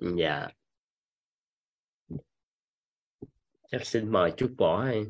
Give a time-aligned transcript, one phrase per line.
[0.00, 0.48] dạ.
[3.70, 5.04] Chắc xin mời chút bỏ hay?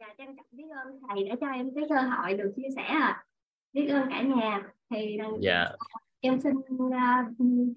[0.00, 2.82] Dạ trân trọng biết ơn thầy đã cho em cái cơ hội được chia sẻ
[2.82, 3.24] à
[3.72, 4.62] biết ơn cả nhà.
[4.90, 5.66] Thì dạ.
[6.20, 6.92] em xin uh,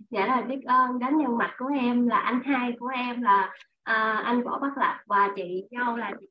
[0.09, 3.55] dạ là biết ơn đến nhân mạch của em là anh hai của em là
[3.89, 6.27] uh, anh võ bắc lập và chị dâu là chị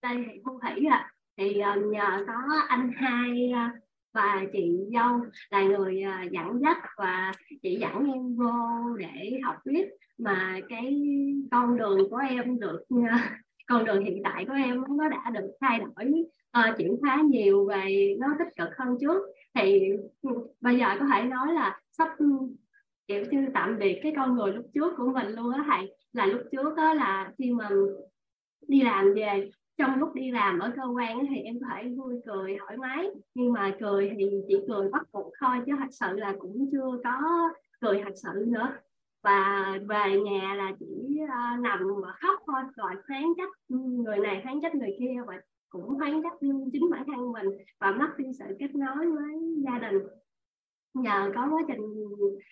[0.00, 1.12] Tây Thị Thu Thủy ạ.
[1.36, 2.34] Thì uh, nhờ có
[2.68, 3.82] anh hai uh,
[4.12, 5.20] và chị dâu
[5.50, 7.32] là người à, dẫn dắt và
[7.62, 9.88] chị dẫn em vô để học viết.
[10.18, 11.02] Mà cái
[11.50, 15.50] con đường của em được à, con đường hiện tại của em nó đã được
[15.60, 16.24] thay đổi
[16.58, 19.22] uh, chuyển hóa nhiều về nó tích cực hơn trước.
[19.54, 19.90] Thì
[20.22, 22.26] ừ, bây giờ có thể nói là sắp ừ,
[23.08, 25.96] kiểu như tạm biệt cái con người lúc trước của mình luôn á thầy.
[26.12, 27.68] Là lúc trước đó là khi mà
[28.68, 32.20] đi làm về trong lúc đi làm ở cơ quan thì em có thể vui
[32.26, 36.16] cười thoải mái nhưng mà cười thì chỉ cười bắt buộc thôi chứ thật sự
[36.16, 37.20] là cũng chưa có
[37.80, 38.68] cười thật sự nữa.
[39.22, 43.48] Và về nhà là chỉ uh, nằm mà khóc thôi rồi phán trách
[44.04, 46.32] người này phán trách người kia và cũng phán trách
[46.72, 47.46] chính bản thân mình
[47.80, 50.02] và mất đi sự kết nối với gia đình.
[50.94, 51.80] Nhờ có quá trình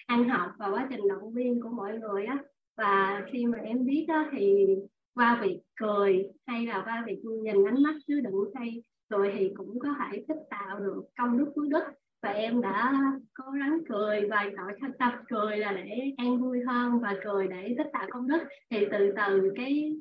[0.07, 2.39] ăn học và quá trình động viên của mọi người á
[2.77, 4.67] và khi mà em biết đó thì
[5.19, 9.53] qua việc cười hay là qua việc nhìn ánh mắt chứa đựng say, rồi thì
[9.57, 11.85] cũng có thể tích tạo được công đức phước đức.
[12.23, 12.93] Và em đã
[13.35, 17.49] cố gắng cười và tỏ tập tập cười là để an vui hơn và cười
[17.49, 18.39] để tích tạo công đức.
[18.71, 19.97] Thì từ từ cái,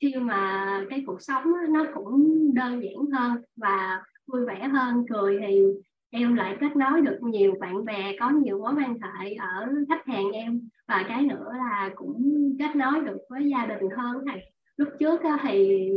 [0.00, 5.04] khi mà cái cuộc sống nó cũng đơn giản hơn và vui vẻ hơn.
[5.10, 5.62] Cười thì
[6.10, 10.06] em lại kết nối được nhiều bạn bè, có nhiều mối quan hệ ở khách
[10.06, 10.68] hàng em.
[10.88, 12.22] Và cái nữa là cũng
[12.58, 14.52] kết nối được với gia đình hơn thầy.
[14.76, 15.88] Lúc trước thì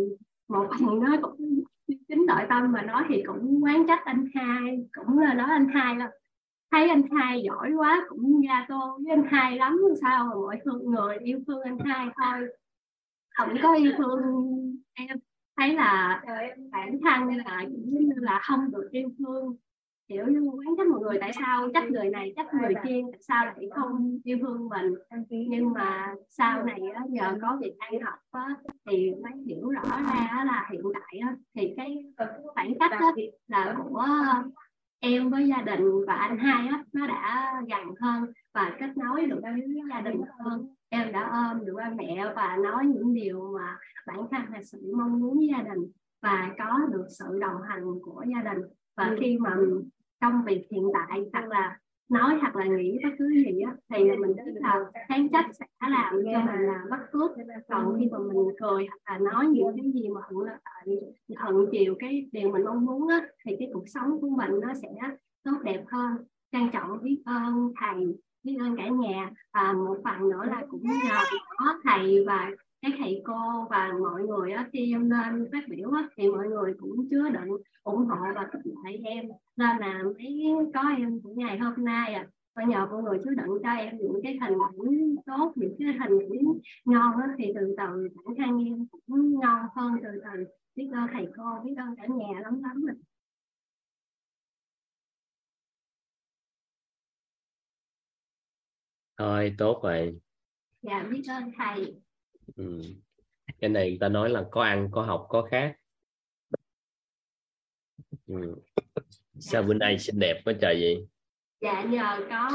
[0.49, 1.63] một thằng nó cũng
[2.07, 5.67] chính nội tâm mà nói thì cũng quán trách anh hai cũng là nói anh
[5.67, 6.11] hai là
[6.71, 10.59] thấy anh hai giỏi quá cũng ra tô với anh hai lắm, sao mà mọi
[10.65, 12.47] người yêu thương anh hai thôi.
[13.37, 14.21] Không có yêu thương
[14.93, 15.17] em.
[15.57, 16.33] Thấy là ờ,
[16.71, 19.55] bản thân là như là không được yêu thương
[20.11, 23.21] kiểu như quán trách một người tại sao trách người này trách người kia tại
[23.21, 24.93] sao lại không yêu thương mình?
[25.29, 28.55] Nhưng mà sau này á, nhờ có việc ăn học á,
[28.89, 32.05] thì mới hiểu rõ ra là hiện tại á, thì cái
[32.53, 33.11] khoảng cách á,
[33.47, 34.05] là của
[34.99, 39.25] em với gia đình và anh hai á, nó đã gần hơn và kết nối
[39.25, 40.67] được với gia đình hơn.
[40.89, 43.77] Em đã ôm được ba mẹ và nói những điều mà
[44.07, 47.83] bản thân là sự mong muốn với gia đình và có được sự đồng hành
[48.01, 48.63] của gia đình.
[48.97, 49.55] Và khi mà
[50.21, 51.77] trong việc hiện tại hoặc là
[52.09, 55.65] nói hoặc là nghĩ bất cứ gì á, thì mình biết là tháng trách sẽ
[55.89, 57.31] làm cho mình là bất phước
[57.67, 60.57] còn khi mà mình cười hoặc là nói những cái gì mà hận
[61.37, 64.73] hận chiều cái điều mình mong muốn á, thì cái cuộc sống của mình nó
[64.73, 64.89] sẽ
[65.43, 66.11] tốt đẹp hơn,
[66.51, 68.05] trang trọng, biết ơn thầy,
[68.43, 69.29] biết ơn cả nhà.
[69.53, 71.17] Và một phần nữa là cũng nhờ
[71.57, 72.49] có thầy và
[72.81, 76.47] các thầy cô và mọi người á, khi em lên phát biểu á, thì mọi
[76.47, 79.25] người cũng chứa đựng ủng hộ và khích lệ em.
[79.57, 80.39] Nên là mấy
[80.73, 83.97] có em của ngày hôm nay à và nhờ mọi người chứa đựng cho em
[83.97, 88.35] những cái hình ảnh tốt những cái hình ảnh ngon á, thì từ từ bản
[88.37, 90.45] thân em cũng ngon hơn từ từ.
[90.75, 92.95] Biết ơn thầy cô biết ơn cả nhà lắm lắm rồi
[99.17, 100.19] thôi tốt rồi.
[100.81, 102.01] Dạ biết ơn thầy
[102.55, 102.81] ừ.
[103.59, 105.75] cái này người ta nói là có ăn có học có khác
[108.27, 108.55] ừ.
[109.39, 111.07] sao bữa nay xinh đẹp quá trời vậy
[111.61, 112.49] dạ nhờ có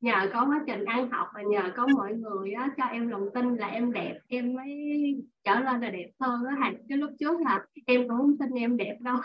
[0.00, 3.28] nhờ có quá trình ăn học và nhờ có mọi người á, cho em lòng
[3.34, 4.70] tin là em đẹp em mới
[5.44, 8.50] trở lên là đẹp hơn á thành cái lúc trước là em cũng không tin
[8.50, 9.16] em đẹp đâu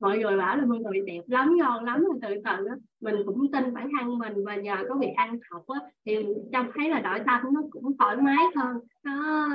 [0.00, 3.16] mọi người bảo là mọi người đẹp lắm ngon lắm rồi từ từ đó mình
[3.26, 6.16] cũng tin bản thân mình và nhờ có việc ăn học á, thì
[6.52, 8.76] trong thấy là nội tâm nó cũng thoải mái hơn.
[9.04, 9.48] Nó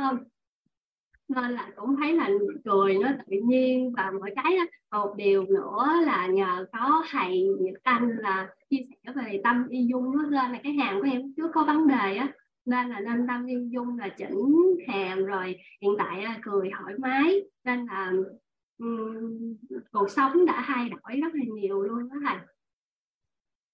[1.27, 2.29] nên là cũng thấy là
[2.65, 7.47] cười nó tự nhiên và mỗi cái đó một điều nữa là nhờ có thầy
[7.59, 11.07] Nhật Anh là chia sẻ về tâm y dung nó lên là cái hàm của
[11.11, 12.33] em trước có vấn đề á.
[12.65, 14.55] Nên là nên tâm y dung là chỉnh
[14.87, 17.41] hàm rồi hiện tại cười thoải mái.
[17.63, 18.11] Nên là
[18.77, 19.55] um,
[19.91, 22.37] cuộc sống đã thay đổi rất là nhiều luôn đó thầy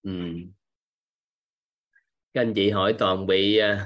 [0.03, 0.11] ừ.
[2.33, 3.79] các anh chị hỏi toàn bị uh,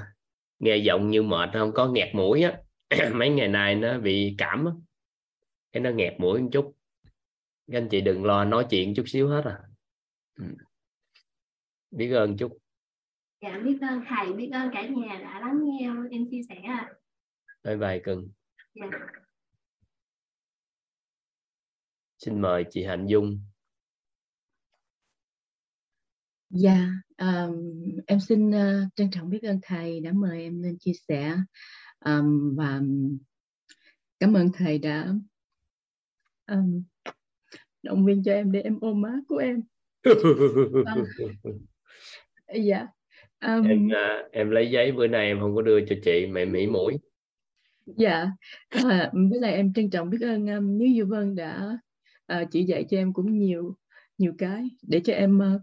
[0.58, 2.58] nghe giọng như mệt không có nghẹt mũi á
[3.14, 4.72] mấy ngày nay nó bị cảm á
[5.72, 6.76] cái nó nghẹt mũi một chút
[7.72, 9.58] các anh chị đừng lo nói chuyện chút xíu hết à
[10.34, 10.44] ừ.
[11.90, 12.58] biết ơn chút
[13.42, 16.94] dạ biết ơn thầy biết ơn cả nhà đã lắng nghe em chia sẻ à.
[17.64, 18.28] bye bye cưng
[18.74, 18.86] dạ.
[22.26, 23.40] Xin mời chị Hạnh Dung
[26.50, 26.88] Dạ,
[27.18, 27.72] um,
[28.06, 31.36] em xin uh, trân trọng biết ơn thầy đã mời em lên chia sẻ
[32.04, 32.80] um, và
[34.20, 35.14] cảm ơn thầy đã
[36.46, 36.82] um,
[37.82, 39.62] động viên cho em để em ôm má của em.
[42.64, 42.86] dạ.
[43.40, 46.44] Um, em uh, em lấy giấy bữa nay em không có đưa cho chị mẹ
[46.44, 46.92] mỹ mũi.
[47.86, 48.26] Dạ,
[48.68, 51.78] à, với lại em trân trọng biết ơn um, Như Như Vân đã
[52.26, 53.76] à, chỉ dạy cho em cũng nhiều
[54.18, 55.62] nhiều cái để cho em uh,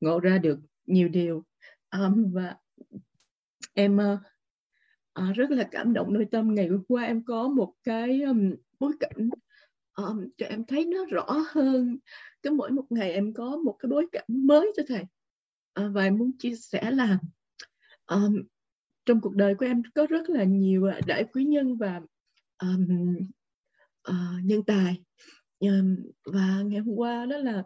[0.00, 1.44] ngộ ra được nhiều điều.
[1.90, 2.56] Um, và
[3.74, 4.18] em uh,
[5.20, 6.54] uh, rất là cảm động nội tâm.
[6.54, 9.30] Ngày hôm qua em có một cái um, bối cảnh
[9.96, 11.98] um, cho em thấy nó rõ hơn.
[12.42, 15.02] Cái mỗi một ngày em có một cái bối cảnh mới cho thầy.
[15.80, 17.18] Uh, và em muốn chia sẻ là
[18.06, 18.42] um,
[19.06, 22.00] trong cuộc đời của em có rất là nhiều đại quý nhân và
[22.62, 23.16] um,
[24.10, 25.02] uh, nhân tài.
[25.66, 25.82] Ờ,
[26.32, 27.62] và ngày hôm qua đó là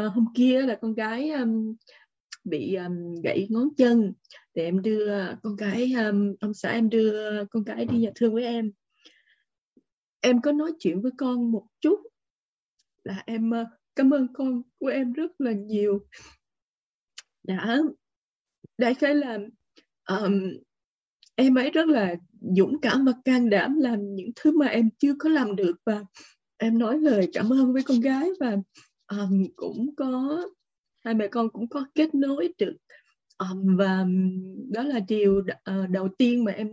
[0.00, 1.76] uh, hôm kia là con gái um,
[2.44, 4.12] bị um, gãy ngón chân
[4.54, 8.34] thì em đưa con gái um, ông xã em đưa con gái đi nhà thương
[8.34, 8.72] với em.
[10.20, 12.00] Em có nói chuyện với con một chút
[13.04, 16.06] là em uh, cảm ơn con của em rất là nhiều.
[17.42, 17.78] Đã
[18.78, 19.38] đại khái là
[20.08, 20.42] um,
[21.34, 22.14] em ấy rất là
[22.56, 26.04] dũng cảm và can đảm làm những thứ mà em chưa có làm được và
[26.58, 28.56] em nói lời cảm ơn với con gái và
[29.08, 30.42] um, cũng có
[31.04, 32.76] hai mẹ con cũng có kết nối được.
[33.38, 34.04] Um, và
[34.72, 36.68] đó là điều uh, đầu tiên mà em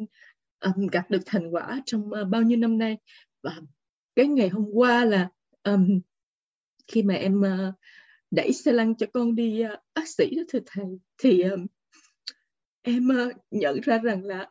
[0.66, 2.98] um, gặp được thành quả trong uh, bao nhiêu năm nay.
[3.44, 3.62] Và
[4.16, 5.30] cái ngày hôm qua là
[5.64, 6.00] um,
[6.88, 7.76] khi mà em uh,
[8.32, 10.86] đẩy xe lăn cho con đi uh, bác sĩ đó thưa thầy
[11.18, 11.66] thì um,
[12.82, 14.50] em uh, nhận ra rằng là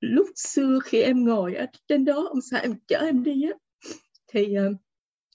[0.00, 3.58] lúc xưa khi em ngồi ở trên đó ông xã em chở em đi á
[4.28, 4.76] thì uh,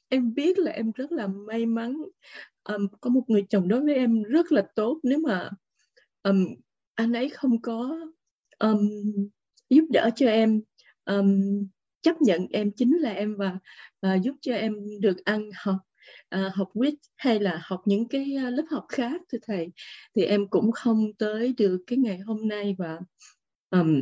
[0.09, 2.03] em biết là em rất là may mắn
[2.63, 4.99] um, có một người chồng đối với em rất là tốt.
[5.03, 5.49] Nếu mà
[6.23, 6.47] um,
[6.95, 7.99] anh ấy không có
[8.59, 8.89] um,
[9.69, 10.61] giúp đỡ cho em
[11.05, 11.41] um,
[12.01, 13.57] chấp nhận em chính là em và
[14.07, 15.77] uh, giúp cho em được ăn học
[16.35, 19.67] uh, học quýt hay là học những cái lớp học khác thưa thầy
[20.15, 22.75] thì em cũng không tới được cái ngày hôm nay.
[22.77, 22.99] Và
[23.69, 24.01] um,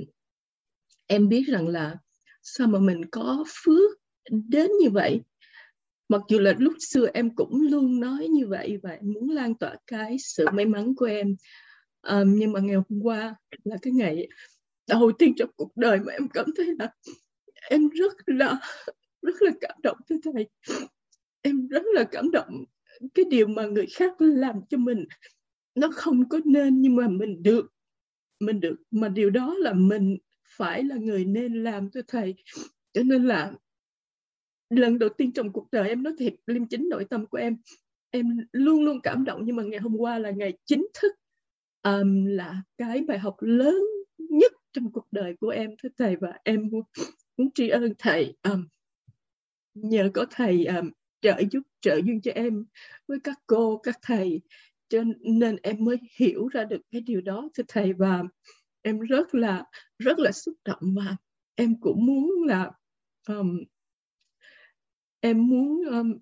[1.08, 1.96] em biết rằng là
[2.44, 3.99] sao mà mình có phước
[4.30, 5.22] đến như vậy.
[6.10, 9.56] Mặc dù là lúc xưa em cũng luôn nói như vậy và em muốn lan
[9.56, 11.36] tỏa cái sự may mắn của em.
[12.02, 14.28] Um, nhưng mà ngày hôm qua là cái ngày
[14.88, 16.90] đầu tiên trong cuộc đời mà em cảm thấy là
[17.70, 18.60] em rất là
[19.22, 20.48] rất là cảm động thưa thầy.
[21.42, 22.66] Em rất là cảm động
[23.14, 25.06] cái điều mà người khác làm cho mình.
[25.76, 27.74] Nó không có nên nhưng mà mình được
[28.40, 28.76] mình được.
[28.92, 30.18] Mà điều đó là mình
[30.48, 32.36] phải là người nên làm thưa thầy.
[32.94, 33.52] Cho nên là
[34.70, 37.58] lần đầu tiên trong cuộc đời em nói thiệt liêm chính nội tâm của em
[38.12, 39.42] em luôn luôn cảm động.
[39.46, 41.12] Nhưng mà ngày hôm qua là ngày chính thức
[41.84, 43.84] um, là cái bài học lớn
[44.18, 45.72] nhất trong cuộc đời của em.
[45.84, 46.82] Thưa thầy và em muốn,
[47.38, 48.68] muốn tri ân thầy um,
[49.74, 52.66] nhờ có thầy um, trợ giúp trợ duyên cho em
[53.08, 54.42] với các cô các thầy.
[54.90, 57.94] Cho nên em mới hiểu ra được cái điều đó thưa thầy.
[57.94, 58.24] Và
[58.82, 59.66] em rất là
[59.98, 60.96] rất là xúc động.
[60.96, 61.16] Và
[61.56, 62.72] em cũng muốn là
[63.28, 63.60] um,
[65.20, 66.18] em muốn um,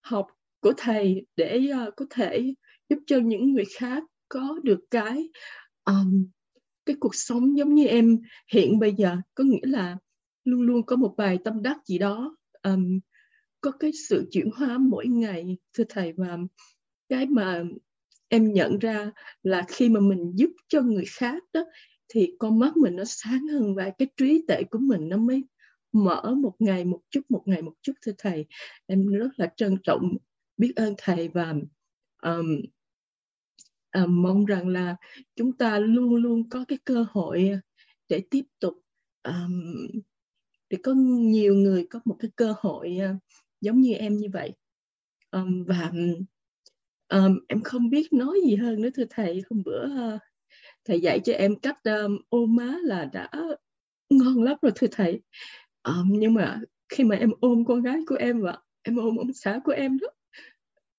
[0.00, 0.26] học
[0.60, 2.54] của thầy để uh, có thể
[2.88, 5.28] giúp cho những người khác có được cái
[5.84, 6.26] um,
[6.86, 8.18] cái cuộc sống giống như em
[8.52, 9.16] hiện bây giờ.
[9.34, 9.96] Có nghĩa là
[10.44, 13.00] luôn luôn có một bài tâm đắc gì đó um,
[13.60, 16.12] có cái sự chuyển hóa mỗi ngày thưa thầy.
[16.16, 16.38] Và
[17.08, 17.62] cái mà
[18.28, 19.10] em nhận ra
[19.42, 21.64] là khi mà mình giúp cho người khác đó
[22.08, 25.44] thì con mắt mình nó sáng hơn và cái trí tuệ của mình nó mới
[25.92, 28.46] mở một ngày một chút một ngày một chút thưa thầy.
[28.86, 30.16] Em rất là trân trọng
[30.56, 31.54] biết ơn thầy và
[32.22, 32.60] um,
[33.94, 34.96] um, mong rằng là
[35.36, 37.50] chúng ta luôn luôn có cái cơ hội
[38.08, 38.74] để tiếp tục
[39.22, 39.86] um,
[40.70, 43.16] để có nhiều người có một cái cơ hội uh,
[43.60, 44.52] giống như em như vậy.
[45.30, 45.92] Um, và
[47.08, 49.42] um, em không biết nói gì hơn nữa thưa thầy.
[49.50, 50.20] Hôm bữa uh,
[50.84, 53.30] thầy dạy cho em cách um, ôm má là đã
[54.10, 55.20] ngon lắm rồi thưa thầy
[55.82, 59.32] um, nhưng mà khi mà em ôm con gái của em và em ôm ông
[59.32, 60.08] xã của em đó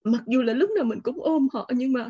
[0.03, 2.09] mặc dù là lúc nào mình cũng ôm họ nhưng mà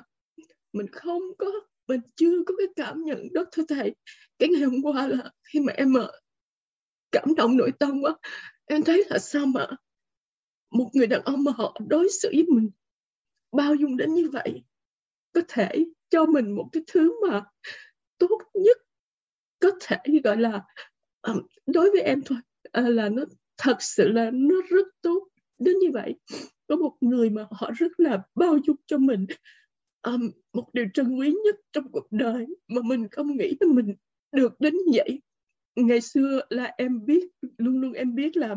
[0.74, 1.48] mình không có
[1.88, 3.46] mình chưa có cái cảm nhận đó.
[3.52, 3.96] Thưa thầy
[4.40, 6.12] cái ngày hôm qua là khi mà em ờ,
[7.12, 8.16] cảm động nội tâm quá
[8.66, 9.68] em thấy là sao mà
[10.72, 12.70] một người đàn ông mà họ đối xử với mình
[13.52, 14.64] bao dung đến như vậy
[15.34, 15.70] có thể
[16.10, 17.44] cho mình một cái thứ mà
[18.18, 18.78] tốt nhất
[19.60, 20.62] có thể gọi là
[21.66, 22.38] đối với em thôi.
[22.72, 23.24] Ờ, là nó
[23.58, 25.28] thật sự là nó rất tốt.
[25.60, 26.16] Đến như vậy
[26.68, 29.26] có một người mà họ rất là bao dung cho mình.
[30.02, 33.96] Um, một điều trân quý nhất trong cuộc đời mà mình không nghĩ là mình
[34.32, 35.22] được đến vậy.
[35.76, 38.56] Ngày xưa là em biết luôn luôn em biết là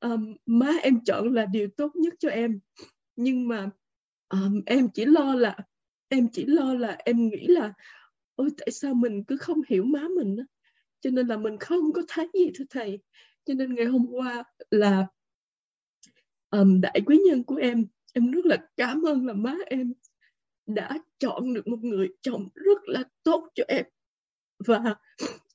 [0.00, 2.60] um, má em chọn là điều tốt nhất cho em.
[3.16, 3.70] Nhưng mà
[4.28, 5.56] um, em chỉ lo là
[6.08, 7.72] em chỉ lo là em nghĩ là
[8.34, 10.42] ôi tại sao mình cứ không hiểu má mình đó?
[11.00, 12.98] cho nên là mình không có thấy gì thưa thầy
[13.44, 15.06] cho nên ngày hôm qua là
[16.50, 19.92] um, đại quý nhân của em em rất là cảm ơn là má em
[20.66, 23.84] đã chọn được một người chồng rất là tốt cho em.
[24.66, 24.94] Và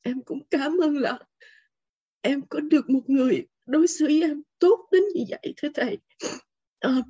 [0.02, 1.20] em cũng cảm ơn là
[2.22, 5.98] em có được một người đối xử với em tốt đến như vậy thưa thầy
[6.80, 7.02] à,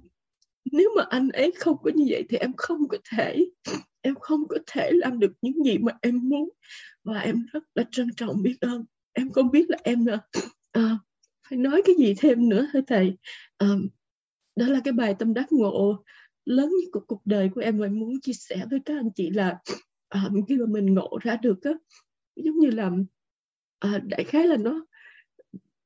[0.71, 3.45] nếu mà anh ấy không có như vậy thì em không có thể
[4.05, 6.49] em không có thể làm được những gì mà em muốn.
[7.03, 8.85] Và em rất là trân trọng biết ơn.
[9.13, 10.19] Em không biết là em là
[10.75, 10.99] à,
[11.49, 13.17] phải nói cái gì thêm nữa thưa thầy?
[13.57, 13.67] À,
[14.55, 16.03] đó là cái bài tâm đắc ngộ.
[16.45, 19.09] Lớn nhất của cuộc đời của em và em muốn chia sẻ với các anh
[19.15, 19.57] chị là
[20.09, 21.71] à, khi mà mình ngộ ra được á
[22.35, 22.91] giống như là
[23.79, 24.85] à, đại khái là nó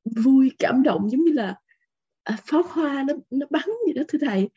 [0.05, 1.55] vui cảm động giống như là
[2.23, 4.49] à, pháo hoa nó nó bắn gì đó thưa thầy.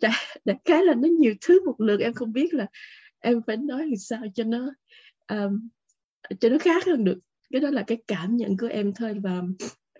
[0.00, 0.12] Đại,
[0.44, 2.66] đại khái là nó nhiều thứ một lượt em không biết là
[3.18, 4.70] em phải nói làm sao cho nó
[5.28, 5.68] um,
[6.40, 7.18] cho nó khác hơn được
[7.52, 9.42] cái đó là cái cảm nhận của em thôi và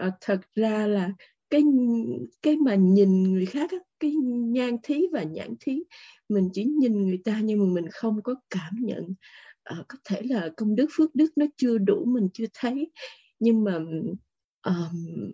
[0.07, 1.13] uh, thật ra là
[1.51, 1.63] cái
[2.43, 5.83] cái mà nhìn người khác á, cái nhan thí và nhãn thí
[6.29, 9.15] mình chỉ nhìn người ta nhưng mà mình không có cảm nhận.
[9.79, 12.91] Uh, có thể là công đức phước đức nó chưa đủ mình chưa thấy.
[13.39, 13.79] Nhưng mà
[14.67, 15.33] um,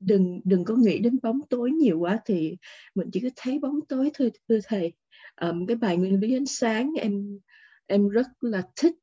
[0.00, 2.56] đừng đừng có nghĩ đến bóng tối nhiều quá thì
[2.94, 4.92] mình chỉ có thấy bóng tối thôi thưa thầy.
[5.40, 7.38] Um, cái bài nguyên lý ánh sáng em
[7.86, 8.94] em rất là thích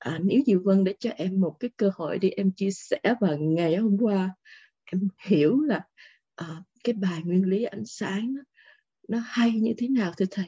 [0.00, 3.00] à, nếu Diệu Vân để cho em một cái cơ hội đi em chia sẻ
[3.20, 4.34] và ngày hôm qua
[4.84, 5.80] em hiểu là
[6.34, 8.42] à, cái bài nguyên lý ánh sáng nó,
[9.08, 10.46] nó hay như thế nào thưa thầy?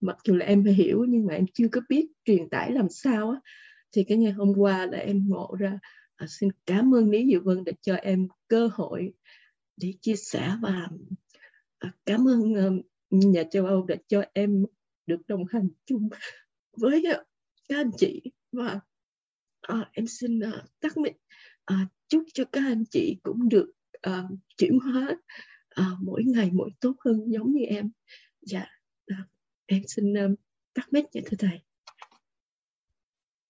[0.00, 3.30] Mặc dù là em hiểu nhưng mà em chưa có biết truyền tải làm sao
[3.30, 3.40] á.
[3.92, 5.78] Thì cái ngày hôm qua là em ngộ ra
[6.16, 9.12] à, xin cảm ơn Lý Diệu Vân đã cho em cơ hội
[9.76, 10.88] để chia sẻ và
[11.78, 14.64] à, cảm ơn uh, nhà châu Âu đã cho em
[15.06, 16.08] được đồng hành chung
[16.76, 17.26] với uh,
[17.68, 18.22] các anh chị
[18.52, 18.80] và
[19.72, 21.16] uh, em xin uh, tắt mic.
[21.72, 23.72] Uh, chúc cho các anh chị cũng được
[24.08, 24.24] uh,
[24.56, 25.16] chuyển hóa
[25.80, 27.90] uh, mỗi ngày mỗi tốt hơn giống như em.
[28.40, 28.66] Dạ
[29.12, 29.18] uh,
[29.66, 30.38] em xin uh,
[30.74, 31.60] tắt mic nha thưa thầy.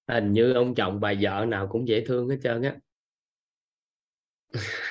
[0.08, 2.76] Hình như ông chồng bà vợ nào cũng dễ thương hết trơn á.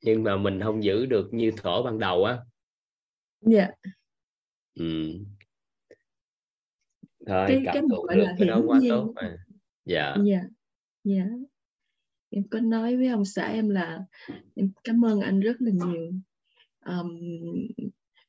[0.00, 2.38] Nhưng mà mình không giữ được như thổ ban đầu á.
[3.40, 3.58] Dạ.
[3.58, 3.74] Yeah.
[4.74, 4.84] ừ.
[7.26, 9.36] Thôi cái, cảm cái thụ được cái đó quá tốt mà
[9.84, 10.16] dạ.
[10.24, 10.40] Dạ
[11.04, 11.26] dạ.
[12.30, 14.00] Em có nói với ông xã em là
[14.54, 16.12] em cảm ơn anh rất là nhiều.
[16.86, 17.20] Um,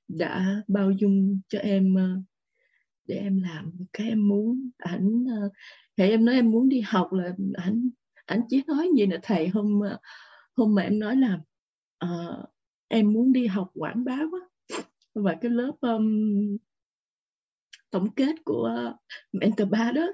[0.08, 2.24] đã bao dung cho em uh,
[3.08, 4.70] để em làm cái em muốn.
[4.78, 5.52] Ảnh uh,
[5.98, 7.90] thì em nói em muốn đi học là ảnh
[8.26, 10.00] ảnh chỉ nói gì là thầy hôm uh,
[10.54, 11.40] hôm mà em nói là
[12.06, 12.50] uh,
[12.88, 14.40] em muốn đi học quảng bá quá.
[15.16, 16.58] Và cái lớp um,
[17.94, 18.94] tổng kết của
[19.32, 20.08] mentor ba đó.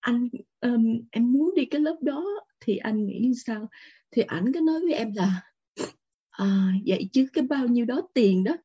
[0.00, 0.28] Anh
[0.60, 2.24] um, em muốn đi cái lớp đó
[2.60, 3.68] thì anh nghĩ sao?
[4.10, 5.42] Thì ảnh cứ nói với em là
[6.30, 8.56] à, vậy chứ cái bao nhiêu đó tiền đó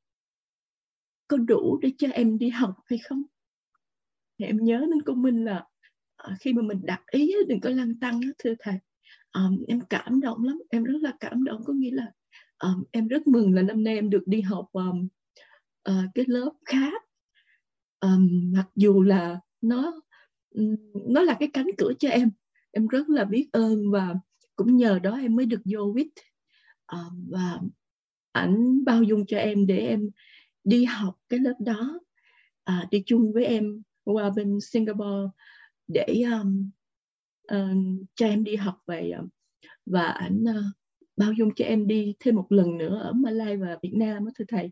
[1.27, 3.23] có đủ để cho em đi học hay không?
[4.39, 5.65] Thì em nhớ đến cô Minh là
[6.17, 8.75] à, khi mà mình đặt ý đừng có lăng tăng thưa thầy.
[9.33, 12.11] Um, em cảm động lắm em rất là cảm động có nghĩa là
[12.59, 15.07] um, em rất mừng là năm nay em được đi học um,
[15.89, 17.03] uh, cái lớp khác
[17.99, 20.01] um, mặc dù là nó
[21.07, 22.31] nó là cái cánh cửa cho em.
[22.71, 24.15] Em rất là biết ơn và
[24.55, 26.09] cũng nhờ đó em mới được vô wit.
[26.95, 27.59] Uh, và
[28.31, 30.09] ảnh bao dung cho em để em
[30.63, 31.99] đi học cái lớp đó
[32.71, 35.29] uh, đi chung với em qua bên Singapore
[35.87, 36.69] để um,
[37.53, 39.29] uh, cho em đi học về uh,
[39.85, 40.65] và ảnh uh,
[41.17, 44.31] bao dung cho em đi thêm một lần nữa ở Malaysia và Việt Nam đó
[44.35, 44.71] thưa thầy.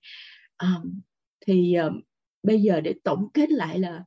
[0.64, 1.00] Um,
[1.48, 2.02] thì um,
[2.44, 4.04] bây giờ để tổng kết lại là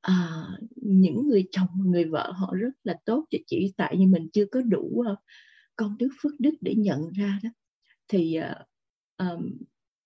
[0.00, 3.72] à, những người chồng người vợ họ rất là tốt cho chị.
[3.76, 5.18] Tại vì mình chưa có đủ uh,
[5.76, 7.50] công đức phước đức để nhận ra đó.
[8.08, 8.66] Thì uh,
[9.18, 9.50] um,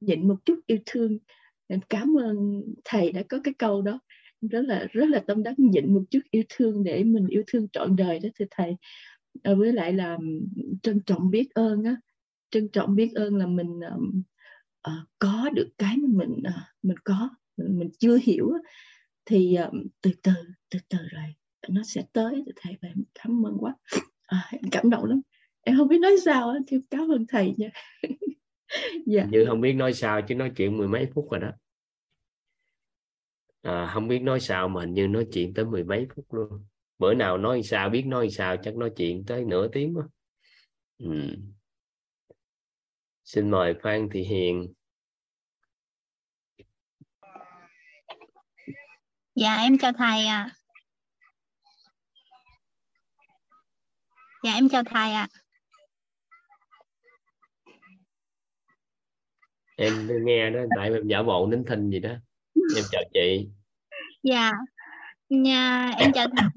[0.00, 1.18] nhịn một chút yêu thương
[1.66, 4.00] em cảm ơn thầy đã có cái câu đó.
[4.40, 7.68] Rất là rất là tâm đắc nhịn một chút yêu thương để mình yêu thương
[7.68, 8.76] trọn đời đó thưa thầy.
[9.42, 10.18] À, với lại là
[10.82, 11.96] trân trọng biết ơn á.
[12.50, 14.22] Trân trọng biết ơn là mình um,
[14.88, 18.52] uh, có được cái mà mình uh, mình có mình, chưa hiểu
[19.24, 20.32] thì um, từ từ
[20.70, 21.34] từ từ rồi
[21.68, 23.76] nó sẽ tới thầy và em cảm ơn quá.
[24.26, 25.20] À, em cảm động lắm.
[25.60, 27.70] Em không biết nói sao thì cảm ơn thầy nha.
[29.06, 29.26] Dạ.
[29.30, 31.50] như không biết nói sao chứ nói chuyện mười mấy phút rồi đó.
[33.62, 36.64] À, không biết nói sao mà hình như nói chuyện tới mười mấy phút luôn.
[36.98, 40.08] Bữa nào nói sao biết nói sao chắc nói chuyện tới nửa tiếng quá
[40.98, 41.36] ừ.
[43.24, 44.72] xin mời Phan Thị Hiền.
[49.34, 50.48] Dạ em chào thầy ạ.
[50.48, 50.50] À.
[54.44, 55.28] Dạ em chào thầy ạ.
[55.32, 55.40] À.
[59.76, 62.10] Em nghe đó tại em giả bộ nín thinh gì đó.
[62.76, 63.48] Em chào chị.
[64.22, 64.52] Dạ.
[65.28, 66.48] Nhà, em chào thầy.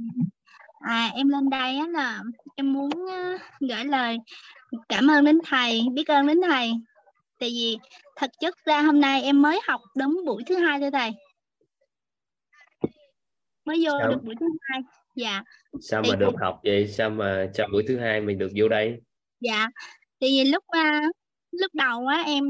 [0.79, 2.21] À, em lên đây á là
[2.55, 4.17] em muốn uh, gửi lời
[4.89, 6.71] cảm ơn đến thầy, biết ơn đến thầy.
[7.39, 7.77] Tại vì
[8.15, 11.11] thật chất ra hôm nay em mới học đúng buổi thứ hai thôi thầy
[13.65, 14.09] mới vô sao?
[14.09, 14.81] được buổi thứ hai.
[15.15, 15.43] Dạ.
[15.81, 16.87] Sao thì mà được học vậy?
[16.87, 19.01] Sao mà trong buổi thứ hai mình được vô đây?
[19.39, 19.67] Dạ.
[20.21, 21.15] Thì lúc uh,
[21.51, 22.43] lúc đầu á em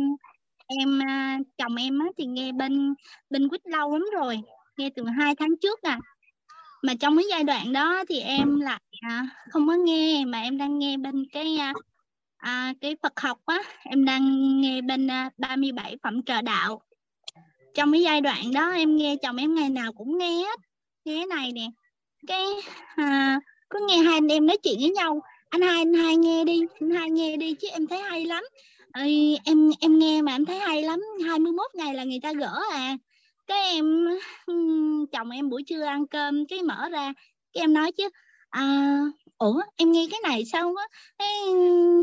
[0.68, 2.94] em uh, chồng em á thì nghe bên
[3.30, 4.42] bên quýt lâu lắm rồi.
[4.78, 6.00] Nghe từ hai tháng trước à.
[6.82, 10.58] Mà trong cái giai đoạn đó thì em lại à, không có nghe mà em
[10.58, 11.74] đang nghe bên cái à,
[12.38, 13.62] à, cái Phật học á.
[13.84, 14.22] Em đang
[14.62, 16.82] nghe bên à, 37 phẩm trợ đạo.
[17.74, 20.60] Trong cái giai đoạn đó em nghe chồng em ngày nào cũng nghe hết
[21.06, 21.68] như thế này nè
[22.28, 22.46] cái
[22.96, 25.22] à, cứ nghe hai anh em nói chuyện với nhau.
[25.50, 28.44] Anh hai anh hai nghe đi anh hai nghe đi chứ em thấy hay lắm.
[28.94, 31.00] Ê, em em nghe mà em thấy hay lắm.
[31.26, 32.98] 21 ngày là người ta gỡ à.
[33.48, 34.08] Cái em
[35.12, 37.14] chồng em buổi trưa ăn cơm cái mở ra
[37.54, 38.10] cái em nói chứ
[38.50, 38.98] à,
[39.38, 40.88] ủa em nghe cái này sao á?
[41.18, 41.30] Cái,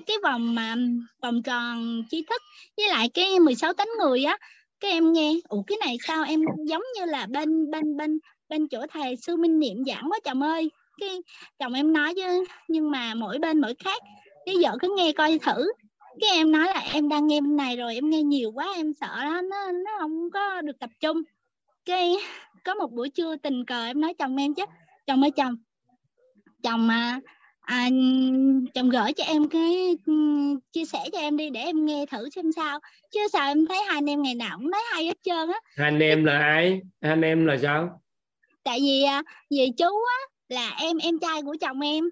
[0.06, 0.76] cái vòng mà
[1.23, 2.42] vòng tròn tri thức
[2.76, 4.38] với lại cái 16 tính người á
[4.80, 6.25] cái em nghe ủa cái này sao?
[6.25, 8.18] Em giống như là bên bên bên
[8.52, 10.71] bên chỗ thầy sư minh niệm giảng quá chồng ơi.
[11.00, 11.23] Cái
[11.59, 14.02] chồng em nói chứ nhưng mà mỗi bên mỗi khác.
[14.47, 15.73] Cái vợ cứ nghe coi thử.
[16.21, 18.92] Cái em nói là em đang nghe bên này rồi em nghe nhiều quá em
[19.00, 21.23] sợ đó, nó nó không có được tập trung.
[21.85, 22.14] Cái
[22.64, 24.64] có một buổi trưa tình cờ em nói chồng em chứ.
[25.06, 25.56] Chồng ơi chồng
[26.62, 27.20] chồng mà
[27.61, 27.88] à,
[28.74, 30.12] chồng gửi cho em cái ừ,
[30.72, 32.79] chia sẻ cho em đi để em nghe thử xem sao.
[33.11, 35.61] Chứ sao em thấy hai anh em ngày nào cũng nói hay hết trơn á.
[35.76, 36.81] Hai anh em là ai?
[37.03, 38.01] Hai anh em là sao?
[38.64, 42.05] Tại vì à, vì chú á là em em trai của chồng em.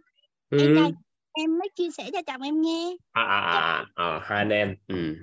[0.51, 0.59] Ừ.
[0.59, 0.93] em trai
[1.33, 2.97] em mới chia sẻ cho chồng em nghe.
[3.13, 4.77] À à à, à hai anh em.
[4.89, 5.15] Ừ.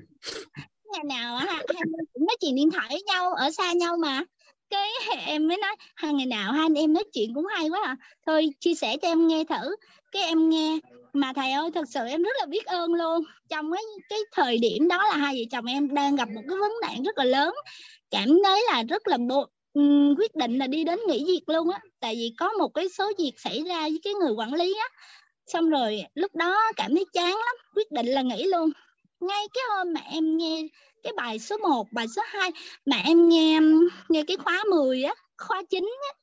[0.94, 3.74] ngày nào á hai anh em cũng nói chuyện điện thoại với nhau ở xa
[3.74, 4.24] nhau mà.
[4.70, 4.90] Cái
[5.26, 7.96] em mới nói hai ngày nào hai anh em nói chuyện cũng hay quá à.
[8.26, 9.76] Thôi chia sẻ cho em nghe thử.
[10.12, 10.80] Cái em nghe
[11.14, 13.24] mà thầy ơi thật sự em rất là biết ơn luôn.
[13.50, 16.58] Trong cái cái thời điểm đó là hai vợ chồng em đang gặp một cái
[16.58, 17.54] vấn nạn rất là lớn.
[18.12, 19.18] Cảm thấy là rất là
[19.78, 22.90] bộ quyết định là đi đến nghỉ việc luôn á tại vì có một cái
[22.90, 24.90] số việc xảy ra với cái người quản lý á
[25.48, 28.70] xong rồi lúc đó cảm thấy chán lắm quyết định là nghỉ luôn
[29.20, 30.68] ngay cái hôm mà em nghe
[31.04, 32.52] cái bài số 1, bài số 2
[32.86, 33.60] mà em nghe
[34.10, 36.20] nghe cái khóa 10 á, khóa 9 á,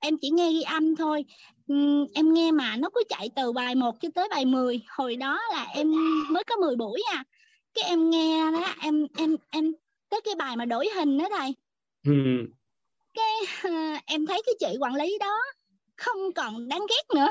[0.00, 1.24] em chỉ nghe ghi âm thôi.
[1.68, 4.80] Ừ, em nghe mà nó cứ chạy từ bài 1 cho tới bài 10.
[4.88, 5.92] Hồi đó là em
[6.30, 7.24] mới có 10 buổi à.
[7.74, 9.72] Cái em nghe đó, em em em
[10.08, 11.54] tới cái bài mà đổi hình đó thầy.
[12.06, 12.12] Ừ
[13.18, 15.42] cái uh, em thấy cái chị quản lý đó
[15.96, 17.28] không còn đáng ghét nữa.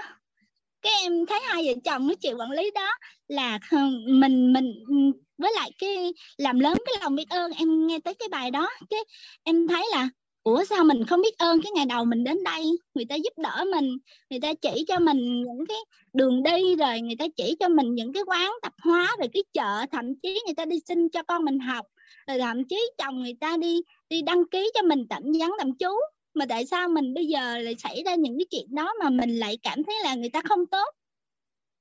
[0.82, 2.92] Cái em thấy hai vợ chồng cái chị quản lý đó
[3.28, 4.96] là ừ, mình mình ừ,
[5.38, 7.52] với lại cái làm lớn cái lòng biết ơn.
[7.52, 9.00] Em nghe tới cái bài đó cái
[9.44, 10.10] em thấy là
[10.44, 12.64] ủa sao mình không biết ơn cái ngày đầu mình đến đây?
[12.94, 13.98] Người ta giúp đỡ mình
[14.30, 15.78] người ta chỉ cho mình những cái
[16.14, 19.44] đường đi rồi người ta chỉ cho mình những cái quán tạp hóa rồi cái
[19.54, 21.86] chợ thậm chí người ta đi xin cho con mình học
[22.28, 25.78] rồi thậm chí chồng người ta đi đi đăng ký cho mình tạm vắng tạm
[25.78, 25.90] trú.
[26.34, 29.36] Mà tại sao mình bây giờ lại xảy ra những cái chuyện đó mà mình
[29.36, 30.88] lại cảm thấy là người ta không tốt?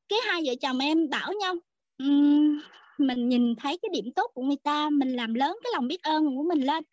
[0.09, 1.55] Cái hai vợ chồng em bảo nhau
[1.99, 2.61] um,
[2.99, 6.03] mình nhìn thấy cái điểm tốt của người ta mình làm lớn cái lòng biết
[6.03, 6.85] ơn của mình lên.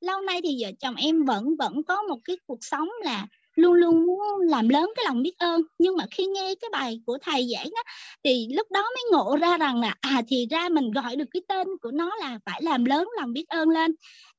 [0.00, 3.72] Lâu nay thì vợ chồng em vẫn vẫn có một cái cuộc sống là luôn
[3.72, 5.62] luôn muốn làm lớn cái lòng biết ơn.
[5.78, 7.92] Nhưng mà khi nghe cái bài của thầy giảng á,
[8.24, 11.42] thì lúc đó mới ngộ ra rằng là à thì ra mình gọi được cái
[11.48, 13.94] tên của nó là phải làm lớn lòng biết ơn lên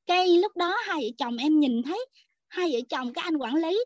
[0.08, 2.06] cái lúc đó hai vợ chồng em nhìn thấy,
[2.48, 3.86] hai vợ chồng cái anh quản lý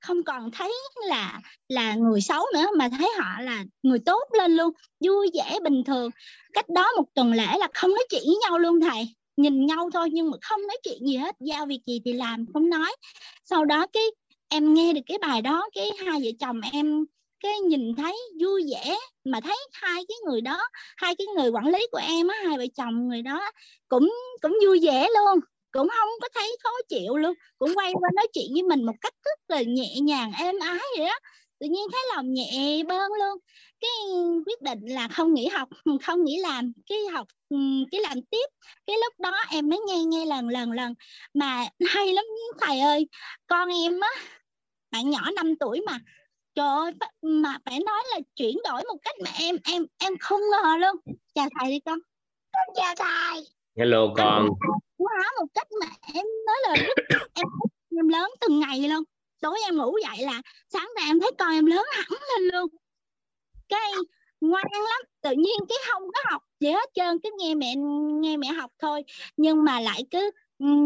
[0.00, 0.72] không còn thấy
[1.08, 5.58] là là người xấu nữa, mà thấy họ là người tốt lên luôn, vui vẻ
[5.62, 6.10] bình thường.
[6.52, 9.08] Cách đó một tuần lễ là không nói chuyện với nhau luôn thầy.
[9.36, 12.46] Nhìn nhau thôi nhưng mà không nói chuyện gì hết, giao việc gì thì làm,
[12.52, 12.96] không nói.
[13.44, 14.04] Sau đó cái
[14.48, 17.04] em nghe được cái bài đó, cái hai vợ chồng em
[17.42, 20.60] cái nhìn thấy vui vẻ mà thấy hai cái người đó,
[20.96, 23.50] hai cái người quản lý của em á, hai vợ chồng người đó
[23.88, 25.40] cũng cũng vui vẻ luôn
[25.72, 27.34] cũng không có thấy khó chịu luôn.
[27.58, 30.78] Cũng quay qua nói chuyện với mình một cách rất là nhẹ nhàng, êm ái
[30.98, 31.18] vậy đó
[31.60, 33.38] tự nhiên thấy lòng nhẹ bơn luôn.
[33.80, 33.90] Cái
[34.46, 35.68] quyết định là không nghỉ học,
[36.06, 36.72] không nghỉ làm.
[36.86, 37.56] Cái học ừ,
[37.92, 38.46] cái làm tiếp.
[38.86, 40.94] Cái lúc đó em mới nghe nghe lần lần lần.
[41.34, 42.24] Mà hay lắm,
[42.60, 43.08] thầy ơi.
[43.46, 44.08] Con em á,
[44.90, 45.98] bạn nhỏ 5 tuổi mà.
[46.54, 50.40] Trời ơi mà phải nói là chuyển đổi một cách mà em em em không
[50.50, 51.14] ngờ luôn.
[51.34, 51.98] Chào thầy đi con.
[52.52, 54.48] Con chào thầy hello con.
[54.98, 56.74] hóa một cách mà em nói là
[57.34, 57.46] em
[57.96, 59.02] em lớn từng ngày luôn.
[59.40, 62.66] Tối em ngủ dậy là sáng ra em thấy con em lớn hẳn lên luôn.
[63.68, 63.92] Cái
[64.40, 67.74] ngoan lắm tự nhiên cái không có học gì hết trơn cứ nghe mẹ
[68.20, 69.02] nghe mẹ học thôi.
[69.36, 70.30] Nhưng mà lại cứ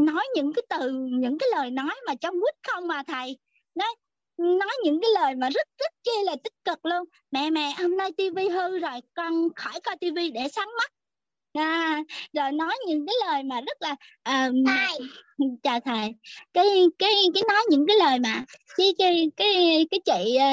[0.05, 3.39] nói những cái từ những cái lời nói mà trong quýt không mà thầy.
[3.75, 3.95] Nói
[4.39, 7.05] nói những cái lời mà rất rất chi là tích cực luôn.
[7.31, 10.93] Mẹ mẹ hôm nay tivi hư rồi con khỏi coi tivi để sáng mắt
[11.55, 13.93] à, rồi nói những cái lời mà rất là
[14.49, 14.99] uh, thầy.
[15.63, 16.15] chào thầy.
[16.53, 16.67] Cái
[16.99, 18.45] cái cái nói những cái lời mà
[18.77, 20.51] cái cái cái cái chị ờ,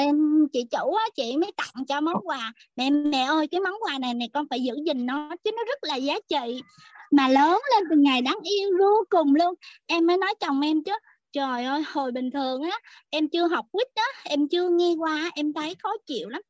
[0.52, 2.52] chị chủ á chị mới tặng cho món quà.
[2.76, 5.64] Mẹ mẹ ơi cái món quà này này con phải giữ gìn nó chứ nó
[5.64, 6.62] rất là giá trị.
[7.10, 9.54] Mà lớn lên từng ngày đáng yêu vô cùng luôn.
[9.86, 10.92] Em mới nói chồng em chứ.
[11.32, 12.78] Trời ơi hồi bình thường á
[13.10, 16.42] em chưa học quýt á em chưa nghe qua em thấy khó chịu lắm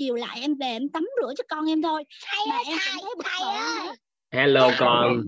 [0.00, 2.04] chiều lại em về em tắm rửa cho con em thôi.
[2.26, 3.96] Thầy mà ơi, em thầy, thấy thầy ơi.
[4.32, 5.22] hello con.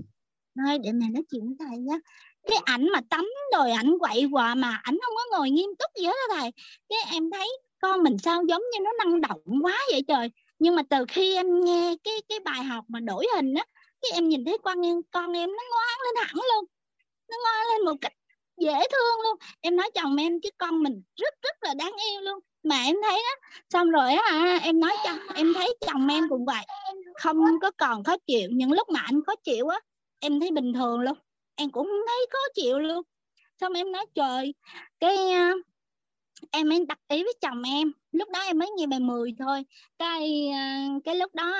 [0.57, 1.99] Thôi để mẹ nói chuyện với thầy nhé
[2.47, 3.25] cái ảnh mà tắm
[3.57, 6.51] rồi ảnh quậy quà mà ảnh không có ngồi nghiêm túc gì hết đó thầy.
[6.89, 7.47] Cái em thấy
[7.81, 10.29] con mình sao giống như nó năng động quá vậy trời.
[10.59, 13.65] Nhưng mà từ khi em nghe cái cái bài học mà đổi hình á
[14.01, 16.65] cái em nhìn thấy con em con em nó ngoan lên hẳn luôn.
[17.29, 18.13] Nó ngoan lên một cách
[18.57, 19.37] dễ thương luôn.
[19.61, 22.95] Em nói chồng em chứ con mình rất rất là đáng yêu luôn mà em
[23.03, 26.65] thấy đó xong rồi á em nói cho, em thấy chồng em cũng vậy,
[27.15, 28.49] không có còn khó chịu.
[28.51, 29.79] Những lúc mà anh khó chịu á,
[30.19, 31.17] em thấy bình thường luôn,
[31.55, 33.01] em cũng thấy khó chịu luôn.
[33.61, 34.53] Xong em nói, trời,
[34.99, 35.57] cái em
[36.51, 39.63] em mới đặt ý với chồng em, lúc đó em mới nghe bài 10 thôi.
[39.97, 40.51] Cái
[41.05, 41.53] cái lúc đó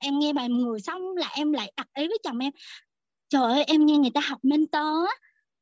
[0.00, 2.52] em nghe bài 10 xong là em lại đặt ý với chồng em,
[3.28, 5.14] trời ơi, em nghe người ta học mentor á,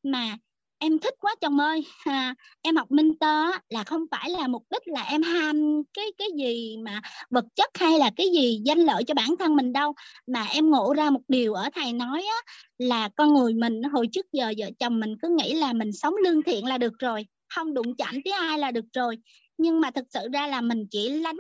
[0.03, 0.37] mà
[0.79, 1.85] em thích quá chồng ơi.
[2.05, 6.07] À, em học minh tơ là không phải là mục đích là em ham cái
[6.19, 9.73] cái gì mà vật chất hay là cái gì danh lợi cho bản thân mình
[9.73, 9.95] đâu.
[10.27, 14.09] Mà em ngộ ra một điều ở thầy nói á, là con người mình hồi
[14.13, 17.27] trước giờ vợ chồng mình cứ nghĩ là mình sống lương thiện là được rồi
[17.55, 19.17] không đụng chạm tới ai là được rồi.
[19.59, 21.39] Nhưng mà thực sự ra là mình chỉ lánh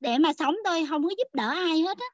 [0.00, 2.06] để mà sống thôi không có giúp đỡ ai hết á.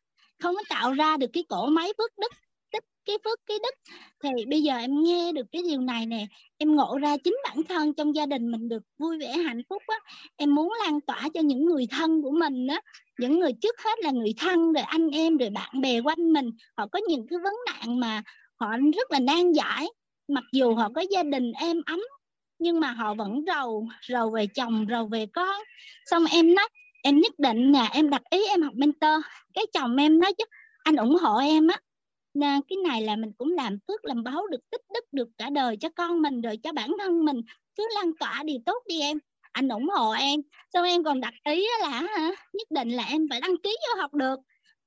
[0.43, 2.33] Không có tạo ra được cái cổ máy phước đức
[2.73, 3.95] tích, cái phước, cái đức.
[4.23, 6.27] Thì bây giờ em nghe được cái điều này nè,
[6.59, 9.83] em ngộ ra chính bản thân trong gia đình mình được vui vẻ, hạnh phúc
[9.87, 9.97] á.
[10.37, 12.81] Em muốn lan tỏa cho những người thân của mình á,
[13.19, 16.51] những người trước hết là người thân, rồi anh em, rồi bạn bè quanh mình.
[16.77, 18.23] Họ có những cái vấn nạn mà
[18.57, 19.89] họ rất là nan giải.
[20.29, 22.01] Mặc dù họ có gia đình êm ấm,
[22.59, 25.61] nhưng mà họ vẫn rầu rầu về chồng, rầu về con.
[26.07, 26.69] Xong em nói,
[27.03, 29.21] em nhất định là em đặt ý em học mentor.
[29.55, 30.45] Cái chồng em nói chứ,
[30.85, 31.79] anh ủng hộ em á
[32.35, 35.51] nên cái này là mình cũng làm phước, làm báo được, tích đức được cả
[35.51, 37.41] đời cho con mình rồi cho bản thân mình.
[37.77, 39.19] Cứ lan tỏa điều tốt đi em.
[39.53, 40.41] Anh ủng hộ em.
[40.73, 42.03] Xong em còn đặt ý là
[42.53, 44.41] nhất định là em phải đăng ký vô học được.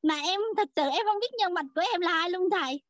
[0.03, 2.81] Mà em, thật sự em không biết nhân mạch của em là ai luôn thầy.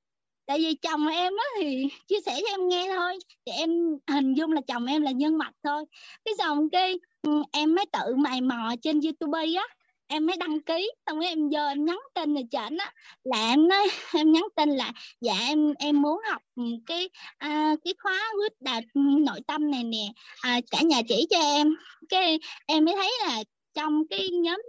[0.46, 3.20] Tại vì chồng em á thì chia sẻ cho em nghe thôi.
[3.46, 3.70] Thì em
[4.08, 5.86] hình dung là chồng em là nhân mạch thôi.
[6.26, 9.68] Cái xong cái ừ, em mới tự mày mò trên youtube á
[10.08, 13.50] em mới đăng ký xong rồi em giờ em nhắn tin rồi trển á là
[13.50, 16.42] em nói em nhắn tin là dạ em em muốn học
[16.86, 20.12] cái à, cái khóa quyết đạt nội tâm này nè.
[20.42, 21.76] À, cả nhà chỉ cho em.
[22.10, 24.62] Cái em mới thấy là trong cái nhóm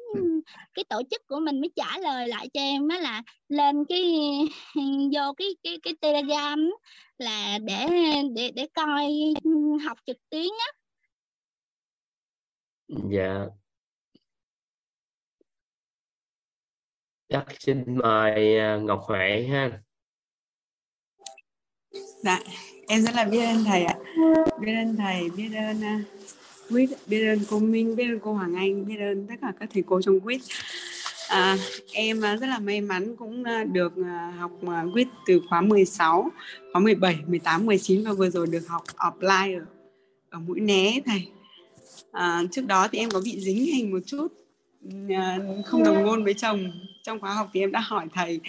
[0.75, 4.15] cái tổ chức của mình mới trả lời lại cho em đó là lên cái
[5.15, 6.71] vô cái cái cái telegram
[7.19, 7.87] là để
[8.35, 9.13] để để coi
[9.85, 10.73] học trực tuyến á.
[13.11, 13.47] Dạ.
[17.35, 19.81] Chắc xin mời à, Ngọc Huệ ha.
[22.23, 22.41] Dạ
[22.89, 23.95] em rất là biết ơn thầy ạ.
[24.61, 26.03] Biết ơn thầy biết ơn à,
[26.69, 29.69] quýt biết ơn cô Minh biết ơn cô Hoàng Anh biết ơn tất cả các
[29.73, 30.41] thầy cô trong quýt.
[31.29, 31.57] À,
[31.93, 33.93] em à, rất là may mắn cũng được
[34.39, 34.53] học
[34.93, 36.31] quýt từ khóa 16
[36.73, 39.65] khóa 17 18 19 và vừa rồi được học offline ở
[40.31, 41.29] ở mũi né thầy.
[42.13, 44.33] À, trước đó thì em có bị dính hình một chút
[45.09, 46.73] À, không đồng ngôn với chồng
[47.05, 48.41] trong khóa học thì em đã hỏi thầy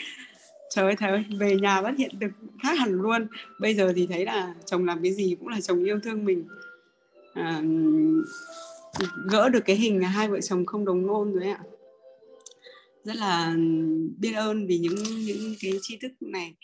[0.70, 2.32] trời ơi thầy ơi về nhà phát hiện được
[2.64, 3.28] khác hẳn luôn.
[3.60, 6.48] Bây giờ thì thấy là chồng làm cái gì cũng là chồng yêu thương mình.
[7.34, 7.62] À,
[9.30, 11.60] gỡ được cái hình hai vợ chồng không đồng ngôn rồi ạ.
[13.04, 13.56] Rất là
[14.18, 16.56] biết ơn vì những những cái tri thức này.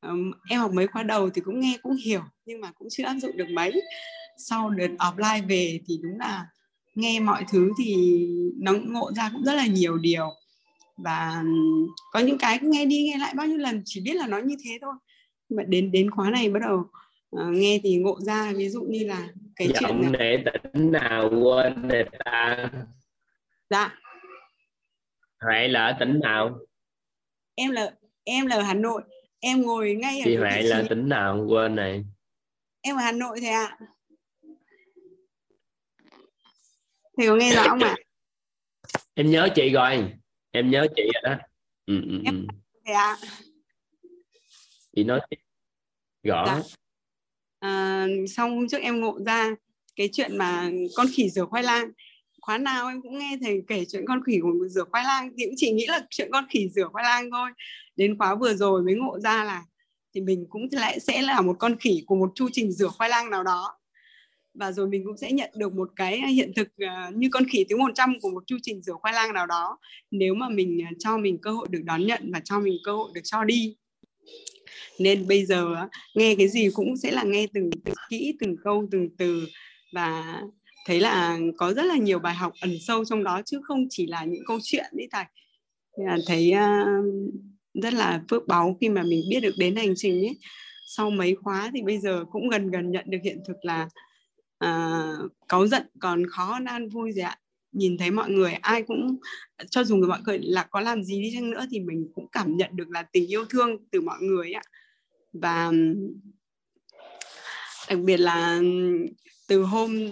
[0.00, 3.04] Um, em học mấy khóa đầu thì cũng nghe cũng hiểu nhưng mà cũng chưa
[3.04, 3.82] áp dụng được mấy.
[4.38, 6.46] Sau đợt offline về thì đúng là
[6.94, 7.94] nghe mọi thứ thì
[8.58, 10.30] nó ngộ ra cũng rất là nhiều điều
[11.04, 11.42] và
[12.12, 14.56] có những cái nghe đi nghe lại bao nhiêu lần chỉ biết là nó như
[14.64, 14.94] thế thôi.
[15.48, 16.90] Mà đến đến khóa này bắt đầu
[17.36, 21.30] uh, nghe thì ngộ ra ví dụ như là cái Giọng chuyện này tỉnh nào
[21.42, 22.70] quên này ta?
[23.70, 23.98] Dạ.
[25.40, 26.58] Huệ là ở tỉnh nào?
[27.54, 27.92] Em là
[28.24, 29.02] em là ở Hà Nội.
[29.40, 32.04] Em ngồi ngay ở chị Huệ là tỉnh nào quên này.
[32.80, 33.78] Em ở Hà Nội thầy ạ.
[37.16, 37.96] Thầy có nghe rõ không ạ?
[39.14, 40.12] Em nhớ chị rồi
[40.58, 41.42] em nhớ chị rồi đó.
[41.86, 42.46] Ừ, ừ, ừ.
[42.84, 43.16] thầy ạ.
[44.96, 45.20] Chị nói
[46.22, 46.44] rõ.
[46.46, 46.62] Dạ.
[47.58, 49.54] à, xong hôm trước em ngộ ra
[49.96, 51.90] cái chuyện mà con khỉ rửa khoai lang.
[52.40, 55.30] Khóa nào em cũng nghe thầy kể chuyện con khỉ của rửa khoai lang.
[55.38, 57.50] Thì cũng chỉ nghĩ là chuyện con khỉ rửa khoai lang thôi.
[57.96, 59.64] Đến khóa vừa rồi mới ngộ ra là
[60.14, 63.10] thì mình cũng lại sẽ là một con khỉ của một chu trình rửa khoai
[63.10, 63.77] lang nào đó
[64.58, 67.64] và rồi mình cũng sẽ nhận được một cái hiện thực uh, như con khỉ
[67.70, 69.78] thứ 100 của một chu trình rửa khoai lang nào đó
[70.10, 72.92] nếu mà mình uh, cho mình cơ hội được đón nhận và cho mình cơ
[72.92, 73.76] hội được cho đi.
[74.98, 78.56] Nên bây giờ uh, nghe cái gì cũng sẽ là nghe từng, từng kỹ từng
[78.64, 79.46] câu từng từ.
[79.92, 80.42] Và
[80.86, 84.06] thấy là có rất là nhiều bài học ẩn sâu trong đó chứ không chỉ
[84.06, 85.24] là những câu chuyện đấy thầy.
[85.96, 87.32] Là thấy uh,
[87.82, 90.36] rất là phước báu khi mà mình biết được đến hành trình ấy.
[90.86, 93.88] Sau mấy khóa thì bây giờ cũng gần gần nhận được hiện thực là
[94.64, 97.38] uh, cáu giận còn khó hơn an vui gì ạ?
[97.72, 99.18] Nhìn thấy mọi người ai cũng
[99.70, 102.28] cho dù người mọi người là có làm gì đi chăng nữa thì mình cũng
[102.32, 104.62] cảm nhận được là tình yêu thương từ mọi người ạ.
[105.32, 105.72] Và
[107.88, 108.60] đặc biệt là
[109.48, 110.08] từ hôm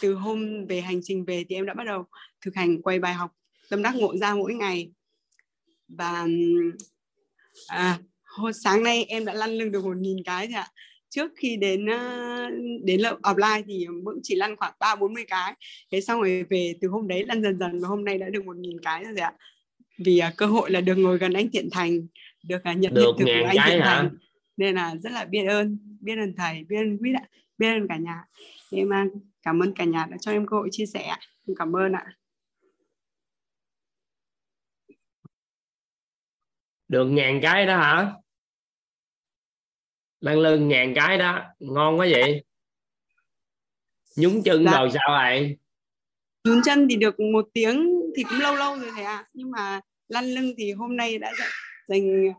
[0.00, 2.04] từ hôm về hành trình về thì em đã bắt đầu
[2.40, 3.32] thực hành quay bài học
[3.68, 4.90] tâm đắc ngộ ra mỗi ngày.
[5.88, 6.26] Và
[7.68, 10.70] à, hôm sáng nay em đã lăn lưng được một nghìn cái rồi ạ
[11.08, 11.86] trước khi đến
[12.84, 15.54] đến lớp offline thì cũng chỉ lăn khoảng ba bốn mươi cái.
[15.92, 18.44] Thế xong rồi về từ hôm đấy lăn dần dần và hôm nay đã được
[18.44, 19.32] một nghìn cái rồi ạ.
[19.98, 22.06] Vì uh, cơ hội là được ngồi gần anh Thiện Thành
[22.42, 23.96] được uh, nhận được của anh cái Thiện hả?
[24.02, 24.16] Thành.
[24.56, 27.24] Nên là rất là biết ơn biết ơn thầy biết ơn quý ạ
[27.58, 28.24] biết ơn cả nhà.
[28.72, 31.16] Em uh, cảm ơn cả nhà đã cho em cơ hội chia sẻ
[31.48, 32.06] em cảm ơn ạ.
[36.88, 38.12] Được ngàn cái đó hả
[40.20, 41.42] lăn lưng ngàn cái đó.
[41.58, 42.44] Ngon quá vậy.
[44.16, 44.78] Nhúng chân Dạ.
[44.78, 45.56] rồi sao vậy
[46.46, 49.80] nhún chân thì được một tiếng thì cũng lâu lâu rồi thầy ạ nhưng mà
[50.08, 51.32] lăn lưng thì hôm nay đã
[51.88, 52.32] dành,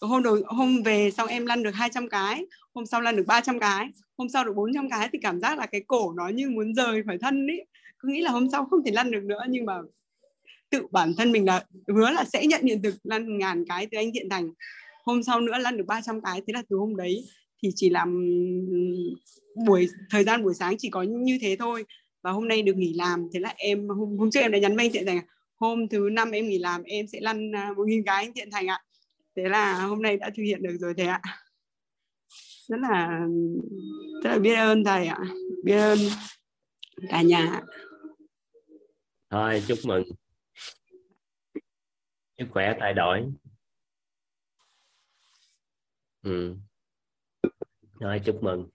[0.00, 3.60] hôm đầu hôm về xong em lăn được 200 cái hôm sau lăn được 300
[3.60, 3.88] cái
[4.18, 7.02] hôm sau được 400 cái thì cảm giác là cái cổ nó như muốn rời
[7.06, 7.66] khỏi thân ấy
[7.98, 9.74] cứ nghĩ là hôm sau không thể lăn được nữa nhưng mà
[10.70, 13.98] tự bản thân mình là hứa là sẽ nhận hiện thực lăn ngàn cái từ
[13.98, 14.50] anh Thiện Thành
[15.04, 16.40] hôm sau nữa lăn được 300 cái.
[16.46, 17.24] Thế là từ hôm đấy
[17.62, 18.24] thì chỉ làm
[19.66, 21.84] buổi thời gian buổi sáng chỉ có như thế thôi.
[22.22, 23.28] Và hôm nay được nghỉ làm.
[23.32, 25.20] Thế là em hôm, hôm trước em đã nhắn với anh Thiện Thành
[25.60, 28.50] hôm thứ năm em nghỉ làm em sẽ lăn à, một nghìn cái anh Thiện
[28.50, 28.82] Thành ạ.
[29.36, 31.20] Thế là hôm nay đã thực hiện được rồi thầy ạ.
[32.68, 33.26] Rất là
[34.24, 35.18] rất là biết ơn thầy ạ.
[35.64, 35.98] Biết ơn
[37.08, 37.60] cả nhà
[39.30, 40.04] thôi chúc mừng.
[42.38, 43.24] Sức khỏe thay đổi
[46.22, 46.56] ừ.
[48.00, 48.68] Thôi chúc mừng.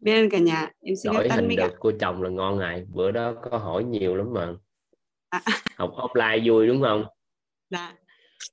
[0.00, 3.10] Biết ơn cả nhà em xin đổi hình được của chồng là ngon ngày bữa
[3.10, 4.54] đó có hỏi nhiều lắm mà.
[5.28, 5.40] À.
[5.76, 7.04] học offline vui đúng không?
[7.70, 7.96] Dạ.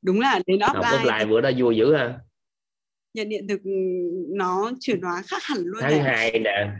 [0.01, 2.19] Đúng là đến học offline offline bữa đó vui dữ ha.
[3.13, 3.61] Nhận điện thực
[4.27, 6.71] nó chuyển hóa khác hẳn luôn tháng hai nè.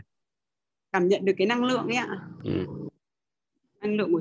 [0.92, 2.28] Cảm nhận được cái năng lượng ấy ạ.
[2.44, 2.66] Ừ.
[3.80, 4.20] năng lượng của,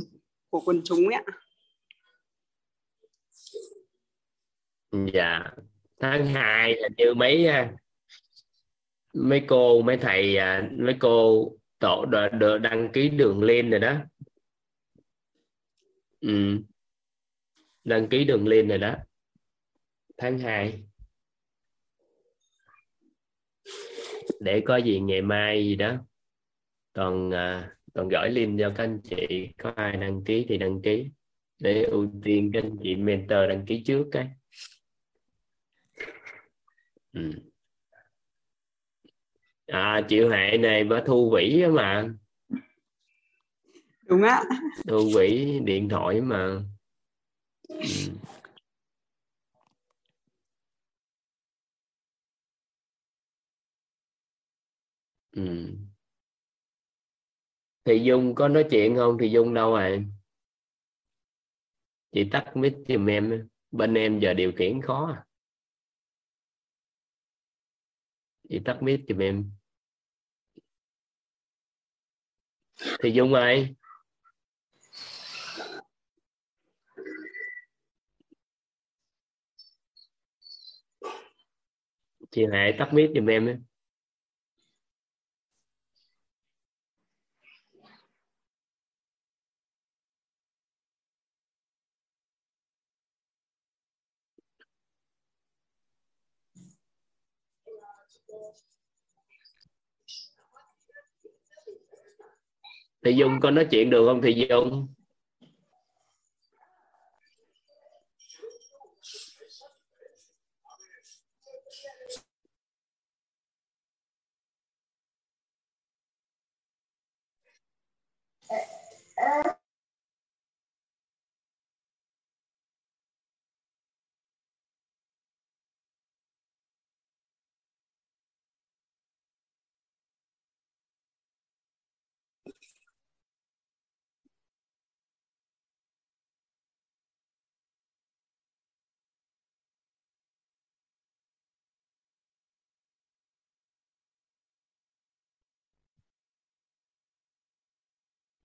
[0.50, 1.34] của quần chúng ấy ạ.
[5.14, 5.52] Dạ
[6.00, 7.74] tháng 2 là như mấy à,
[9.14, 12.30] mấy cô, mấy thầy à, mấy cô tổ đã
[12.62, 13.98] đăng ký đường lên rồi đó.
[16.22, 16.60] Ừ.
[17.84, 18.96] đăng ký đường lên rồi đó.
[20.18, 20.84] Tháng 2
[24.40, 25.96] để có gì ngày mai gì đó.
[26.94, 30.82] Còn à, còn gửi link cho các anh chị, có ai đăng ký thì đăng
[30.82, 31.10] ký.
[31.60, 34.28] Để ưu tiên các anh chị mentor đăng ký trước cái
[37.14, 37.54] ừ.
[39.68, 42.10] à chịu hệ này bà thu quỹ á mà
[44.08, 44.44] đúng ạ
[44.88, 46.62] thu quỹ điện thoại mà
[47.70, 47.76] ừ.
[55.36, 55.76] Ừ.
[57.86, 60.06] thì Dung có nói chuyện không thì Dung đâu rồi
[62.12, 65.24] chị tắt mic giùm em bên em giờ điều khiển khó à.
[68.50, 69.52] chị tắt mic giùm em
[73.04, 73.76] thì dung ơi
[82.32, 83.58] chị hãy tắt mic giùm em ấy.
[103.06, 104.88] Thì Dung có nói chuyện được không thì Dung?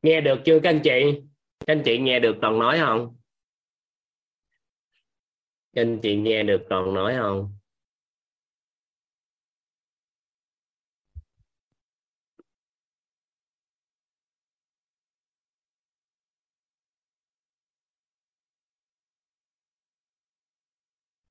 [0.02, 1.20] Nghe được chưa các anh chị?
[1.66, 3.16] Các anh chị nghe được toàn nói không?
[5.74, 7.54] Các anh chị nghe được toàn nói không?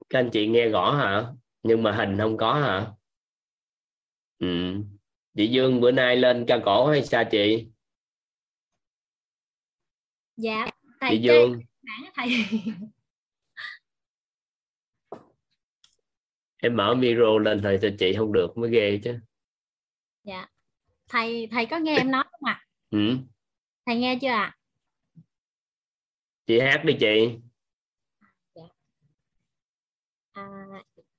[0.10, 1.26] Các anh chị nghe rõ hả?
[1.64, 2.92] Nhưng mà hình không có hả?
[4.40, 4.48] Ừ.
[5.38, 7.68] chị Dương bữa nay lên ca cổ hay sao chị?
[10.38, 10.68] Dạ
[11.02, 11.60] thầy chị Dương
[12.16, 12.46] thầy.
[16.58, 19.20] Em mở micro lên thôi thì chị không được mới ghê chứ.
[20.24, 20.48] Dạ.
[21.10, 22.66] Thầy thầy có nghe em nói không ạ?
[22.90, 23.18] Ừ.
[23.86, 24.58] thầy nghe chưa ạ?
[26.46, 27.40] Chị hát đi chị.
[30.32, 30.44] À,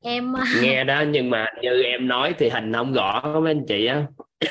[0.00, 3.87] em nghe đó nhưng mà như em nói thì hình không rõ mấy anh chị
[3.87, 4.07] á.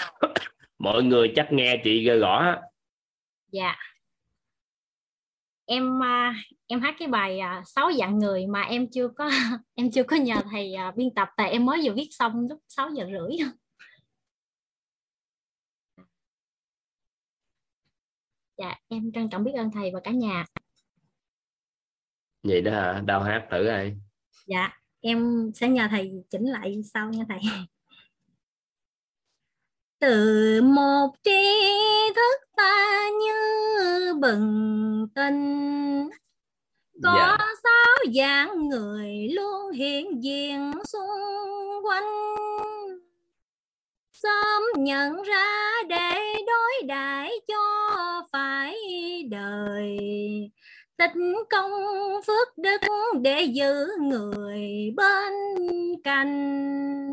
[0.77, 2.55] Mọi người chắc nghe chị rõ
[3.51, 3.75] dạ
[5.67, 6.35] em à,
[6.67, 9.29] em hát cái bài à, sáu dạng người mà em chưa có
[9.75, 12.59] em chưa có nhờ thầy à, biên tập tại em mới vừa viết xong lúc
[12.67, 13.37] 6 giờ rưỡi.
[18.57, 20.45] Dạ em trân trọng biết ơn thầy và cả nhà.
[22.43, 23.01] Vậy đó hả?
[23.05, 23.97] Đâu hát thử ai?
[24.45, 24.69] Dạ
[25.01, 27.39] em sẽ nhờ thầy chỉnh lại sau nha thầy
[29.99, 31.53] từ một tri
[32.15, 36.09] thức ta như bừng tinh
[37.03, 37.37] có Dạ.
[37.63, 42.35] sáu dạng người luôn hiện diện xung quanh.
[44.13, 47.63] Sớm nhận ra để đối đãi cho
[48.31, 48.77] phải
[49.31, 49.97] đời.
[50.97, 51.11] Tích
[51.49, 51.71] công
[52.27, 52.81] phước đức
[53.21, 55.33] để giữ người bên
[56.03, 57.11] cạnh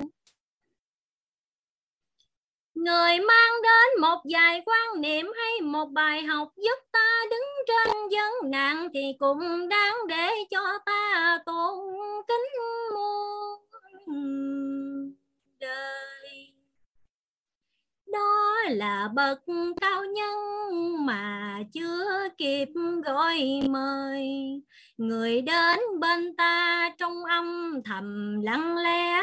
[2.75, 7.93] người mang đến một vài quan niệm hay một bài học giúp ta đứng trên
[8.11, 11.79] vấn nạn thì cũng đáng để cho ta tôn
[12.29, 12.49] kính
[12.95, 13.61] muôn
[15.61, 16.14] đời
[18.15, 19.39] đó là bậc
[19.81, 22.69] cao nhân mà chưa kịp
[23.05, 24.29] gọi mời.
[24.99, 29.23] Người đến bên ta trong âm thầm lặng lẽ,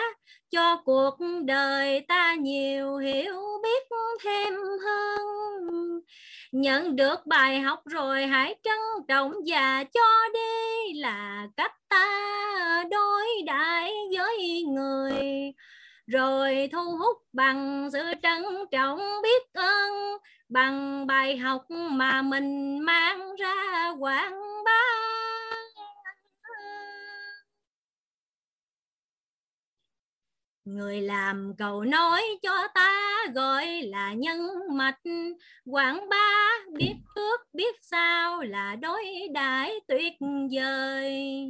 [0.51, 3.88] cho cuộc đời ta nhiều hiểu biết
[4.23, 4.54] thêm
[4.86, 5.69] hơn.
[6.51, 13.25] Nhận được bài học rồi hãy trân trọng và cho đi là cách ta đối
[13.45, 15.54] đãi với người
[16.12, 19.91] rồi thu hút bằng sự trân trọng biết ơn,
[20.50, 24.82] bằng bài học mà mình mang ra quảng bá.
[30.65, 34.39] Người làm cầu nói cho ta gọi là nhân
[34.71, 35.00] mạch.
[35.65, 40.13] Quảng bá biết trước biết sao là đối đãi tuyệt
[40.56, 41.45] vời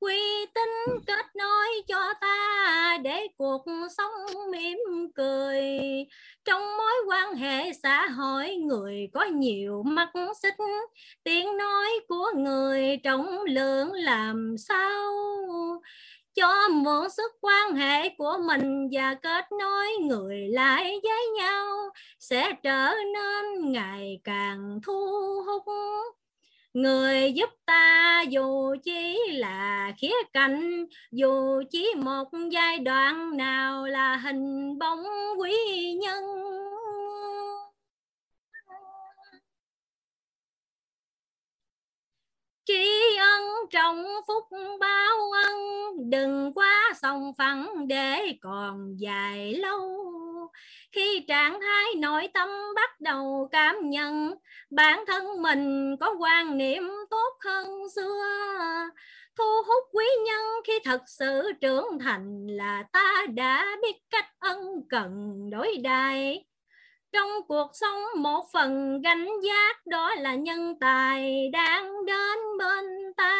[0.00, 3.64] quy tính kết nối cho ta để cuộc
[3.96, 4.78] sống mỉm
[5.14, 5.64] cười.
[6.44, 10.08] Trong mối quan hệ xã hội, người có nhiều mắt
[10.42, 10.54] xích.
[11.24, 15.12] Tiếng nói của người trọng lượng làm sao?
[16.34, 21.90] Cho mượn sức quan hệ của mình và kết nối người lại với nhau,
[22.20, 25.08] sẽ trở nên ngày càng thu
[25.46, 25.64] hút
[26.76, 34.16] người giúp ta dù chỉ là khía cạnh, dù chỉ một giai đoạn nào là
[34.16, 35.04] hình bóng
[35.38, 35.52] quý
[36.00, 36.24] nhân.
[42.64, 44.44] Tri ân trọng phúc
[44.80, 45.56] báo ân,
[46.10, 50.15] đừng quá sòng phẳng để còn dài lâu
[50.92, 54.34] khi trạng thái nội tâm bắt đầu cảm nhận,
[54.70, 58.22] bản thân mình có quan niệm tốt hơn xưa.
[59.38, 64.58] Thu hút quý nhân khi thật sự trưởng thành là ta đã biết cách ân
[64.88, 66.44] cần đối đãi.
[67.12, 72.84] Trong cuộc sống một phần gánh giác đó là nhân tài đang đến bên
[73.16, 73.32] ta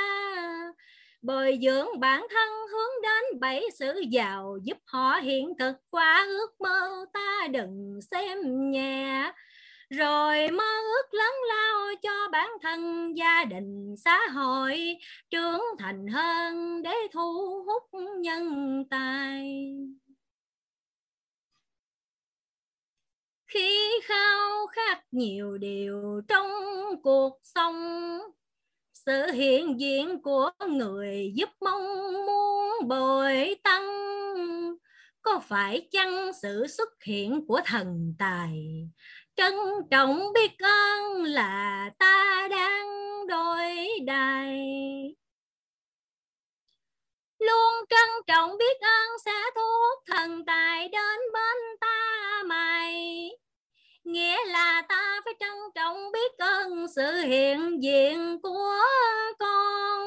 [1.27, 6.61] bồi dưỡng bản thân hướng đến bảy sự giàu, giúp họ hiện thực qua ước
[6.61, 8.39] mơ ta đừng xem
[8.71, 9.33] nhẹ.
[9.91, 14.97] Rồi mơ ước lớn lao cho bản thân, gia đình, xã hội,
[15.31, 19.73] trưởng thành hơn để thu hút nhân tài.
[23.47, 26.51] Khi khao khát nhiều điều trong
[27.03, 27.75] cuộc sống
[29.07, 33.87] sự hiện diện của người giúp mong muốn bồi tăng.
[35.23, 38.89] Có phải chăng sự xuất hiện của thần tài?
[39.37, 39.55] Trân
[39.91, 42.87] trọng biết ơn là ta đang
[43.29, 44.59] đôi đài.
[47.39, 53.31] Luôn trân trọng biết ơn sẽ thuốc thần tài đến bên ta mày
[54.07, 58.81] nghĩa là ta phải trân trọng biết ơn sự hiện diện của
[59.39, 60.01] con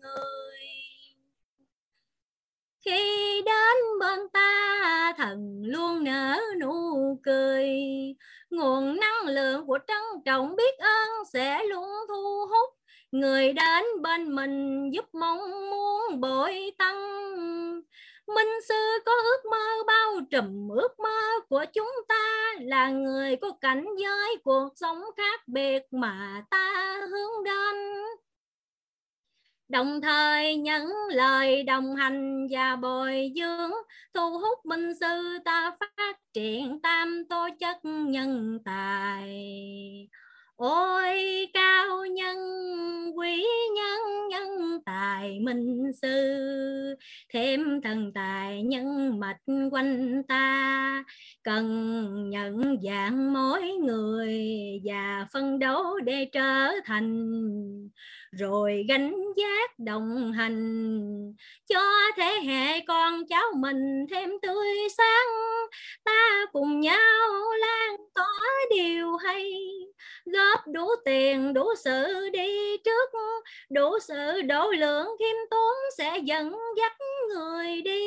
[0.00, 0.60] người.
[2.84, 7.68] Khi đến bên ta, thần luôn nở nụ cười.
[8.50, 12.74] Nguồn năng lượng của trân trọng biết ơn sẽ luôn thu hút
[13.10, 17.00] người đến bên mình, giúp mong muốn bội tăng.
[18.34, 23.50] Minh sư có ước mơ bao trùm ước mơ của chúng ta, là người có
[23.60, 27.76] cảnh giới cuộc sống khác biệt mà ta hướng đến.
[29.68, 33.70] Đồng thời những lời đồng hành và bồi dưỡng
[34.14, 39.28] thu hút minh sư ta phát triển tam tố chất nhân tài
[40.60, 42.38] ôi, cao nhân,
[43.16, 43.44] quý
[43.76, 46.08] nhân nhân tài minh sư,
[47.32, 49.40] thêm thần tài nhân mạch
[49.70, 51.04] quanh ta.
[51.42, 54.38] Cần nhận dạng mỗi người
[54.84, 57.40] và phân đấu để trở thành
[58.32, 61.34] rồi gánh giác đồng hành,
[61.68, 61.80] cho
[62.16, 65.26] thế hệ con cháu mình thêm tươi sáng.
[66.04, 67.28] Ta cùng nhau
[67.60, 69.52] lan tỏa điều hay,
[70.24, 73.10] góp đủ tiền, đủ sự đi trước.
[73.70, 76.92] Đủ sự độ lượng khiêm tốn sẽ dẫn dắt
[77.28, 78.00] người đi.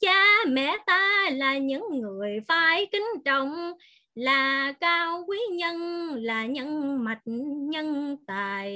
[0.00, 3.72] Cha mẹ ta là những người phải kính trọng
[4.14, 5.76] là cao quý nhân,
[6.14, 7.22] là nhân mạch,
[7.70, 8.72] nhân tài.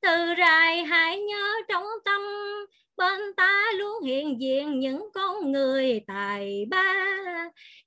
[0.00, 2.20] Từ rài hãy nhớ trong tâm,
[2.96, 6.94] bên ta luôn hiện diện những con người tài ba.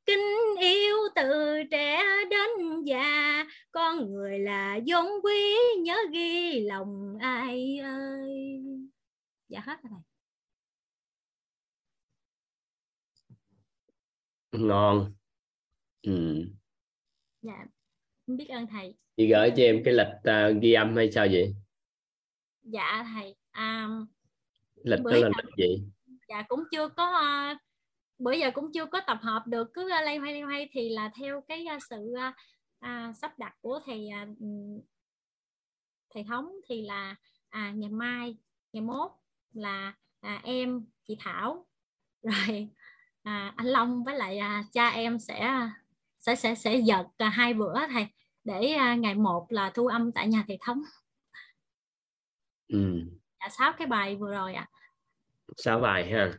[0.05, 2.49] Kính yêu từ trẻ đến
[2.85, 8.61] già, con người là vốn quý, nhớ ghi lòng ai ơi.
[9.47, 9.99] Dạ hết rồi
[14.51, 15.18] ngon
[16.01, 16.45] ừ.
[17.41, 17.65] dạ
[18.27, 18.95] biết ơn thầy.
[19.17, 21.55] Chị gửi cho em cái lịch uh, ghi âm hay sao vậy?
[22.61, 23.35] Dạ thầy.
[23.57, 24.07] Um,
[24.83, 25.83] lịch đó là lịch gì?
[26.27, 27.07] Dạ cũng chưa có
[27.53, 27.57] uh,
[28.17, 30.89] bữa giờ cũng chưa có tập hợp được cứ uh, lay hoay lay hoay thì
[30.89, 32.35] là theo cái uh, sự uh,
[32.85, 34.37] uh, sắp đặt của thầy uh,
[36.13, 37.15] thầy thống thì là
[37.49, 38.37] à, ngày mai
[38.73, 39.11] ngày mốt
[39.53, 41.65] là à, em chị thảo
[42.23, 42.69] rồi
[43.23, 45.69] à, anh long với lại à, cha em sẽ
[46.35, 48.07] sẽ sẽ sẽ giật à, hai bữa thầy
[48.43, 50.81] để à, ngày một là thu âm tại nhà thầy thống.
[52.67, 53.01] Ừ.
[53.39, 54.67] dạ sáu cái bài vừa rồi ạ.
[54.71, 54.79] À.
[55.57, 56.31] sáu bài ha.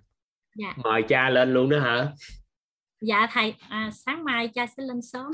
[0.55, 0.75] Dạ.
[0.77, 2.13] Mời cha lên luôn đó hả?
[3.01, 5.33] Dạ thầy à, sáng mai cha sẽ lên sớm.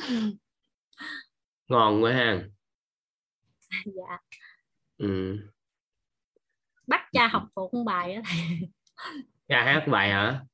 [1.68, 2.42] Ngon quá ha.
[3.84, 4.18] Dạ.
[4.96, 5.36] Ừ.
[6.86, 8.70] bắt cha học thuộc một bài đó thầy.
[9.48, 10.44] Cha hát bài hả?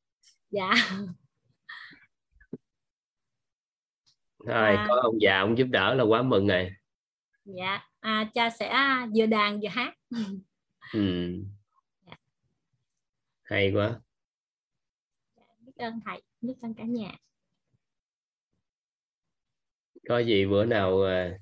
[0.50, 0.70] Dạ
[4.46, 4.84] rồi À.
[4.88, 6.70] có ông già ông giúp đỡ là quá mừng rồi
[7.44, 8.74] dạ à, cha sẽ
[9.16, 9.94] vừa đàn vừa hát
[10.92, 11.32] ừ.
[12.06, 12.14] Dạ.
[13.42, 14.00] hay quá
[15.60, 17.12] biết ơn thầy biết ơn cả nhà
[20.08, 21.38] có gì bữa nào à,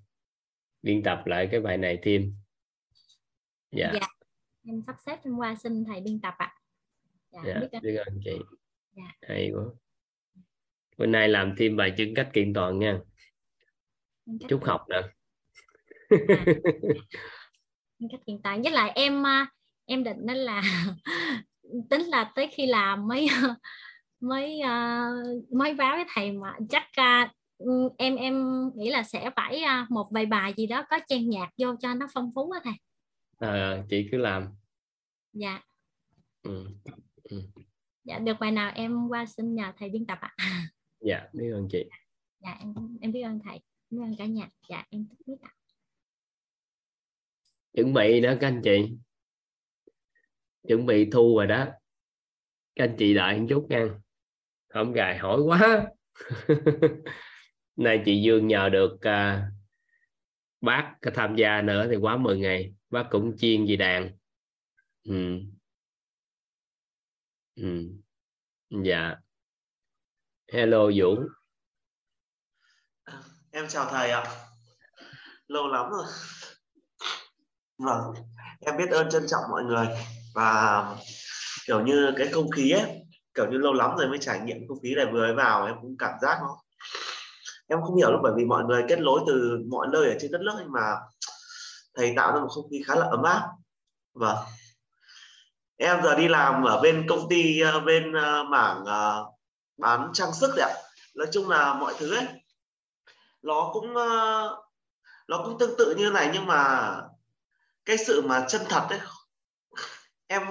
[0.83, 2.35] biên tập lại cái bài này thêm
[3.73, 4.07] dạ Dạ.
[4.65, 6.55] em sắp xếp em qua xin thầy biên tập ạ
[7.31, 8.33] dạ, dạ biết ơn biết ơn chị
[8.97, 9.13] Dạ.
[9.23, 9.65] hay quá
[11.01, 12.99] bữa nay làm thêm bài chứng cách kiện toàn nha.
[14.49, 15.03] Chúc học nè.
[18.11, 19.47] Cách hiện tại với lại em à,
[19.87, 20.63] em định nên là
[21.91, 23.29] tính là tới khi làm mới
[24.21, 26.87] mới uh, mới báo với thầy mà chắc
[27.99, 31.75] em em nghĩ là sẽ phải một vài bài gì đó có chen nhạc vô
[31.81, 32.75] cho nó phong phú á thầy.
[33.39, 34.49] À, chị cứ làm.
[35.33, 35.61] Dạ.
[36.43, 36.67] Ừ.
[37.23, 37.43] Ừ.
[38.05, 40.35] dạ được bài nào em qua xin nhờ thầy biên tập ạ
[41.01, 41.85] dạ biết ơn chị.
[42.41, 44.49] Dạ em em biết ơn thầy biết ơn cả nhà.
[44.69, 45.51] Dạ em biết ạ.
[47.73, 48.97] Chuẩn bị đó các anh chị.
[50.69, 51.67] Chuẩn bị thu rồi đó.
[52.75, 53.89] Các anh chị đợi một chút nha.
[54.69, 55.87] Không gài hỏi quá.
[57.77, 59.53] Nay chị Dương nhờ được uh,
[60.61, 62.75] bác tham gia nữa thì quá 10 ngày.
[62.91, 64.11] Bác cũng chiên gì đàn.
[65.03, 65.41] Ừ.
[67.55, 67.91] Ừ.
[68.85, 69.17] dạ
[70.53, 71.27] hello Dũng,
[73.05, 73.15] à,
[73.51, 74.25] em chào thầy ạ.
[75.47, 76.05] Lâu lắm rồi.
[77.79, 78.15] Vâng
[78.61, 79.87] em biết ơn trân trọng mọi người.
[80.35, 80.85] Và
[81.67, 82.83] kiểu như cái không khí ấy
[83.35, 85.75] kiểu như lâu lắm rồi mới trải nghiệm không khí này vừa mới vào em
[85.83, 86.57] cũng cảm giác nó
[87.69, 90.31] em không hiểu lúc bởi vì mọi người kết nối từ mọi nơi ở trên
[90.33, 90.95] đất nước nhưng mà
[91.97, 93.49] thầy tạo ra một không khí khá là ấm áp.
[94.15, 94.37] Vâng.
[95.77, 99.27] Em giờ đi làm ở bên công ty ờ, bên ờ, mảng ờ,
[99.81, 100.75] bán trang sức đấy ạ.
[101.15, 102.27] Nói chung là mọi thứ ấy,
[103.43, 104.57] nó cũng ờ,
[105.29, 106.93] nó cũng tương tự như này nhưng mà
[107.85, 109.01] cái sự mà chân thật ấy,
[110.27, 110.43] em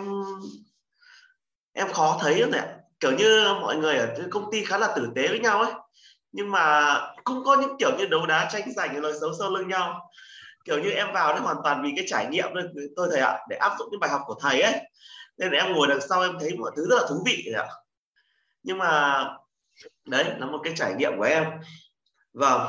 [1.74, 2.62] em khó thấy đấy
[3.00, 5.72] kiểu như mọi người ở công ty khá là tử tế với nhau ấy,
[6.32, 9.68] nhưng mà cũng có những kiểu như đấu đá tranh giành lời xấu sau lưng
[9.68, 10.10] nhau.
[10.66, 12.64] Kiểu như em vào nó hoàn toàn vì cái trải nghiệm thôi,
[12.96, 14.74] tôi thầy ạ, để áp dụng những bài học của thầy ấy.
[15.38, 17.68] Nên là em ngồi đằng sau em thấy mọi thứ rất là thú vị ạ
[18.64, 19.24] nhưng mà
[20.05, 21.43] đấy là một cái trải nghiệm của em.
[22.34, 22.62] Vâng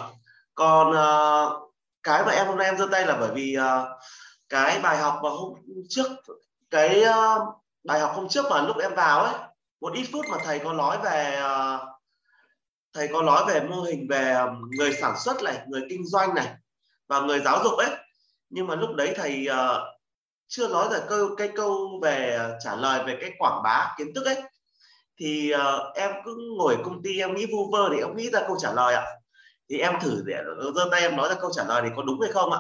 [0.55, 1.73] còn uh,
[2.03, 3.89] cái mà em hôm nay em giơ tay là bởi vì uh,
[4.49, 5.55] cái bài học mà hôm
[5.89, 6.07] trước
[6.71, 7.49] cái uh,
[7.85, 9.35] bài học hôm trước mà lúc em vào ấy
[9.81, 11.81] một ít phút mà thầy có nói về uh,
[12.93, 14.37] thầy có nói về mô hình về
[14.71, 16.49] người sản xuất này người kinh doanh này
[17.09, 17.91] và người giáo dục ấy.
[18.49, 19.83] Nhưng mà lúc đấy thầy uh,
[20.49, 24.27] chưa nói về câu cái câu về trả lời về cái quảng bá kiến thức
[24.27, 24.43] ấy
[25.21, 28.41] thì uh, em cứ ngồi công ty em nghĩ vu vơ thì em nghĩ ra
[28.47, 29.07] câu trả lời ạ.
[29.69, 30.37] Thì em thử để
[30.75, 32.59] giơ tay em nói ra câu trả lời thì có đúng hay không ạ?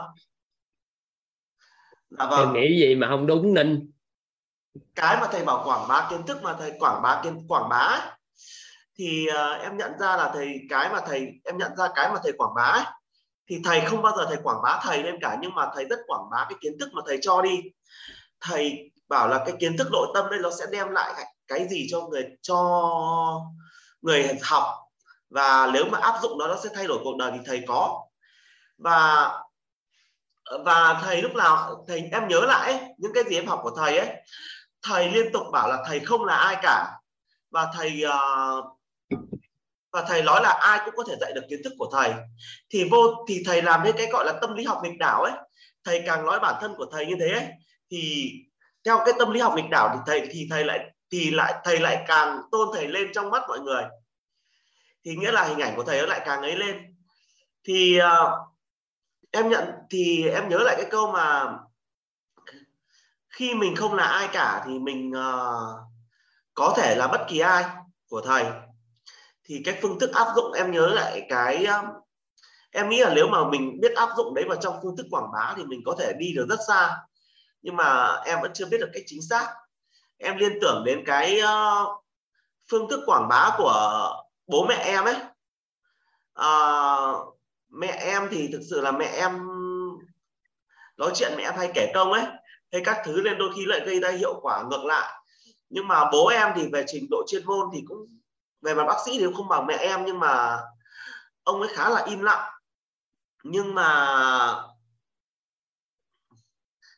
[2.11, 2.41] Dạ vâng.
[2.41, 3.91] em nghĩ gì mà không đúng ninh.
[4.95, 7.77] Cái mà thầy bảo quảng bá kiến thức mà thầy quảng bá kiến quảng bá
[7.77, 8.01] ấy,
[8.99, 12.21] thì uh, em nhận ra là thầy cái mà thầy em nhận ra cái mà
[12.23, 12.85] thầy quảng bá ấy,
[13.49, 15.99] thì thầy không bao giờ thầy quảng bá thầy lên cả nhưng mà thầy rất
[16.07, 17.61] quảng bá cái kiến thức mà thầy cho đi.
[18.41, 21.87] Thầy bảo là cái kiến thức nội tâm đây nó sẽ đem lại cái gì
[21.91, 22.61] cho người cho
[24.03, 24.65] người học.
[25.31, 28.07] Và nếu mà áp dụng nó nó sẽ thay đổi cuộc đời thì thầy có.
[28.79, 29.31] Và
[30.65, 33.99] và thầy lúc nào thầy em nhớ lại những cái gì em học của thầy
[33.99, 34.09] ấy.
[34.83, 36.93] Thầy liên tục bảo là thầy không là ai cả.
[37.51, 38.65] Và thầy uh,
[39.93, 42.13] và thầy nói là ai cũng có thể dạy được kiến thức của thầy.
[42.71, 45.33] Thì vô thì thầy làm nên cái gọi là tâm lý học nghịch đảo ấy.
[45.85, 47.47] Thầy càng nói bản thân của thầy như thế ấy,
[47.91, 48.33] thì
[48.85, 51.81] theo cái tâm lý học nghịch đảo thì thầy thì thầy lại thì lại thầy
[51.81, 53.85] lại càng tôn thầy lên trong mắt mọi người.
[55.05, 56.97] Thì nghĩa là hình ảnh của thầy nó lại càng ấy lên.
[57.65, 58.39] Thì uh,
[59.31, 61.59] em nhận thì em nhớ lại cái câu mà
[63.29, 65.81] khi mình không là ai cả thì mình uh,
[66.55, 67.65] có thể là bất kỳ ai
[68.09, 68.45] của thầy.
[69.45, 71.85] Thì cái phương thức áp dụng em nhớ lại cái uh,
[72.71, 75.33] em nghĩ là nếu mà mình biết áp dụng đấy vào trong phương thức quảng
[75.33, 76.97] bá thì mình có thể đi được rất xa.
[77.63, 79.55] Nhưng mà em vẫn chưa biết được cách chính xác
[80.21, 82.05] em liên tưởng đến cái uh,
[82.71, 84.09] phương thức quảng bá của
[84.47, 85.17] bố mẹ em ấy.
[86.41, 89.47] Uh, mẹ em thì thực sự là mẹ em
[90.97, 92.25] nói chuyện mẹ em hay kể công ấy
[92.73, 95.23] hay các thứ nên đôi khi lại gây ra hiệu quả ngược lại.
[95.69, 98.07] Nhưng mà bố em thì về trình độ chuyên môn thì cũng
[98.63, 100.61] về mặt bác sĩ thì không bằng mẹ em nhưng mà
[101.43, 102.53] ông ấy khá là im lặng.
[103.43, 104.65] Nhưng mà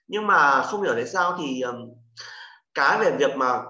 [0.07, 1.63] nhưng mà không hiểu tại sao thì
[2.75, 3.63] cái về việc mà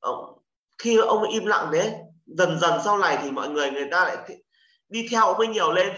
[0.00, 0.38] ông,
[0.78, 1.92] khi ông im lặng đấy
[2.26, 4.16] dần dần sau này thì mọi người người ta lại
[4.88, 5.92] đi theo ông ấy nhiều lên.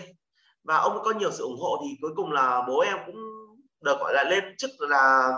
[0.65, 3.17] Và ông có nhiều sự ủng hộ thì cuối cùng là bố em cũng
[3.81, 5.33] được gọi là lên chức là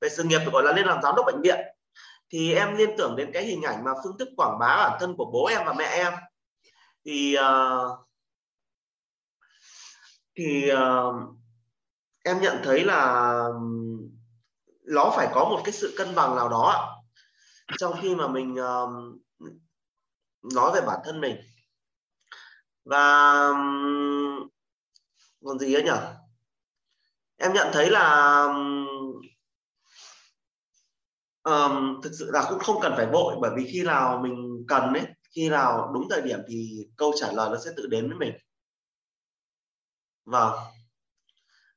[0.00, 1.58] về sự nghiệp được gọi là lên làm giám đốc bệnh viện.
[2.30, 5.14] Thì em liên tưởng đến cái hình ảnh mà phương thức quảng bá bản thân
[5.16, 6.12] của bố em và mẹ em.
[7.04, 7.98] Thì uh,
[10.36, 11.14] thì uh,
[12.24, 13.34] em nhận thấy là
[14.82, 16.98] nó phải có một cái sự cân bằng nào đó
[17.78, 19.50] trong khi mà mình uh,
[20.54, 21.36] nói về bản thân mình.
[22.84, 23.34] Và
[25.44, 26.00] còn gì nữa nhỉ
[27.36, 28.44] em nhận thấy là
[31.42, 34.92] um, thực sự là cũng không cần phải vội bởi vì khi nào mình cần
[34.92, 38.18] ấy khi nào đúng thời điểm thì câu trả lời nó sẽ tự đến với
[38.18, 38.34] mình.
[40.24, 40.52] Vâng.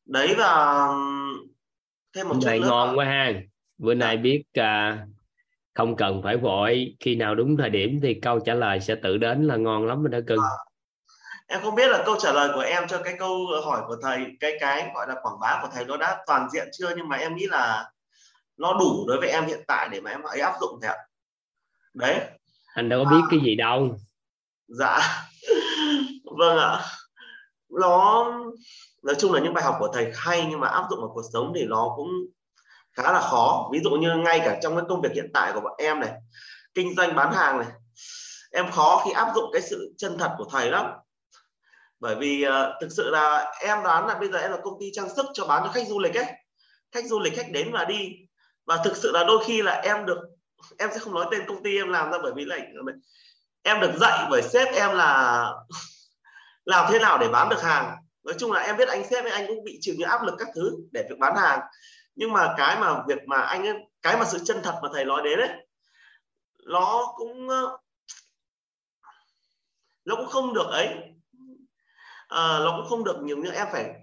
[0.06, 0.88] Đấy và
[2.16, 3.34] thêm một chút này nữa ngon quá ha.
[3.78, 5.06] Bữa nay biết à,
[5.74, 6.96] không cần phải vội.
[7.00, 10.04] Khi nào đúng thời điểm thì câu trả lời sẽ tự đến là ngon lắm
[10.04, 10.40] rồi đó cưng.
[10.40, 10.50] À,
[11.48, 14.26] em không biết là câu trả lời của em cho cái câu hỏi của thầy
[14.40, 16.96] cái cái gọi là quảng bá của thầy nó đã toàn diện chưa?
[16.98, 17.92] Nhưng mà em nghĩ là
[18.58, 20.98] nó đủ đối với em hiện tại để mà em ấy áp dụng thầy ạ.
[21.94, 22.20] Đấy.
[22.74, 23.98] Anh đâu có biết cái gì đâu.
[24.68, 25.00] Dạ.
[26.38, 26.80] Vâng ạ.
[27.70, 28.26] Nó
[29.06, 31.22] nói chung là những bài học của thầy hay nhưng mà áp dụng vào cuộc
[31.34, 32.10] sống thì nó cũng
[32.94, 33.70] khá là khó.
[33.74, 36.12] Ví dụ như ngay cả trong cái công việc hiện tại của bọn em này
[36.74, 37.68] kinh doanh bán hàng này
[38.52, 40.92] em khó khi áp dụng cái sự chân thật của thầy lắm.
[42.00, 44.90] Bởi vì uh, thực sự là em đoán là bây giờ em là công ty
[44.94, 46.26] trang sức cho bán cho khách du lịch ấy.
[46.92, 48.12] Khách du lịch khách đến và đi.
[48.66, 50.18] Và thực sự là đôi khi là em được
[50.78, 52.58] em sẽ không nói tên công ty em làm ra bởi vì là
[53.64, 55.46] em được dạy bởi sếp em là
[56.66, 57.96] làm thế nào để bán được hàng
[58.26, 60.36] nói chung là em biết anh sếp ấy anh cũng bị chịu những áp lực
[60.40, 61.60] các thứ để việc bán hàng.
[62.16, 65.06] Nhưng mà cái mà việc mà anh ấy, cái mà sự chân thật mà thầy
[65.06, 65.50] nói đến đấy
[66.66, 67.78] nó cũng ờ,
[70.06, 70.88] nó cũng không được ấy.
[72.28, 73.94] À, nó cũng không được nhiều như em phải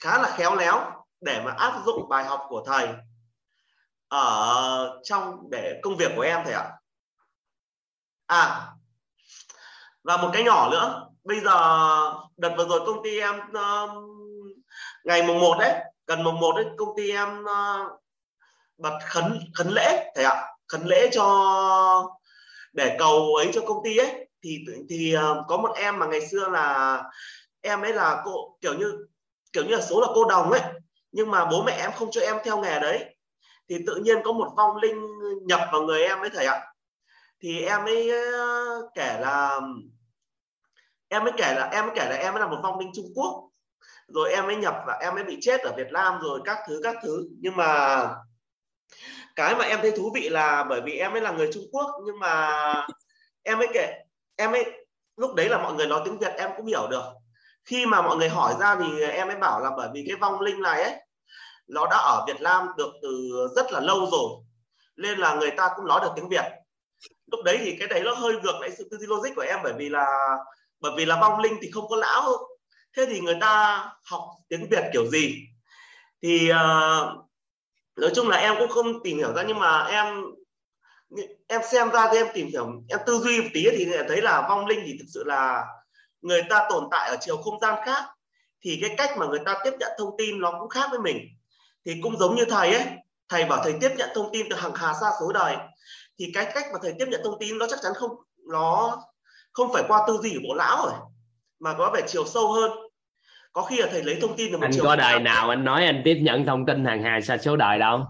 [0.00, 2.88] khá là khéo léo để mà áp dụng bài học của thầy
[4.08, 6.70] ở trong để công việc của em thầy ạ.
[8.26, 8.66] À
[10.04, 11.06] và một cái nhỏ nữa.
[11.24, 11.54] Bây giờ
[12.40, 13.90] đợt vừa rồi công ty em uh,
[15.04, 15.74] ngày mùng 1 đấy
[16.06, 18.00] gần mùng 1 đấy công ty em uh,
[18.78, 20.46] bật khấn khấn lễ thầy ạ.
[20.68, 22.10] Khấn lễ cho
[22.72, 24.28] để cầu ấy cho công ty ấy.
[24.42, 27.02] Thì thì uh, có một em mà ngày xưa là
[27.60, 29.06] em ấy là cô kiểu như
[29.52, 30.62] kiểu như là số là cô đồng ấy.
[31.12, 33.16] Nhưng mà bố mẹ em không cho em theo nghề đấy.
[33.68, 35.06] Thì tự nhiên có một vong linh
[35.42, 36.60] nhập vào người em ấy thầy ạ.
[37.40, 39.60] Thì em ấy uh, kể là
[41.10, 43.12] em mới kể là, em mới kể là em mới là một vong linh Trung
[43.14, 43.50] Quốc.
[44.08, 46.80] Rồi em mới nhập và em mới bị chết ở Việt Nam rồi các thứ
[46.82, 47.28] các thứ.
[47.40, 48.08] Nhưng mà
[49.36, 51.90] cái mà em thấy thú vị là bởi vì em ấy là người Trung Quốc,
[52.06, 52.62] nhưng mà
[53.42, 53.94] em mới kể,
[54.36, 54.64] em ấy
[55.16, 57.04] lúc đấy là mọi người nói tiếng Việt em cũng hiểu được.
[57.64, 60.40] Khi mà mọi người hỏi ra thì em mới bảo là bởi vì cái vong
[60.40, 60.94] linh này ấy,
[61.66, 64.30] nó đã ở Việt Nam được từ rất là lâu rồi,
[64.96, 66.44] nên là người ta cũng nói được tiếng Việt.
[67.32, 69.58] Lúc đấy thì cái đấy nó hơi ngược lại sự tư duy logic của em
[69.62, 70.36] bởi vì là
[70.80, 72.38] bởi vì là vong linh thì không có lão.
[72.96, 75.36] Thế thì người ta học tiếng Việt kiểu gì?
[76.22, 77.30] Thì uh,
[77.96, 80.24] nói chung là em cũng không tìm hiểu ra nhưng mà em
[81.46, 84.46] em xem ra thì em tìm hiểu em tư duy một tí thì thấy là
[84.48, 85.64] vong linh thì thực sự là
[86.20, 88.04] người ta tồn tại ở chiều không gian khác.
[88.64, 91.18] Thì cái cách mà người ta tiếp nhận thông tin nó cũng khác với mình.
[91.84, 92.86] Thì cũng giống như thầy ấy
[93.28, 95.56] thầy bảo thầy tiếp nhận thông tin từ hàng hà xa số đời.
[96.18, 98.10] Thì cái cách mà thầy tiếp nhận thông tin nó chắc chắn không
[98.48, 98.98] nó
[99.52, 100.94] không phải qua tư duy của bộ lão rồi
[101.60, 102.70] mà có vẻ chiều sâu hơn.
[103.52, 105.64] Có khi là thầy lấy thông tin từ một anh chiều có đời nào anh
[105.64, 108.06] nói anh tiếp nhận thông tin hàng hà xa số đời đâu?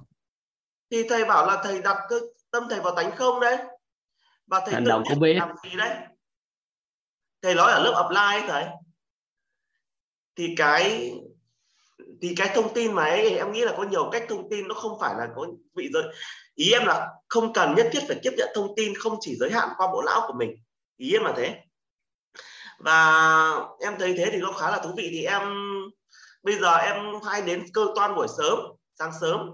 [0.90, 1.96] Thì thầy bảo là thầy đặt
[2.50, 3.56] tâm thầy vào tánh không đấy.
[4.46, 5.34] Và thầy anh đâu có biết.
[5.34, 5.90] làm gì đấy.
[7.42, 8.64] Thầy nói ở lớp apply thầy.
[10.36, 11.12] Thì cái
[12.22, 14.74] thì cái thông tin mà ấy, em nghĩ là có nhiều cách thông tin nó
[14.74, 16.02] không phải là có vị giới
[16.54, 19.50] ý em là không cần nhất thiết phải tiếp nhận thông tin không chỉ giới
[19.50, 20.56] hạn qua bộ lão của mình
[21.00, 21.62] ý em là thế.
[22.78, 22.96] Và
[23.80, 25.42] em thấy thế thì nó khá là thú vị thì em
[26.42, 28.58] bây giờ em hay đến cơ toan buổi sớm
[28.98, 29.50] sáng sớm.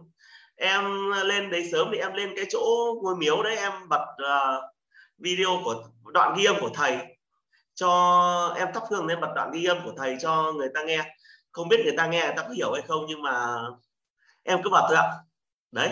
[0.56, 4.64] Em lên đấy sớm thì em lên cái chỗ ngôi miếu đấy em bật uh,
[5.18, 6.98] video của đoạn ghi âm của thầy
[7.74, 11.14] cho em thắp hương lên bật đoạn ghi âm của thầy cho người ta nghe.
[11.52, 13.58] Không biết người ta nghe người ta có hiểu hay không nhưng mà
[14.42, 15.12] em cứ bật thôi ạ.
[15.72, 15.90] Đấy.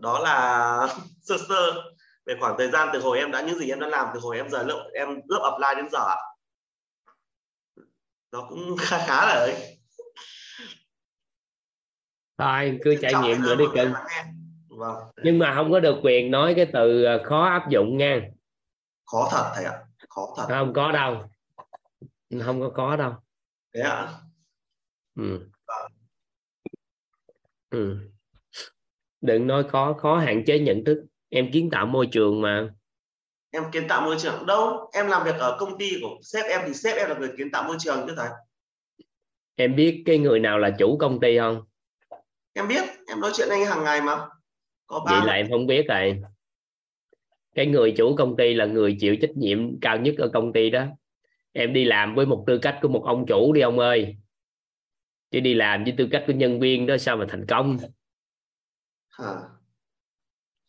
[0.00, 0.88] Đó là
[1.22, 1.91] sơ sơ
[2.26, 4.36] về khoảng thời gian từ hồi em đã những gì em đã làm từ hồi
[4.36, 6.18] em giờ lớp em lớp apply đến giờ ạ.
[8.32, 9.78] Nó cũng khá khá là ấy.
[12.38, 13.92] Thôi cứ trải nghiệm nữa đi cưng.
[14.68, 14.96] vâng.
[15.22, 18.20] nhưng mà không có được quyền nói cái từ ờ, khó áp dụng nha.
[19.04, 20.46] Khó thật thầy ạ khó thật.
[20.48, 21.28] Không có đâu.
[22.44, 23.14] Không có có đâu.
[23.74, 24.08] Thế ạ.
[25.14, 25.48] Ừ.
[27.70, 27.96] ừ.
[29.20, 32.68] đừng nói khó khó hạn chế nhận thức em kiến tạo môi trường mà.
[33.50, 34.46] Em kiến tạo môi trường.
[34.46, 37.32] Đâu em làm việc ở công ty của sếp em thì sếp em là người
[37.36, 38.28] kiến tạo môi trường chứ thầy.
[39.56, 41.62] Em biết cái người nào là chủ công ty không?
[42.52, 44.26] Em biết em nói chuyện anh hàng ngày mà.
[44.86, 46.22] Có vậy là em không biết rồi.
[47.54, 50.70] Cái người chủ công ty là người chịu trách nhiệm cao nhất ở công ty
[50.70, 50.86] đó.
[51.52, 54.16] Em đi làm với một tư cách của một ông chủ đi ông ơi.
[55.30, 57.78] Chứ đi làm với tư cách của nhân viên đó sao mà thành công?
[59.10, 59.34] À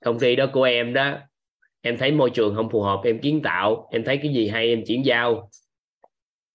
[0.03, 1.17] công ty đó của em đó,
[1.81, 4.67] em thấy môi trường không phù hợp, em kiến tạo, em thấy cái gì hay
[4.67, 5.49] em chuyển giao.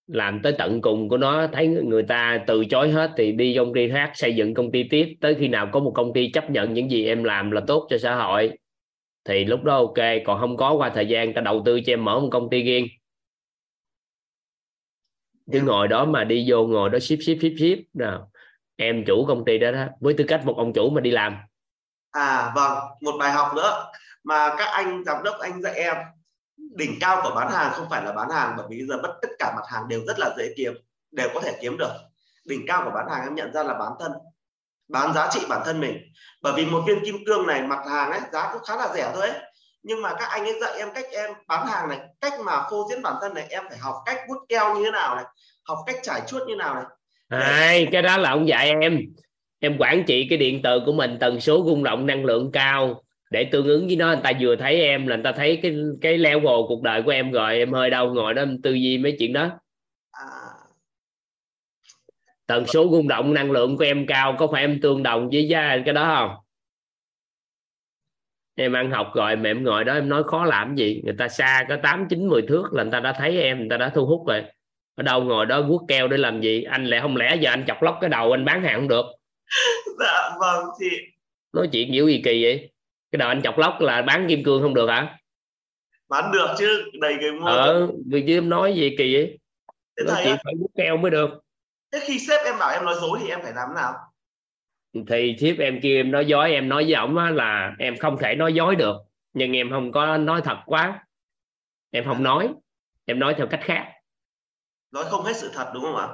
[0.06, 3.74] Làm tới tận cùng của nó, thấy người ta từ chối hết thì đi công
[3.74, 5.16] ty khác, xây dựng công ty tiếp.
[5.20, 7.86] Tới khi nào có một công ty chấp nhận những gì em làm là tốt
[7.90, 8.52] cho xã hội,
[9.24, 9.98] thì lúc đó ok.
[10.24, 12.62] Còn không có qua thời gian, ta đầu tư cho em mở một công ty
[12.62, 12.86] riêng.
[15.52, 18.30] Chứ ngồi đó mà đi vô ngồi đó ship ship ship ship, nào.
[18.76, 21.36] Em chủ công ty đó đó, với tư cách một ông chủ mà đi làm
[22.10, 23.86] à vâng một bài học nữa
[24.24, 25.96] mà các anh giám đốc anh dạy em
[26.56, 29.28] đỉnh cao của bán hàng không phải là bán hàng bởi vì giờ bất tất
[29.38, 30.72] cả mặt hàng đều rất là dễ kiếm
[31.10, 31.92] đều có thể kiếm được.
[32.44, 34.12] Đỉnh cao của bán hàng em nhận ra là bán thân
[34.88, 35.98] bán giá trị bản thân mình.
[36.42, 39.10] Bởi vì một viên kim cương này mặt hàng ấy giá cũng khá là rẻ
[39.14, 39.38] thôi ấy.
[39.82, 42.86] Nhưng mà các anh ấy dạy em cách em bán hàng này cách mà phô
[42.90, 45.24] diễn bản thân này em phải học cách bút keo như thế nào này
[45.64, 46.84] học cách trải chuốt như nào này.
[47.28, 48.98] Đấy, cái đó là ông dạy em
[49.60, 53.02] em quản trị cái điện từ của mình tần số rung động năng lượng cao.
[53.30, 55.76] Để tương ứng với nó người ta vừa thấy em là người ta thấy cái
[56.00, 57.58] cái level cuộc đời của em rồi.
[57.58, 59.50] Em hơi đâu ngồi đó em tư duy mấy chuyện đó.
[60.10, 60.26] À,
[62.46, 65.48] tần số rung động năng lượng của em cao có phải em tương đồng với
[65.48, 66.36] giá cái đó không?
[68.56, 71.02] Em ăn học rồi mà em ngồi đó em nói khó làm gì?
[71.04, 73.68] Người ta xa có tám chín mười thước là người ta đã thấy em người
[73.70, 74.42] ta đã thu hút rồi.
[74.94, 76.62] Ở đâu ngồi đó vuốt keo để làm gì?
[76.62, 79.04] Anh lại không lẽ giờ anh chọc lóc cái đầu anh bán hàng không được
[79.98, 80.90] dạ vâng chị.
[81.52, 82.72] Nói chuyện kiểu gì kỳ vậy?
[83.10, 85.18] Cái đầu anh chọc lóc là bán kim cương không được hả?
[86.08, 89.38] Bán được chứ đầy cái mua ờ vì chứ em nói gì kỳ vậy?
[89.98, 91.30] Thế nói ạ, phải vuốt keo mới được.
[91.92, 93.94] Thế khi sếp em bảo em nói dối thì em phải làm nào?
[95.08, 98.16] Thì thiếp em kêu em nói dối em nói với ổng á là em không
[98.20, 98.96] thể nói dối được.
[99.32, 101.06] Nhưng em không có nói thật quá.
[101.90, 102.48] Em không nói.
[103.04, 103.92] Em nói theo cách khác.
[104.90, 106.08] Nói không hết sự thật đúng không ạ?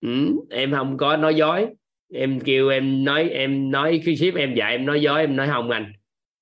[0.00, 0.08] Ừ,
[0.50, 1.68] em không có nói dối
[2.14, 5.48] em kêu em nói em nói khi ship em dạy em nói dối em nói
[5.48, 5.92] không anh.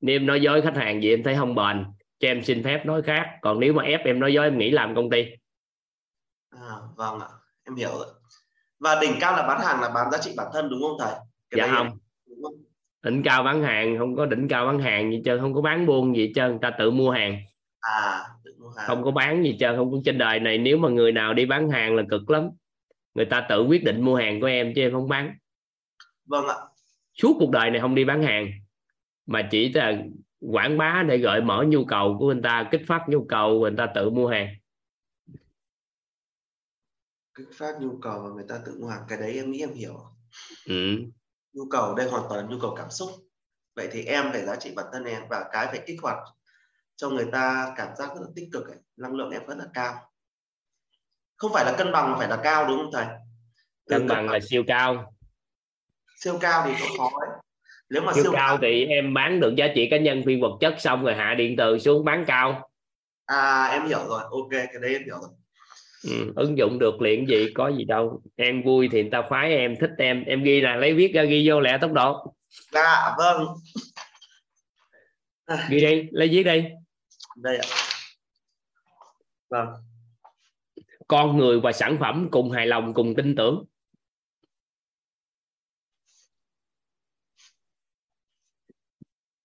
[0.01, 1.85] Nếu em nói dối khách hàng gì em thấy không bền
[2.19, 3.27] cho em xin phép nói khác.
[3.41, 5.25] Còn nếu mà ép em nói dối em nghĩ làm công ty.
[6.51, 7.29] À, vâng ạ.
[7.67, 8.07] Em hiểu rồi.
[8.81, 11.15] Và đỉnh cao là bán hàng là bán giá trị bản thân đúng không thầy?
[11.51, 11.91] Cái dạ không.
[12.27, 12.55] đúng không?
[13.03, 15.87] đỉnh cao bán hàng không có đỉnh cao bán hàng gì trơn không có bán
[15.87, 17.39] buôn gì trơn người ta tự mua hàng.
[17.81, 18.87] À tự mua hàng.
[18.87, 20.59] không có bán gì trơn không có trên đời này.
[20.59, 22.49] Nếu mà người nào đi bán hàng là cực lắm.
[23.15, 25.35] Người ta tự quyết định mua hàng của em chứ em không bán
[26.25, 26.57] vâng ạ.
[27.15, 28.47] Suốt cuộc đời này không đi bán hàng
[29.27, 29.93] mà chỉ là
[30.41, 33.75] quảng bá để gợi mở nhu cầu của người ta kích phát nhu cầu người
[33.79, 34.49] ta tự mua hàng.
[37.35, 39.75] Kích phát nhu cầu và người ta tự mua hàng cái đấy em nghĩ em
[39.75, 40.01] hiểu.
[40.67, 40.97] Ừ.
[41.53, 43.11] nhu cầu đây hoàn toàn là nhu cầu cảm xúc.
[43.77, 46.19] Vậy thì em phải giá trị bản thân em và cái phải kích hoạt
[46.97, 48.79] cho người ta cảm giác rất là tích cực ấy.
[48.97, 49.95] năng lượng em rất là cao.
[51.37, 53.07] Không phải là cân bằng mà phải là cao đúng không thầy?
[53.87, 55.15] Từ cân bằng là siêu cao
[56.25, 57.31] siêu cao thì có khó đấy
[57.91, 60.75] nếu mà siêu cao thì em bán được giá trị cá nhân phi vật chất
[60.79, 62.71] xong rồi hạ điện từ xuống bán cao.
[63.27, 64.23] À em hiểu rồi.
[64.23, 65.31] Ok cái đấy em hiểu rồi.
[66.05, 66.33] Ừ.
[66.37, 68.23] ứng dụng được liền gì có gì đâu.
[68.37, 70.25] Em vui thì người ta khoái em thích em.
[70.25, 72.35] Em ghi là lấy viết ra ghi vô lẹ tốc độ.
[72.73, 73.47] Dạ vâng.
[75.69, 76.65] Ghi đi lấy viết đi.
[77.37, 77.69] Đây ạ.
[79.51, 79.69] Vâng.
[81.09, 83.65] Con người và sản phẩm cùng hài lòng cùng tin tưởng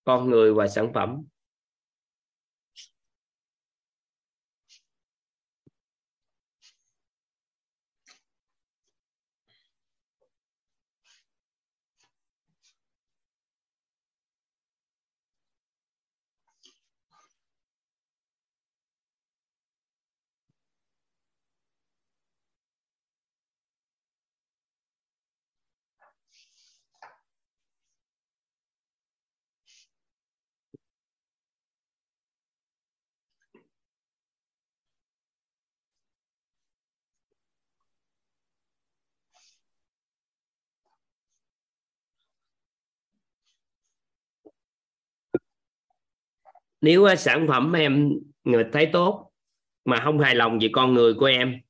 [0.08, 1.22] con người và sản phẩm.
[46.80, 48.12] Nếu à, sản phẩm em
[48.44, 49.30] người thấy tốt
[49.84, 51.60] mà không hài lòng về con người của em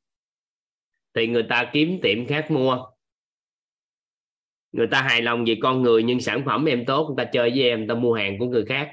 [1.14, 2.86] thì người ta kiếm tiệm khác mua.
[4.72, 7.50] Người ta hài lòng về con người nhưng sản phẩm em tốt người ta chơi
[7.50, 8.90] với em người ta mua hàng của người khác.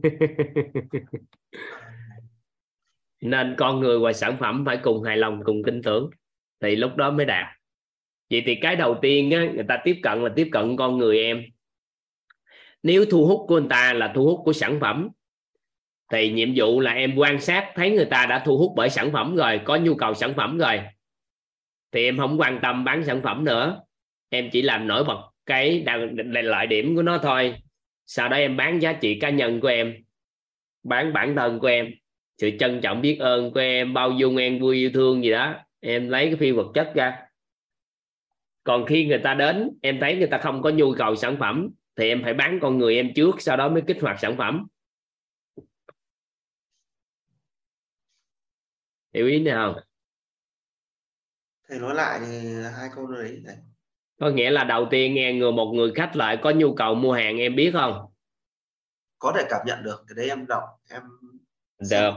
[3.21, 6.09] Nên con người và sản phẩm phải cùng hài lòng cùng tin tưởng.
[6.59, 7.45] Thì lúc đó mới đạt.
[8.29, 11.19] Vậy thì cái đầu tiên á, người ta tiếp cận là tiếp cận con người
[11.19, 11.43] em
[12.85, 15.09] nếu thu hút của người ta là thu hút của sản phẩm,
[16.11, 19.11] thì nhiệm vụ là em quan sát thấy người ta đã thu hút bởi sản
[19.11, 20.81] phẩm rồi, có nhu cầu sản phẩm rồi,
[21.91, 23.81] thì em không quan tâm bán sản phẩm nữa.
[24.29, 25.85] Em chỉ làm nổi bật cái
[26.25, 27.55] lợi điểm của nó thôi.
[28.05, 29.95] Sau đó em bán giá trị cá nhân của em,
[30.83, 31.91] bán bản thân của em,
[32.37, 35.55] sự trân trọng biết ơn của em, bao dung em vui yêu thương gì đó,
[35.79, 37.17] em lấy cái phi vật chất ra.
[38.63, 41.69] Còn khi người ta đến, em thấy người ta không có nhu cầu sản phẩm
[41.95, 44.67] thì em phải bán con người em trước sau đó mới kích hoạt sản phẩm.
[49.13, 49.79] Hiểu ý nào?
[51.69, 53.57] Thầy nói lại thì hai câu đấy này
[54.19, 57.11] có nghĩa là đầu tiên nghe người một người khách lại có nhu cầu mua
[57.13, 58.05] hàng em biết không?
[59.19, 61.01] Có thể cảm nhận được cái đấy em đọc em
[61.91, 62.13] được.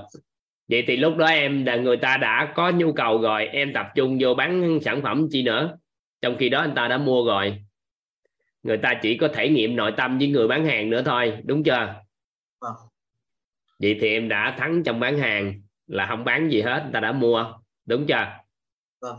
[0.68, 3.86] vậy thì lúc đó em là người ta đã có nhu cầu rồi em tập
[3.94, 5.78] trung vô bán sản phẩm chi nữa.
[6.20, 7.62] Trong khi đó anh ta đã mua rồi
[8.68, 11.64] người ta chỉ có thể nghiệm nội tâm với người bán hàng nữa thôi đúng
[11.64, 11.94] chưa?
[12.60, 12.74] Vâng.
[13.78, 17.00] vậy thì em đã thắng trong bán hàng là không bán gì hết người ta
[17.00, 17.52] đã mua
[17.86, 18.38] đúng chưa?
[19.00, 19.18] Vâng.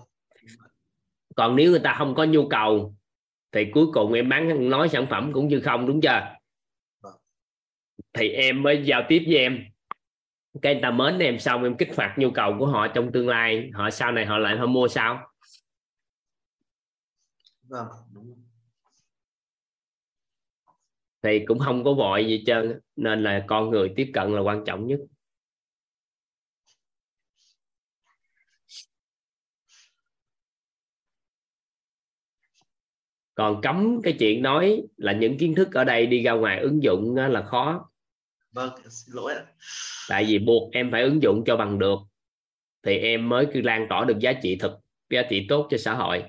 [1.36, 2.96] còn nếu người ta không có nhu cầu
[3.52, 6.36] thì cuối cùng em bán nói sản phẩm cũng như không đúng chưa?
[7.02, 7.14] Vâng.
[8.14, 9.66] thì em mới giao tiếp với em.
[10.62, 13.28] Cái người ta mến em xong em kích hoạt nhu cầu của họ trong tương
[13.28, 13.70] lai.
[13.74, 15.32] Họ sau này họ lại họ mua sao?
[17.64, 17.88] Vâng
[21.22, 24.64] thì cũng không có vội gì trơn nên là con người tiếp cận là quan
[24.66, 25.00] trọng nhất.
[33.36, 36.84] Còn cấm cái chuyện nói là những kiến thức ở đây đi ra ngoài ứng
[36.84, 37.90] dụng là khó.
[38.52, 39.46] Vâng xin lỗi ạ.
[40.10, 42.00] Tại vì buộc em phải ứng dụng cho bằng được.
[42.84, 44.72] Thì em mới cứ lan tỏa được giá trị thực
[45.10, 46.24] giá trị tốt cho xã hội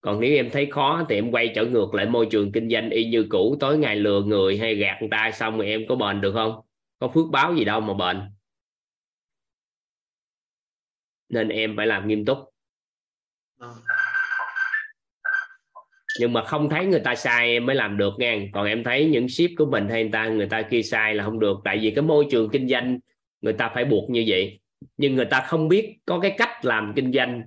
[0.00, 2.90] còn nếu em thấy khó thì em quay trở ngược lại môi trường kinh doanh
[2.90, 5.94] y như cũ, tối ngày lừa người hay gạt người ta xong rồi em có
[5.94, 6.60] bền được không?
[6.98, 8.22] Có phước báo gì đâu mà bền.
[11.28, 12.38] Nên em phải làm nghiêm túc.
[16.20, 19.06] Nhưng mà không thấy người ta sai em mới làm được nha còn em thấy
[19.06, 21.56] những ship của mình hay người ta người ta kia sai là không được.
[21.64, 22.98] Tại vì cái môi trường kinh doanh
[23.40, 24.60] người ta phải buộc như vậy.
[24.96, 27.42] Nhưng người ta không biết có cái cách làm kinh doanh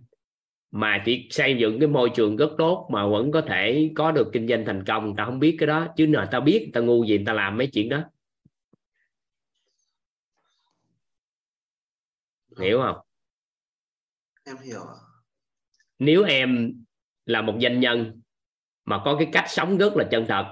[0.72, 4.30] mà chỉ xây dựng cái môi trường rất tốt mà vẫn có thể có được
[4.34, 5.16] kinh doanh thành công.
[5.16, 5.88] Ta không biết cái đó.
[5.98, 8.04] Chứ nào ta biết ta ngu gì ta làm mấy chuyện đó.
[12.60, 12.98] Hiểu không?
[14.46, 14.82] Em hiểu
[16.02, 16.74] nếu em
[17.26, 18.22] là một doanh nhân
[18.86, 20.46] mà có cái cách sống rất là chân thật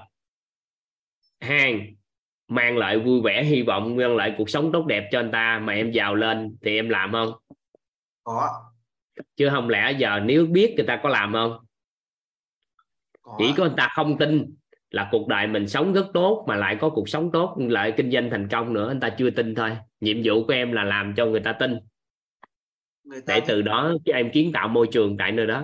[1.39, 1.95] hai
[2.47, 5.59] mang lại vui vẻ hy vọng mang lại cuộc sống tốt đẹp cho anh ta
[5.63, 7.31] mà em giàu lên thì em làm không?
[8.23, 8.71] Có
[9.35, 11.57] chứ không lẽ giờ nếu biết người ta có làm không?
[13.21, 13.35] Có.
[13.37, 14.55] chỉ có người ta không tin
[14.91, 18.11] là cuộc đời mình sống rất tốt mà lại có cuộc sống tốt lại kinh
[18.11, 19.77] doanh thành công nữa anh ta chưa tin thôi.
[19.99, 21.79] Nhiệm vụ của em là làm cho người ta tin.
[23.03, 25.63] Người ta để từ đó em kiến tạo môi trường tại nơi đó.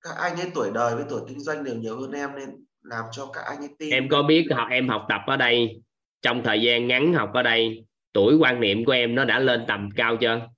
[0.00, 2.48] Các anh ấy tuổi đời với tuổi kinh doanh đều nhiều hơn em nên
[2.82, 3.90] làm cho các anh ấy tin.
[3.90, 5.82] Em có biết học em học tập ở đây
[6.22, 9.64] trong thời gian ngắn học ở đây tuổi quan niệm của em nó đã lên
[9.68, 10.48] tầm cao chưa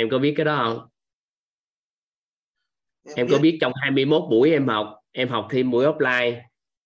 [0.00, 0.88] em có biết cái đó không?
[3.06, 3.58] Em, em có biết.
[3.60, 6.40] trong 21 buổi em học em học thêm buổi offline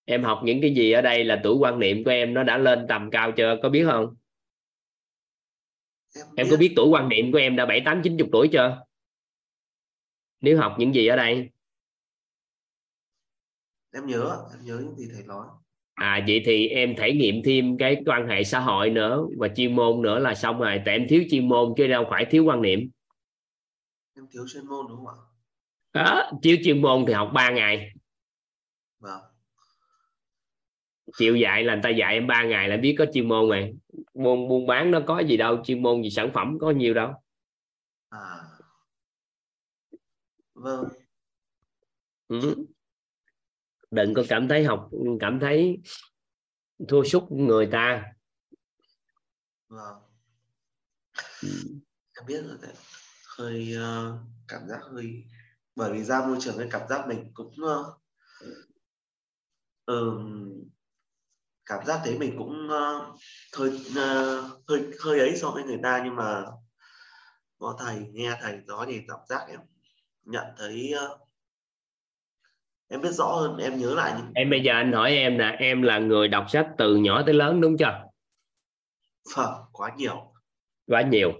[0.05, 2.57] em học những cái gì ở đây là tuổi quan niệm của em nó đã
[2.57, 3.55] lên tầm cao chưa?
[3.63, 4.15] Có biết không?
[6.15, 8.49] Em, em có biết tuổi quan niệm của em đã bảy tám chín chục tuổi
[8.51, 8.81] chưa?
[10.41, 11.49] Nếu học những gì ở đây.
[13.93, 15.47] Em nhớ em nhớ những gì thầy nói.
[15.93, 19.75] À vậy thì em thể nghiệm thêm cái quan hệ xã hội nữa và chuyên
[19.75, 20.81] môn nữa là xong rồi.
[20.85, 22.89] Tại em thiếu chuyên môn chứ đâu phải thiếu quan niệm
[24.15, 25.15] em thiếu chuyên môn đúng không ạ?
[25.93, 27.91] Đó, thiếu chuyên môn thì học 3 ngày.
[28.99, 29.21] Vâng.
[31.17, 33.73] Chịu dạy là người ta dạy em 3 ngày là biết có chuyên môn rồi.
[34.13, 37.13] Môn buôn bán nó có gì đâu chuyên môn gì sản phẩm có nhiều đâu.
[38.09, 38.39] À.
[40.53, 40.85] Vâng.
[42.27, 42.65] Ừ.
[43.91, 44.89] đừng có cảm thấy học
[45.19, 45.77] cảm thấy
[46.87, 48.03] thua sút người ta.
[49.67, 50.01] Vâng.
[52.17, 52.73] Em biết rồi đấy
[53.37, 55.23] hơi uh, cảm giác hơi
[55.75, 57.85] bởi vì ra môi trường cái cảm giác mình cũng uh,
[59.85, 60.51] um,
[61.65, 63.19] cảm giác thấy mình cũng uh,
[63.57, 66.43] hơi uh, hơi hơi ấy so với người ta nhưng mà
[67.59, 69.59] có thầy nghe thầy nói thì cảm giác em
[70.23, 71.19] nhận thấy uh,
[72.87, 75.49] em biết rõ hơn em nhớ lại những em bây giờ anh hỏi em là
[75.49, 78.01] em là người đọc sách từ nhỏ tới lớn đúng chưa?
[79.35, 80.33] Vâng quá nhiều.
[80.87, 81.31] Quá nhiều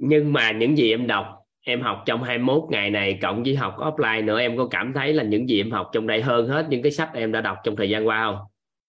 [0.00, 1.26] nhưng mà những gì em đọc
[1.64, 5.12] em học trong 21 ngày này cộng với học offline nữa em có cảm thấy
[5.12, 7.58] là những gì em học trong đây hơn hết những cái sách em đã đọc
[7.64, 8.38] trong thời gian qua không?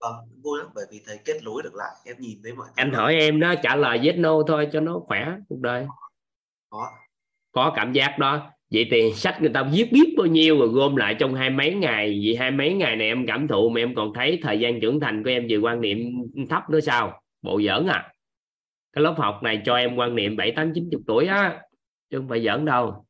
[0.02, 2.92] Vâng vui lắm bởi vì thầy kết nối được lại em nhìn thấy mọi anh
[2.94, 5.86] hỏi em đó trả lời yes no thôi cho nó khỏe cuộc đời.
[6.70, 6.90] Có
[7.52, 8.50] có cảm giác đó.
[8.72, 11.74] Vậy thì sách người ta viết biết bao nhiêu rồi gom lại trong hai mấy
[11.74, 12.22] ngày.
[12.26, 15.00] Vậy hai mấy ngày này em cảm thụ mà em còn thấy thời gian trưởng
[15.00, 15.98] thành của em về quan niệm
[16.50, 17.22] thấp nữa sao?
[17.42, 18.14] Bộ giỡn à
[18.94, 21.62] cái lớp học này cho em quan niệm bảy tám chín chục tuổi á
[22.10, 23.06] chứ không phải giỡn đâu.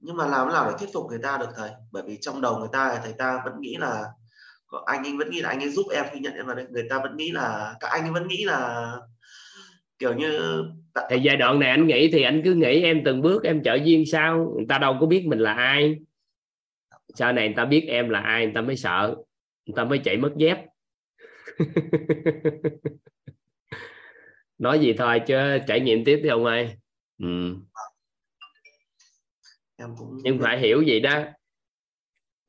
[0.00, 1.70] Nhưng mà làm nào để thuyết phục người ta được thầy?
[1.92, 4.04] Bởi vì trong đầu người ta thầy ta vẫn nghĩ là
[4.86, 6.66] anh ấy vẫn nghĩ là anh ấy giúp em khi nhận em vào đây.
[6.70, 8.92] Người ta vẫn nghĩ là các anh ấy vẫn nghĩ là
[9.98, 10.62] kiểu như
[11.10, 13.74] thì giai đoạn này anh nghĩ thì anh cứ nghĩ em từng bước em trợ
[13.74, 14.52] duyên sao?
[14.56, 15.98] Người ta đâu có biết mình là ai.
[17.14, 19.14] Sau này người ta biết em là ai người ta mới sợ.
[19.66, 20.58] Người ta mới chạy mất dép
[24.60, 26.76] nói gì thôi chứ trải nghiệm tiếp đi ông ơi.
[27.18, 27.56] Ừ.
[29.76, 31.22] em cũng nhưng phải hiểu gì đó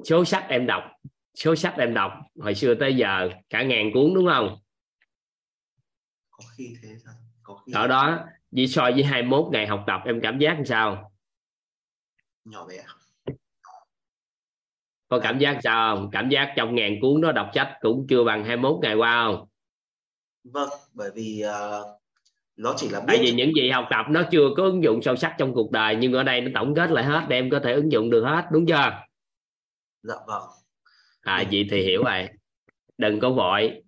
[0.04, 0.84] số sách em đọc
[1.34, 4.58] số sách em đọc hồi xưa tới giờ cả ngàn cuốn đúng không?
[6.32, 8.26] Có khi thế thôi có khi ở đó.
[8.52, 11.12] với so với 21 ngày học tập em cảm giác làm sao?
[12.46, 12.86] Nhỏ bé.
[15.08, 16.10] Có cảm giác sao không?
[16.12, 19.48] Cảm giác trong ngàn cuốn đó đọc sách cũng chưa bằng 21 ngày qua không?
[20.44, 22.01] Vâng bởi vì uh,
[22.58, 25.02] nó chỉ là biết tại vì những gì học tập nó chưa có ứng dụng
[25.02, 27.50] sâu sắc trong cuộc đời nhưng ở đây nó tổng kết lại hết để em
[27.50, 28.92] có thể ứng dụng được hết đúng chưa?
[30.04, 30.44] Dạ vâng.
[31.22, 32.28] À vậy thì hiểu rồi.
[32.98, 33.84] Đừng có vội.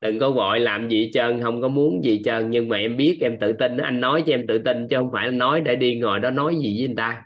[0.00, 3.18] Đừng có vội làm gì trơn không có muốn gì trơn nhưng mà em biết
[3.20, 3.76] em tự tin.
[3.76, 6.30] Anh nói cho em tự tin chứ không phải anh nói để đi ngồi đó
[6.30, 7.22] nói gì với người ta.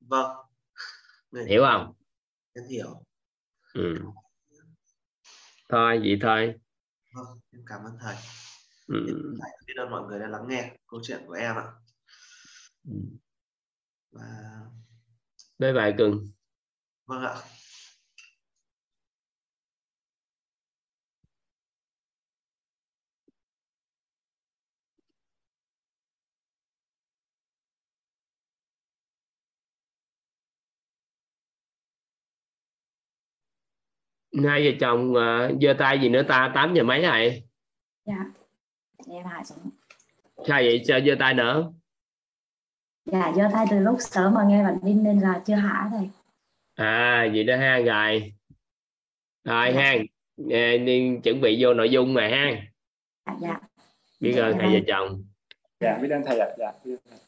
[0.00, 0.30] Vâng.
[1.30, 1.92] Người- hiểu không?
[2.54, 2.86] Em hiểu.
[3.74, 3.94] Ừ.
[5.68, 6.54] thôi vậy thôi.
[7.14, 8.14] Vâng em cảm ơn thầy
[8.86, 9.06] ừ.
[9.66, 11.64] Biết ơn mọi người đã lắng nghe câu chuyện của em ạ.
[12.88, 12.94] Ừ.
[14.12, 14.22] và
[15.58, 16.26] bye bye cưng
[17.06, 17.34] vâng ạ.
[34.44, 36.52] Hai vợ chồng uh, giơ tay gì nữa ta?
[36.54, 37.42] 8 giờ mấy rồi?
[38.06, 38.45] Dạ
[39.10, 39.70] em hạ xuống.
[40.36, 41.72] Sao vậy sao giơ tay nữa
[43.12, 46.10] dạ giơ tay từ lúc sớm mà nghe bạn đinh nên là chưa hạ thầy.
[46.74, 48.32] À vậy đó ha rồi
[49.44, 49.80] rồi Dạ.
[49.82, 49.94] ha
[50.86, 52.50] đi chuẩn bị vô nội dung mà ha
[53.26, 53.60] dạ dạ.
[54.20, 54.84] Biết Dạ, ơn dạ hai vợ vâng.
[54.86, 55.24] chồng.
[55.80, 56.46] Dạ biết ơn thầy ạ.
[56.58, 57.18] Dạ biết ơn thầy.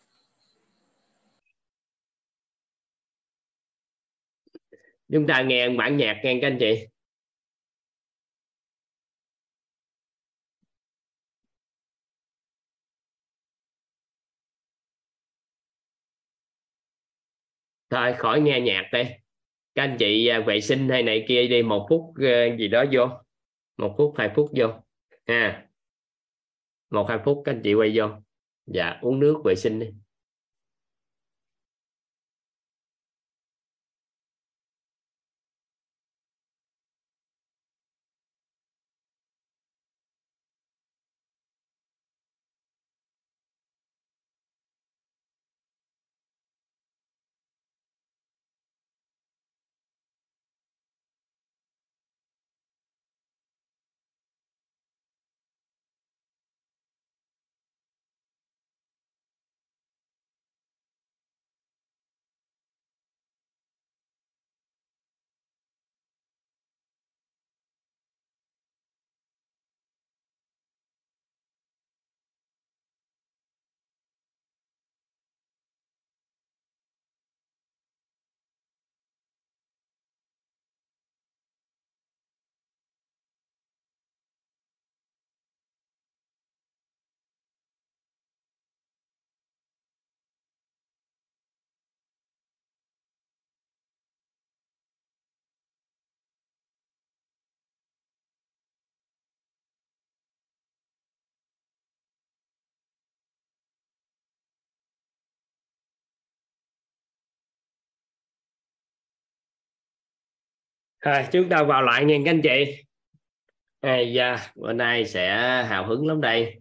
[5.12, 6.86] chúng ta nghe bản nhạc nghe các anh chị
[17.90, 19.02] thôi, khỏi nghe nhạc đi.
[19.74, 22.84] Các anh chị à, vệ sinh hay này kia đi, một phút ờ, gì đó
[22.92, 23.08] vô.
[23.76, 24.66] Một phút, hai phút vô.
[25.26, 25.66] Ha.
[26.90, 28.08] Một, hai phút, các anh chị quay vô.
[28.66, 29.86] Dạ uống nước vệ sinh đi.
[111.08, 112.82] À, chúng ta vào lại nghe các anh chị.
[113.80, 115.36] À, dạ, bữa nay sẽ
[115.68, 116.60] hào hứng lắm đây.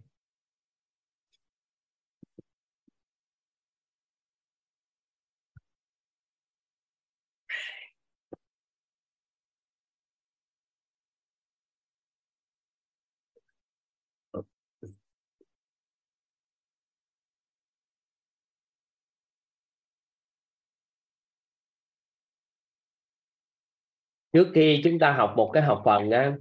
[24.32, 26.36] Trước khi chúng ta học một cái học phần á,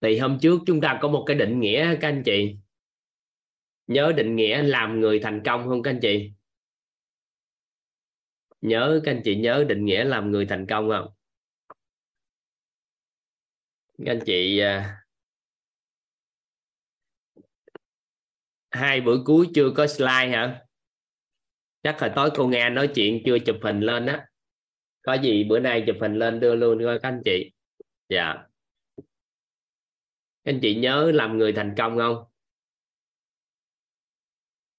[0.00, 2.56] thì hôm trước chúng ta có một cái định nghĩa, các anh chị.
[3.86, 6.32] Nhớ định nghĩa làm người thành công không, các anh chị?
[8.60, 11.14] Nhớ, các anh chị, nhớ định nghĩa làm người thành công không?
[13.98, 14.98] Các anh chị à,
[18.70, 20.61] hai bữa cuối chưa có slide hả?
[21.82, 24.26] Chắc là tối cô nghe nói chuyện chưa chụp hình lên á.
[25.02, 27.52] Có gì bữa nay chụp hình lên đưa luôn, coi các anh chị.
[28.08, 28.34] Dạ.
[30.44, 32.24] Các anh chị nhớ làm người thành công không?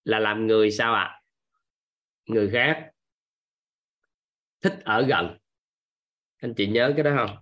[0.03, 1.03] Là làm người sao ạ?
[1.03, 1.19] À?
[2.25, 2.89] người khác.
[4.61, 5.37] Thích ở gần.
[6.37, 7.37] Anh chị nhớ cái đó không?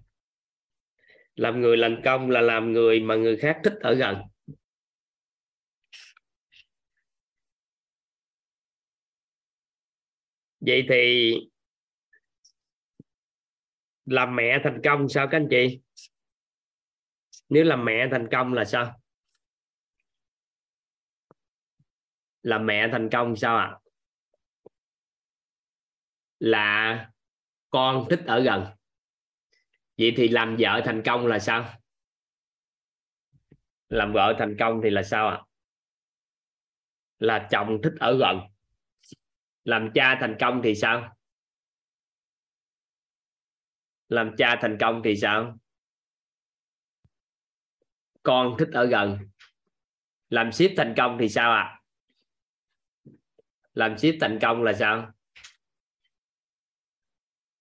[1.36, 4.22] Làm người thành công là làm người mà người khác thích ở gần.
[10.62, 11.34] Vậy thì
[14.06, 15.82] làm mẹ thành công sao các anh chị?
[17.50, 19.02] Nếu làm mẹ thành công là sao?
[22.44, 23.66] Làm mẹ thành công sao ạ?
[23.66, 23.82] À?
[26.42, 27.10] là
[27.70, 28.66] con thích ở gần.
[29.98, 31.74] Vậy thì làm vợ thành công là sao?
[33.90, 35.36] Làm vợ thành công thì là sao ạ?
[35.36, 35.46] À?
[37.20, 38.51] là chồng thích ở gần
[39.64, 41.18] làm cha thành công thì sao?
[44.10, 45.58] Làm cha thành công thì sao?
[48.24, 49.20] Con thích ở gần.
[50.30, 51.64] Làm ship thành công thì sao ạ?
[51.64, 51.82] À?
[53.74, 55.12] làm ship thành công là sao?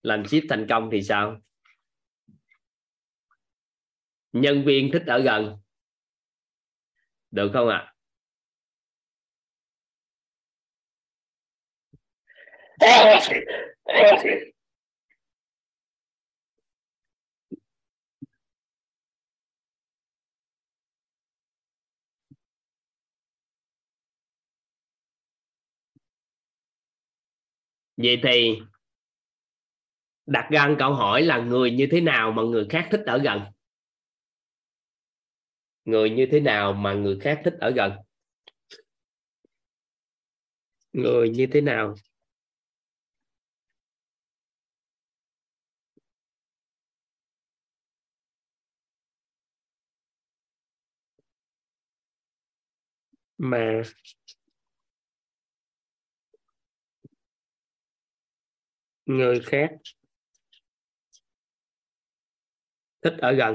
[0.03, 1.41] Làm ship thành công thì sao?
[4.33, 5.57] Nhân viên thích ở gần.
[7.31, 7.77] Được không ạ?
[7.77, 7.95] à?
[27.97, 28.59] Vậy thì
[30.27, 33.41] đặt ra câu hỏi là người như thế nào mà người khác thích ở gần?
[35.85, 37.93] Người như thế nào mà người khác thích ở gần?
[40.93, 41.95] Người như thế nào?
[53.41, 53.83] Mà
[59.07, 59.71] người khác
[63.03, 63.55] thích ở gần.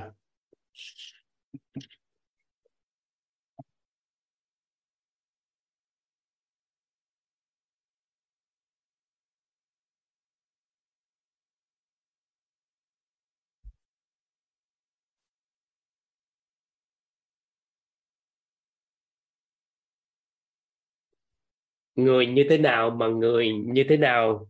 [21.96, 24.50] Người như thế nào mà người như thế nào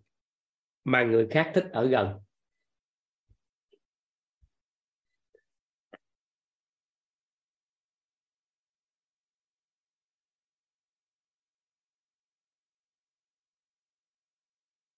[0.83, 2.07] mà người khác thích ở gần?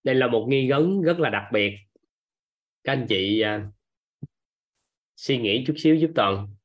[0.03, 1.71] Đây là một nghi vấn rất là đặc biệt.
[2.83, 3.73] Các anh chị uh,
[5.15, 6.56] suy nghĩ chút xíu giúp toàn.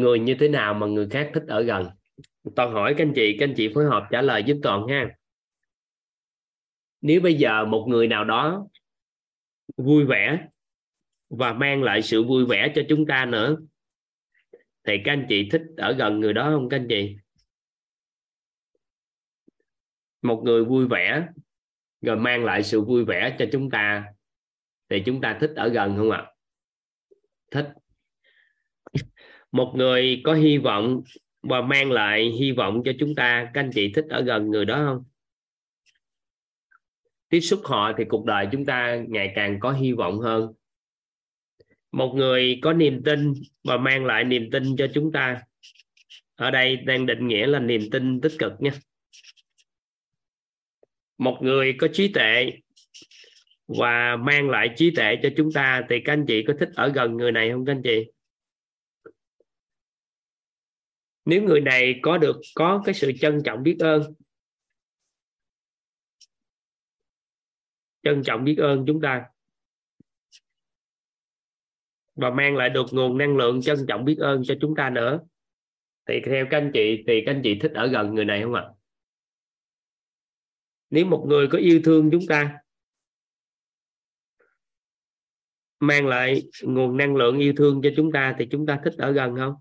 [0.00, 1.86] Người như thế nào mà người khác thích ở gần?
[2.56, 5.16] Toàn hỏi các anh chị, các anh chị phối hợp trả lời giúp toàn ha.
[7.00, 8.66] Nếu bây giờ một người nào đó
[9.76, 10.46] vui vẻ
[11.28, 13.56] và mang lại sự vui vẻ cho chúng ta nữa,
[14.84, 17.16] thì các anh chị thích ở gần người đó không các anh chị?
[20.22, 21.26] Một người vui vẻ
[22.00, 24.04] rồi mang lại sự vui vẻ cho chúng ta,
[24.88, 26.26] thì chúng ta thích ở gần không ạ?
[27.50, 27.66] Thích
[29.52, 31.02] một người có hy vọng
[31.42, 34.64] và mang lại hy vọng cho chúng ta, các anh chị thích ở gần người
[34.64, 35.04] đó không?
[37.28, 40.52] Tiếp xúc họ thì cuộc đời chúng ta ngày càng có hy vọng hơn.
[41.92, 43.32] Một người có niềm tin
[43.64, 45.42] và mang lại niềm tin cho chúng ta.
[46.34, 48.70] Ở đây đang định nghĩa là niềm tin tích cực nha.
[51.18, 52.52] Một người có trí tuệ
[53.68, 56.88] và mang lại trí tuệ cho chúng ta thì các anh chị có thích ở
[56.88, 58.10] gần người này không các anh chị?
[61.24, 64.14] Nếu người này có được, có cái sự trân trọng biết ơn,
[68.02, 69.24] trân trọng biết ơn chúng ta,
[72.14, 75.20] và mang lại được nguồn năng lượng trân trọng biết ơn cho chúng ta nữa,
[76.08, 78.54] thì theo các anh chị, thì các anh chị thích ở gần người này không
[78.54, 78.68] ạ?
[80.90, 82.58] Nếu một người có yêu thương chúng ta,
[85.80, 89.12] mang lại nguồn năng lượng yêu thương cho chúng ta, thì chúng ta thích ở
[89.12, 89.54] gần không?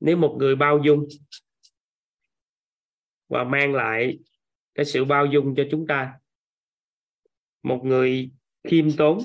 [0.00, 1.06] Nếu một người bao dung
[3.28, 4.18] và mang lại
[4.74, 6.14] cái sự bao dung cho chúng ta,
[7.62, 8.30] một người
[8.64, 9.18] khiêm tốn,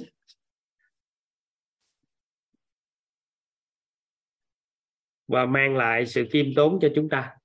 [5.28, 7.36] và mang lại sự khiêm tốn cho chúng ta,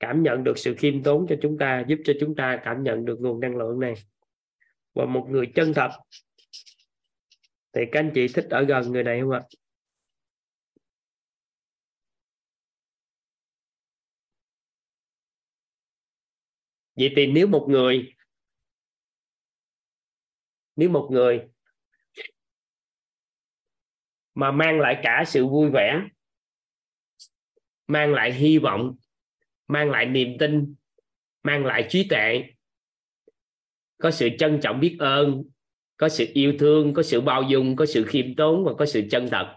[0.00, 3.04] cảm nhận được sự khiêm tốn cho chúng ta, giúp cho chúng ta cảm nhận
[3.04, 3.94] được nguồn năng lượng này.
[4.94, 5.90] Và một người chân thật,
[7.72, 9.42] thì các anh chị thích ở gần người này không ạ?
[16.96, 18.14] Vậy thì nếu một người,
[20.76, 21.40] nếu một người
[24.34, 26.00] mà mang lại cả sự vui vẻ,
[27.86, 28.96] mang lại hy vọng,
[29.68, 30.74] mang lại niềm tin,
[31.42, 32.44] mang lại trí tuệ,
[33.98, 35.42] có sự trân trọng biết ơn,
[35.96, 39.02] có sự yêu thương, có sự bao dung, có sự khiêm tốn và có sự
[39.10, 39.54] chân thật,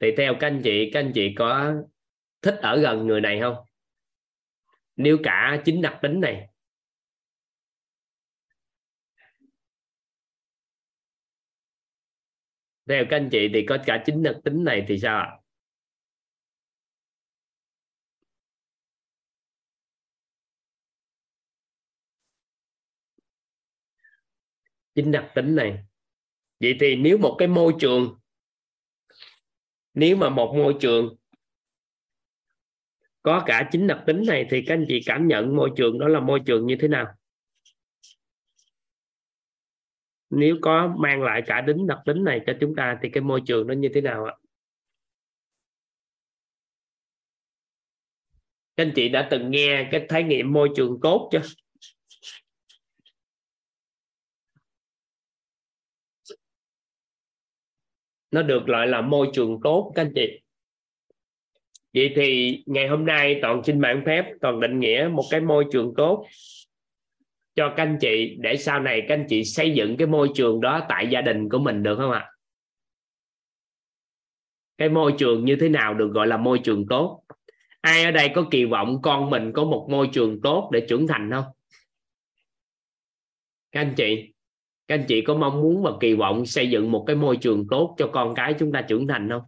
[0.00, 1.74] thì theo các anh chị, các anh chị có
[2.42, 3.56] thích ở gần người này không?
[4.96, 6.48] Nếu cả chính đặc tính này,
[12.88, 15.36] theo các anh chị thì có cả chính đặc tính này thì sao ạ?
[24.94, 25.84] Chính đặc tính này.
[26.60, 28.18] Vậy thì nếu một cái môi trường,
[29.94, 31.16] nếu mà một môi trường
[33.22, 36.08] có cả chính đặc tính này thì các anh chị cảm nhận môi trường đó
[36.08, 37.06] là môi trường như thế nào?
[40.30, 43.42] Nếu có mang lại cả tính đặc tính này cho chúng ta thì cái môi
[43.46, 44.34] trường nó như thế nào ạ?
[48.76, 51.42] Các anh chị đã từng nghe cái khái niệm môi trường tốt chưa?
[58.30, 60.40] Nó được gọi là môi trường tốt các anh chị
[61.94, 65.64] vậy thì ngày hôm nay toàn xin mạng phép toàn định nghĩa một cái môi
[65.72, 66.26] trường tốt
[67.54, 70.60] cho các anh chị, để sau này các anh chị xây dựng cái môi trường
[70.60, 72.30] đó tại gia đình của mình được không ạ?
[74.78, 77.22] Cái môi trường như thế nào được gọi là môi trường tốt?
[77.80, 81.06] Ai ở đây có kỳ vọng con mình có một môi trường tốt để trưởng
[81.06, 81.44] thành không?
[83.72, 84.32] Các anh chị,
[84.88, 87.66] các anh chị có mong muốn và kỳ vọng xây dựng một cái môi trường
[87.70, 89.42] tốt cho con cái chúng ta trưởng thành không?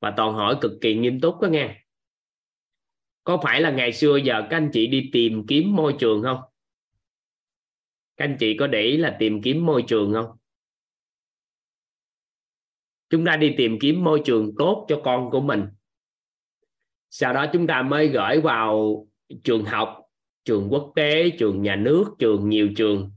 [0.00, 1.84] Và toàn hỏi cực kỳ nghiêm túc đó nghe.
[3.24, 6.40] Có phải là ngày xưa giờ các anh chị đi tìm kiếm môi trường không?
[8.16, 10.36] Các anh chị có để ý là tìm kiếm môi trường không?
[13.10, 15.64] Chúng ta đi tìm kiếm môi trường tốt cho con của mình.
[17.10, 19.06] Sau đó chúng ta mới gửi vào
[19.44, 20.02] trường học,
[20.44, 23.12] trường quốc tế, trường nhà nước, trường nhiều trường.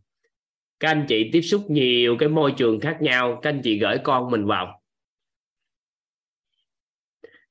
[0.79, 3.97] Các anh chị tiếp xúc nhiều cái môi trường khác nhau, các anh chị gửi
[4.03, 4.80] con mình vào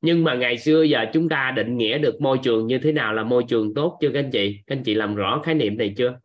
[0.00, 3.12] nhưng mà ngày xưa giờ chúng ta định nghĩa được môi trường như thế nào
[3.12, 4.60] là môi trường tốt chưa các anh chị?
[4.66, 6.18] Các anh chị làm rõ khái niệm này chưa?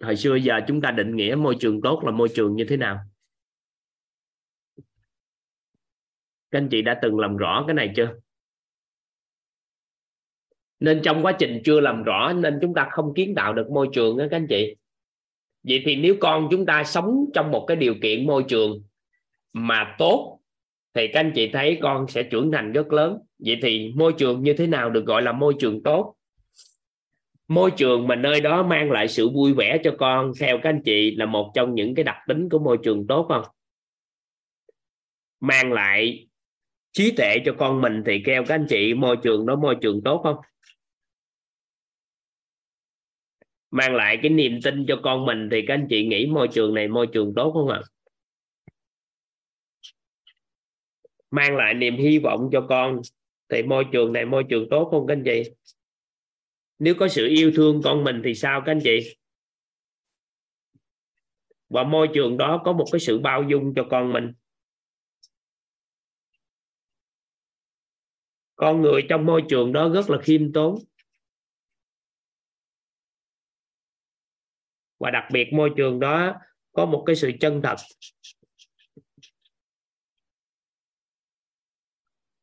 [0.00, 2.76] Hồi xưa giờ chúng ta định nghĩa môi trường tốt là môi trường như thế
[2.76, 2.98] nào?
[6.50, 8.14] Các anh chị đã từng làm rõ cái này chưa?
[10.80, 13.88] Nên trong quá trình chưa làm rõ nên chúng ta không kiến tạo được môi
[13.92, 14.76] trường đó các anh chị.
[15.62, 18.82] Vậy thì nếu con chúng ta sống trong một cái điều kiện môi trường
[19.52, 20.33] mà tốt
[20.94, 23.18] thì các anh chị thấy con sẽ trưởng thành rất lớn.
[23.38, 26.14] Vậy thì môi trường như thế nào được gọi là môi trường tốt?
[27.48, 30.82] Môi trường mà nơi đó mang lại sự vui vẻ cho con, theo các anh
[30.84, 33.44] chị, là một trong những cái đặc tính của môi trường tốt không?
[35.40, 36.28] Mang lại
[36.92, 40.00] trí tuệ cho con mình thì theo các anh chị, môi trường đó môi trường
[40.04, 40.36] tốt không?
[43.70, 46.74] Mang lại cái niềm tin cho con mình thì các anh chị nghĩ môi trường
[46.74, 47.80] này môi trường tốt không ạ?
[51.34, 53.00] Mang lại niềm hy vọng cho con.
[53.48, 55.42] Thì môi trường này môi trường tốt không các anh chị?
[56.78, 59.16] Nếu có sự yêu thương con mình thì sao các anh chị?
[61.68, 64.32] Và môi trường đó có một cái sự bao dung cho con mình.
[68.56, 70.78] Con người trong môi trường đó rất là khiêm tốn.
[74.98, 76.34] Và đặc biệt môi trường đó
[76.72, 77.76] có một cái sự chân thật.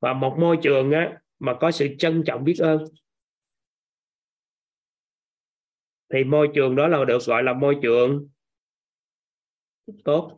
[0.02, 2.84] Và một môi trường á, mà có sự trân trọng biết ơn.
[6.14, 8.28] Thì môi trường đó là được gọi là môi trường
[10.04, 10.36] tốt.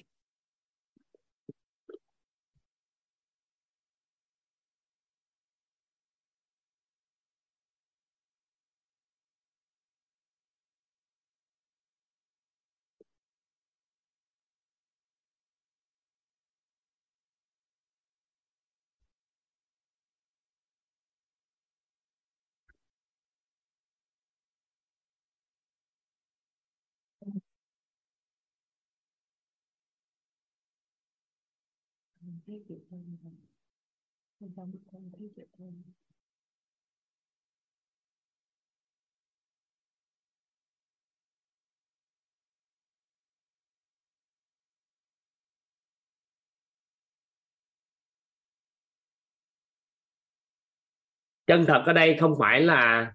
[51.48, 53.14] Chân thật ở đây không phải là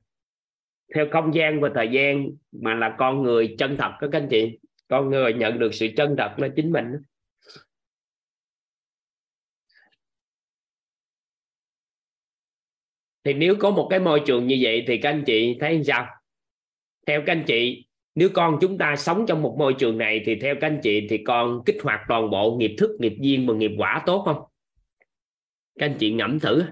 [0.94, 4.58] theo không gian và thời gian, mà là con người chân thật, các anh chị?
[4.88, 6.86] Con người nhận được sự chân thật là chính mình
[13.28, 16.06] thì nếu có một cái môi trường như vậy thì các anh chị thấy sao?
[17.06, 20.34] Theo các anh chị, nếu con chúng ta sống trong một môi trường này thì
[20.34, 23.54] theo các anh chị thì con kích hoạt toàn bộ nghiệp thức, nghiệp duyên và
[23.54, 24.36] nghiệp quả tốt không?
[25.78, 26.62] Các anh chị ngẫm thử.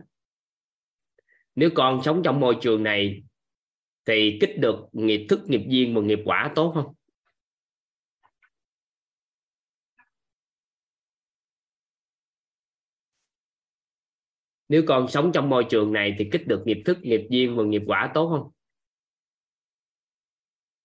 [1.55, 3.23] Nếu con sống trong môi trường này
[4.07, 6.95] thì kích được nghiệp thức, nghiệp duyên và nghiệp quả tốt không?
[14.69, 17.65] Nếu con sống trong môi trường này thì kích được nghiệp thức, nghiệp duyên và
[17.65, 18.51] nghiệp quả tốt không?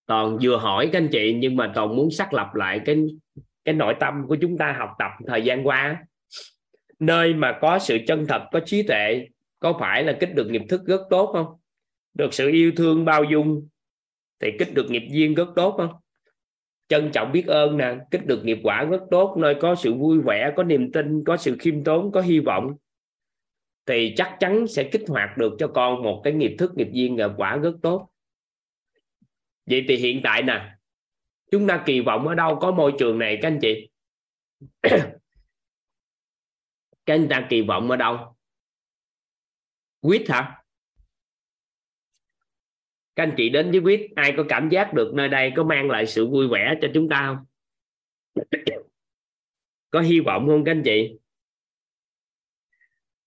[0.06, 3.06] Toàn vừa hỏi các anh chị, nhưng mà toàn muốn xác lập lại cái
[3.66, 6.06] cái nội tâm của chúng ta học tập thời gian qua.
[7.00, 9.28] Nơi mà có sự chân thật, có trí tuệ,
[9.60, 11.46] có phải là kích được nghiệp thức rất tốt không?
[12.14, 13.68] Được sự yêu thương bao dung
[14.40, 15.90] thì kích được nghiệp duyên rất tốt không?
[16.88, 20.22] Trân trọng biết ơn nè, kích được nghiệp quả rất tốt, nơi có sự vui
[20.22, 22.76] vẻ, có niềm tin, có sự khiêm tốn, có hy vọng
[23.86, 27.16] thì chắc chắn sẽ kích hoạt được cho con một cái nghiệp thức, nghiệp duyên
[27.16, 28.10] nghiệp quả rất tốt.
[29.66, 30.76] Vậy thì hiện tại nè,
[31.52, 32.58] chúng ta kỳ vọng ở đâu?
[32.62, 33.90] Có môi trường này, các anh chị.
[37.06, 38.36] Các anh ta kỳ vọng ở đâu?
[40.02, 40.64] Quýt hả?
[43.16, 45.90] Các anh chị đến với quýt, ai có cảm giác được nơi đây có mang
[45.90, 47.46] lại sự vui vẻ cho chúng ta không?
[49.90, 51.18] Có hy vọng không, các anh chị?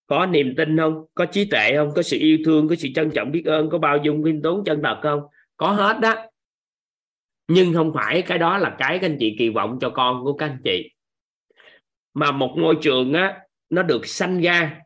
[0.07, 1.05] Có niềm tin không?
[1.15, 1.91] Có trí tuệ không?
[1.97, 2.69] Có sự yêu thương?
[2.69, 3.71] Có sự trân trọng biết ơn?
[3.71, 5.21] Có bao dung, khiêm tốn, chân thật không?
[5.57, 6.15] Có hết đó.
[7.49, 10.33] Nhưng không phải cái đó là cái các anh chị kỳ vọng cho con của
[10.33, 10.91] các anh chị.
[12.15, 13.41] Mà một môi trường á,
[13.71, 14.81] nó được sanh ra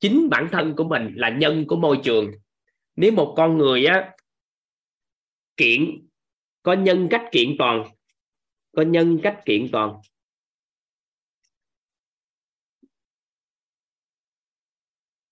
[0.00, 2.30] chính bản thân của mình là nhân của môi trường.
[2.96, 4.10] Nếu một con người á,
[5.56, 6.08] kiện,
[6.62, 7.84] có nhân cách kiện toàn,
[8.76, 9.94] có nhân cách kiện toàn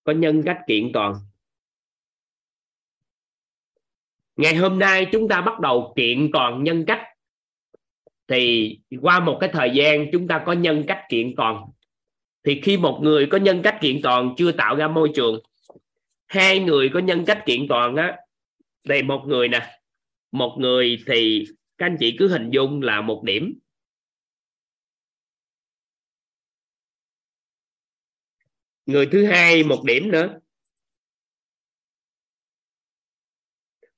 [0.07, 1.15] có nhân cách kiện toàn.
[4.37, 7.03] Ngày hôm nay chúng ta bắt đầu kiện toàn nhân cách.
[8.28, 11.65] Thì qua một cái thời gian chúng ta có nhân cách kiện toàn.
[12.45, 15.41] Thì khi một người có nhân cách kiện toàn chưa tạo ra môi trường,
[16.27, 18.16] hai người có nhân cách kiện toàn á
[18.85, 19.81] đây một người nè,
[20.33, 21.47] một người thì
[21.78, 23.59] các anh chị cứ hình dung là một điểm.
[28.86, 30.38] Người thứ hai một điểm nữa.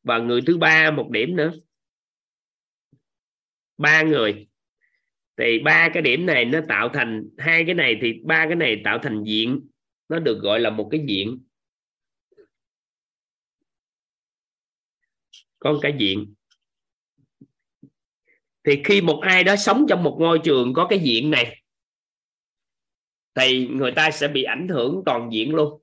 [0.02, 1.52] Và người thứ ba một điểm nữa.
[3.76, 4.48] Ba người.
[5.36, 8.80] Thì ba cái điểm này nó tạo thành, hai cái này thì ba cái này
[8.84, 9.68] tạo thành diện.
[10.08, 11.44] Nó được gọi là một cái diện.
[15.58, 16.34] Con cái diện.
[18.64, 21.62] Thì khi một ai đó sống trong một ngôi trường có cái diện này
[23.38, 25.80] thì người ta sẽ bị ảnh hưởng toàn diện luôn.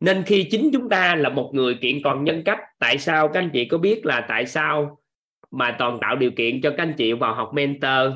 [0.00, 3.40] Nên khi chính chúng ta là một người kiện toàn nhân cách, tại sao các
[3.40, 5.00] anh chị có biết là tại sao
[5.50, 8.12] mà toàn tạo điều kiện cho các anh chị vào học mentor,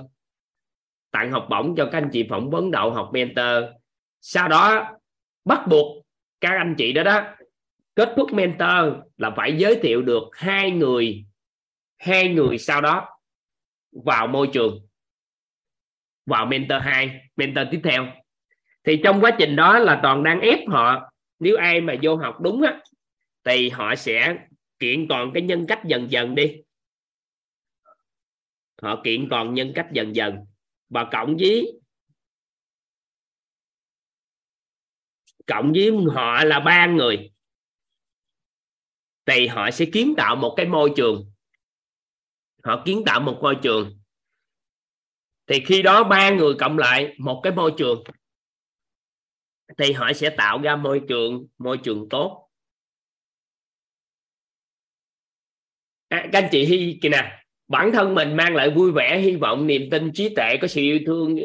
[1.11, 3.65] tặng học bổng cho các anh chị phỏng vấn đậu học mentor?
[4.21, 4.97] Sau đó,
[5.45, 6.05] bắt buộc
[6.41, 7.23] các anh chị đó đó,
[7.95, 11.25] kết thúc mentor là phải giới thiệu được hai người
[11.99, 13.09] hai người sau đó
[13.93, 14.87] vào môi trường
[16.27, 18.07] vào mentor 2 mentor tiếp theo.
[18.85, 22.41] Thì trong quá trình đó là toàn đang ép họ, nếu ai mà vô học
[22.41, 22.81] đúng á,
[23.45, 24.37] thì họ sẽ
[24.79, 26.57] kiện toàn cái nhân cách dần dần đi.
[28.83, 30.39] Họ kiện toàn nhân cách dần dần.
[30.89, 31.81] Và cộng với
[35.47, 37.31] cộng với họ là ba người,
[39.27, 41.33] thì họ sẽ kiến tạo một cái môi trường.
[42.65, 44.02] Họ kiến tạo một môi trường
[45.53, 48.05] thì khi đó ba người cộng lại một cái môi trường.
[49.79, 52.49] Thì họ sẽ tạo ra môi trường môi trường tốt.
[56.09, 59.37] À, các anh chị hy kìa nè bản thân mình mang lại vui vẻ hy
[59.37, 61.37] vọng niềm tin trí tuệ có sự yêu thương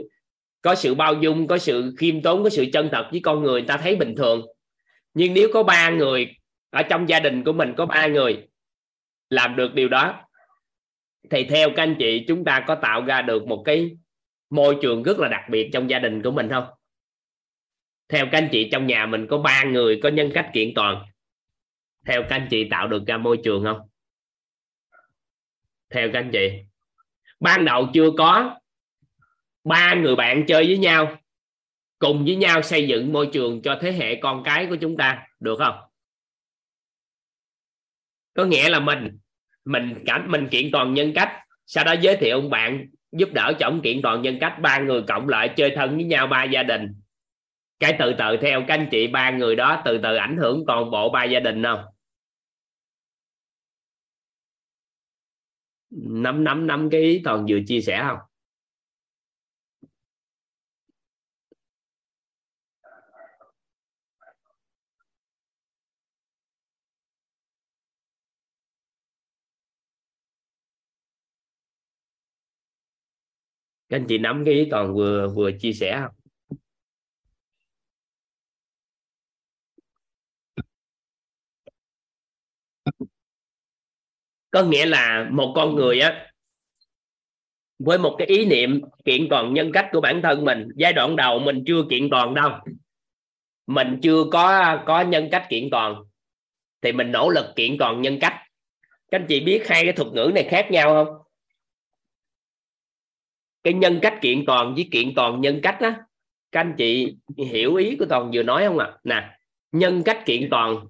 [0.61, 3.61] có sự bao dung có sự khiêm tốn có sự chân thật với con người
[3.61, 4.45] ta thấy bình thường.
[5.13, 6.35] Nhưng nếu có ba người
[6.69, 8.47] ở trong gia đình của mình có ba người
[9.29, 10.26] làm được điều đó
[11.29, 13.97] thì theo các anh chị, chúng ta có tạo ra được một cái
[14.49, 16.65] môi trường rất là đặc biệt trong gia đình của mình không?
[18.09, 21.05] Theo các anh chị, trong nhà mình có ba người, có nhân cách kiện toàn.
[22.05, 23.79] Theo các anh chị tạo được ra môi trường không?
[25.89, 26.49] Theo các anh chị.
[27.39, 28.59] Ban đầu chưa có.
[29.63, 31.17] Ba người bạn chơi với nhau,
[31.99, 35.27] cùng với nhau xây dựng môi trường cho thế hệ con cái của chúng ta,
[35.39, 35.75] được không?
[38.33, 39.17] Có nghĩa là mình
[39.67, 41.33] mình cảm mình kiện toàn nhân cách.
[41.65, 44.53] Sau đó giới thiệu ông bạn, giúp đỡ chồng kiện toàn nhân cách.
[44.61, 46.93] Ba người cộng lại chơi thân với nhau ba gia đình.
[47.79, 50.91] Cái từ từ theo, các anh chị, ba người đó, từ từ ảnh hưởng toàn
[50.91, 51.79] bộ ba gia đình không?
[55.89, 58.17] Nắm nắm nắm cái ý toàn vừa chia sẻ không?
[73.89, 76.15] Các anh chị nắm cái ý toàn vừa vừa chia sẻ không?
[84.51, 86.31] Có nghĩa là một con người á,
[87.79, 91.15] với một cái ý niệm kiện toàn nhân cách của bản thân mình, giai đoạn
[91.15, 92.51] đầu mình chưa kiện toàn đâu.
[93.67, 95.95] Mình chưa có có nhân cách kiện toàn,
[96.81, 98.33] thì mình nỗ lực kiện toàn nhân cách.
[99.11, 101.26] Các anh chị biết hai cái thuật ngữ này khác nhau không?
[103.67, 105.95] Cái nhân cách kiện toàn với kiện toàn nhân cách á,
[106.51, 108.85] các anh chị hiểu ý của toàn vừa nói không ạ?
[108.85, 108.97] À?
[109.03, 109.37] nè,
[109.71, 110.87] nhân cách kiện toàn,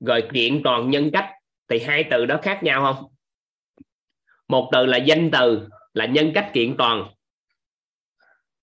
[0.00, 1.30] rồi kiện toàn nhân cách
[1.68, 3.04] thì hai từ đó khác nhau không?
[4.48, 7.06] Một từ là danh từ, là nhân cách kiện toàn.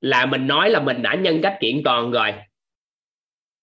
[0.01, 2.33] Là mình nói là mình đã nhân cách kiện toàn rồi.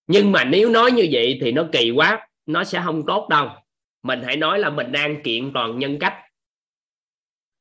[0.07, 3.49] Nhưng mà nếu nói như vậy thì nó kỳ quá, nó sẽ không tốt đâu.
[4.03, 6.15] Mình hãy nói là mình đang kiện toàn nhân cách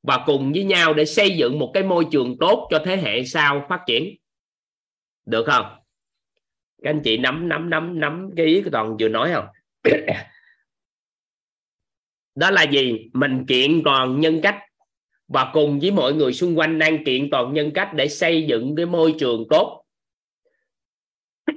[0.04, 3.24] và cùng với nhau để xây dựng một cái môi trường tốt cho thế hệ
[3.24, 4.16] sau phát triển.
[5.26, 5.66] Được không?
[6.84, 9.46] Các anh chị nắm nắm nắm nắm cái ý của toàn vừa nói không?
[12.36, 13.10] Đó là gì?
[13.14, 14.60] Mình kiện toàn nhân cách
[15.28, 18.76] và cùng với mọi người xung quanh đang kiện toàn nhân cách để xây dựng
[18.76, 19.86] cái môi trường tốt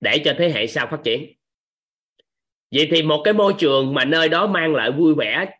[0.00, 1.32] để cho thế hệ sau phát triển.
[2.70, 5.59] Vậy thì một cái môi trường mà nơi đó mang lại vui vẻ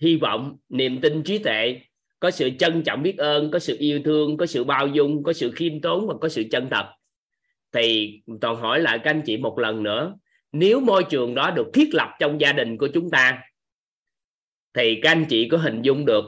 [0.00, 1.80] hy vọng niềm tin trí tuệ,
[2.20, 5.32] có sự trân trọng biết ơn, có sự yêu thương, có sự bao dung, có
[5.32, 6.92] sự khiêm tốn và có sự chân thật.
[7.72, 10.14] Thì toàn hỏi lại các anh chị một lần nữa,
[10.52, 13.42] nếu môi trường đó được thiết lập trong gia đình của chúng ta,
[14.74, 16.24] thì các anh chị có hình dung được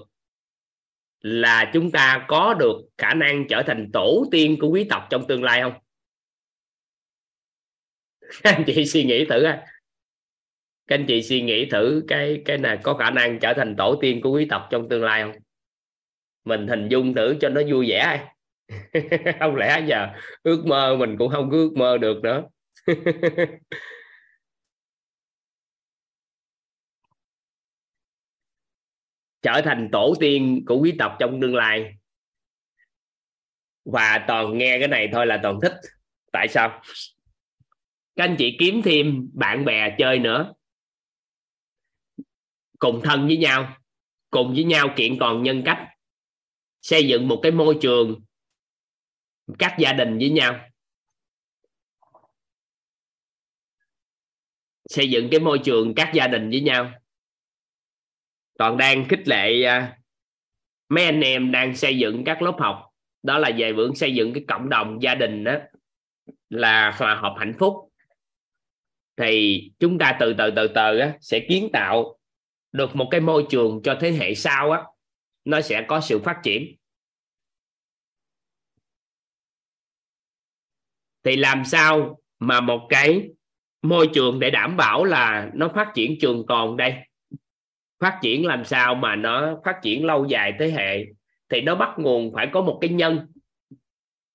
[1.21, 5.27] là chúng ta có được khả năng trở thành tổ tiên của quý tộc trong
[5.29, 5.73] tương lai không?
[8.43, 9.67] Các anh chị suy nghĩ thử á
[10.89, 13.99] các anh chị suy nghĩ thử cái cái này có khả năng trở thành tổ
[14.01, 15.33] tiên của quý tộc trong tương lai không?
[16.45, 18.29] Mình hình dung thử cho nó vui vẻ
[19.41, 20.09] không lẽ giờ
[20.43, 22.45] ước mơ mình cũng không có ước mơ được nữa.
[29.43, 31.95] Trở thành tổ tiên của quý tộc trong tương lai.
[33.85, 35.73] Và toàn nghe cái này thôi là toàn thích.
[36.33, 36.83] Tại sao?
[38.17, 40.53] Các anh chị kiếm thêm bạn bè chơi nữa
[42.79, 43.77] cùng thân với nhau
[44.31, 45.89] cùng với nhau kiện toàn nhân cách
[46.83, 48.21] xây dựng một cái môi trường
[49.59, 50.61] các gia đình với nhau.
[54.89, 56.93] Xây dựng cái môi trường các gia đình với nhau.
[58.59, 59.99] Toàn đang khích lệ à,
[60.89, 62.85] mấy anh em đang xây dựng các lớp học.
[63.23, 65.55] Đó là về vững xây dựng cái cộng đồng gia đình đó
[66.51, 67.75] là hòa hợp hạnh phúc.
[69.17, 72.18] Thì chúng ta từ từ từ từ á, sẽ kiến tạo
[72.73, 74.83] được một cái môi trường cho thế hệ sau á,
[75.45, 76.77] nó sẽ có sự phát triển.
[81.25, 83.29] Thì làm sao mà một cái
[83.83, 86.95] môi trường để đảm bảo là nó phát triển trường tồn đây?
[87.99, 91.05] Phát triển làm sao mà nó phát triển lâu dài thế hệ?
[91.49, 93.33] Thì nó bắt nguồn phải có một cái nhân.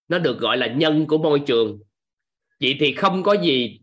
[0.08, 1.80] Nó được gọi là nhân của môi trường.
[2.60, 3.82] Vậy thì không có gì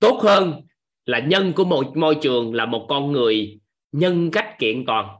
[0.00, 0.66] tốt hơn
[1.06, 3.60] là nhân của một môi trường là một con người
[3.92, 5.16] nhân cách kiện toàn.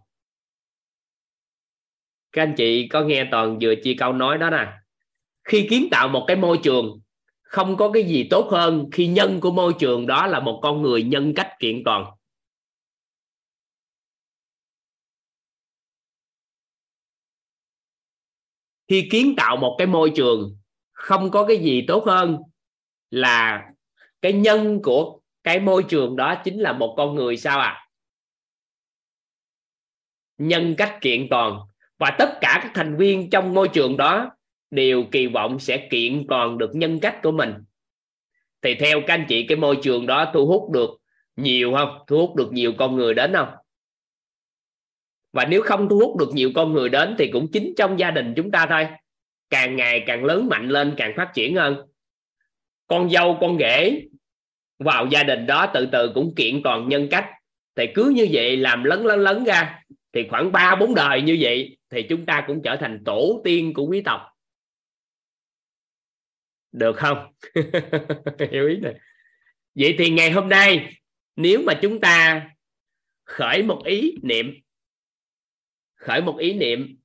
[2.32, 4.72] Các anh chị có nghe toàn vừa chia câu nói đó nè.
[5.44, 7.00] Khi kiến tạo một cái môi trường,
[7.42, 10.82] không có cái gì tốt hơn khi nhân của môi trường đó là một con
[10.82, 12.04] người nhân cách kiện toàn.
[18.88, 20.56] Khi kiến tạo một cái môi trường,
[20.92, 22.38] không có cái gì tốt hơn
[23.10, 23.64] là
[24.22, 27.88] cái nhân của cái môi trường đó chính là một con người sao à?
[30.38, 31.58] Nhân cách kiện toàn.
[31.98, 34.30] Và tất cả các thành viên trong môi trường đó
[34.70, 37.54] đều kỳ vọng sẽ kiện toàn được nhân cách của mình.
[38.62, 40.90] Thì theo các anh chị, cái môi trường đó thu hút được
[41.36, 41.98] nhiều không?
[42.06, 43.48] Thu hút được nhiều con người đến không?
[45.32, 48.10] Và nếu không thu hút được nhiều con người đến thì cũng chính trong gia
[48.10, 48.86] đình chúng ta thôi.
[49.50, 51.76] Càng ngày càng lớn mạnh lên, càng phát triển hơn.
[52.86, 54.02] Con dâu, con rể
[54.78, 57.30] vào gia đình đó từ từ cũng kiện toàn nhân cách.
[57.76, 59.82] Thì cứ như vậy làm lấn lấn lấn ra.
[60.12, 63.74] Thì khoảng ba, bốn đời như vậy thì chúng ta cũng trở thành tổ tiên
[63.74, 64.20] của quý tộc.
[66.72, 67.32] Được không?
[68.50, 68.94] Hiểu ý này.
[69.74, 70.94] Vậy thì ngày hôm nay,
[71.36, 72.48] nếu mà chúng ta
[73.24, 74.54] khởi một ý niệm,
[75.96, 76.98] khởi một ý niệm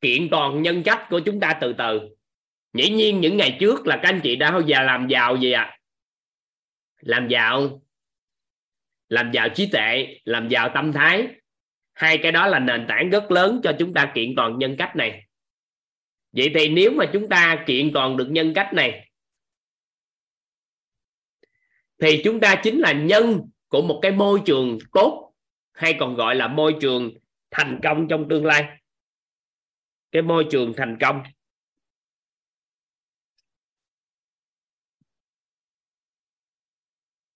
[0.00, 2.00] kiện toàn nhân cách của chúng ta từ từ.
[2.72, 5.62] Dĩ nhiên những ngày trước là các anh chị đã già làm giàu gì ạ?
[5.62, 5.78] à?
[7.04, 7.82] Làm giàu.
[9.08, 11.28] Làm giàu trí tuệ, làm giàu tâm thái.
[11.94, 14.96] Hai cái đó là nền tảng rất lớn cho chúng ta kiện toàn nhân cách
[14.96, 15.26] này.
[16.32, 19.10] Vậy thì nếu mà chúng ta kiện toàn được nhân cách này,
[21.98, 25.34] thì chúng ta chính là nhân của một cái môi trường tốt,
[25.72, 27.12] hay còn gọi là môi trường
[27.50, 28.78] thành công trong tương lai.
[30.12, 31.22] Cái môi trường thành công.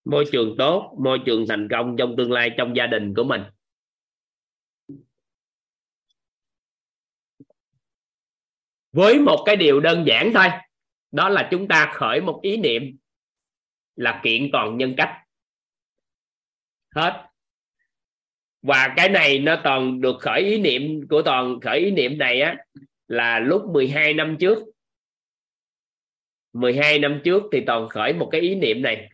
[0.09, 3.43] Môi trường tốt, môi trường thành công trong tương lai trong gia đình của mình.
[8.93, 10.47] Với một cái điều đơn giản thôi,
[11.11, 12.97] đó là chúng ta khởi một ý niệm
[13.97, 15.17] là kiện toàn nhân cách.
[16.95, 17.25] Hết.
[18.63, 22.41] Và cái này nó toàn được khởi ý niệm của toàn khởi ý niệm này
[22.41, 22.57] á,
[23.09, 24.59] là lúc 12 năm trước.
[26.53, 29.11] 12 năm trước thì toàn khởi một cái ý niệm này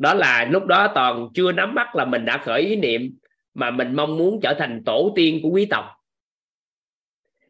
[0.00, 3.14] đó là lúc đó toàn chưa nắm bắt là mình đã khởi ý niệm
[3.54, 5.84] mà mình mong muốn trở thành tổ tiên của quý tộc.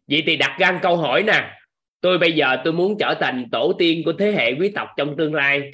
[0.07, 1.51] Vậy thì đặt ra câu hỏi nè,
[2.01, 5.17] tôi bây giờ tôi muốn trở thành tổ tiên của thế hệ quý tộc trong
[5.17, 5.71] tương lai.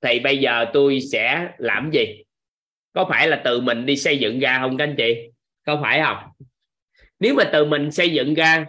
[0.00, 2.22] Thì bây giờ tôi sẽ làm gì?
[2.92, 5.30] Có phải là từ mình đi xây dựng ra không các anh chị?
[5.66, 6.16] Có phải không?
[7.20, 8.66] Nếu mà từ mình xây dựng ra,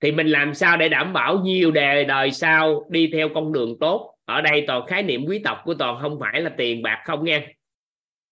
[0.00, 3.78] thì mình làm sao để đảm bảo nhiều đời đời sau đi theo con đường
[3.80, 4.13] tốt?
[4.24, 7.24] Ở đây toàn khái niệm quý tộc của toàn không phải là tiền bạc không
[7.24, 7.54] nghe.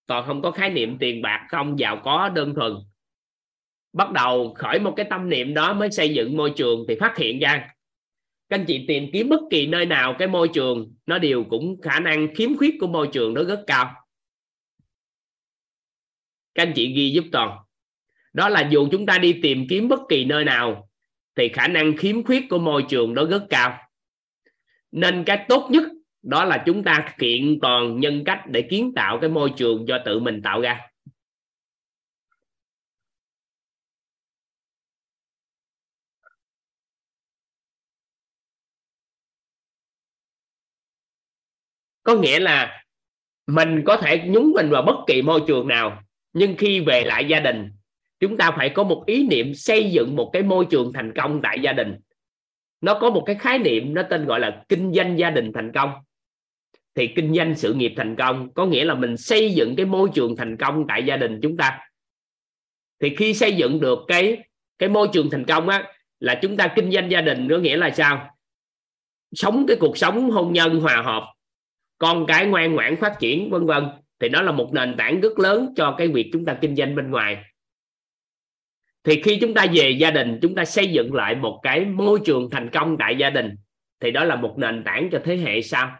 [0.06, 2.72] Toàn không có khái niệm tiền bạc không giàu có đơn thuần.
[3.92, 7.16] Bắt đầu khởi một cái tâm niệm đó mới xây dựng môi trường thì phát
[7.18, 7.68] hiện ra.
[8.48, 11.80] Các anh chị tìm kiếm bất kỳ nơi nào cái môi trường, nó đều cũng
[11.80, 13.94] khả năng khiếm khuyết của môi trường nó rất cao.
[16.54, 17.58] Các anh chị ghi giúp toàn.
[18.32, 20.88] Đó là dù chúng ta đi tìm kiếm bất kỳ nơi nào,
[21.36, 23.78] thì khả năng khiếm khuyết của môi trường đó rất cao
[24.92, 25.82] nên cái tốt nhất
[26.22, 29.98] đó là chúng ta kiện toàn nhân cách để kiến tạo cái môi trường do
[30.04, 30.80] tự mình tạo ra.
[42.02, 42.84] Có nghĩa là
[43.46, 46.02] mình có thể nhúng mình vào bất kỳ môi trường nào,
[46.32, 47.70] nhưng khi về lại gia đình,
[48.20, 51.40] chúng ta phải có một ý niệm xây dựng một cái môi trường thành công
[51.42, 51.98] tại gia đình
[52.82, 55.72] nó có một cái khái niệm nó tên gọi là kinh doanh gia đình thành
[55.72, 55.90] công.
[56.94, 60.08] Thì kinh doanh sự nghiệp thành công có nghĩa là mình xây dựng cái môi
[60.14, 61.80] trường thành công tại gia đình chúng ta.
[63.00, 64.38] Thì khi xây dựng được cái
[64.78, 67.76] cái môi trường thành công á, là chúng ta kinh doanh gia đình có nghĩa
[67.76, 68.36] là sao?
[69.32, 71.34] Sống cái cuộc sống hôn nhân hòa hợp,
[71.98, 73.84] con cái ngoan ngoãn phát triển, vân vân.
[74.20, 76.94] Thì đó là một nền tảng rất lớn cho cái việc chúng ta kinh doanh
[76.94, 77.44] bên ngoài
[79.04, 82.20] thì khi chúng ta về gia đình, chúng ta xây dựng lại một cái môi
[82.24, 83.56] trường thành công tại gia đình,
[84.00, 85.98] thì đó là một nền tảng cho thế hệ sau.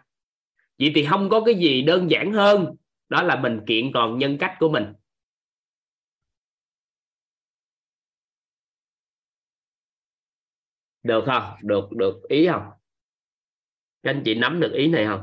[0.79, 2.75] Vậy thì không có cái gì đơn giản hơn,
[3.09, 4.93] đó là mình kiện toàn nhân cách của mình.
[11.03, 11.43] Được không?
[11.61, 12.21] Được được.
[12.29, 12.63] Ý không?
[14.03, 15.21] Các anh chị nắm được ý này không?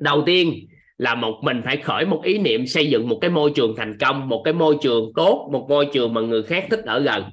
[0.00, 0.68] Đầu tiên
[0.98, 3.98] là một mình phải khởi một ý niệm xây dựng một cái môi trường thành
[4.00, 7.24] công, một cái môi trường tốt, một môi trường mà người khác thích ở gần.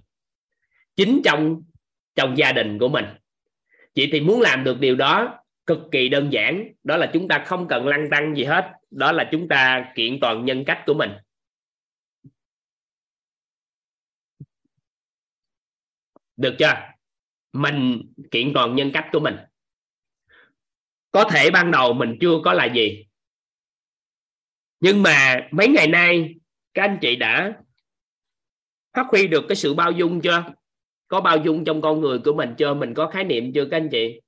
[0.95, 1.61] Chính trong
[2.15, 3.05] trong gia đình của mình.
[3.93, 6.73] Chị thì muốn làm được điều đó cực kỳ đơn giản.
[6.83, 8.71] Đó là chúng ta không cần lăn tăng gì hết.
[8.91, 11.11] Đó là chúng ta kiện toàn nhân cách của mình.
[16.37, 16.73] Được chưa?
[17.53, 19.35] Mình kiện toàn nhân cách của mình.
[21.11, 23.08] Có thể ban đầu mình chưa có là gì?
[24.79, 26.35] Nhưng mà mấy ngày nay,
[26.73, 27.61] các anh chị đã
[28.93, 30.43] phát huy được cái sự bao dung chưa?
[31.07, 32.73] Có bao dung trong con người của mình chưa?
[32.73, 34.21] Mình có khái niệm chưa các anh chị?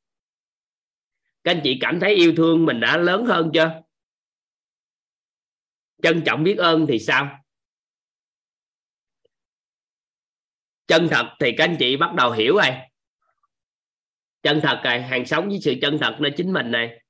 [1.44, 3.82] Các anh chị cảm thấy yêu thương mình đã lớn hơn chưa?
[6.04, 7.40] Trân trọng biết ơn thì sao?
[10.88, 12.72] Chân thật thì các anh chị bắt đầu hiểu rồi.
[14.44, 17.01] Chân thật rồi, hàng sống với sự chân thật nơi chính mình này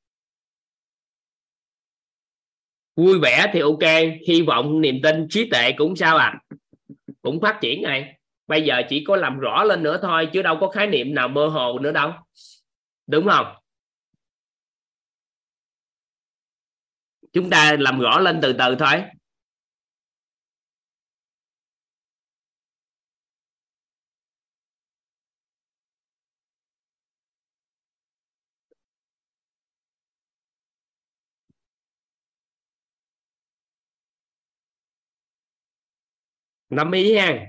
[2.96, 3.84] vui vẻ thì ok,
[4.28, 6.42] hy vọng niềm tin, trí tuệ cũng sao à
[7.22, 8.20] cũng phát triển này.
[8.48, 11.28] Bây giờ chỉ có làm rõ lên nữa thôi, chứ đâu có khái niệm nào
[11.28, 12.12] mơ hồ nữa đâu.
[13.08, 13.56] Đúng không?
[17.34, 19.04] Chúng ta làm rõ lên từ từ thôi.
[36.72, 37.46] Nắm ý ha.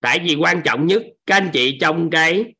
[0.00, 2.54] Tại vì quan trọng nhất các anh chị trong cái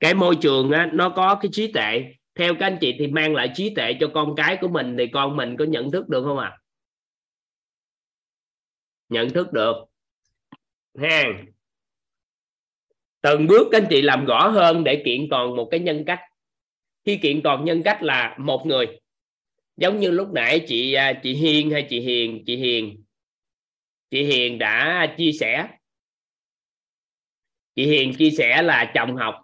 [0.00, 2.04] cái môi trường á, nó có cái trí tuệ.
[2.34, 5.06] Theo các anh chị thì mang lại trí tuệ cho con cái của mình thì
[5.12, 6.48] con mình có nhận thức được không ạ?
[6.48, 6.58] À?
[9.12, 9.76] nhận thức được.
[10.98, 11.22] Ha.
[13.20, 16.20] Từng bước các anh chị làm rõ hơn để kiện toàn một cái nhân cách.
[17.04, 18.86] Khi kiện toàn nhân cách là một người.
[19.76, 23.02] Giống như lúc nãy chị à, chị Hiên hay chị Hiền chị Hiền
[24.12, 25.68] chị Hiền đã chia sẻ.
[27.74, 29.34] Chị Hiền chia sẻ là chồng học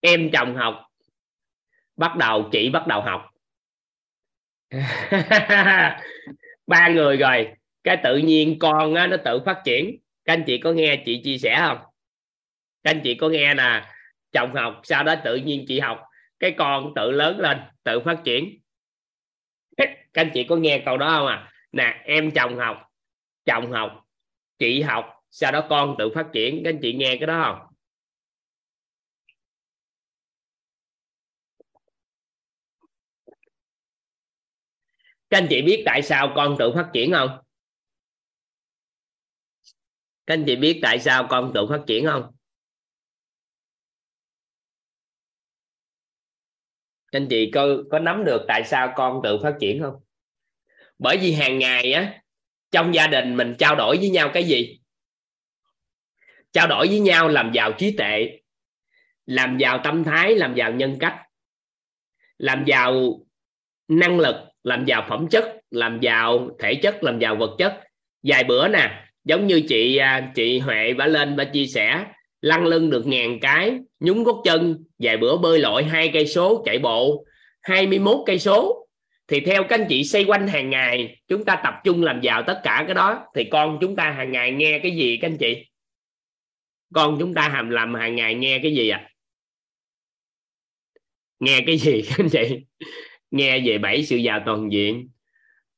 [0.00, 0.86] em chồng học
[1.96, 3.30] bắt đầu chị bắt đầu học.
[6.66, 7.52] Ba người rồi
[7.84, 9.98] cái tự nhiên con á, nó tự phát triển.
[10.24, 11.78] Các anh chị có nghe chị chia sẻ không?
[12.82, 13.86] Các anh chị có nghe nè
[14.32, 16.00] chồng học sau đó tự nhiên chị học
[16.38, 18.60] cái con tự lớn lên tự phát triển.
[19.76, 21.52] Các anh chị có nghe câu đó không à?
[21.72, 22.93] Nè em chồng học
[23.44, 24.04] chồng học,
[24.58, 26.60] chị học, sau đó con tự phát triển.
[26.64, 27.74] Các anh chị nghe cái đó không?
[35.30, 37.38] Các anh chị biết tại sao con tự phát triển không?
[40.26, 42.22] Các anh chị biết tại sao con tự phát triển không?
[47.12, 49.94] Các anh chị có có nắm được tại sao con tự phát triển không?
[50.98, 52.23] Bởi vì hàng ngày á
[52.74, 54.78] trong gia đình mình trao đổi với nhau cái gì?
[56.52, 58.38] Trao đổi với nhau làm giàu trí tuệ,
[59.26, 61.16] làm giàu tâm thái, làm giàu nhân cách,
[62.38, 63.20] làm giàu
[63.88, 67.80] năng lực, làm giàu phẩm chất, làm giàu thể chất, làm giàu vật chất.
[68.22, 72.04] Vài bữa nè, giống như chị à, chị huệ bà lên bà chia sẻ,
[72.40, 76.62] lăn lưng được ngàn cái, nhúng gót chân, vài bữa bơi lội hai cây số
[76.66, 77.24] chạy bộ
[77.62, 78.83] 21 cây số
[79.28, 82.42] thì theo các anh chị xoay quanh hàng ngày, chúng ta tập trung làm giàu
[82.46, 85.38] tất cả cái đó, thì con chúng ta hàng ngày nghe cái gì các anh
[85.38, 85.66] chị?
[86.94, 89.10] Con chúng ta hàm làm hàng ngày nghe cái gì à
[91.40, 92.64] nghe cái gì các anh chị?
[93.30, 95.10] Nghe về bảy sự giàu toàn diện.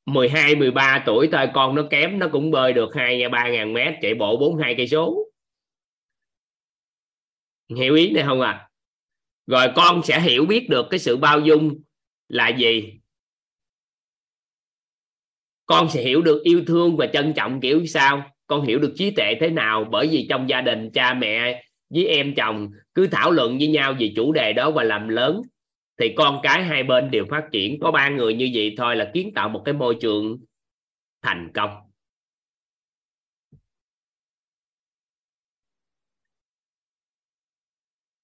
[0.07, 3.95] 12 13 tuổi thôi, con nó kém, nó cũng bơi được 2 3 ngàn mét,
[4.03, 5.29] chạy bộ 42 cây số.
[7.77, 8.67] Hiểu ý này không à
[9.47, 11.83] rồi con sẽ hiểu biết được cái sự bao dung
[12.29, 13.01] là gì?
[15.67, 18.31] Con sẽ hiểu được yêu thương và trân trọng kiểu sao.
[18.47, 22.07] Con hiểu được trí tuệ thế nào, bởi vì trong gia đình, cha mẹ với
[22.07, 25.43] em chồng cứ thảo luận với nhau về chủ đề đó và làm lớn.
[26.01, 27.81] Thì con cái hai bên đều phát triển.
[27.81, 30.39] Có ba người như vậy thôi là kiến tạo một cái môi trường
[31.23, 31.71] thành công.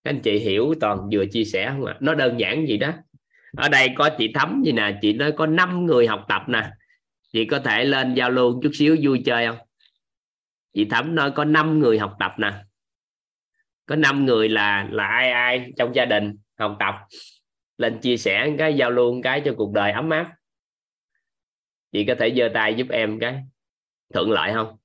[0.04, 1.96] Các anh chị hiểu toàn vừa chia sẻ không ạ?
[2.00, 2.92] Nó đơn giản gì đó.
[3.56, 6.70] Ở đây có chị thấm gì nè, chị nói có 5 người học tập nè
[7.32, 9.58] chị có thể lên giao lưu chút xíu, vui chơi không?
[10.74, 12.64] Chị thẩm nói có 5 người học tập nè.
[13.86, 16.94] Có 5 người là là ai ai trong gia đình học tập.
[17.78, 20.32] Lên chia sẻ cái, giao lưu cái cho cuộc đời ấm áp.
[21.92, 23.42] Chị có thể giơ tay giúp em cái.
[24.14, 24.76] Thuận lợi không?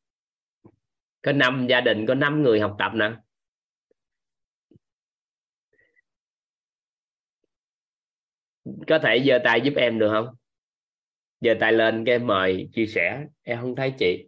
[1.21, 3.11] Có năm gia đình, có 5 người học tập nè.
[8.87, 10.35] Có thể giơ tay giúp em được không?
[11.41, 13.25] Giờ tay lên cái mời chia sẻ.
[13.43, 14.27] Em không thấy chị.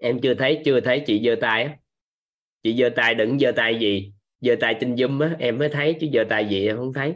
[0.00, 1.76] Em chưa thấy chưa thấy chị giơ tay á.
[2.62, 4.12] Chị giơ tay đừng giơ tay gì.
[4.40, 7.14] Giơ tay trên zoom á em mới thấy chứ giơ tay gì em không thấy.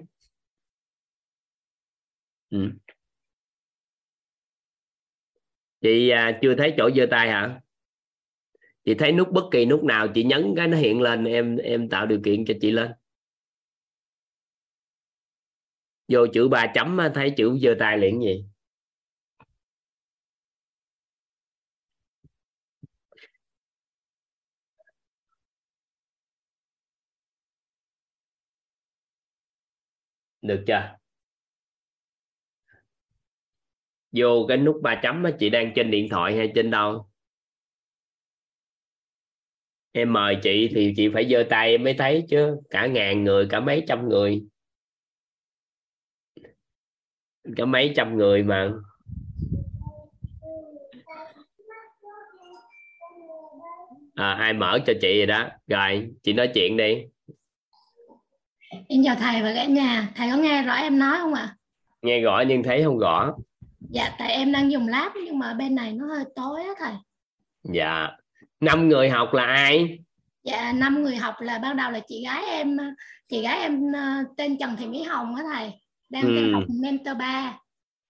[2.50, 2.72] Ừ.
[5.80, 7.60] chị à, chưa thấy chỗ giơ tay hả?
[8.86, 11.88] Chị thấy nút bất kỳ nút nào chị nhấn cái nó hiện lên em em
[11.88, 12.92] tạo điều kiện cho chị lên.
[16.08, 18.44] Vô chữ ba chấm thấy chữ giơ tay liền gì?
[30.42, 30.96] Được chưa?
[34.12, 37.10] Vô cái nút ba chấm á, chị đang trên điện thoại hay trên đâu?
[39.98, 43.46] Em mời chị thì chị phải giơ tay em mới thấy chứ cả ngàn người
[43.50, 44.42] cả mấy trăm người
[47.56, 48.70] cả mấy trăm người mà
[54.14, 56.94] à, ai mở cho chị rồi đó rồi chị nói chuyện đi
[58.88, 60.08] Em chào thầy và cả nhà.
[60.16, 61.56] Thầy có nghe rõ em nói không ạ?
[62.02, 63.36] nghe gõ nhưng thấy không gõ
[63.90, 66.92] Dạ, tại em đang dùng lab nhưng mà bên này nó hơi tối á thầy.
[67.74, 68.10] dạ
[68.60, 69.98] năm người học là ai
[70.44, 72.76] Dạ, năm người học là ban đầu là chị gái em,
[73.28, 75.70] chị gái em ờ, tên Trần Thị Mỹ Hồng á thầy,
[76.08, 76.52] đang Ừ.
[76.52, 77.58] học mentor 3.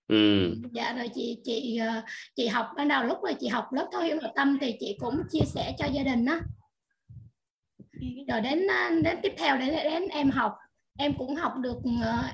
[0.08, 2.02] ừ Dạ rồi chị chị ờ,
[2.36, 4.96] chị học ban đầu lúc mà chị học lớp thấu hiểu nội tâm thì chị
[5.00, 6.40] cũng chia sẻ cho gia đình á.
[8.28, 10.54] Rồi đến ờ, đến tiếp theo đến đến em học,
[10.98, 11.76] em cũng học được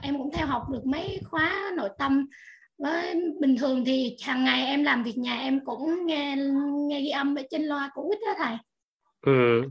[0.03, 2.27] em cũng theo học được mấy khóa nội tâm.
[2.83, 6.37] Với bình thường thì hàng ngày em làm việc nhà em cũng nghe
[6.89, 8.57] nghe ghi âm ở trên loa của quýt đó thầy.
[9.27, 9.63] ừ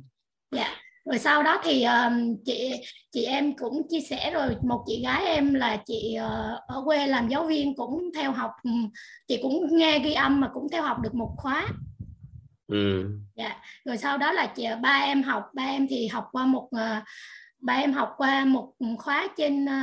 [0.52, 0.68] Dạ.
[1.06, 2.72] Rồi sau đó thì um, chị
[3.12, 7.08] chị em cũng chia sẻ rồi một chị gái em là chị ờ, ở quê
[7.08, 8.90] làm giáo viên cũng theo học ừm,
[9.28, 11.68] chị cũng nghe ghi âm mà cũng theo học được một khóa.
[12.68, 13.06] ừ
[13.36, 13.58] Dạ.
[13.86, 17.02] Rồi sau đó là chị ba em học ba em thì học qua một ờ,
[17.60, 19.76] ba em học qua một khóa trên ờ,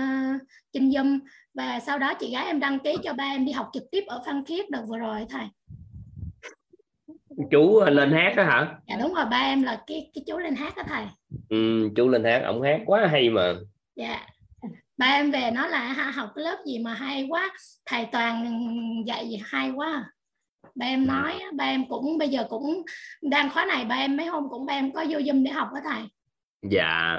[0.73, 1.19] trên Zoom
[1.59, 4.05] và sau đó chị gái em đăng ký cho ba em đi học trực tiếp
[4.07, 5.47] ở Phan Thiết đợt vừa rồi thầy.
[7.51, 8.79] chú lên hát đó hả?
[8.89, 11.05] Dạ đúng rồi ba em là cái cái chú lên hát đó thầy.
[11.49, 13.55] ừ, chú lên hát ổng hát quá hay mà.
[13.97, 14.27] Dạ.
[14.97, 17.51] Ba em về nói là ha, học cái lớp gì mà hay quá.
[17.87, 18.63] Thầy toàn
[19.07, 20.05] dạy gì hay quá.
[20.75, 22.83] Ba em nói á, ba em cũng bây giờ cũng
[23.23, 25.69] đang khóa này ba em mấy hôm cũng ba em có vô zoom để học
[25.75, 26.03] đó thầy.
[26.71, 27.17] Dạ.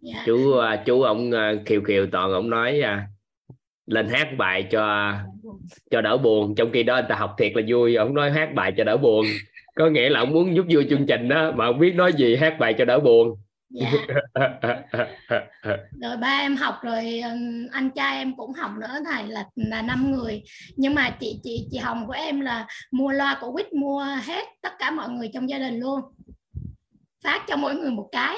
[0.00, 0.22] Dạ.
[0.26, 3.08] Chú à, chú ổng à, khiều khiều toàn ổng nói à,
[3.86, 5.14] lên hát bài cho
[5.90, 6.54] cho đỡ buồn.
[6.54, 8.96] Trong khi đó anh ta học thiệt là vui, ông nói hát bài cho đỡ
[8.96, 9.26] buồn.
[9.74, 12.36] Có nghĩa là ông muốn giúp vui chương trình đó, mà không biết nói gì,
[12.36, 13.36] hát bài cho đỡ buồn.
[13.70, 13.92] Dạ.
[16.00, 17.22] Rồi ba em học rồi
[17.72, 20.42] anh trai em cũng học nữa, thầy, là là năm người.
[20.76, 24.44] Nhưng mà chị chị chị Hồng của em là mua loa của quýt, mua hết
[24.62, 26.00] tất cả mọi người trong gia đình luôn.
[27.24, 28.36] Phát cho mỗi người một cái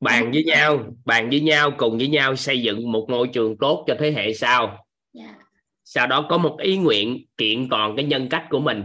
[0.00, 3.84] bàn với nhau bàn với nhau cùng với nhau xây dựng một môi trường tốt
[3.86, 4.86] cho thế hệ sau.
[5.12, 5.34] Dạ.
[5.84, 8.84] Sau đó có một ý nguyện kiện toàn cái nhân cách của mình.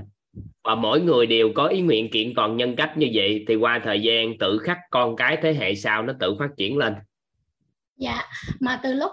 [0.63, 3.81] Và mỗi người đều có ý nguyện kiện toàn nhân cách như vậy thì qua
[3.83, 6.93] thời gian tự khắc con cái thế hệ sau nó tự phát triển lên.
[7.97, 8.21] Dạ,
[8.59, 9.11] mà từ lúc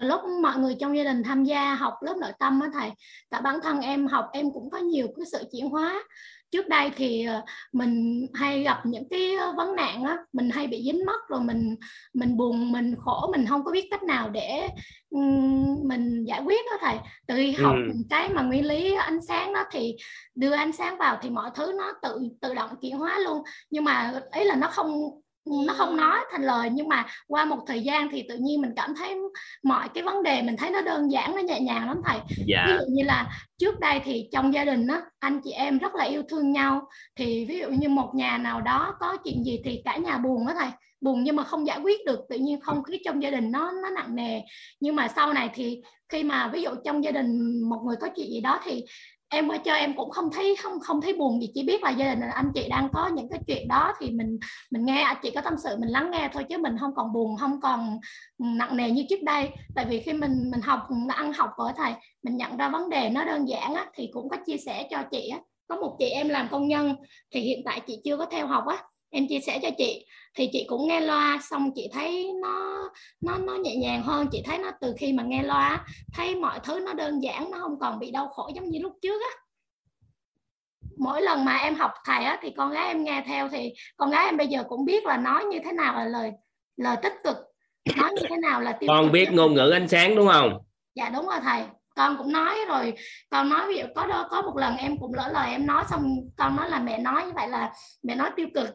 [0.00, 2.90] từ lúc mọi người trong gia đình tham gia học lớp nội tâm á thầy,
[3.30, 6.04] cả bản thân em học em cũng có nhiều cái sự chuyển hóa.
[6.50, 7.42] Trước đây thì ờ,
[7.72, 11.76] mình hay gặp những cái vấn nạn á, mình hay bị dính mắc rồi mình
[12.14, 14.68] mình buồn, mình khổ, mình không có biết cách nào để
[15.82, 16.96] mình giải quyết đó thầy.
[17.26, 17.92] Từ khi học Ừ.
[18.10, 19.96] cái mà nguyên lý ánh sáng đó thì
[20.34, 23.42] đưa ánh sáng vào thì mọi thứ nó tự tự động chuyển hóa luôn.
[23.70, 25.20] Nhưng mà ấy là nó không
[25.66, 28.70] nó không nói thành lời nhưng mà qua một thời gian thì tự nhiên mình
[28.76, 29.16] cảm thấy
[29.62, 32.18] mọi cái vấn đề mình thấy nó đơn giản nó nhẹ nhàng lắm thầy.
[32.28, 33.26] Ví dạ dụ như là
[33.58, 36.88] trước đây thì trong gia đình á anh chị em rất là yêu thương nhau.
[37.16, 40.46] Thì ví dụ như một nhà nào đó có chuyện gì thì cả nhà buồn
[40.46, 40.68] đó thầy.
[41.00, 43.72] Buồn nhưng mà không giải quyết được tự nhiên không khí trong gia đình nó
[43.82, 44.40] nó nặng nề.
[44.80, 48.08] Nhưng mà sau này thì khi mà ví dụ trong gia đình một người có
[48.16, 48.84] chuyện gì đó thì
[49.28, 51.90] em qua chơi em cũng không thấy không không thấy buồn gì chỉ biết là
[51.90, 54.38] gia đình anh chị đang có những cái chuyện đó thì mình
[54.70, 57.12] mình nghe anh chị có tâm sự mình lắng nghe thôi chứ mình không còn
[57.12, 57.98] buồn không còn
[58.38, 61.92] nặng nề như trước đây tại vì khi mình mình học ăn học ở thầy
[62.22, 65.02] mình nhận ra vấn đề nó đơn giản á, thì cũng có chia sẻ cho
[65.10, 65.38] chị á.
[65.66, 66.96] có một chị em làm công nhân
[67.30, 68.76] thì hiện tại chị chưa có theo học á
[69.10, 70.06] em chia sẻ cho chị.
[70.34, 72.88] Thì chị cũng nghe loa xong chị thấy nó
[73.20, 74.26] nó nó nhẹ nhàng hơn.
[74.32, 77.58] Chị thấy nó từ khi mà nghe loa thấy mọi thứ nó đơn giản nó
[77.60, 79.40] không còn bị đau khổ giống như lúc trước á.
[80.98, 84.10] Mỗi lần mà em học thầy á thì con gái em nghe theo thì con
[84.10, 86.32] gái em bây giờ cũng biết là nói như thế nào là lời
[86.76, 87.36] lời tích cực
[87.96, 90.58] nói như thế nào là tiêu con biết ngôn ngữ ánh sáng đúng không?
[90.94, 91.64] Dạ đúng rồi thầy
[91.98, 92.94] con cũng nói rồi
[93.30, 95.84] con nói ví dụ có đó có một lần em cũng lỡ lời em nói
[95.90, 96.02] xong
[96.36, 97.72] con nói là mẹ nói như vậy là
[98.02, 98.68] mẹ nói tiêu cực.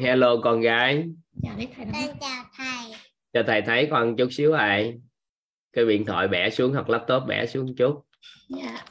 [0.00, 1.04] Hello con gái.
[1.42, 1.86] Dạ đấy thầy.
[1.92, 2.94] Con chào thầy.
[3.32, 4.94] cho thầy thấy con chút xíu ai
[5.72, 8.04] cái điện thoại bẻ xuống hoặc laptop bẻ xuống chút.
[8.48, 8.84] Dạ.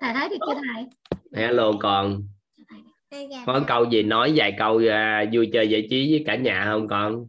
[0.00, 0.86] Thầy thấy được chưa thầy?
[1.34, 2.22] Hello con.
[3.10, 6.36] Con chào có câu gì nói vài câu à, vui chơi giải trí với cả
[6.36, 7.26] nhà không con?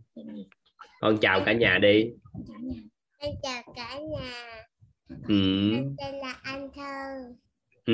[1.01, 2.09] Con chào cả nhà đi
[3.21, 4.31] Con chào cả nhà.
[5.09, 5.71] ừ.
[5.75, 7.15] Con tên là Anh Thơ.
[7.85, 7.93] Ừ.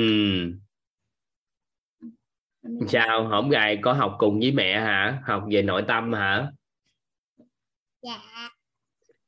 [2.88, 6.52] sao hổng gài có học cùng với mẹ hả học về nội tâm hả
[8.02, 8.20] dạ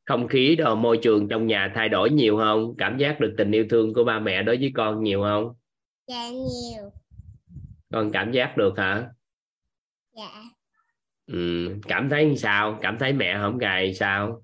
[0.05, 3.51] không khí đồ môi trường trong nhà thay đổi nhiều không cảm giác được tình
[3.53, 5.55] yêu thương của ba mẹ đối với con nhiều không
[6.07, 6.91] dạ nhiều
[7.93, 9.09] con cảm giác được hả
[10.17, 10.43] dạ
[11.27, 11.69] ừ.
[11.89, 14.43] cảm thấy sao cảm thấy mẹ không gầy sao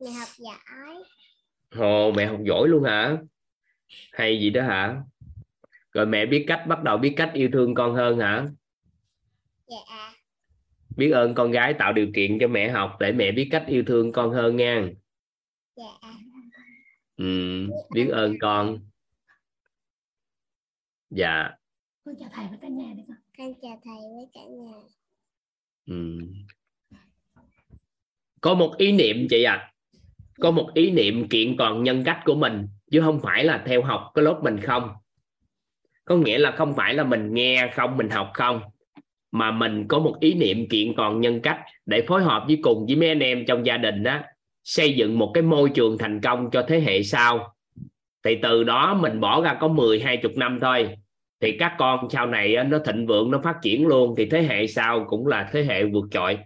[0.00, 1.04] mẹ học giỏi.
[1.70, 3.16] Ồ, mẹ học giỏi luôn hả?
[4.12, 5.02] Hay gì đó hả?
[5.92, 8.46] Rồi mẹ biết cách bắt đầu biết cách yêu thương con hơn hả?
[9.66, 10.12] Dạ.
[10.96, 13.82] Biết ơn con gái tạo điều kiện cho mẹ học để mẹ biết cách yêu
[13.86, 14.88] thương con hơn nha.
[15.76, 16.10] Dạ.
[17.16, 18.80] Ừ, biết ơn con.
[21.10, 21.50] Dạ.
[22.04, 23.16] Con chào thầy và cả nhà được không?
[23.38, 24.72] Con chào thầy với cả nhà.
[25.86, 26.18] Ừ.
[28.40, 29.69] có một ý niệm chị à
[30.40, 33.82] có một ý niệm kiện toàn nhân cách của mình, chứ không phải là theo
[33.82, 34.90] học cái lớp mình không.
[36.04, 38.60] Có nghĩa là không phải là mình nghe không, mình học không,
[39.32, 42.86] mà mình có một ý niệm kiện toàn nhân cách để phối hợp với cùng
[42.86, 44.18] với mấy anh em trong gia đình đó
[44.64, 47.54] xây dựng một cái môi trường thành công cho thế hệ sau.
[48.24, 50.88] Thì từ đó mình bỏ ra có 10 20 năm thôi,
[51.40, 54.66] thì các con sau này nó thịnh vượng, nó phát triển luôn, thì thế hệ
[54.66, 56.38] sau cũng là thế hệ vượt trội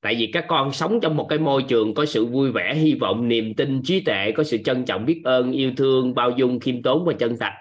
[0.00, 2.94] tại vì các con sống trong một cái môi trường có sự vui vẻ hy
[2.94, 6.60] vọng niềm tin trí tuệ có sự trân trọng biết ơn yêu thương bao dung
[6.60, 7.52] khiêm tốn và chân thật.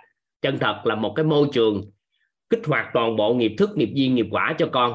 [0.41, 1.91] Chân thật là một cái môi trường
[2.49, 4.94] kích hoạt toàn bộ nghiệp thức nghiệp duyên nghiệp quả cho con.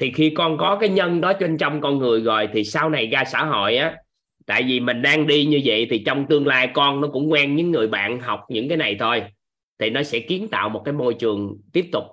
[0.00, 3.06] Thì khi con có cái nhân đó trên trong con người rồi thì sau này
[3.06, 3.96] ra xã hội á
[4.48, 7.56] tại vì mình đang đi như vậy thì trong tương lai con nó cũng quen
[7.56, 9.22] những người bạn học những cái này thôi
[9.78, 12.04] thì nó sẽ kiến tạo một cái môi trường tiếp tục.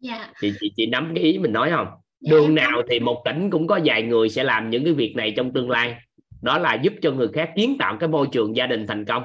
[0.00, 0.32] Dạ.
[0.40, 1.86] Chị chị, chị nắm cái ý mình nói không
[2.20, 5.14] Dạ, đường nào thì một tỉnh cũng có vài người sẽ làm những cái việc
[5.16, 5.96] này trong tương lai
[6.42, 9.22] đó là giúp cho người khác kiến tạo cái môi trường gia đình thành công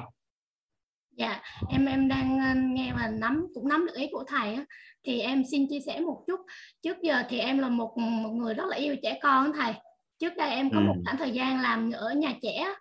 [1.18, 2.40] Dạ, em em đang
[2.74, 4.66] nghe và nắm cũng nắm được ý của thầy á.
[5.06, 6.40] Thì em xin chia sẻ một chút.
[6.84, 9.74] Trước giờ thì em là một một người rất là yêu trẻ con thầy.
[10.20, 11.02] Trước đây em có một Ừ.
[11.06, 12.74] khoảng thời gian làm ở nhà trẻ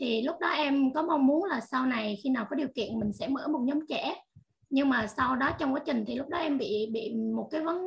[0.00, 2.98] thì lúc đó em có mong muốn là sau này khi nào có điều kiện
[3.00, 4.14] mình sẽ mở một nhóm trẻ.
[4.70, 7.60] Nhưng mà sau đó trong quá trình thì lúc đó em bị bị một cái
[7.60, 7.86] vấn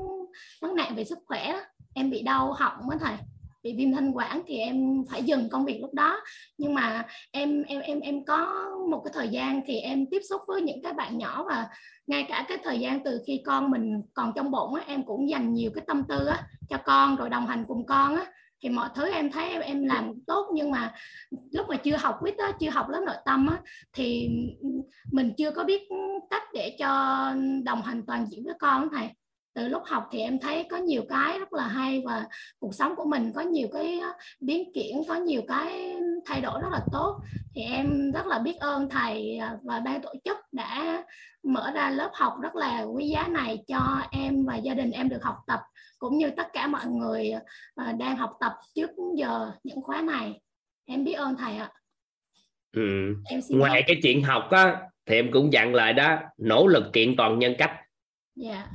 [0.61, 1.61] vấn nạn về sức khỏe đó.
[1.93, 3.15] Em bị đau họng á thầy
[3.63, 6.21] bị viêm thanh quản thì em phải dừng công việc lúc đó
[6.57, 10.41] nhưng mà em em em em có một cái thời gian thì em tiếp xúc
[10.47, 11.67] với những cái bạn nhỏ và
[12.07, 15.29] ngay cả cái thời gian từ khi con mình còn trong bụng á, em cũng
[15.29, 18.25] dành nhiều cái tâm tư á, cho con rồi đồng hành cùng con á
[18.61, 20.93] thì mọi thứ em thấy em, em làm tốt nhưng mà
[21.51, 23.57] lúc mà chưa học quýt á, chưa học lớp nội tâm á,
[23.93, 24.29] thì
[25.11, 25.81] mình chưa có biết
[26.29, 27.23] cách để cho
[27.63, 29.09] đồng hành toàn diện với con thầy.
[29.53, 32.25] Từ lúc học thì em thấy có nhiều cái rất là hay và
[32.59, 34.01] cuộc sống của mình có nhiều cái
[34.39, 35.95] biến chuyển có nhiều cái
[36.25, 37.19] thay đổi rất là tốt.
[37.55, 41.03] Thì em rất là biết ơn thầy và ban tổ chức đã
[41.43, 45.09] mở ra lớp học rất là quý giá này cho em và gia đình em
[45.09, 45.59] được học tập
[45.99, 47.31] cũng như tất cả mọi người
[47.75, 50.41] à, đang học tập trước giờ những khóa này.
[50.85, 51.71] Em biết ơn thầy ạ.
[52.71, 53.15] Ừ.
[53.25, 53.85] em xin ngoài phép.
[53.87, 57.55] cái chuyện học á thì em cũng dặn lại đó nỗ lực kiện toàn nhân
[57.57, 57.71] cách.
[58.35, 58.67] Dạ.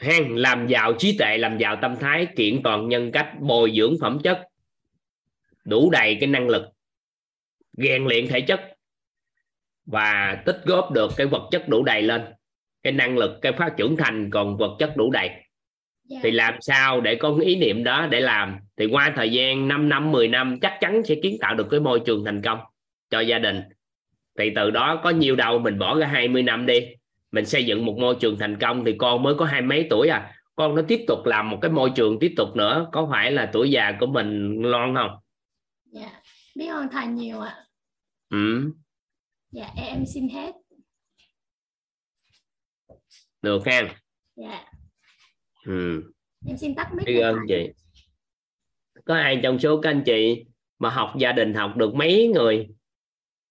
[0.00, 3.94] Hen làm giàu trí tuệ làm giàu tâm thái kiện toàn nhân cách bồi dưỡng
[4.00, 4.42] phẩm chất.
[5.64, 6.62] Đủ đầy cái năng lực
[7.72, 8.60] rèn luyện thể chất.
[9.86, 12.22] Và tích góp được cái vật chất đủ đầy lên.
[12.82, 15.30] Cái năng lực cái phát trưởng thành còn vật chất đủ đầy
[16.08, 16.18] dạ.
[16.22, 18.56] Thì làm sao để có cái ý niệm đó để làm?
[18.76, 21.80] Thì qua thời gian 5 năm 10 năm chắc chắn sẽ kiến tạo được cái
[21.80, 22.58] môi trường thành công
[23.10, 23.60] cho gia đình.
[24.38, 26.80] Thì từ đó có nhiều đâu mình bỏ ra 20 năm đi.
[27.32, 30.08] Mình xây dựng một môi trường thành công thì con mới có hai mấy tuổi
[30.08, 30.32] à.
[30.54, 32.88] Con nó tiếp tục làm một cái môi trường tiếp tục nữa.
[32.92, 35.10] Có phải là tuổi già của mình lon không?
[35.84, 36.20] Dạ
[36.56, 37.56] biết ơn thầy nhiều ạ.
[38.30, 38.72] Ừ,
[39.50, 40.52] dạ em xin hết.
[43.42, 43.82] Được ha
[44.36, 44.64] dạ
[45.66, 46.02] ừ.
[46.46, 47.70] em xin tắt mic biết ơn chị.
[49.04, 50.44] Có ai trong số các anh chị
[50.78, 52.66] mà học gia đình học được mấy người?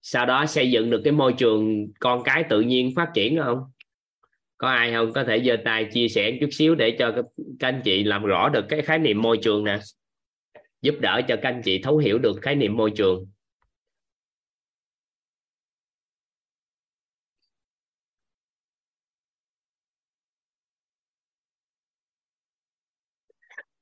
[0.01, 3.59] Sau đó xây dựng được cái môi trường con cái tự nhiên phát triển không?
[4.57, 5.13] Có ai không?
[5.13, 7.25] Có thể giơ tay chia sẻ chút xíu để cho các,
[7.59, 9.79] các anh chị làm rõ được cái khái niệm môi trường nè.
[10.81, 13.25] Giúp đỡ cho các anh chị thấu hiểu được khái niệm môi trường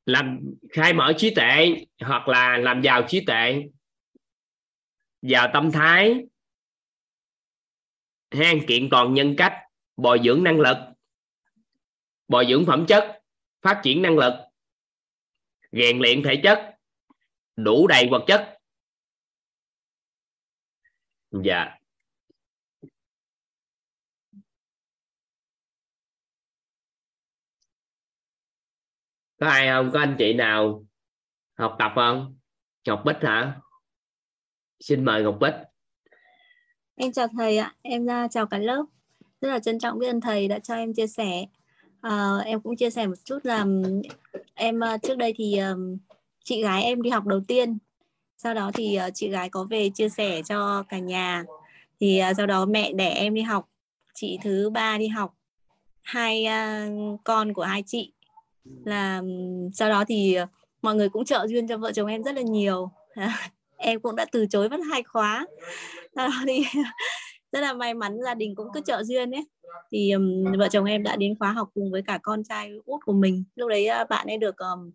[0.06, 0.40] làm,
[0.70, 3.64] khai mở trí tuệ, hoặc là làm giàu trí tuệ.
[5.22, 6.26] Giàu tâm thái.
[8.32, 9.54] Hang kiện toàn nhân cách,
[9.98, 10.78] bồi dưỡng năng lực.
[12.28, 13.22] Bồi dưỡng phẩm chất,
[13.62, 14.34] phát triển năng lực.
[15.72, 16.76] Rèn luyện thể chất,
[17.56, 18.58] đủ đầy vật chất.
[21.32, 21.78] Dạ.
[29.40, 30.86] Có ai không có anh chị nào
[31.58, 32.38] học tập không
[32.88, 33.56] Ngọc Bích hả
[34.80, 35.54] xin mời Ngọc Bích
[36.96, 38.86] Em chào thầy ạ, em ra chào cả lớp.
[39.42, 41.46] Rất là trân trọng biết ơn thầy đã cho em chia sẻ.
[42.02, 43.66] À, em cũng chia sẻ một chút là
[44.54, 45.60] em à, trước đây thì
[46.44, 47.78] chị gái em đi học đầu tiên.
[48.38, 51.44] Sau đó thì ờ, chị gái có về chia sẻ cho cả nhà.
[52.00, 53.70] Thì à, sau đó mẹ đẻ em đi học,
[54.14, 55.34] chị thứ ba đi học,
[56.02, 56.46] hai
[57.24, 58.13] con của hai chị.
[58.86, 59.22] Là
[59.74, 60.48] sau đó thì ờ,
[60.82, 62.92] mọi người cũng trợ duyên cho vợ chồng em rất là nhiều.
[63.78, 65.46] em cũng đã từ chối mất hai khóa.
[66.16, 66.64] Sau đó thì
[67.52, 69.48] rất là may mắn gia đình cũng cứ trợ duyên ấy.
[69.92, 73.06] Thì um, vợ chồng em đã đến khóa học cùng với cả con trai út
[73.06, 73.44] của mình.
[73.56, 74.92] Lúc đấy uh, bạn ấy được um,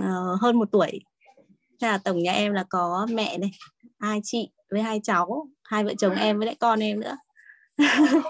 [0.00, 1.00] uh, hơn một tuổi.
[1.80, 3.50] Thế là tổng nhà em là có mẹ này
[4.00, 7.16] hai chị với hai cháu hai vợ chồng em với lại con em nữa.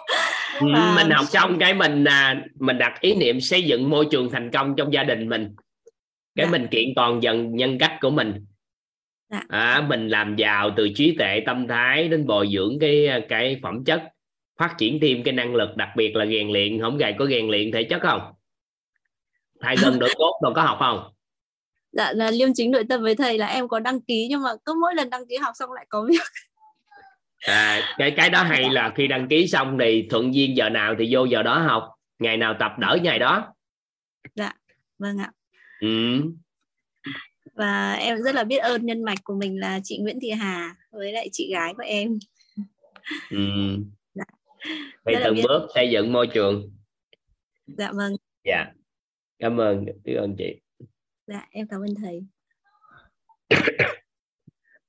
[0.61, 0.95] và...
[0.97, 4.51] mình học xong cái mình à, mình đặt ý niệm xây dựng môi trường thành
[4.51, 5.55] công trong gia đình mình.
[6.35, 6.53] Cái dạ.
[6.53, 8.45] mình kiện toàn dần nhân cách của mình.
[9.31, 9.43] Dạ.
[9.49, 13.85] à, mình làm giàu từ trí tuệ tâm thái đến bồi dưỡng cái cái phẩm
[13.85, 14.03] chất
[14.59, 16.81] phát triển thêm cái năng lực đặc biệt là rèn luyện.
[16.81, 18.21] Không gầy có rèn luyện thể chất không?
[19.61, 21.13] Thầy gần đội cốt còn có học không?
[21.93, 24.51] Dạ là liêm chính nội tâm với thầy là em có đăng ký nhưng mà
[24.65, 26.21] cứ mỗi lần đăng ký học xong lại có việc
[27.47, 30.95] à, cái cái đó hay là khi đăng ký xong thì thuận duyên giờ nào
[30.99, 31.91] thì vô giờ đó học.
[32.19, 33.55] Ngày nào tập đỡ ngày đó.
[34.35, 34.53] Dạ
[34.99, 35.33] vâng ạ.
[35.81, 36.23] Ừ.
[37.55, 40.75] Và em rất là biết ơn nhân mạch của mình là chị Nguyễn Thị Hà
[40.91, 42.19] với lại chị gái của em.
[43.31, 43.39] Ừ.
[44.15, 44.25] dạ.
[45.05, 45.43] Vậy từng biết...
[45.49, 46.73] bước xây dựng môi trường.
[47.67, 48.13] Dạ vâng.
[48.45, 48.65] Dạ.
[49.39, 50.61] Cảm ơn biết ơn chị.
[51.27, 52.21] Dạ em cảm ơn thầy.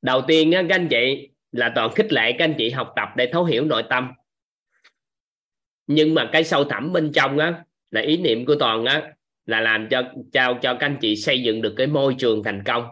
[0.02, 3.30] Đầu tiên các anh chị là toàn khích lệ các anh chị học tập để
[3.34, 4.11] thấu hiểu nội tâm.
[5.88, 9.14] Nhưng mà cái sâu thẳm bên trong á, là ý niệm của toàn á,
[9.45, 10.02] là làm cho,
[10.32, 12.88] trao cho các anh chị xây dựng được cái môi trường thành công.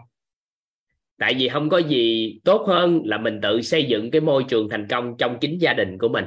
[1.18, 4.68] Tại vì không có gì tốt hơn là mình tự xây dựng cái môi trường
[4.68, 6.24] thành công trong chính gia đình của mình.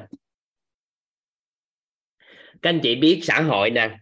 [2.61, 3.97] Các anh chị biết xã hội nè,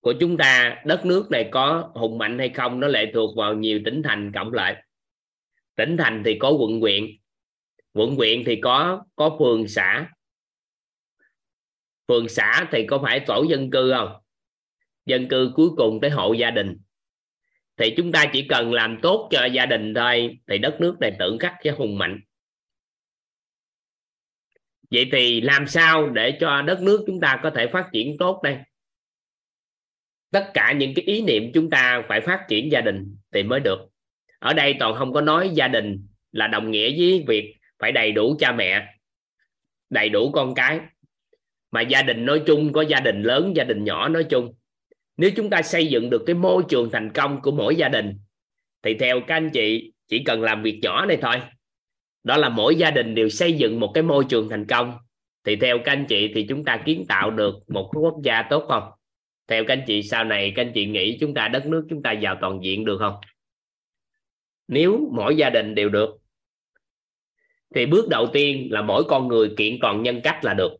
[0.00, 3.54] của chúng ta, đất nước này có hùng mạnh hay không, nó lệ thuộc vào
[3.54, 4.82] nhiều tỉnh thành cộng lại.
[5.76, 7.04] Tỉnh thành thì có quận huyện
[7.94, 10.08] quận huyện thì có có phường xã.
[12.08, 14.12] Phường xã thì có phải tổ dân cư không?
[15.06, 16.76] Dân cư cuối cùng tới hộ gia đình.
[17.76, 21.16] Thì chúng ta chỉ cần làm tốt cho gia đình thôi, thì đất nước này
[21.18, 22.20] tự khắc sẽ hùng mạnh.
[24.90, 28.40] Vậy thì làm sao để cho đất nước chúng ta có thể phát triển tốt
[28.42, 28.58] đây?
[30.30, 33.60] Tất cả những cái ý niệm chúng ta phải phát triển gia đình thì mới
[33.60, 33.78] được.
[34.38, 38.12] Ở đây toàn không có nói gia đình là đồng nghĩa với việc phải đầy
[38.12, 38.86] đủ cha mẹ,
[39.90, 40.80] đầy đủ con cái.
[41.70, 44.54] Mà gia đình nói chung, có gia đình lớn, gia đình nhỏ nói chung.
[45.16, 48.18] Nếu chúng ta xây dựng được cái môi trường thành công của mỗi gia đình,
[48.82, 51.36] thì theo các anh chị, chỉ cần làm việc nhỏ này thôi.
[52.24, 54.98] Đó là mỗi gia đình đều xây dựng một cái môi trường thành công.
[55.44, 58.64] Thì theo các anh chị thì chúng ta kiến tạo được một quốc gia tốt
[58.68, 58.90] không?
[59.48, 62.02] Theo các anh chị, sau này các anh chị nghĩ chúng ta, đất nước chúng
[62.02, 63.14] ta giàu toàn diện được không?
[64.68, 66.16] Nếu mỗi gia đình đều được
[67.74, 70.72] thì bước đầu tiên là mỗi con người kiện toàn nhân cách là được.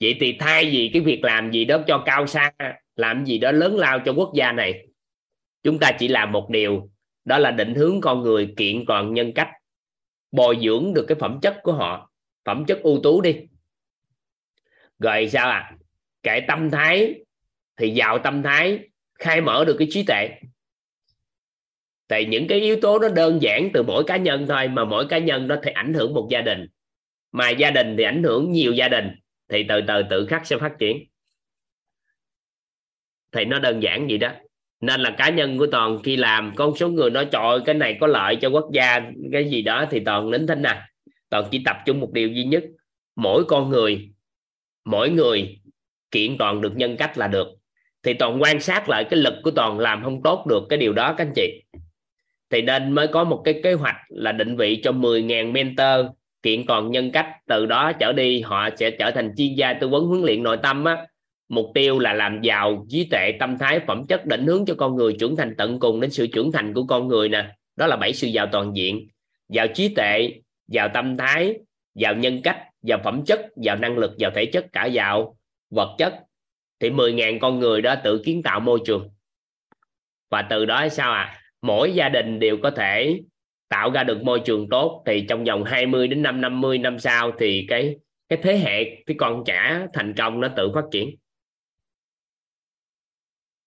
[0.00, 2.52] Vậy thì thay vì cái việc làm gì đó cho cao xa,
[2.96, 4.86] làm gì đó lớn lao cho quốc gia này,
[5.62, 6.90] chúng ta chỉ làm một điều,
[7.24, 9.50] đó là định hướng con người kiện toàn nhân cách,
[10.32, 12.10] bồi dưỡng được cái phẩm chất của họ,
[12.44, 13.36] phẩm chất ưu tú đi.
[14.98, 15.76] Rồi sao à?
[16.22, 17.14] Kệ tâm thái,
[17.76, 18.78] thì giàu tâm thái,
[19.18, 20.28] khai mở được cái trí tuệ
[22.08, 25.06] tại những cái yếu tố nó đơn giản từ mỗi cá nhân thôi, mà mỗi
[25.08, 26.66] cá nhân nó thì ảnh hưởng một gia đình.
[27.32, 29.10] Mà gia đình thì ảnh hưởng nhiều gia đình,
[29.48, 31.04] thì từ từ, tự khắc sẽ phát triển.
[33.32, 34.30] Thì nó đơn giản vậy đó.
[34.80, 37.96] Nên là cá nhân của toàn khi làm con số người nói, trời cái này
[38.00, 39.00] có lợi cho quốc gia,
[39.32, 39.86] cái gì đó.
[39.90, 40.88] Thì toàn nín thinh nè à.
[41.30, 42.64] toàn chỉ tập trung một điều duy nhất.
[43.16, 44.10] Mỗi con người,
[44.84, 45.58] mỗi người
[46.10, 47.48] kiện toàn được nhân cách là được.
[48.02, 50.92] Thì toàn quan sát lại cái lực của toàn làm không tốt được, cái điều
[50.92, 51.62] đó các anh chị
[52.50, 56.06] thì nên mới có một cái kế hoạch là định vị cho 10.000 mentor.
[56.42, 59.88] Kiện toàn nhân cách, từ đó trở đi họ sẽ trở thành chuyên gia tư
[59.88, 61.06] vấn huấn luyện nội tâm á.
[61.48, 64.96] Mục tiêu là làm giàu, trí tuệ, tâm thái, phẩm chất, định hướng cho con
[64.96, 67.46] người, trưởng thành tận cùng đến sự trưởng thành của con người nè.
[67.76, 69.08] Đó là bảy sự giàu toàn diện.
[69.48, 70.32] Giàu trí tuệ,
[70.68, 71.54] giàu tâm thái,
[71.94, 75.36] giàu nhân cách, giàu phẩm chất, giàu năng lực, giàu thể chất, cả giàu
[75.70, 76.14] vật chất.
[76.80, 79.10] Thì 10.000 con người đó tự kiến tạo môi trường.
[80.30, 81.40] Và từ đó sao à?
[81.62, 83.20] Mỗi gia đình đều có thể
[83.68, 85.02] tạo ra được môi trường tốt.
[85.06, 87.96] Thì trong vòng 20 đến năm 50 năm sau thì cái
[88.28, 91.10] cái thế hệ, cái con trẻ thành công nó tự phát triển.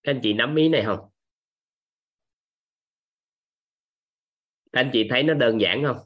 [0.03, 0.99] Các anh chị nắm ý này không?
[4.71, 5.97] Các anh chị thấy nó đơn giản không?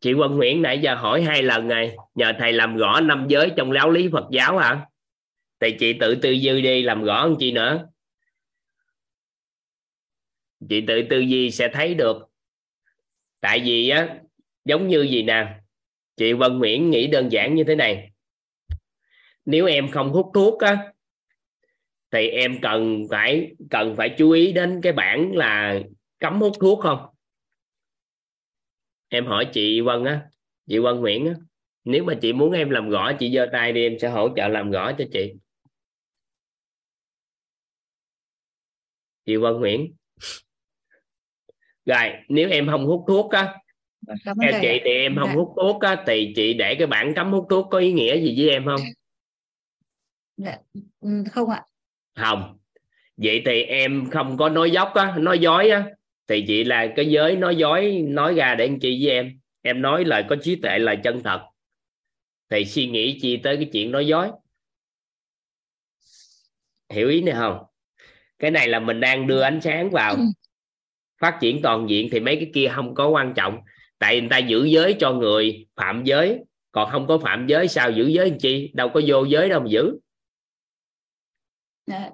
[0.00, 3.52] Chị Quân Nguyễn nãy giờ hỏi hai lần này nhờ thầy làm rõ năm giới
[3.56, 4.86] trong giáo lý Phật giáo hả?
[5.60, 7.88] Thì chị tự tư duy đi, làm rõ hơn chị nữa?
[10.68, 12.16] Chị tự tư duy sẽ thấy được.
[13.40, 14.18] Tại vì á,
[14.64, 15.46] giống như gì nè,
[16.16, 18.10] chị Vân Nguyễn nghĩ đơn giản như thế này.
[19.44, 20.92] Nếu em không hút thuốc á,
[22.10, 25.80] thì em cần phải cần phải chú ý đến cái bản là
[26.18, 27.06] cấm hút thuốc không?
[29.16, 30.20] Em hỏi chị Vân á
[30.68, 31.34] chị Vân Nguyễn á
[31.84, 34.48] nếu mà chị muốn em làm rõ chị giơ tay đi em sẽ hỗ trợ
[34.48, 35.32] làm rõ cho chị
[39.26, 39.94] chị Vân Nguyễn
[41.86, 43.54] rồi nếu em không hút thuốc á
[44.24, 45.34] Cảm theo chị thì em không Dạ.
[45.34, 48.34] hút thuốc á thì chị để cái bản cấm hút thuốc có ý nghĩa gì
[48.38, 48.80] với em không
[50.36, 50.58] Dạ.
[51.00, 51.62] Ừ, Không ạ.
[52.16, 52.58] không
[53.16, 55.90] vậy thì em không có nói dốc á nói dối á
[56.28, 59.38] thì chị là cái giới nói dối nói ra để anh chị với em.
[59.62, 61.40] Em nói lời có trí tuệ lời chân thật.
[62.50, 64.28] Thì suy nghĩ chi tới cái chuyện nói dối.
[66.90, 67.58] Hiểu ý này không?
[68.38, 70.16] Cái này là mình đang đưa ánh sáng vào.
[71.20, 73.58] Phát triển toàn diện thì mấy cái kia không có quan trọng.
[73.98, 76.38] Tại người ta giữ giới cho người phạm giới.
[76.72, 78.70] Còn không có phạm giới sao giữ giới làm chi?
[78.74, 79.98] Đâu có vô giới đâu mà giữ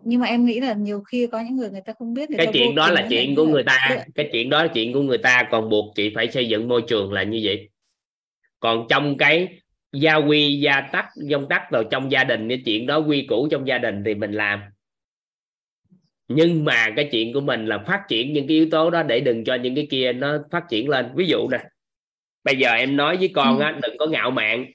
[0.04, 2.36] Nhưng mà em nghĩ là nhiều khi có những người người ta không biết người
[2.36, 4.92] cái ta chuyện đó là chuyện của người là- ta cái chuyện đó là chuyện
[4.92, 7.68] của người ta còn buộc chị phải xây dựng môi trường là như vậy.
[8.60, 9.48] Còn trong cái
[9.92, 13.48] gia quy gia tắc dông tắc rồi trong gia đình cái chuyện đó quy củ
[13.50, 14.60] trong gia đình thì mình làm.
[16.28, 19.20] Nhưng mà cái chuyện của mình là phát triển những cái yếu tố đó để
[19.20, 21.06] đừng cho những cái kia nó phát triển lên.
[21.14, 21.58] Ví dụ nè
[22.44, 24.66] bây giờ em nói với con á đừng có ngạo mạn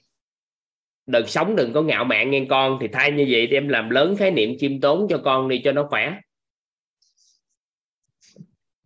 [1.08, 3.90] đừng sống đừng có ngạo mạn nghe con thì thay như vậy thì em làm
[3.90, 6.20] lớn khái niệm khiêm tốn cho con đi cho nó khỏe.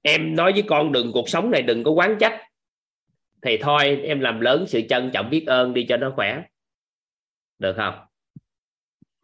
[0.02, 2.40] Em nói với con đừng cuộc sống này đừng có quán trách.
[3.42, 6.42] Thì thôi em làm lớn sự trân trọng biết ơn đi cho nó khỏe.
[7.58, 7.94] Được không?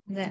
[0.07, 0.31] Dạ.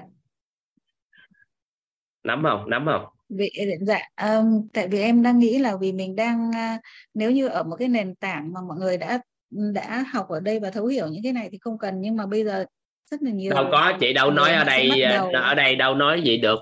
[2.24, 2.70] nắm không?
[2.70, 3.04] Nắm không?
[3.28, 3.50] Vì,
[3.80, 6.80] dạ, um, tại vì em đang nghĩ là vì mình đang à,
[7.14, 9.20] nếu như ở một cái nền tảng mà mọi người đã
[9.50, 12.26] đã học ở đây và thấu hiểu những cái này thì không cần nhưng mà
[12.26, 12.64] bây giờ
[13.10, 16.22] rất là nhiều đâu có chị đâu nói ở đây đầu- ở đây đâu nói
[16.24, 16.58] vậy được.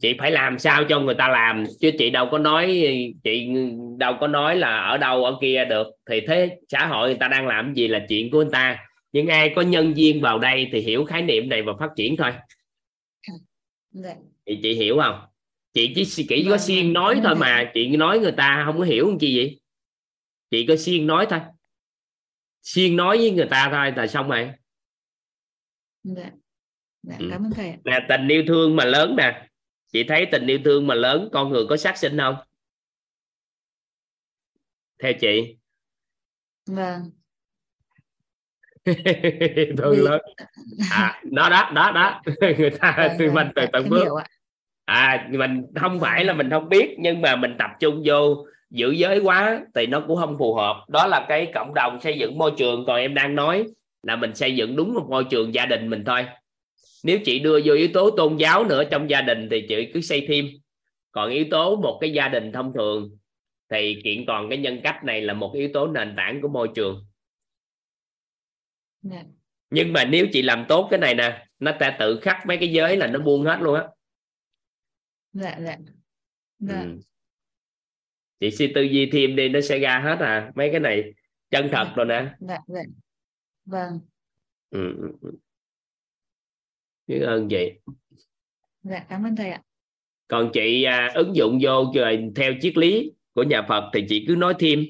[0.00, 2.66] Chị phải làm sao cho người ta làm chứ chị đâu có nói
[3.24, 3.48] chị
[3.98, 5.86] đâu có nói là ở đâu ở kia được.
[6.10, 8.78] Thì thế xã hội người ta đang làm gì là chuyện của người ta.
[9.12, 12.16] Nhưng ai có nhân viên vào đây thì hiểu khái niệm này và phát triển
[12.16, 12.30] thôi.
[13.90, 14.14] Dạ.
[14.46, 15.20] thì chị hiểu không?
[15.74, 18.78] Chị chỉ chỉ có Vâng, siêng vâng, nói thôi mà chị nói người ta không
[18.78, 19.60] có hiểu chi vậy
[20.50, 21.40] chị có siêng nói thôi
[22.68, 24.50] siêng nói với người ta thôi là xong rồi.
[26.02, 26.30] Dạ.
[27.02, 27.28] Dạ, Ừ.
[27.30, 29.48] cảm ơn thầy nè tình yêu thương mà lớn nè.
[29.92, 32.34] Chị thấy tình yêu thương mà lớn con người có sát sinh không?
[35.02, 35.56] Theo chị.
[36.66, 37.10] Vâng.
[39.78, 40.20] thương Vì- lớn.
[40.90, 42.22] À đó đó đó đó.
[42.58, 44.04] Người ta Vâng, tư vâng, vấn từ dạ, tận em bước.
[44.84, 48.90] à mình không phải là mình không biết nhưng mà mình tập trung vô giữ
[48.90, 52.38] giới quá thì nó cũng không phù hợp đó là cái cộng đồng xây dựng
[52.38, 53.64] môi trường còn em đang nói
[54.02, 56.26] là mình xây dựng đúng một môi trường gia đình mình thôi
[57.04, 60.00] nếu chị đưa vô yếu tố tôn giáo nữa trong gia đình thì chị cứ
[60.00, 60.46] xây thêm
[61.12, 63.10] còn yếu tố một cái gia đình thông thường
[63.70, 66.68] thì kiện còn cái nhân cách này là một yếu tố nền tảng của môi
[66.74, 67.04] trường
[69.02, 69.24] Dạ.
[69.70, 72.72] nhưng mà nếu chị làm tốt cái này nè nó sẽ tự khắc mấy cái
[72.72, 73.88] giới là nó buông hết luôn á
[75.32, 75.76] Dạ, dạ.
[76.58, 76.80] Dạ.
[76.82, 76.98] ừ.
[78.40, 81.12] Chị suy tư duy thêm đi nó sẽ ra hết à mấy cái này
[81.50, 82.80] chân thật rồi nè Dạ, dạ.
[83.64, 84.00] Vâng.
[84.70, 84.94] ừ.
[84.98, 85.30] ừ, ừ.
[87.06, 87.70] biết ơn chị
[88.82, 89.62] Dạ, cảm ơn thầy ạ.
[90.28, 94.24] còn chị à, ứng dụng vô rồi theo triết lý của nhà Phật thì chị
[94.28, 94.84] cứ nói thêm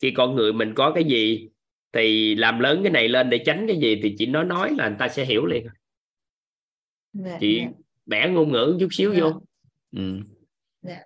[0.00, 1.48] khi con người mình có cái gì
[1.92, 4.88] thì làm lớn cái này lên để tránh cái gì thì chị nói nói là
[4.88, 5.66] người ta sẽ hiểu liền
[7.12, 7.70] Dạ, chị dạ.
[8.06, 9.20] bẻ ngôn ngữ chút xíu Dạ.
[9.20, 9.42] vô
[9.96, 10.20] ừ.
[10.82, 10.98] Dạ.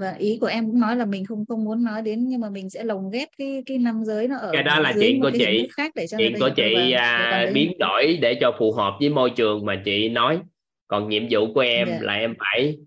[0.00, 2.50] Và ý của em cũng nói là mình không không muốn nói đến nhưng mà
[2.50, 5.30] mình sẽ lồng ghép cái cái năm giới nó ở cái đó là chuyện của
[5.38, 5.68] cái chị.
[5.72, 8.72] khác để cho chuyện của chị Vâng, à, còn đấy- biến đổi để cho phù
[8.72, 10.40] hợp với môi trường mà chị nói.
[10.88, 11.98] Còn nhiệm vụ của em Dạ.
[12.02, 12.78] là em phải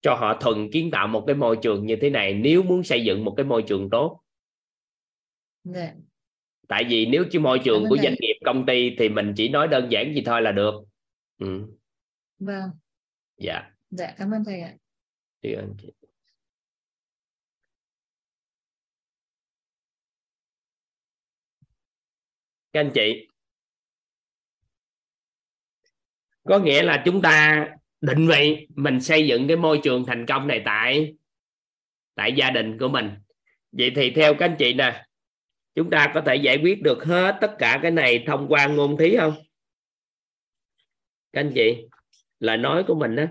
[0.00, 3.04] cho họ thuần kiến tạo một cái môi trường như thế này nếu muốn xây
[3.04, 4.20] dựng một cái môi trường tốt.
[5.64, 5.92] Dạ.
[6.68, 9.48] tại vì nếu chỉ môi trường Cảm của doanh nghiệp công ty thì mình chỉ
[9.48, 10.74] nói đơn giản gì thôi là được.
[11.38, 11.62] Ừ.
[12.38, 12.70] vâng.
[13.38, 13.62] Dạ.
[13.90, 14.72] Dạ cảm ơn thầy ạ.
[15.42, 15.88] Biết ơn chị
[22.76, 23.28] các anh chị.
[26.44, 27.66] Có nghĩa là chúng ta
[28.00, 31.14] định vị mình xây dựng cái môi trường thành công này tại
[32.14, 33.10] tại gia đình của mình.
[33.72, 35.06] Vậy thì theo các anh chị nè,
[35.74, 38.96] chúng ta có thể giải quyết được hết tất cả cái này thông qua ngôn
[38.98, 39.34] thí không?
[41.32, 41.88] Các anh chị,
[42.38, 43.24] lời nói của mình đó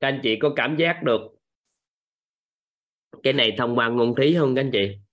[0.00, 1.20] các anh chị có cảm giác được
[3.22, 5.05] cái này thông qua ngôn thí không các anh chị?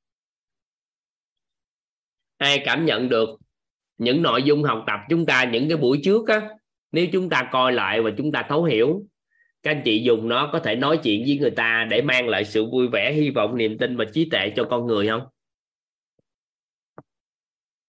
[2.44, 3.30] Ai cảm nhận được
[3.98, 6.50] những nội dung học tập chúng ta, những cái buổi trước á,
[6.92, 9.04] nếu chúng ta coi lại và chúng ta thấu hiểu,
[9.64, 12.46] các anh chị dùng nó có thể nói chuyện với người ta để mang lại
[12.46, 15.22] sự vui vẻ, hy vọng, niềm tin và trí tuệ cho con người không?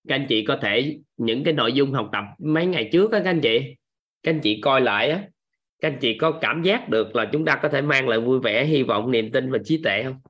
[0.08, 3.18] Các anh chị có thể, những cái nội dung học tập mấy ngày trước á
[3.24, 3.76] các anh chị,
[4.22, 5.22] các anh chị coi lại á,
[5.80, 8.40] các anh chị có cảm giác được là chúng ta có thể mang lại vui
[8.40, 10.20] vẻ, hy vọng, niềm tin và trí tuệ không?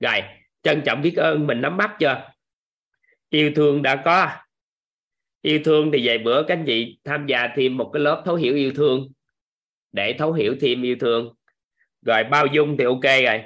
[0.00, 0.22] Rồi,
[0.62, 2.30] trân trọng biết ơn, mình nắm bắt chưa?
[3.32, 4.30] Yêu thương đã có.
[5.42, 8.34] Yêu thương thì vài bữa các anh chị tham gia thêm một cái lớp thấu
[8.34, 9.12] hiểu yêu thương.
[9.92, 11.34] Để thấu hiểu thêm yêu thương.
[12.02, 13.42] Rồi bao dung thì ok rồi.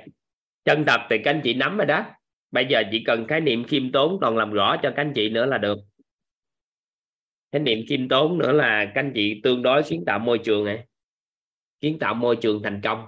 [0.64, 2.04] Chân thật thì các anh chị nắm rồi đó.
[2.50, 5.28] Bây giờ chỉ cần khái niệm khiêm tốn còn làm rõ cho các anh chị
[5.28, 5.78] nữa là được.
[7.52, 10.64] Khái niệm khiêm tốn nữa là các anh chị tương đối kiến tạo môi trường
[10.64, 10.86] này.
[11.80, 13.06] Kiến tạo môi trường thành công.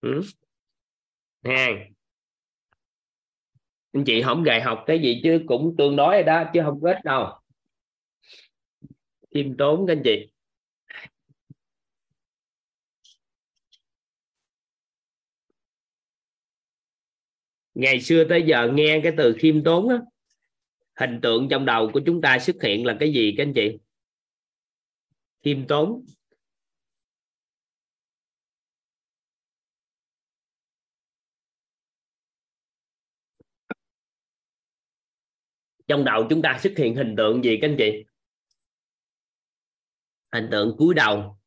[0.00, 0.20] Ừ.
[1.44, 1.93] ha
[3.94, 6.80] anh chị không gài học cái gì chứ cũng tương đối rồi đó, chứ không
[6.82, 7.26] có ít đâu.
[9.34, 10.30] Khiêm tốn các anh chị.
[17.74, 19.96] Ngày xưa tới giờ nghe cái từ khiêm tốn á,
[20.94, 23.78] hình tượng trong đầu của chúng ta xuất hiện là cái gì các anh chị?
[25.42, 26.04] Khiêm tốn.
[35.86, 38.04] Trong đầu chúng ta xuất hiện hình tượng gì các anh chị?
[40.32, 41.38] Hình tượng cúi đầu,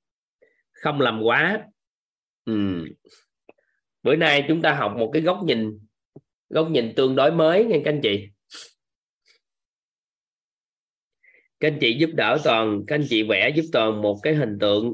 [0.71, 1.67] không làm quá.
[2.45, 2.85] Ừ.
[4.03, 5.79] bữa nay chúng ta học một cái góc nhìn
[6.49, 8.27] góc nhìn tương đối mới nha các anh chị.
[11.59, 14.57] Các anh chị giúp đỡ toàn, các anh chị vẽ giúp toàn một cái hình
[14.59, 14.93] tượng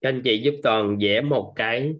[0.00, 1.94] các anh chị giúp toàn vẽ một cái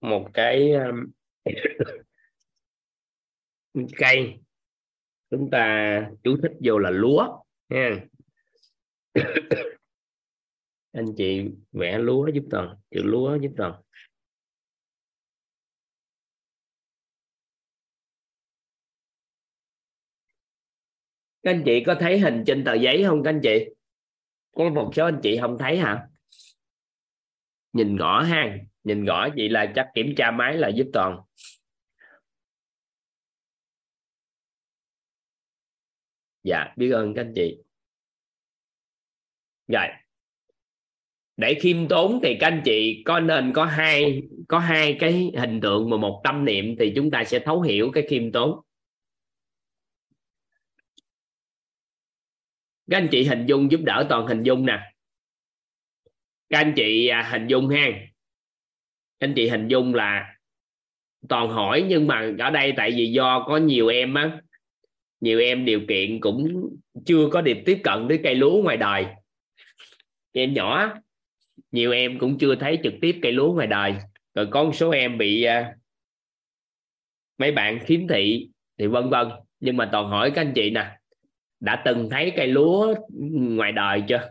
[0.00, 1.06] một cái um,
[3.98, 4.40] cây.
[5.30, 7.38] Chúng ta chú thích vô là lúa
[7.68, 8.06] nha
[10.92, 13.82] anh chị vẽ lúa giúp toàn chữ lúa giúp toàn.
[21.42, 23.68] Các anh chị có thấy hình trên tờ giấy không các anh chị?
[24.52, 26.08] Có một số anh chị không thấy hả?
[27.76, 31.20] Nhìn gõ ha nhìn gõ vậy là chắc kiểm tra máy là giúp toàn.
[36.42, 37.58] Dạ biết ơn các anh chị.
[39.68, 39.86] Rồi.
[41.36, 45.60] Để khiêm tốn thì các anh chị có nên có hai có hai cái hình
[45.60, 48.60] tượng mà một tâm niệm thì chúng ta sẽ thấu hiểu cái khiêm tốn.
[52.90, 54.95] Các anh chị hình dung giúp đỡ toàn hình dung nè
[56.48, 57.86] các anh chị à, hình dung ha.
[59.20, 60.34] Các anh chị hình dung là
[61.28, 64.40] toàn hỏi nhưng mà ở đây tại vì do có nhiều em á
[65.20, 66.68] nhiều em điều kiện cũng
[67.06, 69.06] chưa có điểm tiếp cận với cây lúa ngoài đời.
[70.32, 70.94] Em nhỏ
[71.72, 73.94] nhiều em cũng chưa thấy trực tiếp cây lúa ngoài đời.
[74.34, 75.76] Rồi có một số em bị uh,
[77.38, 78.48] mấy bạn khiếm thị
[78.78, 79.28] thì vân vân.
[79.60, 80.98] Nhưng mà toàn hỏi các anh chị nè
[81.60, 82.94] đã từng thấy cây lúa
[83.32, 84.30] ngoài đời chưa?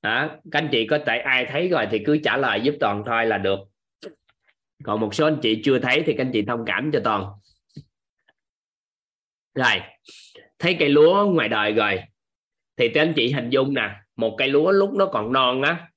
[0.00, 3.02] À, các anh chị có thể ai thấy rồi thì cứ trả lời giúp toàn
[3.06, 3.58] thôi là được.
[4.84, 7.24] Còn một số anh chị chưa thấy thì các anh chị thông cảm cho toàn.
[9.54, 9.80] Rồi
[10.58, 12.00] thấy cây lúa ngoài đời rồi
[12.76, 15.90] thì các anh chị hình dung nè một cây lúa lúc nó còn non á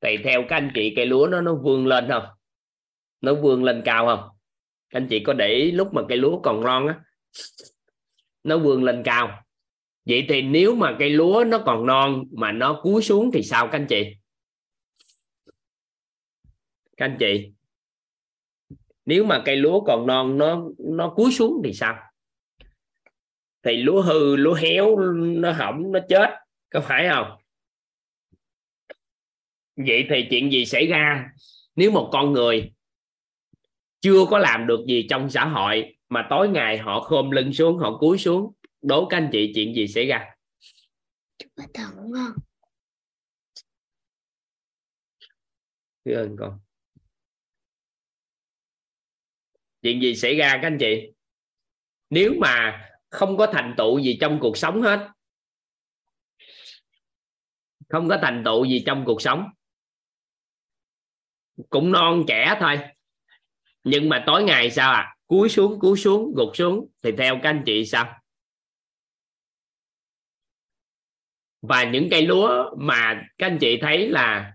[0.00, 2.26] thì theo các anh chị cây lúa nó nó vươn lên không?
[3.20, 4.28] Nó vươn lên cao không?
[4.90, 7.00] Các anh chị có để ý lúc mà cây lúa còn non á
[8.44, 9.45] nó vươn lên cao
[10.06, 13.66] vậy thì nếu mà cây lúa nó còn non mà nó cúi xuống thì sao
[13.66, 14.16] các anh chị?
[16.96, 17.52] Các anh chị,
[19.04, 21.96] nếu mà cây lúa còn non nó nó cúi xuống thì sao?
[23.62, 26.30] Thì lúa hư, lúa héo, nó hỏng, nó chết,
[26.70, 27.26] có phải không?
[29.76, 31.30] Vậy thì chuyện gì xảy ra?
[31.76, 32.72] Nếu một con người
[34.00, 37.78] chưa có làm được gì trong xã hội mà tối ngày họ khom lưng xuống,
[37.78, 38.52] họ cúi xuống
[38.86, 40.34] đố các anh chị chuyện gì xảy ra?
[41.56, 42.36] Bắt đầu đúng không?
[46.04, 46.60] Biết ơn con.
[49.82, 51.12] Chuyện gì xảy ra các anh chị?
[52.10, 55.08] Nếu mà không có thành tựu gì trong cuộc sống hết
[57.88, 59.48] không có thành tựu gì trong cuộc sống
[61.70, 62.78] cũng non trẻ thôi.
[63.84, 65.16] Nhưng mà tối ngày sao à?
[65.26, 68.20] Cúi xuống cúi xuống gục xuống thì theo các anh chị sao
[71.68, 74.52] và những cây lúa mà các anh chị thấy là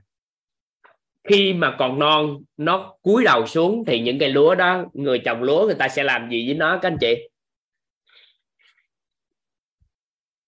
[1.23, 5.43] khi mà còn non, nó cúi đầu xuống thì những cây lúa đó, người trồng
[5.43, 7.29] lúa người ta sẽ làm gì với nó, các anh chị?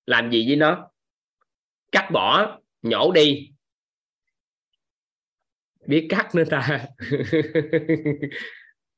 [0.06, 0.90] Làm gì với nó?
[1.92, 3.50] Cắt bỏ, nhổ đi.
[5.88, 6.86] Biết cắt nữa ta.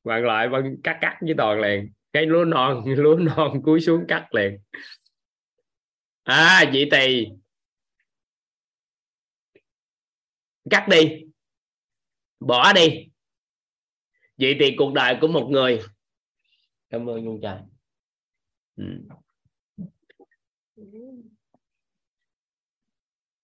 [0.04, 1.92] Bạn lại vẫn cắt cắt với toàn liền.
[2.12, 4.58] Cái lúa non lúa non cúi xuống cắt liền.
[6.22, 7.28] À vậy thì
[10.70, 11.24] cắt đi.
[12.40, 13.08] Bỏ đi.
[14.38, 15.80] Vậy thì cuộc đời của một người.
[16.90, 17.58] Cảm ơn nhung trời
[18.76, 18.84] ừ.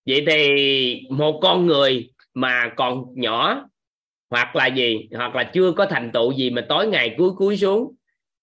[0.06, 3.68] vậy thì một con người mà còn nhỏ,
[4.30, 7.56] hoặc là gì, hoặc là chưa có thành tựu gì mà tối ngày cuối cuối
[7.56, 7.94] xuống,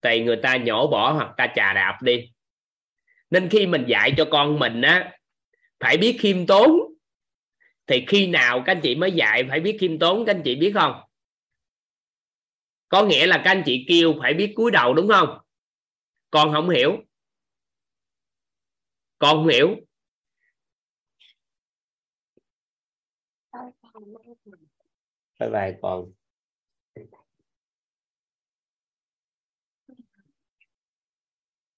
[0.02, 2.32] thì người ta nhổ bỏ hoặc ta chà đạp đi.
[3.30, 5.12] Nên khi mình dạy cho con mình á,
[5.80, 6.89] phải biết khiêm tốn
[7.90, 10.56] thì khi nào các anh chị mới dạy phải biết khiêm tốn các anh chị
[10.56, 11.02] biết không?
[12.90, 15.38] Có nghĩa là các anh chị kêu phải biết cúi đầu đúng không?
[16.32, 16.98] Con không hiểu?
[19.18, 19.76] Con không hiểu?
[25.40, 26.12] Bye bye con.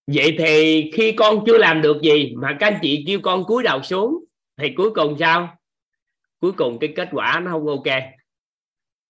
[0.07, 3.63] Vậy thì khi con chưa làm được gì mà các anh chị kêu con cúi
[3.63, 4.25] đầu xuống
[4.57, 5.60] thì cuối cùng sao
[6.41, 8.03] cuối cùng cái kết quả nó không ok.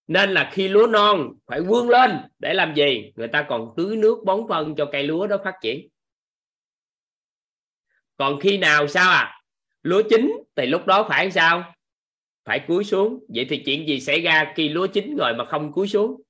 [0.07, 3.11] Nên là khi lúa non phải vươn lên để làm gì?
[3.15, 5.87] Người ta còn tưới nước bón phân cho cây lúa đó phát triển.
[8.17, 9.41] Còn khi nào sao à?
[9.83, 11.73] Lúa chín thì lúc đó phải sao?
[12.45, 13.25] Phải cúi xuống.
[13.27, 16.21] Vậy thì chuyện gì xảy ra khi lúa chín rồi mà không cúi xuống?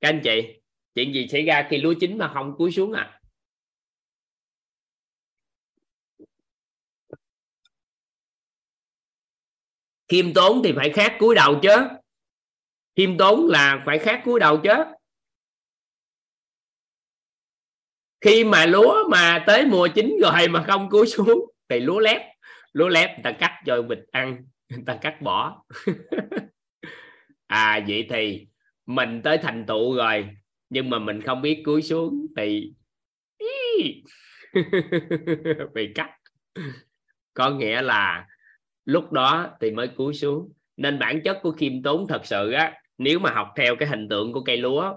[0.00, 0.60] Các anh chị,
[0.94, 3.19] chuyện gì xảy ra khi lúa chín mà không cúi xuống à?
[10.10, 11.76] Khiêm tốn thì phải khác cúi đầu chứ.
[12.96, 14.74] Khiêm tốn là phải khác cúi đầu chứ.
[18.20, 22.22] Khi mà lúa mà tới mùa chín rồi mà không cúi xuống thì lúa lép.
[22.72, 25.64] Lúa lép người ta cắt cho vịt ăn, người ta cắt bỏ.
[27.46, 28.46] À vậy thì
[28.86, 30.28] mình tới thành tựu rồi,
[30.68, 32.72] nhưng mà mình không biết cúi xuống thì
[35.74, 36.10] bị cắt.
[37.34, 38.26] Có nghĩa là
[38.84, 40.52] lúc đó thì mới cúi xuống.
[40.76, 44.08] Nên bản chất của khiêm tốn thật sự á, nếu mà học theo cái hình
[44.08, 44.94] tượng của cây lúa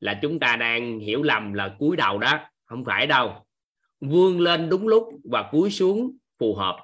[0.00, 3.46] là chúng ta đang hiểu lầm là cúi đầu đó, không phải đâu.
[4.00, 6.76] Vươn lên đúng lúc và cúi xuống phù hợp.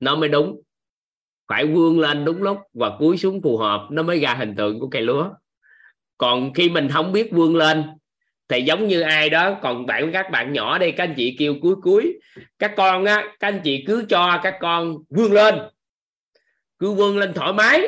[0.00, 0.60] Nó mới đúng.
[1.48, 4.80] Phải vươn lên đúng lúc và cúi xuống phù hợp, nó mới ra hình tượng
[4.80, 5.30] của cây lúa.
[6.18, 7.84] Còn khi mình không biết vươn lên
[8.52, 11.56] thì giống như ai đó, còn bạn các bạn nhỏ đây các anh chị kêu
[11.62, 12.20] cuối cuối
[12.58, 15.54] các con á, các anh chị cứ cho các con vươn lên.
[16.78, 17.80] Cứ vươn lên thoải mái.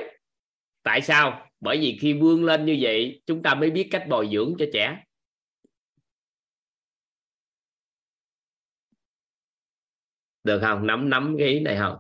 [0.83, 1.51] Tại sao?
[1.61, 4.67] Bởi vì khi vươn lên như vậy, chúng ta mới biết cách bồi dưỡng cho
[4.73, 5.05] trẻ.
[10.45, 10.87] Được không?
[10.87, 11.97] Nắm nắm cái ý này không?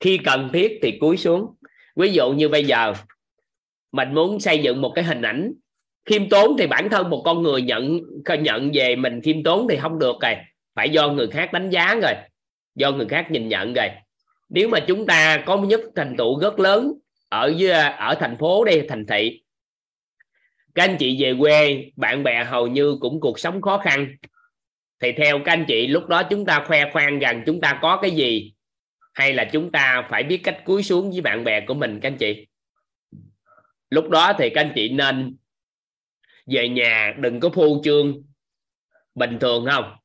[0.00, 1.54] Khi cần thiết thì cúi xuống.
[1.96, 2.94] Ví dụ như bây giờ,
[3.92, 5.52] mình muốn xây dựng một cái hình ảnh
[6.04, 8.00] khiêm tốn thì bản thân một con người nhận
[8.40, 10.36] nhận về mình khiêm tốn thì không được rồi.
[10.74, 12.12] Phải do người khác đánh giá rồi
[12.74, 13.88] do người khác nhìn nhận rồi.
[14.48, 16.92] Nếu mà chúng ta có nhất thành tựu rất lớn
[17.28, 19.42] ở dưới, ở thành phố đây thành thị
[20.74, 24.16] các anh chị về quê bạn bè hầu như cũng cuộc sống khó khăn.
[25.00, 27.98] Thì theo các anh chị lúc đó chúng ta khoe khoang rằng chúng ta có
[28.02, 28.52] cái gì
[29.14, 32.08] hay là chúng ta phải biết cách cúi xuống với bạn bè của mình các
[32.08, 32.46] anh chị?
[33.90, 35.36] Lúc đó thì các anh chị nên
[36.50, 38.22] về nhà đừng có phô trương.
[39.14, 39.96] Bình thường không?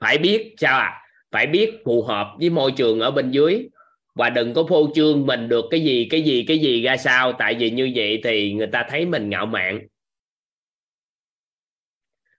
[0.00, 1.02] Phải biết sao à?
[1.30, 3.68] Phải biết phù hợp với môi trường ở bên dưới.
[4.14, 7.32] Và đừng có phô trương mình được cái gì cái gì cái gì ra sao.
[7.32, 9.86] Tại vì như vậy thì người ta thấy mình ngạo mạn.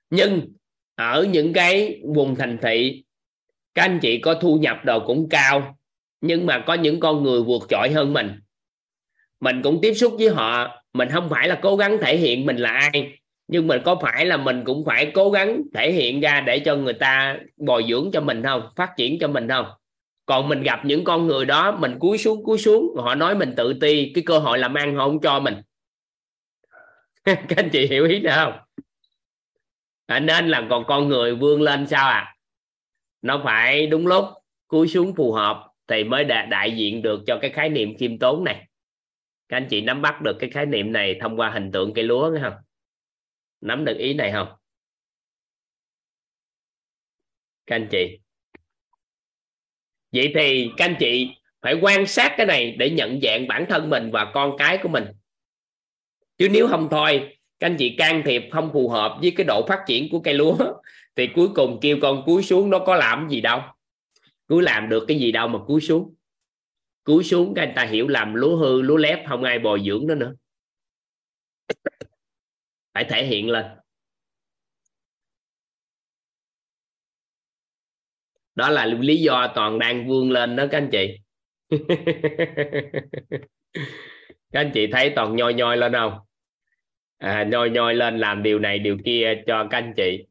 [0.09, 0.53] Nhưng
[0.95, 3.03] ở những cái vùng thành thị,
[3.73, 5.77] các anh chị có thu nhập đồ cũng cao,
[6.21, 8.39] nhưng mà có những con người vượt trội hơn mình.
[9.39, 12.57] Mình cũng tiếp xúc với họ mình không phải là cố gắng thể hiện mình
[12.57, 13.17] là ai
[13.47, 16.75] nhưng mình có phải là mình cũng phải cố gắng thể hiện ra để cho
[16.75, 19.65] người ta bồi dưỡng cho mình không phát triển cho mình không?
[20.25, 23.53] Còn mình gặp những con người đó mình cúi xuống cúi xuống họ nói mình
[23.57, 25.61] tự ti cái cơ hội làm ăn họ không cho mình.
[27.23, 28.53] Các anh chị hiểu ý được không?
[30.05, 32.35] À, nên là còn con người vươn lên sao à?
[33.21, 34.25] Nó phải đúng lúc
[34.67, 38.19] cúi xuống phù hợp thì mới đại, đại diện được cho cái khái niệm khiêm
[38.19, 38.67] tốn này
[39.49, 42.03] các anh chị nắm bắt được cái khái niệm này thông qua hình tượng cây
[42.03, 42.53] lúa không?
[43.61, 44.47] Nắm được ý này không?
[47.65, 48.19] Các anh chị.
[50.11, 51.29] Vậy thì các anh chị
[51.61, 54.89] phải quan sát cái này để nhận dạng bản thân mình và con cái của
[54.89, 55.05] mình.
[56.37, 59.65] Chứ nếu không thôi, các anh chị can thiệp không phù hợp với cái độ
[59.67, 60.57] phát triển của cây lúa,
[61.15, 63.61] thì cuối cùng kêu con cúi xuống nó có làm gì đâu.
[64.47, 66.15] Cứ làm được cái gì đâu mà cúi xuống
[67.03, 70.07] cúi xuống cái anh ta hiểu làm lúa hư lúa lép không ai bồi dưỡng
[70.07, 70.33] nó nữa.
[72.93, 73.65] Phải thể hiện lên.
[78.55, 81.17] Đó là lý do toàn đang vươn lên đó các anh chị.
[84.51, 86.13] Các anh chị thấy toàn nhoi nhoi lên không?
[87.17, 90.25] À, nhoi nhoi lên làm điều này điều kia cho các anh chị.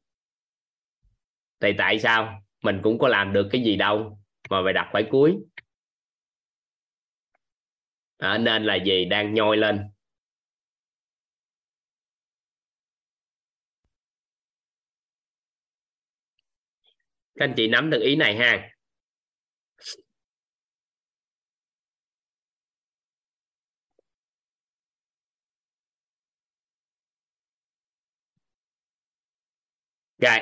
[1.60, 2.42] Thì tại sao?
[2.62, 4.18] Mình cũng có làm được cái gì đâu
[4.50, 5.36] mà phải đặt phải cuối
[8.22, 9.04] à, nên là gì?
[9.04, 9.80] Đang nhoi lên.
[17.34, 18.70] Các anh chị nắm được ý này ha.
[30.18, 30.38] Rồi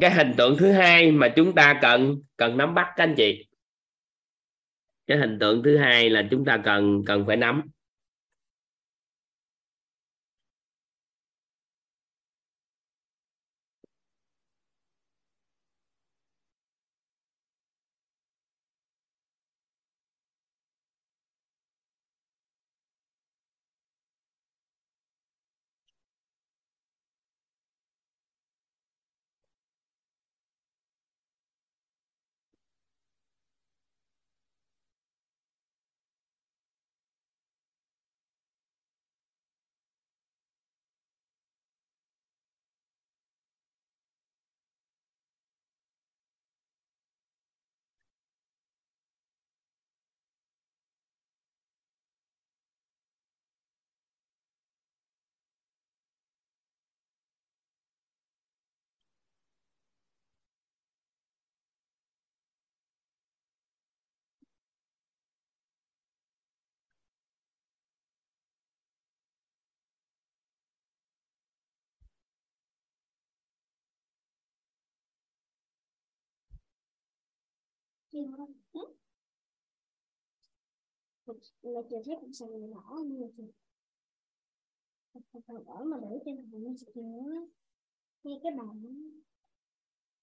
[0.00, 3.46] cái hình tượng thứ hai mà chúng ta cần cần nắm bắt các anh chị
[5.06, 7.62] cái hình tượng thứ hai là chúng ta cần cần phải nắm.
[81.62, 83.42] Mà chị thấy cũng sàn nhỏ nhưng mà chị
[85.46, 87.46] còn ở mà để trên thằng nó chị nhớ
[88.24, 88.82] nghe cái bàn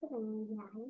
[0.01, 0.83] cái bàn dài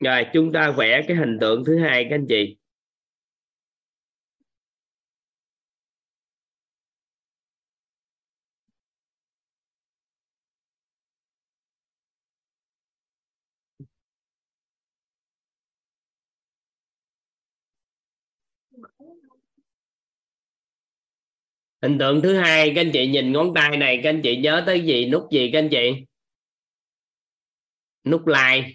[0.00, 2.56] rồi, chúng ta vẽ cái hình tượng thứ hai các anh chị.
[21.82, 24.62] Hình tượng thứ hai, các anh chị nhìn ngón tay này, các anh chị nhớ
[24.66, 25.06] tới gì?
[25.06, 26.04] Nút gì các anh chị?
[28.04, 28.70] Nút like.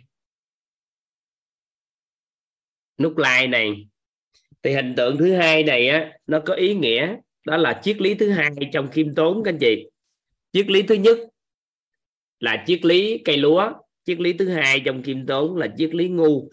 [2.98, 3.88] Nút like này.
[4.64, 7.16] Thì hình tượng thứ hai này á, nó có ý nghĩa,
[7.46, 9.90] đó là triết lý thứ hai trong khiêm tốn, các anh chị.
[10.52, 11.18] Triết lý thứ nhất
[12.40, 13.72] là triết lý cây lúa.
[14.06, 16.50] Triết lý thứ hai trong khiêm tốn là triết lý ngu.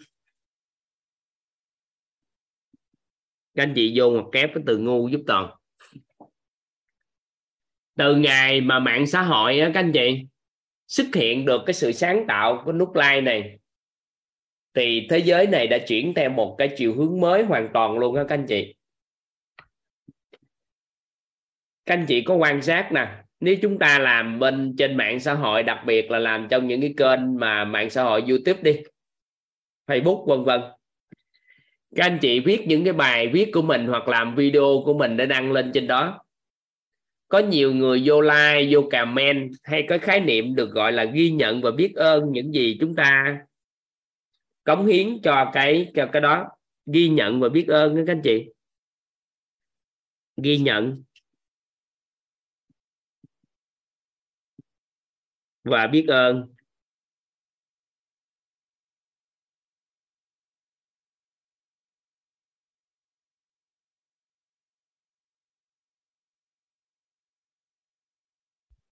[3.53, 5.51] Các anh chị vô một kép cái từ ngu giúp toàn
[7.97, 10.25] từ ngày mà mạng xã hội đó, các anh chị
[10.87, 13.59] xuất hiện được cái sự sáng tạo của nút like này
[14.73, 18.15] thì thế giới này đã chuyển theo một cái chiều hướng mới hoàn toàn luôn
[18.15, 18.75] đó các anh chị.
[21.85, 23.07] Các anh chị có quan sát nè
[23.39, 26.81] nếu chúng ta làm bên trên mạng xã hội đặc biệt là làm trong những
[26.81, 28.79] cái kênh mà mạng xã hội YouTube đi
[29.87, 30.61] Facebook vân vân.
[31.95, 35.17] Các anh chị viết những cái bài viết của mình hoặc làm video của mình
[35.17, 36.24] để đăng lên trên đó
[37.35, 41.31] có nhiều người vô like, vô comment hay có khái niệm được gọi là ghi
[41.31, 43.39] nhận và biết ơn những gì chúng ta
[44.63, 46.45] cống hiến cho cái cho cái đó.
[46.85, 48.45] Ghi nhận và biết ơn các anh chị.
[50.43, 51.03] Ghi nhận.
[55.63, 56.54] Và biết ơn.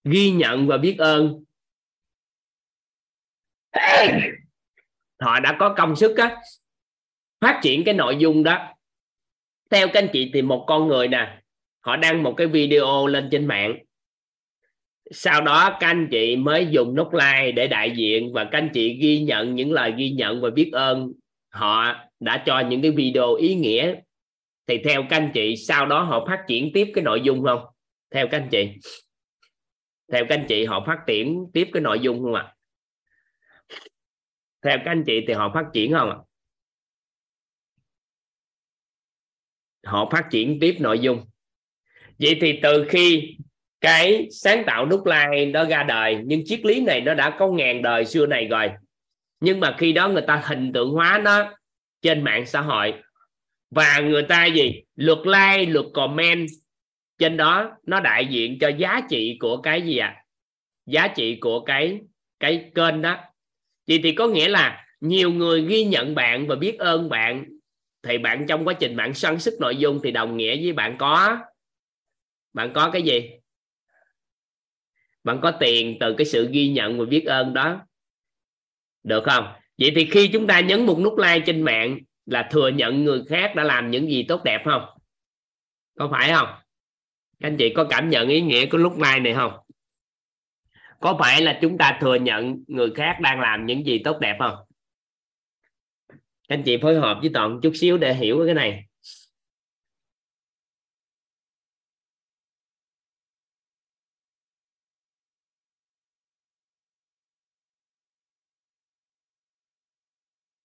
[0.04, 1.44] Ghi nhận và biết ơn.
[5.20, 6.38] Họ đã có công sức á,
[7.42, 8.76] phát triển cái nội dung đó.
[9.70, 11.42] Theo các anh chị thì một con người nè,
[11.80, 13.78] họ đăng một cái video lên trên mạng.
[15.12, 18.70] Sau đó các anh chị mới dùng nút like để đại diện và các anh
[18.74, 21.12] chị ghi nhận những lời ghi nhận và biết ơn
[21.50, 23.96] họ đã cho những cái video ý nghĩa.
[24.68, 27.66] Thì theo các anh chị, sau đó họ phát triển tiếp cái nội dung không?
[28.12, 28.70] Theo các anh chị
[30.14, 32.54] theo các anh chị, họ phát triển tiếp cái nội dung không ạ à?
[34.64, 36.26] theo các anh chị thì họ phát triển không ạ à?
[39.86, 41.26] họ phát triển tiếp nội dung
[42.20, 43.38] vậy thì từ khi
[43.82, 47.48] cái sáng tạo nút like nó ra đời, nhưng triết lý này nó đã có
[47.48, 48.72] ngàn đời xưa này rồi
[49.40, 51.54] nhưng mà khi đó người ta hình tượng hóa nó
[52.02, 52.94] trên mạng xã hội
[53.70, 56.48] và người ta gì lượt like lượt comment
[57.24, 60.16] trên đó nó đại diện cho giá trị của cái gì ạ?
[60.18, 60.24] À?
[60.86, 62.02] giá trị của cái
[62.40, 63.18] cái kênh đó.
[63.88, 67.46] Vậy thì có nghĩa là nhiều người ghi nhận bạn và biết ơn bạn,
[68.04, 70.96] thì bạn trong quá trình bạn săn sức nội dung thì đồng nghĩa với bạn
[71.00, 71.38] có
[72.54, 73.30] bạn có cái gì?
[75.24, 77.82] Bạn có tiền từ cái sự ghi nhận và biết ơn đó.
[79.04, 79.54] Được không?
[79.78, 83.24] Vậy thì khi chúng ta nhấn một nút like trên mạng là thừa nhận người
[83.30, 84.86] khác đã làm những gì tốt đẹp không?
[85.98, 86.63] Có phải không?
[87.44, 89.54] Anh chị có cảm nhận ý nghĩa của lúc này này không?
[91.00, 94.38] Có phải là chúng ta thừa nhận người khác đang làm những gì tốt đẹp
[94.40, 94.56] không?
[96.48, 98.86] Anh chị phối hợp với toàn chút xíu để hiểu cái này.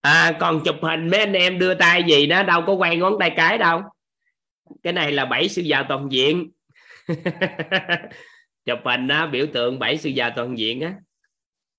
[0.00, 3.14] À còn chụp hình mấy anh em đưa tay gì đó, đâu có quay ngón
[3.20, 3.82] tay cái đâu.
[4.82, 6.50] Cái này là bảy sư giàu toàn diện.
[8.64, 10.94] chụp hình đó biểu tượng bảy sư già toàn diện á.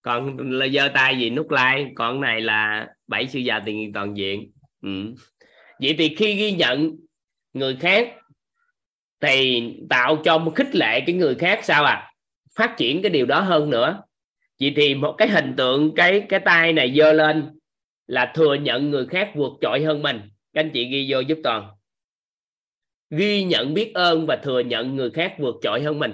[0.02, 4.18] Còn là giơ tay gì nút like, còn này là bảy sư già tiền toàn
[4.18, 4.52] diện.
[4.82, 5.14] Ừ.
[5.82, 6.96] vậy thì khi ghi nhận
[7.54, 8.16] người khác
[9.22, 12.12] thì tạo cho một khích lệ cái người khác sao à?
[12.58, 14.02] Phát triển cái điều đó hơn nữa.
[14.60, 17.60] Vậy thì một cái hình tượng, cái cái tay này dơ lên
[18.08, 20.22] là thừa nhận người khác vượt trội hơn mình.
[20.54, 21.68] Các anh chị ghi vô giúp toàn
[23.10, 26.14] ghi nhận biết ơn và thừa nhận người khác vượt trội hơn mình.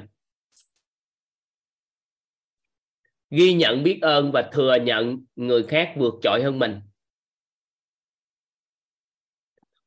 [3.29, 6.81] Ghi nhận biết ơn và thừa nhận người khác vượt trội hơn mình.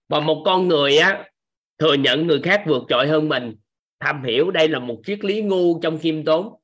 [0.08, 1.30] Và một con người á,
[1.78, 3.56] thừa nhận người khác vượt trội hơn mình
[4.00, 6.54] tham hiểu đây là một triết lý ngu trong khiêm tốn.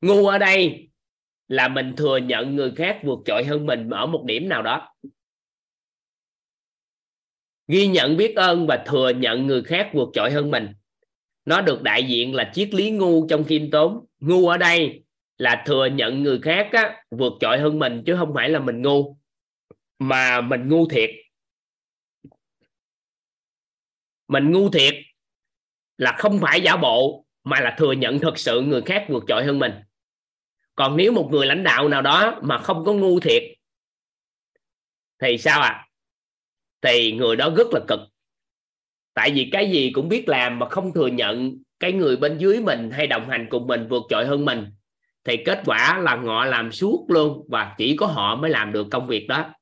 [0.00, 0.90] Ngu ở đây
[1.48, 4.94] là mình thừa nhận người khác vượt trội hơn mình ở một điểm nào đó
[7.68, 10.68] ghi nhận biết ơn và thừa nhận người khác vượt trội hơn mình.
[11.44, 14.06] Nó được đại diện là triết lý ngu trong khiêm tốn.
[14.20, 15.04] Ngu ở đây
[15.38, 18.82] là thừa nhận người khác á, vượt trội hơn mình chứ không phải là mình
[18.82, 19.16] ngu.
[19.98, 21.10] Mà mình ngu thiệt.
[24.28, 24.94] Mình ngu thiệt
[25.98, 29.44] là không phải giả bộ mà là thừa nhận thực sự người khác vượt trội
[29.44, 29.72] hơn mình.
[30.74, 33.42] Còn nếu một người lãnh đạo nào đó mà không có ngu thiệt
[35.22, 35.87] thì sao à
[36.82, 38.00] thì người đó rất là cực.
[39.14, 42.60] Tại vì cái gì cũng biết làm mà không thừa nhận cái người bên dưới
[42.60, 44.66] mình hay đồng hành cùng mình vượt trội hơn mình.
[45.24, 48.86] Thì kết quả là họ làm suốt luôn và chỉ có họ mới làm được
[48.90, 49.54] công việc đó.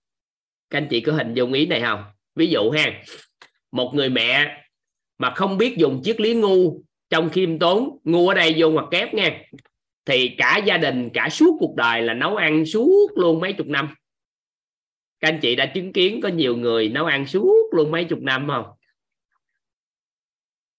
[0.71, 2.05] Các anh chị có hình dung ý này không?
[2.35, 3.03] Ví dụ ha,
[3.73, 4.63] một người mẹ
[5.19, 8.87] mà không biết dùng triết lý ngu trong khiêm tốn, ngu ở đây vô ngoặc
[8.91, 9.41] kép nha
[10.05, 13.67] thì cả gia đình, cả suốt cuộc đời là nấu ăn suốt luôn mấy chục
[13.67, 13.95] năm
[15.21, 18.19] các anh chị đã chứng kiến có nhiều người nấu ăn suốt luôn mấy chục
[18.23, 18.67] năm không?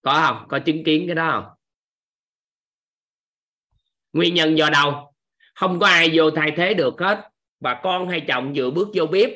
[0.02, 0.48] Có không?
[0.50, 1.54] Có chứng kiến cái đó không?
[4.14, 5.14] Nguyên nhân do đâu?
[5.56, 7.30] Không có ai vô thay thế được hết.
[7.60, 9.30] Và con hay chồng vừa bước vô bếp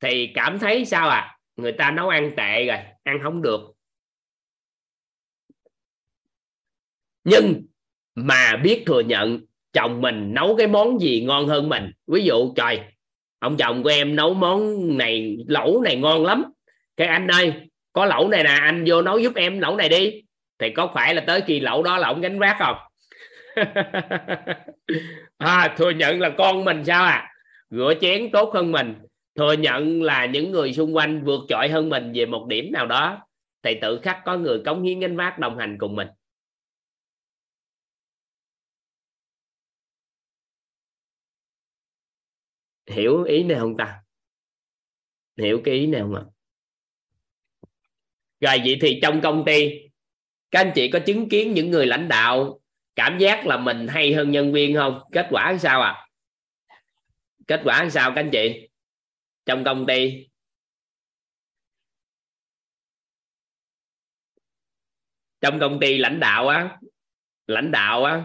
[0.00, 1.38] thì cảm thấy sao à?
[1.56, 3.60] Người ta nấu ăn tệ rồi, ăn không được.
[7.24, 7.66] Nhưng
[8.14, 11.92] mà biết thừa nhận chồng mình nấu cái món gì ngon hơn mình.
[12.06, 12.91] Ví dụ, trời
[13.42, 16.44] ông chồng của em nấu món này lẩu này ngon lắm.
[16.96, 17.52] Cái anh ơi
[17.92, 20.22] có lẩu này nè anh vô nấu giúp em lẩu này đi.
[20.58, 22.76] Thì có phải là tới kỳ lẩu đó là ông gánh vác không?
[25.38, 27.30] À, thừa nhận là con mình sao à?
[27.70, 28.94] Rửa chén tốt hơn mình.
[29.36, 32.86] Thừa nhận là những người xung quanh vượt trội hơn mình về một điểm nào
[32.86, 33.18] đó.
[33.62, 36.08] Thì tự khắc có người cống hiến gánh vác đồng hành cùng mình.
[42.86, 44.02] Hiểu ý này không ta?
[45.38, 46.22] Hiểu cái ý này không ạ?
[48.40, 49.70] Rồi vậy thì trong công ty,
[50.50, 52.60] các anh chị có chứng kiến những người lãnh đạo
[52.94, 55.00] cảm giác là mình hay hơn nhân viên không?
[55.12, 55.90] Kết quả sao ạ?
[55.90, 56.06] À?
[57.46, 58.68] kết quả sao các anh chị?
[59.46, 60.26] Trong công ty.
[65.40, 66.78] Trong công ty lãnh đạo á,
[67.46, 68.24] lãnh đạo á,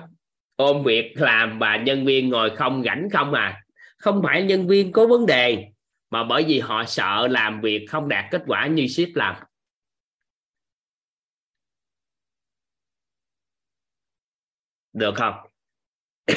[0.56, 3.64] ôm việc làm và nhân viên ngồi không rảnh không à?
[3.98, 5.68] Không phải nhân viên có vấn đề,
[6.10, 9.36] mà bởi vì họ sợ làm việc không đạt kết quả như ship làm.
[14.94, 15.36] Được không?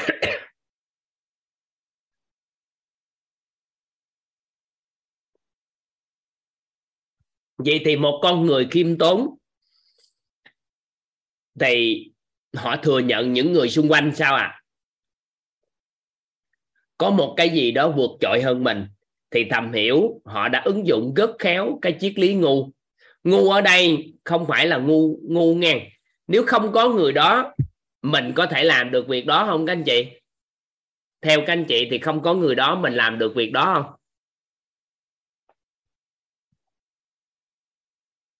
[7.58, 9.36] Vậy thì một con người khiêm tốn
[11.60, 12.06] thì
[12.56, 14.59] họ thừa nhận những người xung quanh sao à?
[17.00, 18.86] Có một cái gì đó vượt trội hơn mình
[19.30, 22.70] thì thầm hiểu họ đã ứng dụng rất khéo cái triết lý ngu.
[23.24, 25.90] Ngu ở đây không phải là ngu ngu nghe
[26.26, 27.54] nếu không có người đó
[28.02, 30.06] mình có thể làm được việc đó không các anh chị?
[31.20, 33.92] Theo các anh chị thì không có người đó mình làm được việc đó không?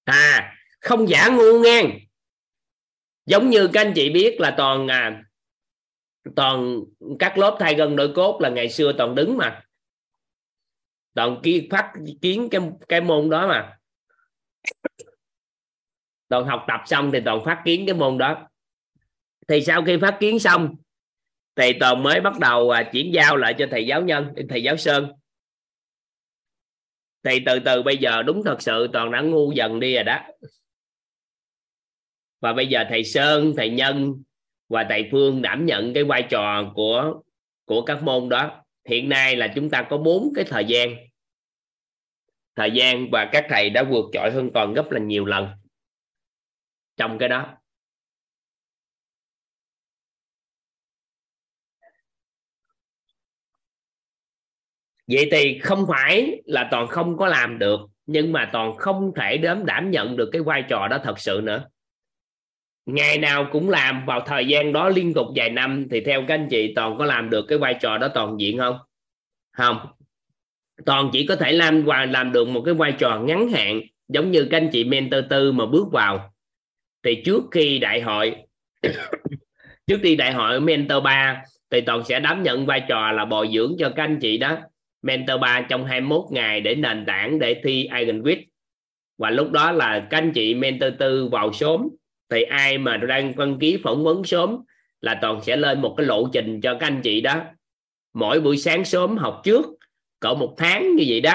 [0.05, 1.99] À không giả ngu ngang.
[3.27, 5.25] Giống như các anh chị biết là toàn à,
[6.37, 6.81] toàn
[7.19, 9.65] các lớp thay gân đổi cốt là ngày xưa toàn đứng mà.
[11.15, 11.93] Toàn kia phát
[12.23, 13.79] kiến cái cái môn đó mà.
[16.29, 18.49] Toàn học tập xong thì toàn phát kiến cái môn đó.
[19.49, 20.77] Thì sau khi phát kiến xong
[21.57, 24.77] thì toàn mới bắt đầu à, chuyển giao lại cho thầy giáo nhân thầy giáo
[24.77, 25.13] sơn.
[27.23, 30.21] Thì từ từ bây giờ đúng thật sự toàn đã ngu dần đi rồi đó.
[32.41, 34.23] Và bây giờ thầy sơn thầy nhân
[34.71, 37.23] và thầy phương đảm nhận cái vai trò của
[37.65, 38.65] của các môn đó.
[38.89, 40.95] Hiện nay là chúng ta có bốn cái thời gian.
[42.57, 45.49] Thời gian và các thầy đã vượt trội hơn còn gấp là nhiều lần
[46.97, 47.57] trong cái đó.
[55.07, 59.37] Vậy thì không phải là toàn không có làm được, nhưng mà toàn không thể
[59.37, 61.69] đến đảm nhận được cái vai trò đó thật sự nữa
[62.87, 66.35] ngày nào cũng làm, vào thời gian đó liên tục vài năm, thì theo các
[66.35, 68.79] anh chị, toàn có làm được cái vai trò đó toàn diện không?
[69.57, 69.79] Không.
[70.87, 74.31] Toàn chỉ có thể làm và làm được một cái vai trò ngắn hạn, giống
[74.31, 76.35] như các anh chị mentor tư mà bước vào.
[77.03, 78.37] Thì trước khi đại hội,
[79.87, 83.51] trước khi đại hội mentor 3 thì toàn sẽ đảm nhận vai trò là bồi
[83.55, 84.59] dưỡng cho các anh chị đó.
[85.03, 88.45] Mentor 3 trong 21 ngày để nền tảng, để thi Eigenwit
[89.19, 91.89] và lúc đó là các anh chị mentor tư vào sớm
[92.31, 94.59] thì ai mà đang đăng ký phỏng vấn sớm
[95.01, 97.43] là toàn sẽ lên một cái lộ trình cho các anh chị đó.
[98.15, 99.67] Mỗi buổi sáng sớm học trước,
[100.21, 101.35] cỡ một tháng như vậy đó.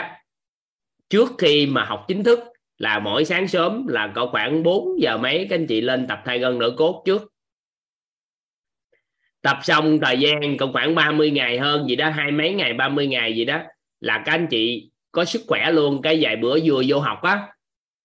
[1.09, 2.39] Trước khi mà học chính thức
[2.77, 6.21] là mỗi sáng sớm là cỡ khoảng 4 giờ mấy các anh chị lên tập
[6.25, 7.31] thay gân đỡ cốt trước.
[9.41, 13.07] Tập xong thời gian còn khoảng 30 ngày hơn gì đó, hai mấy ngày 30
[13.07, 13.61] ngày gì đó,
[13.99, 16.01] là các anh chị có sức khỏe luôn.
[16.01, 17.47] Cái vài bữa vừa vô học á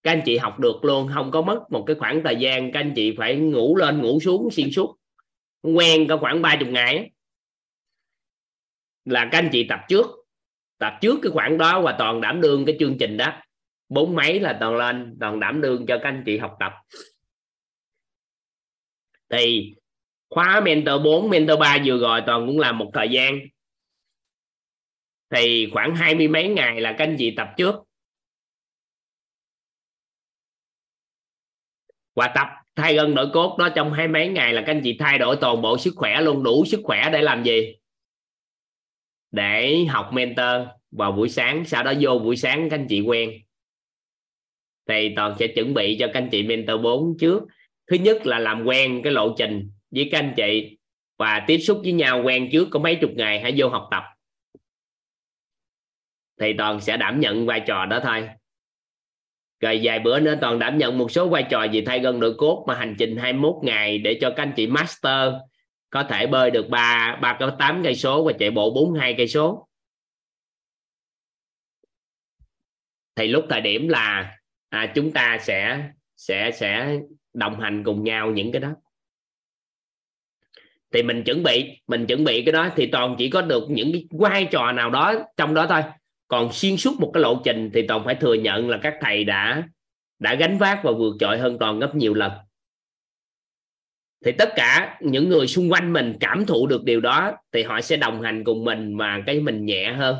[0.03, 2.79] các anh chị học được luôn, không có mất một cái khoảng thời gian, các
[2.79, 4.97] anh chị phải ngủ lên, ngủ xuống xuyên suốt,
[5.61, 7.11] quen có khoảng 30 ngày
[9.05, 10.21] là các anh chị tập trước
[10.81, 13.33] tập trước cái khoảng đó và toàn đảm đương cái chương trình đó.
[13.89, 16.73] Bốn mấy là toàn lên, toàn đảm đương cho các anh chị học tập.
[19.29, 19.75] Thì
[20.29, 23.39] khóa mentor 4 mentor 3 vừa rồi toàn cũng làm một thời gian.
[25.29, 27.75] Thì khoảng hai mươi mấy ngày là các anh chị tập trước.
[32.15, 34.97] Và tập thay gân đổi cốt đó, trong hai mấy ngày là các anh chị
[34.99, 37.75] thay đổi toàn bộ sức khỏe luôn, đủ sức khỏe để làm gì?
[39.31, 40.67] Để học mentor.
[40.91, 43.31] Vào buổi sáng, sau đó vô buổi sáng các anh chị quen.
[44.87, 47.43] Thì toàn sẽ chuẩn bị cho các anh chị mentor 4 trước.
[47.87, 50.77] Thứ nhất là làm quen cái lộ trình với các anh chị
[51.17, 54.03] và tiếp xúc với nhau quen trước có mấy chục ngày, hãy vô học tập.
[56.39, 58.29] Thì toàn sẽ đảm nhận vai trò đó thôi
[59.61, 62.33] rồi vài bữa nữa toàn đảm nhận một số vai trò gì thay gân đổi
[62.37, 65.33] cốt mà hành trình 21 ngày để cho các anh chị master
[65.89, 69.67] có thể bơi được ba ba tám cây số và chạy bộ 42 cây số.
[73.15, 74.37] Thì lúc thời điểm là
[74.69, 76.99] à, chúng ta sẽ sẽ sẽ
[77.33, 78.69] đồng hành cùng nhau những cái đó.
[80.91, 83.91] Thì mình chuẩn bị mình chuẩn bị cái đó thì toàn chỉ có được những
[83.91, 85.81] cái vai trò nào đó trong đó thôi
[86.31, 89.23] còn xuyên suốt một cái lộ trình thì toàn phải thừa nhận là các thầy
[89.23, 89.63] đã
[90.19, 92.31] đã gánh vác và vượt trội hơn toàn gấp nhiều lần.
[94.25, 97.81] Thì tất cả những người xung quanh mình cảm thụ được điều đó thì họ
[97.81, 100.17] sẽ đồng hành cùng mình mà cái mình nhẹ hơn.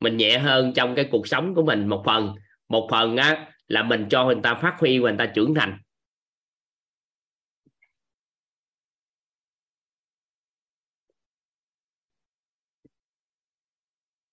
[0.00, 2.34] Mình nhẹ hơn trong cái cuộc sống của mình một phần.
[2.68, 5.78] Một phần á, là mình cho người ta phát huy và người ta trưởng thành.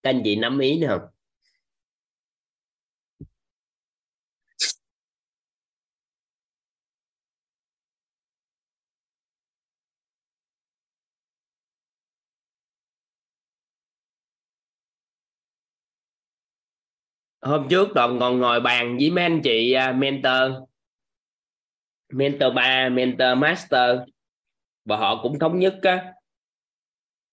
[0.04, 1.10] Các anh chị nắm ý nữa không
[17.42, 20.52] hôm trước đoàn còn ngồi bàn với mấy anh chị à, mentor.
[22.14, 24.00] Mentor 3 mentor master.
[24.86, 26.14] Và họ cũng thống nhất á,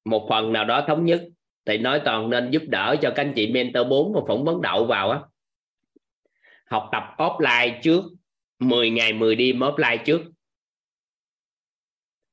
[0.05, 1.29] một phần nào đó thống nhất
[1.67, 4.63] thì nói toàn nên giúp đỡ cho các anh chị mentor 4 và phỏng vấn
[4.63, 5.21] đậu vào á.
[6.67, 8.05] Học tập offline trước
[8.59, 10.23] 10 ngày 10 đêm offline trước.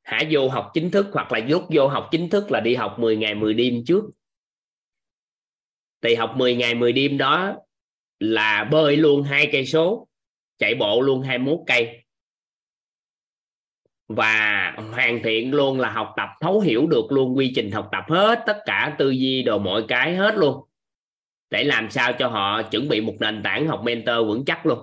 [0.03, 2.95] Hả, vô học chính thức hoặc là rút vô học chính thức là đi học
[2.99, 4.03] 10 ngày 10 đêm trước.
[6.01, 7.55] Thì học 10 ngày 10 đêm đó
[8.19, 10.07] là bơi luôn hai cây số,
[10.57, 12.02] chạy bộ luôn 21 cây
[14.16, 18.03] và hoàn thiện luôn là học tập, thấu hiểu được luôn quy trình học tập
[18.09, 20.64] hết, tất cả tư duy đồ mọi cái hết luôn.
[21.50, 24.80] Để làm sao cho họ chuẩn bị một nền tảng học mentor vững chắc luôn.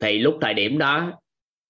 [0.00, 1.12] Thì lúc thời điểm đó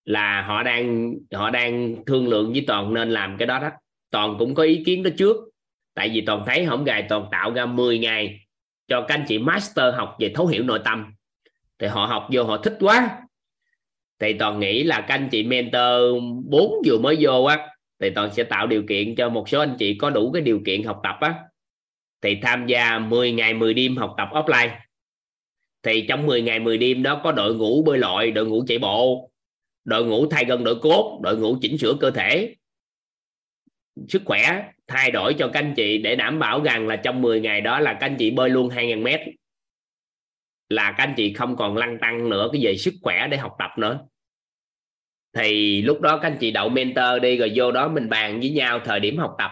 [0.04, 3.70] là họ đang họ đang thương lượng với toàn nên làm cái đó đó.
[4.10, 5.36] Toàn cũng có ý kiến đó trước.
[5.94, 8.40] Tại vì toàn thấy hổng gài, toàn tạo ra 10 ngày
[8.88, 11.14] cho các anh chị master học về thấu hiểu nội tâm.
[11.78, 13.21] Thì họ học vô, họ thích quá
[14.22, 17.68] thì toàn nghĩ là các anh chị mentor 4 vừa mới vô á,
[18.00, 20.60] thì toàn sẽ tạo điều kiện cho một số anh chị có đủ cái điều
[20.66, 21.34] kiện học tập á.
[22.20, 24.70] Thì tham gia 10 ngày 10 đêm học tập offline.
[25.82, 28.78] Thì trong 10 ngày 10 đêm đó có đội ngũ bơi lội, đội ngũ chạy
[28.78, 29.30] bộ,
[29.84, 32.54] đội ngũ thay gân đội cốt, đội ngũ chỉnh sửa cơ thể.
[34.08, 37.40] Sức khỏe thay đổi cho các anh chị để đảm bảo rằng là trong 10
[37.40, 39.20] ngày đó là các anh chị bơi luôn 2.000 mét.
[40.68, 43.52] Là các anh chị không còn lăn tăng nữa cái về sức khỏe để học
[43.58, 44.06] tập nữa
[45.34, 48.50] thì lúc đó các anh chị đậu mentor đi, rồi vô đó mình bàn với
[48.50, 49.50] nhau thời điểm học tập.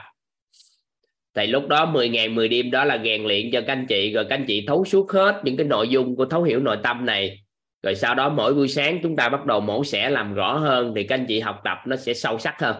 [1.35, 4.13] Thì lúc đó 10 ngày 10 đêm đó là rèn luyện cho các anh chị,
[4.13, 6.79] rồi các anh chị thấu suốt hết những cái nội dung của thấu hiểu nội
[6.83, 7.43] tâm này.
[7.83, 10.93] Rồi sau đó mỗi buổi sáng chúng ta bắt đầu mổ xẻ làm rõ hơn,
[10.97, 12.77] thì các anh chị học tập nó sẽ sâu sắc hơn.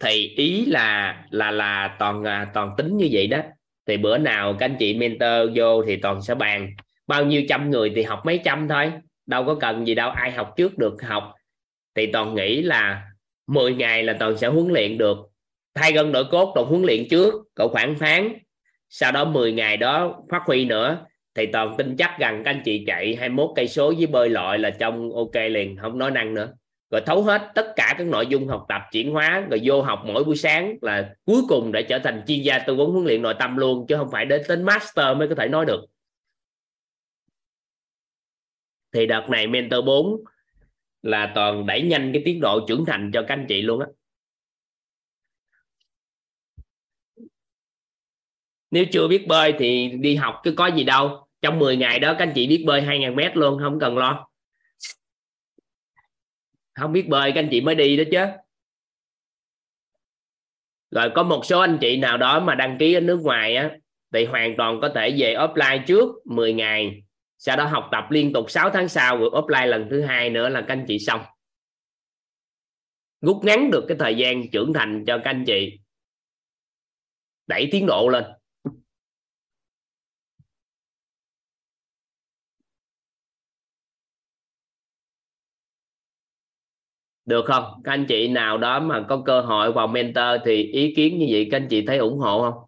[0.00, 3.38] Thì ý là là là toàn à, toàn tính như vậy đó.
[3.86, 6.70] Thì bữa nào các anh chị mentor vô thì toàn sẽ bàn,
[7.06, 8.92] bao nhiêu trăm người thì học mấy trăm thôi
[9.28, 11.34] đâu có cần gì đâu, ai học trước được học.
[11.94, 13.02] Thì toàn nghĩ là
[13.46, 15.18] 10 ngày là toàn sẽ huấn luyện được.
[15.74, 18.32] Thay gân đổi cốt, toàn huấn luyện trước, cậu khoảng tháng.
[18.88, 22.62] Sau đó 10 ngày đó phát huy nữa, thì toàn tin chắc rằng các anh
[22.64, 26.34] chị chạy 21 cây số với bơi lội là trong ok liền, không nói năng
[26.34, 26.52] nữa.
[26.90, 30.02] Rồi thấu hết tất cả các nội dung học tập chuyển hóa, rồi vô học
[30.06, 33.22] mỗi buổi sáng là cuối cùng để trở thành chuyên gia tư vấn huấn luyện
[33.22, 35.84] nội tâm luôn, chứ không phải đến tính master mới có thể nói được
[38.92, 40.24] thì đợt này mentor 4
[41.02, 43.86] là toàn đẩy nhanh cái tiến độ trưởng thành cho các anh chị luôn á.
[48.70, 51.28] Nếu chưa biết bơi thì đi học chứ có gì đâu.
[51.42, 54.28] Trong 10 ngày đó các anh chị biết bơi 2.000 mét luôn, không cần lo.
[56.74, 58.38] Không biết bơi các anh chị mới đi đó chứ.
[60.90, 63.70] Rồi có một số anh chị nào đó mà đăng ký ở nước ngoài á,
[64.12, 67.02] thì hoàn toàn có thể về offline trước 10 ngày
[67.38, 70.48] sau đó học tập liên tục 6 tháng sau rồi offline lần thứ hai nữa
[70.48, 71.20] là các anh chị xong.
[73.20, 75.78] Rút ngắn được cái thời gian trưởng thành cho các anh chị.
[77.46, 78.24] Đẩy tiến độ lên.
[87.24, 87.64] Được không?
[87.84, 91.26] Các anh chị nào đó mà có cơ hội vào mentor thì ý kiến như
[91.30, 92.67] vậy các anh chị thấy ủng hộ không?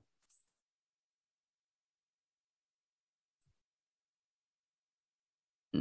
[5.73, 5.81] Ừ.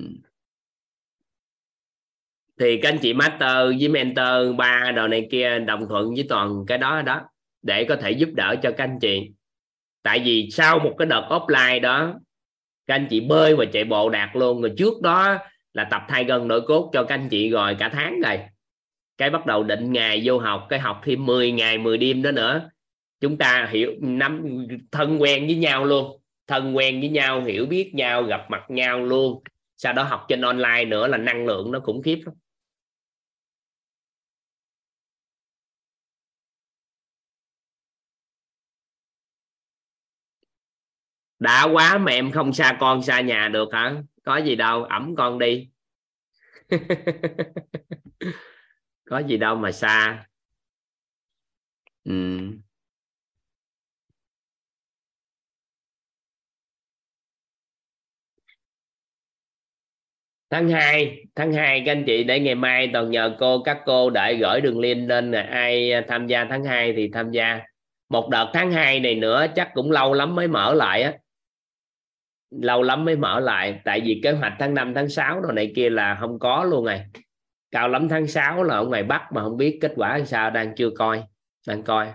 [2.60, 6.66] thì các anh chị master với mentor ba đồ này kia, đồng thuận với toàn
[6.68, 7.22] cái đó đó,
[7.62, 9.32] để có thể giúp đỡ cho các anh chị.
[10.04, 12.14] Tại vì sau một cái đợt offline đó,
[12.88, 14.62] các anh chị bơi và chạy bộ đạt luôn.
[14.62, 15.38] Rồi trước đó
[15.74, 18.40] là tập thay gân nội cốt cho các anh chị rồi cả tháng rồi.
[19.18, 22.32] Cái bắt đầu định ngày vô học, cái học thêm 10 ngày 10 đêm đó
[22.32, 22.70] nữa.
[23.22, 26.22] Chúng ta hiểu nắm thân quen với nhau luôn.
[26.48, 29.44] Thân quen với nhau, hiểu biết nhau, gặp mặt nhau luôn
[29.80, 32.36] sau đó học trên online nữa là năng lượng nó khủng khiếp lắm.
[41.40, 43.96] Đã quá mà em không xa con xa nhà được hả?
[44.24, 45.70] Có gì đâu, ẩm con đi.
[49.06, 50.26] Có gì đâu mà xa.
[52.04, 52.14] Ừ.
[60.50, 64.10] tháng 2 tháng 2 các anh chị, để ngày mai toàn nhờ cô, các cô
[64.10, 67.60] để gửi đường link lên là ai à, tham gia tháng 2 thì tham gia.
[68.10, 71.14] Một đợt tháng 2 này nữa chắc cũng lâu lắm mới mở lại á.
[72.52, 75.72] Lâu lắm mới mở lại, tại vì kế hoạch tháng 5 tháng 6 đồ này
[75.76, 77.06] kia là không có luôn này
[77.72, 80.50] cao lắm tháng 6 là ở ngoài Bắc mà không biết kết quả làm sao,
[80.50, 81.24] đang chưa coi,
[81.68, 82.14] đang coi.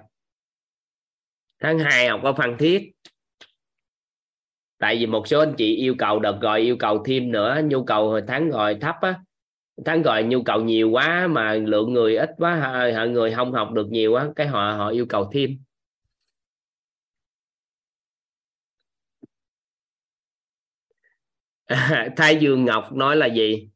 [1.63, 2.94] Tháng 2 học ở Phan Thiết
[4.85, 7.85] tại vì một số anh chị yêu cầu đợt rồi, yêu cầu thêm nữa, nhu
[7.85, 9.21] cầu hồi tháng rồi thấp á.
[9.85, 12.57] Tháng rồi nhu cầu nhiều quá mà lượng người ít quá
[12.95, 15.51] họ người không học được nhiều quá cái họ họ yêu cầu thêm.
[22.17, 23.69] Thái Dương Ngọc nói là gì?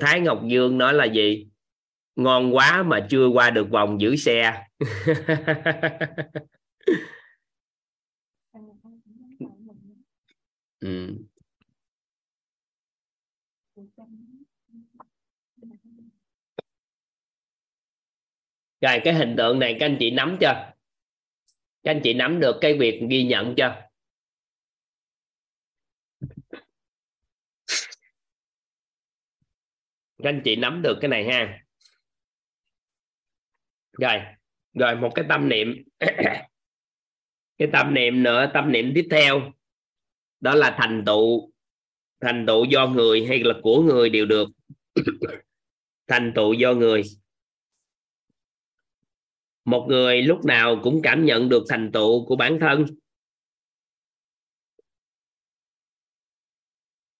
[0.00, 1.46] Thái Ngọc Dương nói là gì?
[2.16, 4.64] Ngon quá mà chưa qua được vòng giữ xe.
[10.80, 11.16] ừ.
[18.80, 20.72] rồi, cái hình tượng này các anh chị nắm chưa?
[21.82, 23.90] Các anh chị nắm được cái việc ghi nhận chưa?
[30.22, 31.64] Các anh chị nắm được cái này ha.
[33.92, 34.20] Rồi
[34.74, 35.84] rồi một cái tâm niệm.
[37.58, 39.52] Cái tâm niệm nữa, tâm niệm tiếp theo
[40.40, 41.50] đó là thành tựu
[42.20, 44.48] thành tựu do người hay là của người đều được.
[46.06, 47.02] Thành tựu do người.
[49.64, 52.86] Một người lúc nào cũng cảm nhận được thành tựu của bản thân.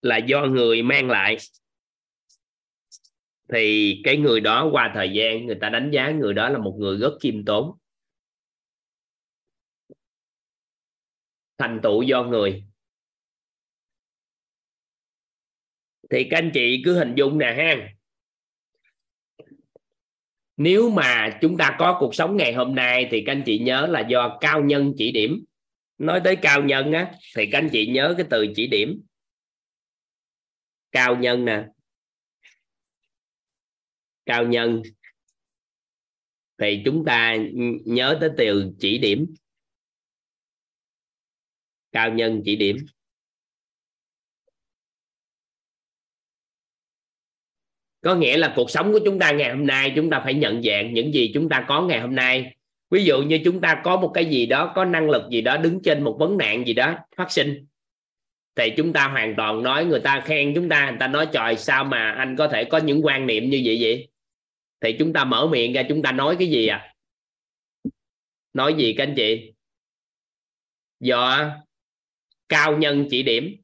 [0.02, 1.36] Là do người mang lại.
[3.48, 6.76] Thì cái người đó qua thời gian, người ta đánh giá người đó là một
[6.78, 7.78] người rất khiêm tốn.
[11.58, 12.69] Thành tựu do người.
[16.10, 17.94] Thì các anh chị cứ hình dung nè ha.
[20.56, 23.86] Nếu mà chúng ta có cuộc sống ngày hôm nay thì các anh chị nhớ
[23.86, 25.44] là do cao nhân chỉ điểm.
[25.98, 29.02] Nói tới cao nhân á, thì các anh chị nhớ cái từ chỉ điểm.
[30.92, 31.64] Cao nhân nè.
[34.26, 34.82] Cao nhân.
[36.58, 37.36] Thì chúng ta
[37.84, 39.34] nhớ tới từ chỉ điểm.
[41.92, 42.76] Cao nhân chỉ điểm.
[48.02, 50.62] Có nghĩa là cuộc sống của chúng ta ngày hôm nay, chúng ta phải nhận
[50.62, 52.56] dạng những gì chúng ta có ngày hôm nay.
[52.90, 55.56] Ví dụ như chúng ta có một cái gì đó, có năng lực gì đó,
[55.56, 57.66] đứng trên một vấn nạn gì đó phát sinh,
[58.54, 61.56] thì chúng ta hoàn toàn nói, người ta khen chúng ta, người ta nói, trời,
[61.56, 64.08] sao mà anh có thể có những quan niệm như vậy vậy?
[64.80, 66.94] Thì chúng ta mở miệng ra, chúng ta nói cái gì à?
[68.52, 69.52] Nói gì các anh chị?
[71.00, 71.50] Do
[72.48, 73.56] cao nhân chỉ điểm.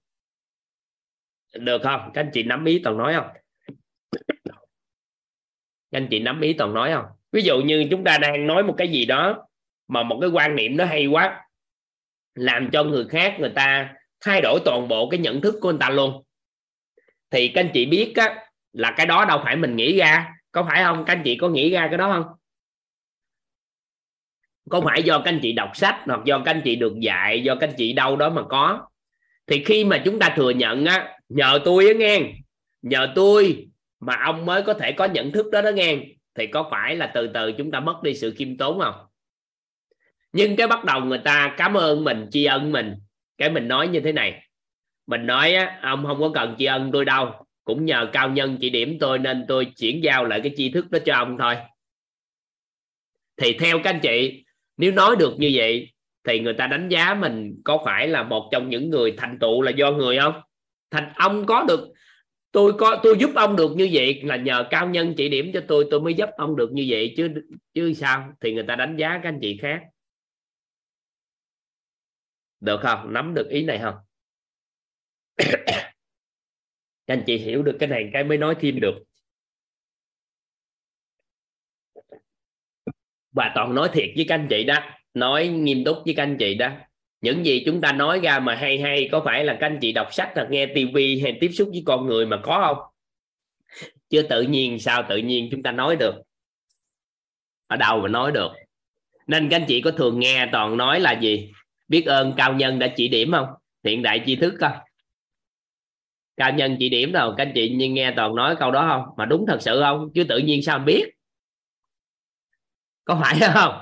[1.55, 2.11] Được không?
[2.15, 3.27] Các anh chị nắm ý toàn nói không?
[5.97, 7.05] Anh chị nắm ý toàn nói không?
[7.33, 9.47] Ví dụ như chúng ta đang nói một cái gì đó
[9.89, 11.43] mà một cái quan niệm nó hay quá
[12.35, 15.79] làm cho người khác người ta thay đổi toàn bộ cái nhận thức của người
[15.81, 16.23] ta luôn.
[17.31, 20.33] Thì các anh chị biết á, là cái đó đâu phải mình nghĩ ra.
[20.53, 21.05] Có phải không?
[21.05, 22.37] Các anh chị có nghĩ ra cái đó không?
[24.71, 27.43] Có phải do các anh chị đọc sách hoặc do các anh chị được dạy
[27.43, 28.89] do các anh chị đâu đó mà có?
[29.47, 32.21] Thì khi mà chúng ta thừa nhận á nhờ tôi á nghe
[32.83, 33.69] nhờ tôi
[34.01, 35.99] mà ông mới có thể có nhận thức đó đó nghe.
[36.35, 38.95] Thì có phải là từ từ chúng ta mất đi sự khiêm tốn không?
[40.33, 42.95] Nhưng cái bắt đầu người ta cảm ơn mình tri ân mình.
[43.39, 44.43] Cái mình nói như thế này.
[45.07, 47.47] Mình nói á, ông không có cần tri ân tôi đâu.
[47.65, 50.91] Cũng nhờ cao nhân chỉ điểm tôi nên tôi chuyển giao lại cái tri thức
[50.91, 51.57] đó cho ông thôi.
[53.37, 54.45] Thì theo các anh chị
[54.77, 55.93] nếu nói được như vậy
[56.25, 59.63] thì người ta đánh giá mình có phải là một trong những người thành tựu
[59.63, 60.41] là do người không?
[60.91, 61.93] Thành ông có được
[62.57, 65.65] tôi có, tôi giúp ông được như vậy là nhờ cao nhân chỉ điểm cho
[65.69, 67.15] tôi tôi mới giúp ông được như vậy.
[67.17, 67.29] Chứ
[67.75, 68.33] chứ sao?
[68.41, 69.83] Thì người ta đánh giá các anh chị khác.
[72.61, 73.13] Được không?
[73.13, 73.95] Nắm được ý này không?
[77.07, 78.95] Các anh chị hiểu được cái này cái mới nói thêm được.
[83.33, 84.79] Và toàn nói thiệt với các anh chị đó.
[85.15, 86.71] Nói nghiêm túc với các anh chị đó
[87.21, 89.93] những gì chúng ta nói ra mà hay hay, có phải là các anh chị
[89.93, 92.93] đọc sách hoặc nghe tivi hay tiếp xúc với con người mà có không?
[94.11, 96.15] Chưa tự nhiên sao tự nhiên chúng ta nói được?
[97.67, 98.53] Ở đâu mà nói được?
[99.27, 101.53] Nên các anh chị có thường nghe toàn nói là gì?
[101.89, 103.47] Biết ơn cao nhân đã chỉ điểm không?
[103.85, 104.77] Hiện đại tri thức không?
[106.37, 107.35] Cao nhân chỉ điểm đâu?
[107.37, 109.15] Các anh chị nhưng nghe toàn nói câu đó không?
[109.17, 110.11] Mà đúng thật sự không?
[110.15, 111.05] Chứ tự nhiên sao biết?
[113.05, 113.75] Có phải không?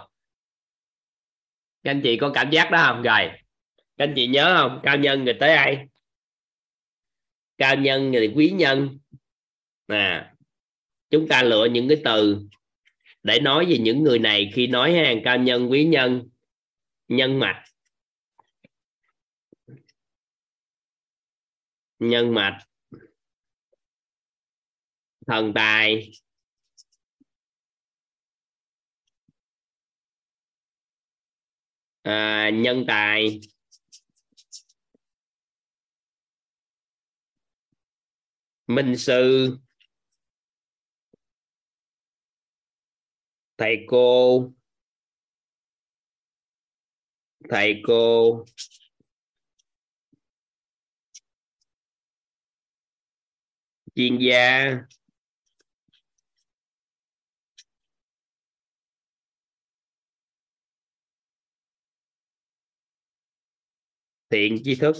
[1.84, 3.02] Các anh chị có cảm giác đó không?
[3.02, 3.30] Rồi.
[3.96, 4.80] Các anh chị nhớ không?
[4.82, 5.86] Cao nhân người tới ai
[7.58, 8.98] cao nhân người quý nhân.
[9.86, 10.34] À
[11.10, 12.46] chúng ta lựa những cái từ
[13.22, 16.28] để nói về những người này khi nói hàng cao nhân, quý nhân
[17.08, 17.64] nhân mạch.
[21.98, 22.58] Nhân mạch.
[25.26, 26.10] Thần tài.
[32.04, 33.40] À, nhân tài.
[38.66, 39.58] Minh sư.
[43.58, 44.52] Thầy cô.
[47.50, 48.44] Thầy cô.
[53.94, 54.64] Chuyên gia.
[64.34, 64.96] Tiện tri thức.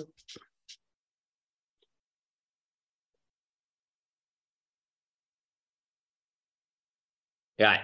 [7.59, 7.77] Rồi.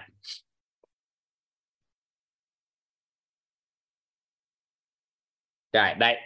[5.73, 6.17] Rồi, đây.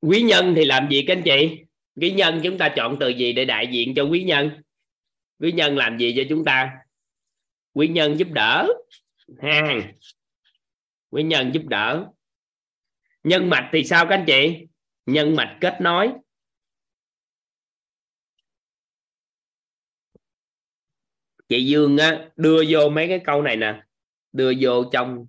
[0.00, 1.64] Quý nhân thì làm gì các anh chị?
[1.94, 4.62] Quý nhân chúng ta chọn từ gì để đại diện cho quý nhân?
[5.38, 6.78] Quý nhân làm gì cho chúng ta?
[7.72, 8.68] Quý nhân giúp đỡ.
[9.42, 9.92] Ha
[11.10, 12.06] quý nhân giúp đỡ
[13.24, 14.66] nhân mạch thì sao các anh chị?
[15.06, 16.12] Nhân mạch kết nối.
[21.48, 23.82] Chị Dương á, đưa vô mấy cái câu này nè.
[24.32, 25.26] Đưa vô trong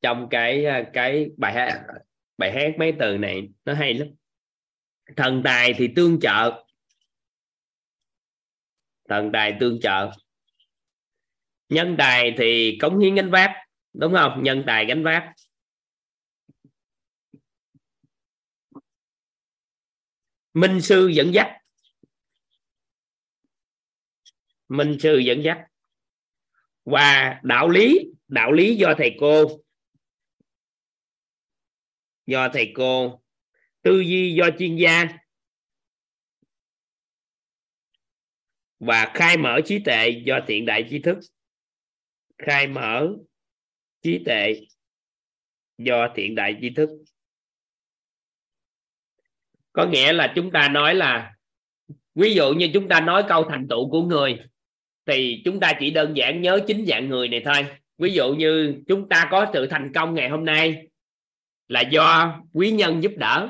[0.00, 1.84] trong cái à, cái bài hát
[2.38, 4.08] bài hát mấy từ này nó hay lắm.
[5.16, 6.64] Thần tài thì tương trợ.
[9.08, 10.10] Thần tài tương trợ.
[11.68, 13.50] Nhân tài thì cống hiến gánh vác
[13.92, 14.42] đúng không?
[14.42, 15.32] Nhân tài gánh vác.
[20.54, 21.58] Minh sư dẫn dắt.
[24.68, 25.58] Minh sư dẫn dắt.
[26.84, 29.60] Và đạo lý đạo lý do thầy cô.
[32.26, 33.22] Do thầy cô.
[33.82, 35.08] Tư duy do chuyên gia.
[38.78, 41.18] Và khai mở trí tuệ do thiện đại trí thức.
[42.38, 43.16] Khai mở
[44.02, 44.66] trí tuệ
[45.78, 46.88] do thiện đại trí thức
[49.72, 51.32] có nghĩa là chúng ta nói là,
[52.14, 54.38] ví dụ như chúng ta nói câu thành tựu của người,
[55.06, 57.66] thì chúng ta chỉ đơn giản nhớ chính dạng người này thôi.
[57.98, 60.86] Ví dụ như chúng ta có sự thành công ngày hôm nay
[61.68, 63.48] là do quý nhân giúp đỡ.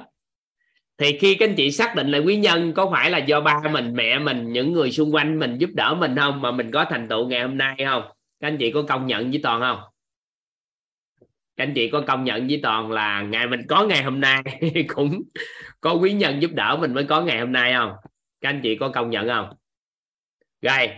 [0.98, 3.60] Thì khi các anh chị xác định là quý nhân có phải là do ba
[3.72, 6.42] mình, mẹ mình, những người xung quanh mình giúp đỡ mình không?
[6.42, 8.02] Mà mình có thành tựu ngày hôm nay không?
[8.40, 9.91] Các anh chị có công nhận với toàn không?
[11.62, 14.42] Các anh chị có công nhận với toàn là ngày mình có ngày hôm nay
[14.88, 15.22] cũng
[15.80, 17.92] có quý nhân giúp đỡ mình mới có ngày hôm nay không?
[18.40, 19.56] Các anh chị có công nhận không?
[20.62, 20.90] Rồi,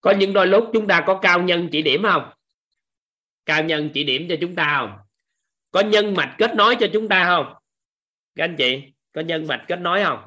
[0.00, 2.30] có những đôi lúc chúng ta có cao nhân chỉ điểm không?
[3.46, 4.98] Cao nhân chỉ điểm cho chúng ta không?
[5.70, 7.54] Có nhân mạch kết nối cho chúng ta không?
[8.34, 10.20] Các anh chị, có nhân mạch kết nối không?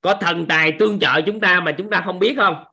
[0.00, 2.64] Có thần tài tương trợ chúng ta mà chúng ta không biết không?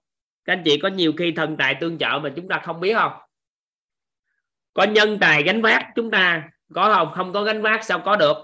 [0.45, 2.93] Các anh chị có nhiều khi thần tài tương trợ mà chúng ta không biết
[2.93, 3.11] không?
[4.73, 8.15] Có nhân tài gánh vác chúng ta, có không không có gánh vác sao có
[8.15, 8.37] được?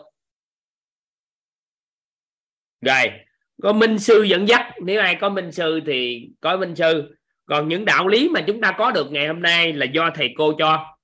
[2.82, 3.12] Rồi,
[3.64, 7.16] có minh sư dẫn dắt, nếu ai có minh sư thì có minh sư.
[7.46, 10.34] Còn những đạo lý mà chúng ta có được ngày hôm nay là do thầy
[10.38, 10.96] cô cho.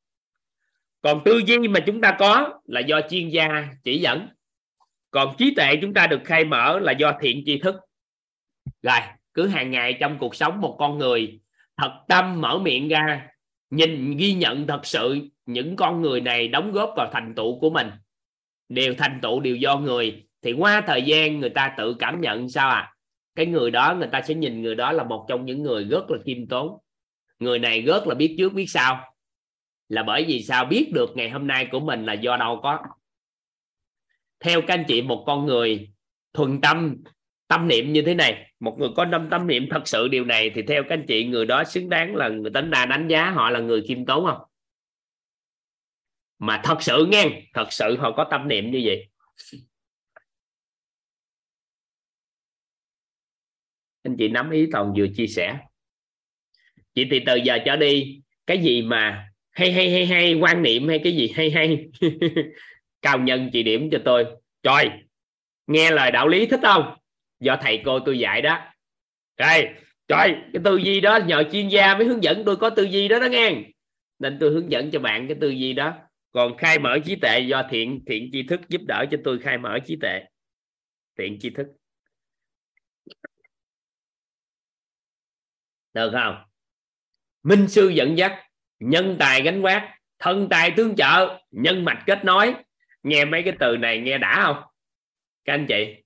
[1.02, 4.30] Còn tư duy mà chúng ta có là do chuyên gia chỉ dẫn.
[5.12, 7.76] Còn trí tuệ chúng ta được khai mở là do thiện tri thức.
[8.82, 9.00] Rồi,
[9.34, 11.40] cứ hàng ngày trong cuộc sống một con người,
[11.78, 13.28] thật tâm mở miệng ra
[13.76, 17.70] nhìn, ghi nhận thật sự những con người này đóng góp vào thành tựu của
[17.70, 17.88] mình.
[18.70, 20.24] Đều thành tựu đều do người.
[20.42, 22.94] Thì qua thời gian người ta tự cảm nhận sao à?
[23.36, 26.12] Cái người đó, người ta sẽ nhìn người đó là một trong những người rất
[26.12, 26.78] là khiêm tốn.
[27.40, 29.14] Người này rất là biết trước biết sau.
[29.90, 30.66] Là bởi vì sao?
[30.66, 32.80] Biết được ngày hôm nay của mình là do đâu có.
[34.40, 35.94] Theo các anh chị, một con người
[36.34, 37.04] thuần tâm
[37.48, 38.52] tâm niệm như thế này.
[38.60, 41.26] Một người có năm tâm niệm thật sự điều này thì theo các anh chị,
[41.26, 44.26] người đó xứng đáng là người tính đa đánh giá họ là người khiêm tốn
[44.26, 44.42] không?
[46.40, 49.10] Mà thật sự nghe, thật sự họ có tâm niệm như vậy.
[54.04, 55.58] Anh chị nắm ý toàn vừa chia sẻ.
[56.96, 58.22] Chị thì từ giờ trở đi.
[58.48, 61.88] Cái gì mà hay hay hay hay, quan niệm hay cái gì hay hay?
[63.02, 64.26] Cao nhân chị điểm cho tôi.
[64.64, 64.90] Trời,
[65.68, 66.96] nghe lời đạo lý thích không?
[67.44, 68.60] Do thầy cô tôi dạy đó.
[69.38, 69.70] Trời
[70.08, 73.08] trời, cái tư duy đó nhờ chuyên gia mới hướng dẫn tôi có tư duy
[73.08, 73.56] đó đó nghe.
[74.20, 75.94] Nên tôi hướng dẫn cho bạn cái tư duy đó.
[76.32, 79.58] Còn khai mở trí tuệ do thiện thiện tri thức giúp đỡ cho tôi khai
[79.58, 80.24] mở trí tuệ.
[81.18, 81.68] Thiện tri thức.
[85.94, 86.44] Được không?
[87.44, 88.44] Minh sư dẫn dắt,
[88.80, 92.54] nhân tài gánh vác, thân tài tương trợ, nhân mạch kết nối.
[93.04, 94.64] Nghe mấy cái từ này nghe đã không?
[95.46, 96.03] Các anh chị?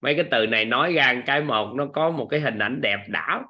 [0.00, 2.98] Mấy cái từ này nói ra cái một, nó có một cái hình ảnh đẹp
[3.08, 3.42] đã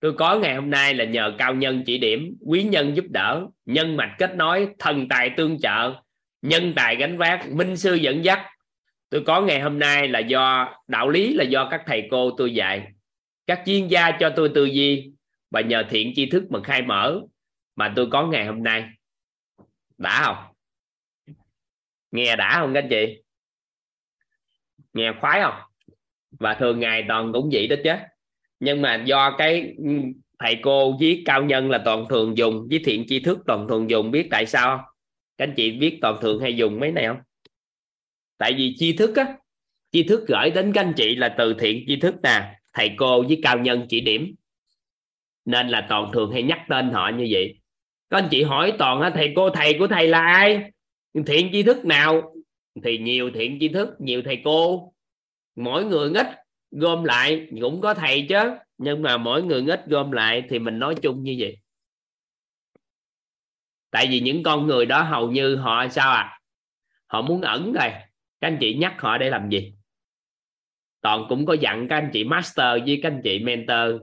[0.00, 3.46] tôi có ngày hôm nay là nhờ cao nhân chỉ điểm, quý nhân giúp đỡ,
[3.66, 5.94] nhân mạch kết nối, thần tài tương trợ,
[6.42, 8.46] nhân tài gánh vác, minh sư dẫn dắt.
[9.10, 12.54] Tôi có ngày hôm nay là do, đạo lý là do các thầy cô tôi
[12.54, 12.86] dạy.
[13.46, 15.12] Các chuyên gia cho tôi tư duy
[15.50, 17.20] và nhờ thiện tri thức mà khai mở
[17.76, 18.84] mà tôi có ngày hôm nay.
[19.98, 20.54] Đã không?
[22.10, 23.22] Nghe đã không các anh chị?
[24.94, 25.54] Nghe khoái không?
[26.30, 27.92] Và thường ngày toàn cũng vậy đó chứ.
[28.60, 29.90] Nhưng mà do cái ừ,
[30.38, 33.90] thầy cô với cao nhân là toàn thường dùng với thiện tri thức toàn thường
[33.90, 34.86] dùng, biết tại sao không?
[35.38, 37.18] Các anh chị biết toàn thường hay dùng mấy này không?
[38.38, 39.36] Tại vì tri thức á,
[39.92, 42.54] tri thức gửi đến các anh chị là từ thiện tri thức nè.
[42.72, 44.34] Thầy cô với cao nhân chỉ điểm.
[45.44, 47.60] Nên là toàn thường hay nhắc tên họ như vậy.
[48.10, 50.62] Các anh chị hỏi toàn á, thầy cô, thầy của thầy là ai?
[51.26, 52.34] Thiện tri thức nào?
[52.84, 54.92] Thì nhiều thiện tri thức, nhiều thầy cô.
[55.56, 56.26] Mỗi người ít
[56.70, 58.50] gom lại, cũng có thầy chứ.
[58.78, 61.58] Nhưng mà mỗi người ít gom lại, thì mình nói chung như vậy.
[63.90, 66.40] Tại vì những con người đó hầu như họ sao à?
[67.06, 67.90] Họ muốn ẩn rồi.
[68.40, 69.74] Các anh chị nhắc họ để làm gì?
[71.00, 74.02] Toàn cũng có dặn các anh chị master với các anh chị mentor.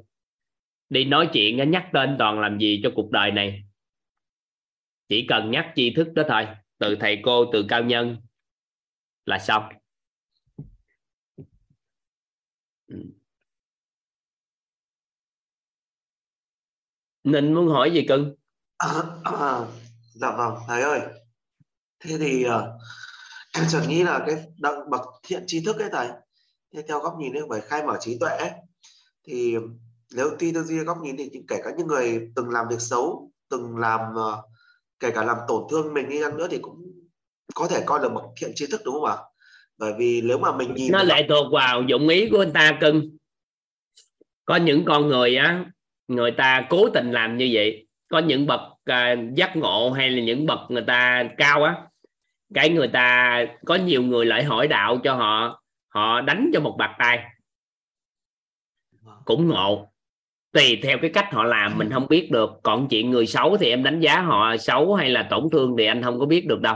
[0.90, 3.64] Đi nói chuyện, nhắc tên toàn làm gì cho cuộc đời này?
[5.10, 6.48] Chỉ cần nhắc tri thức đó thôi.
[6.78, 8.18] Từ thầy cô, từ cao nhân
[9.26, 9.70] là xong.
[17.24, 18.36] Ninh muốn hỏi gì cưng?
[18.78, 18.90] À,
[19.24, 19.60] à,
[20.14, 21.02] dạ vâng thầy ơi.
[22.00, 22.52] Thế thì uh,
[23.54, 26.08] em chợt nghĩ là cái đặng bậc thiện tri thức ấy thầy
[26.74, 28.52] thế theo góc nhìn ấy phải khai mở trí tuệ ấy,
[29.24, 29.56] thì
[30.16, 33.32] nếu tuy tư duy góc nhìn thì kể cả những người từng làm việc xấu
[33.50, 34.46] từng làm uh,
[35.00, 36.95] kể cả làm tổn thương mình đi chăng nữa thì cũng
[37.56, 39.18] có thể coi là một thiện tri thức đúng không ạ?
[39.78, 42.78] Bởi vì nếu mà mình nhìn nó lệ thuộc vào dụng ý của anh ta
[42.82, 43.18] cưng.
[44.46, 45.66] Có những con người á
[46.08, 47.88] người ta cố tình làm như vậy.
[48.08, 51.76] Có những bậc uh, giác ngộ hay là những bậc người ta cao á
[52.54, 56.76] cái người ta có nhiều người lại hỏi đạo cho họ họ đánh cho một
[56.78, 57.20] bạc tay.
[59.26, 59.92] Cũng ngộ.
[60.52, 62.50] Tùy theo cái cách họ làm mình không biết được.
[62.64, 65.86] Còn chuyện người xấu thì em đánh giá họ xấu hay là tổn thương thì
[65.86, 66.76] anh không có biết được đâu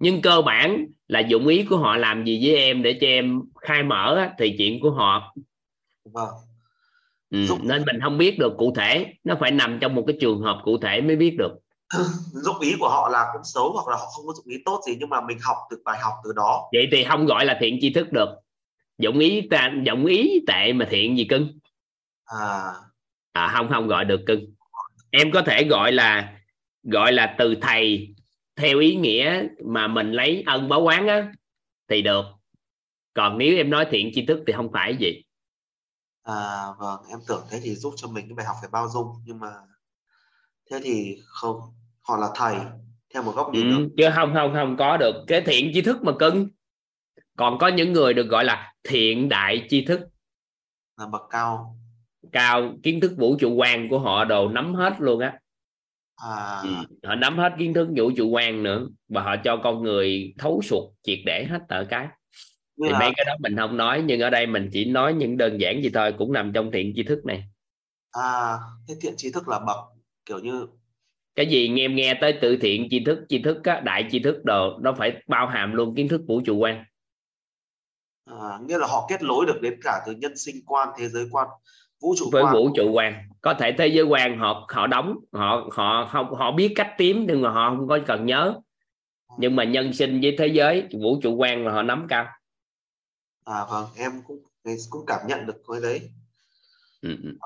[0.00, 3.42] nhưng cơ bản là dụng ý của họ làm gì với em để cho em
[3.60, 5.34] khai mở thì chuyện của họ.
[6.04, 6.28] Vâng.
[7.30, 9.14] ừ, nên mình không biết được cụ thể.
[9.24, 11.52] Nó phải nằm trong một cái trường hợp cụ thể mới biết được.
[12.44, 14.80] Dụng ý của họ là cũng xấu hoặc là họ không có dụng ý tốt
[14.86, 16.68] gì nhưng mà mình học được bài học từ đó.
[16.72, 18.28] Vậy thì không gọi là thiện tri thức được.
[18.98, 21.48] Dụng ý ta dụng ý tệ mà thiện gì cưng?
[22.24, 22.72] À.
[23.32, 24.54] À, không không gọi được cưng.
[25.10, 26.32] Em có thể gọi là
[26.82, 28.14] gọi là từ thầy
[28.60, 31.32] theo ý nghĩa mà mình lấy ân báo quán á
[31.88, 32.24] thì được.
[33.14, 35.22] Còn nếu em nói thiện tri thức thì không phải gì.
[36.22, 39.06] À vâng em tưởng thế thì giúp cho mình cái bài học phải bao dung
[39.24, 39.52] nhưng mà
[40.70, 41.56] thế thì không
[42.00, 42.56] họ là thầy
[43.14, 45.24] theo một góc nhìn ừ, chứ không không không có được.
[45.26, 46.48] Cái thiện tri thức mà cưng.
[47.36, 50.00] Còn có những người được gọi là thiện đại tri thức.
[50.96, 51.76] Là bậc cao.
[52.32, 55.38] Cao kiến thức vũ trụ quan của họ đồ nắm hết luôn á
[56.22, 56.70] à, ừ.
[57.04, 60.60] họ nắm hết kiến thức vũ trụ quan nữa và họ cho con người thấu
[60.62, 62.08] suốt triệt để hết tờ cái.
[62.82, 65.36] Thì là mấy cái đó mình không nói nhưng ở đây mình chỉ nói những
[65.36, 67.44] đơn giản gì thôi cũng nằm trong thiện tri thức này.
[68.10, 68.56] À
[68.88, 69.76] thế thiện trí thức là bậc
[70.26, 70.66] kiểu như
[71.34, 74.18] cái gì nghe em nghe tới tự thiện tri thức tri thức á, đại tri
[74.18, 76.84] thức đồ nó phải bao hàm luôn kiến thức vũ trụ quan.
[78.24, 81.26] À, nghĩa là họ kết nối được đến cả từ nhân sinh quan thế giới
[81.30, 81.48] quan
[82.02, 82.54] vũ trụ với quan.
[82.54, 86.52] vũ trụ quan có thể thế giới quan họ họ đóng họ họ không họ
[86.52, 88.60] biết cách tím nhưng mà họ không có cần nhớ.
[89.38, 92.26] Nhưng mà nhân sinh với thế giới vũ trụ quan là họ nắm cao.
[93.44, 94.42] À vâng em cũng
[94.90, 96.10] cũng cảm nhận được cái đấy.
[97.00, 97.36] Ừ, ừ.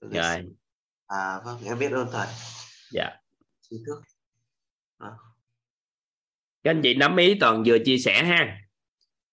[0.00, 0.52] Từ cái- rồi.
[1.06, 2.26] À vâng em biết ơn thầy.
[2.92, 3.10] Dạ.
[3.70, 4.02] Trí thức.
[4.98, 5.10] À,
[6.62, 8.58] các anh chị nắm ý toàn vừa chia sẻ ha.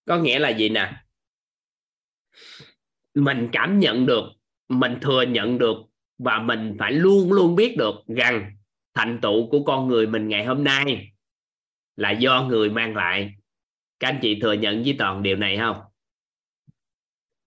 [0.06, 0.94] Có nghĩa là gì nè?
[3.14, 4.24] Mình cảm nhận được
[4.70, 5.78] mình thừa nhận được
[6.18, 8.52] và mình phải luôn luôn biết được rằng
[8.94, 11.12] thành tựu của con người mình ngày hôm nay
[11.96, 13.34] là do người mang lại.
[14.00, 15.78] Các anh chị thừa nhận với toàn điều này không?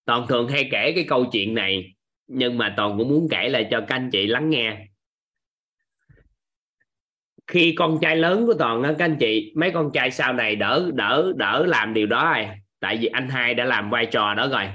[0.04, 1.94] Toàn thường hay kể cái câu chuyện này,
[2.26, 4.86] nhưng mà toàn cũng muốn kể lại cho các anh chị lắng nghe.
[7.46, 10.90] Khi con trai lớn của toàn các anh chị, mấy con trai sau này đỡ
[10.94, 12.48] đỡ đỡ làm điều đó rồi.
[12.80, 14.68] Tại vì anh hai đã làm vai trò đó rồi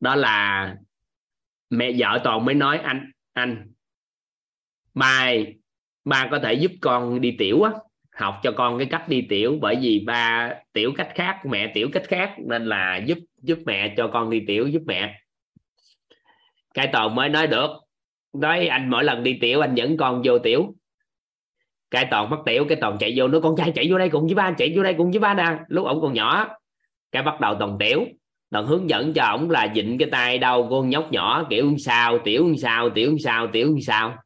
[0.00, 0.76] đó là
[1.70, 3.72] mẹ vợ toàn mới nói, anh anh,
[4.94, 5.54] mai,
[6.04, 7.72] ba có thể giúp con đi tiểu á,
[8.12, 11.88] học cho con cái cách đi tiểu, bởi vì ba tiểu cách khác, mẹ tiểu
[11.92, 15.20] cách khác, nên là giúp giúp mẹ cho con đi tiểu, giúp mẹ.
[16.74, 17.70] Cái toàn mới nói được,
[18.32, 20.74] nói anh mỗi lần đi tiểu, anh dẫn con vô tiểu.
[21.90, 24.26] Cái toàn mất tiểu, cái toàn chạy vô nó con trai chạy vô đây cùng
[24.26, 25.58] với ba, chạy vô đây cùng với ba nè.
[25.68, 26.48] Lúc ổng còn nhỏ,
[27.12, 28.04] cái bắt đầu toàn tiểu
[28.54, 31.74] toàn hướng dẫn cho ổng là dịnh cái tay đâu của con nhóc nhỏ kiểu
[31.78, 34.16] sao, tiểu sao tiểu sao tiểu sao.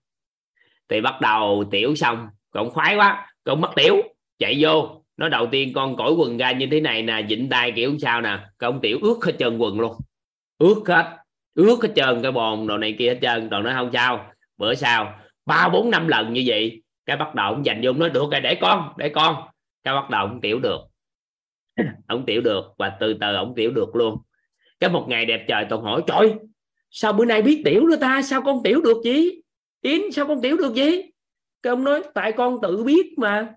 [0.89, 3.97] Thì bắt đầu tiểu xong còn khoái quá con mất tiểu,
[4.39, 5.03] chạy vô.
[5.17, 8.21] Nó đầu tiên con cởi quần ra như thế này nè, dịnh tay kiểu sao
[8.21, 9.97] nè con tiểu ướt hết trơn quần luôn.
[10.59, 11.17] Ướt hết
[11.55, 14.27] ướt hết trơn cái bồn đồ này kia hết trơn rồi nó không sao.
[14.57, 18.09] Bữa sau, ba, bốn, năm lần như vậy, cái bắt đầu ông dành vô nó
[18.09, 19.37] được rồi, để con để con.
[19.85, 20.88] Cái bắt đầu ông tiểu được
[22.07, 22.65] ông tiểu được.
[22.79, 24.19] Và từ từ ông tiểu được luôn.
[24.81, 26.35] Cái một ngày đẹp trời toàn hỏi, trời,
[26.91, 28.23] sao bữa nay biết tiểu nữa ta?
[28.23, 29.31] Sao con tiểu được gì?
[29.81, 31.03] Yến, sao con tiểu được gì?
[31.63, 33.55] Cái ông nói, tại con tự biết mà.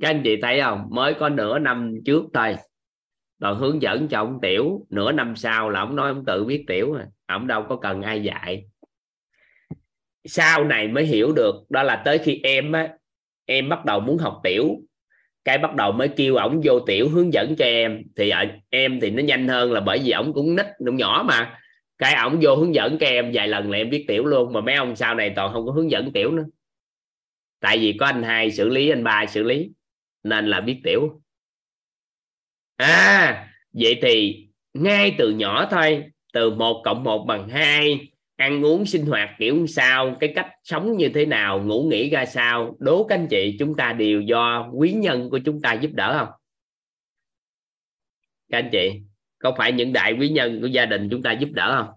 [0.00, 0.88] Các anh chị thấy không?
[0.90, 2.56] Mới có nửa năm trước thôi.
[3.38, 4.86] Rồi hướng dẫn cho ông tiểu.
[4.90, 8.02] Nửa năm sau là ông nói ông tự biết tiểu mà ông đâu có cần
[8.02, 8.64] ai dạy.
[10.24, 11.54] Sau này mới hiểu được.
[11.68, 12.96] Đó là tới khi em á
[13.50, 14.76] em bắt đầu muốn học tiểu.
[15.44, 18.02] Cái bắt đầu mới kêu ổng vô tiểu hướng dẫn cho em.
[18.16, 21.24] Thì ở em thì nó nhanh hơn là bởi vì ổng cũng nít, cũng nhỏ
[21.26, 21.58] mà.
[21.98, 24.52] Cái ổng vô hướng dẫn cho em vài lần là em biết tiểu luôn.
[24.52, 26.44] Mà mấy ông sau này toàn không có hướng dẫn tiểu nữa.
[27.60, 29.70] Tại vì có anh hai xử lý, anh ba xử lý.
[30.22, 31.22] Nên là biết tiểu.
[32.76, 38.08] À vậy thì ngay từ nhỏ thôi, từ một cộng một bằng hai
[38.40, 42.26] ăn uống sinh hoạt kiểu sao, cái cách sống như thế nào, ngủ nghỉ ra
[42.26, 45.90] sao, đố các anh chị chúng ta đều do quý nhân của chúng ta giúp
[45.92, 46.34] đỡ không?
[48.50, 49.00] Các anh chị,
[49.38, 51.94] có phải những đại quý nhân của gia đình chúng ta giúp đỡ không?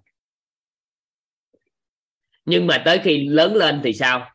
[2.45, 4.30] Nhưng mà tới khi lớn lên thì sao?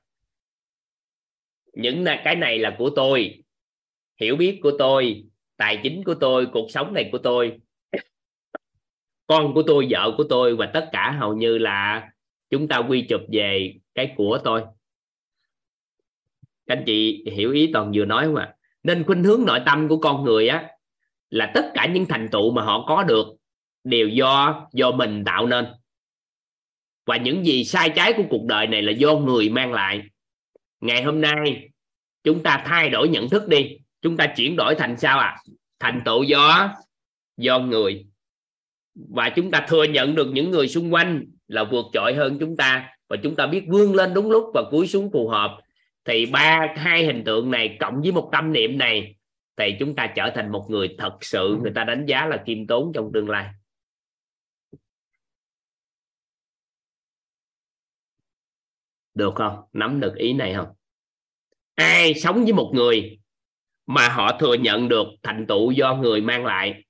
[1.73, 3.43] Những cái này là của tôi,
[4.21, 5.25] hiểu biết của tôi,
[5.57, 7.59] tài chính của tôi, cuộc sống này của tôi
[9.29, 12.09] con của tôi, vợ của tôi và tất cả hầu như là
[12.51, 14.63] chúng ta quy chụp về cái của tôi.
[16.67, 18.55] Các anh chị hiểu ý toàn vừa nói không ạ?
[18.83, 20.69] Nên khuynh hướng nội tâm của con người á,
[21.31, 23.27] là tất cả những thành tựu mà họ có được
[23.85, 25.67] đều do do mình tạo nên.
[27.07, 30.03] Và những gì sai trái của cuộc đời này là do người mang lại.
[30.81, 31.71] Ngày hôm nay,
[32.25, 33.79] chúng ta thay đổi nhận thức đi.
[34.03, 35.37] Chúng ta chuyển đổi thành sao à
[35.81, 36.75] thành tựu do
[37.37, 38.08] do người
[39.11, 42.57] và chúng ta thừa nhận được những người xung quanh là vượt trội hơn chúng
[42.57, 42.95] ta.
[43.09, 45.59] Và chúng ta biết vươn lên đúng lúc và cúi xuống phù hợp.
[46.05, 49.17] Thì ba hai hình tượng này cộng với một tâm niệm này
[49.57, 51.59] thì chúng ta trở thành một người thật sự.
[51.63, 53.49] Người ta đánh giá là khiêm tốn trong tương lai.
[59.15, 59.57] Được không?
[59.73, 60.69] Nắm được ý này không?
[61.75, 63.19] Ai sống với một người
[63.87, 66.85] mà họ thừa nhận được thành tựu do người mang lại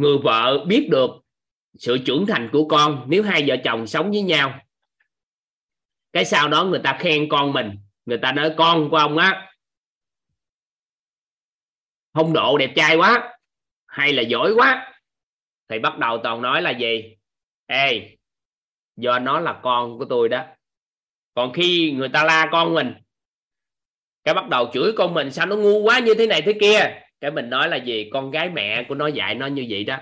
[0.00, 1.10] người vợ biết được
[1.78, 4.60] sự trưởng thành của con nếu hai vợ chồng sống với nhau.
[6.12, 9.52] Cái sau đó người ta khen con mình, người ta nói, con của ông á
[12.12, 13.38] phong độ đẹp trai quá,
[13.86, 14.92] hay là giỏi quá.
[15.68, 17.16] Thì bắt đầu toàn nói là gì?
[17.66, 18.16] Ê,
[18.96, 20.44] do nó là con của tôi đó.
[21.34, 22.94] Còn khi người ta la con mình,
[24.24, 27.02] cái bắt đầu chửi con mình, sao nó ngu quá, như thế này thế kia?
[27.20, 28.10] Cái mình nói là gì?
[28.12, 29.98] Con gái mẹ của nó dạy nó như vậy đó.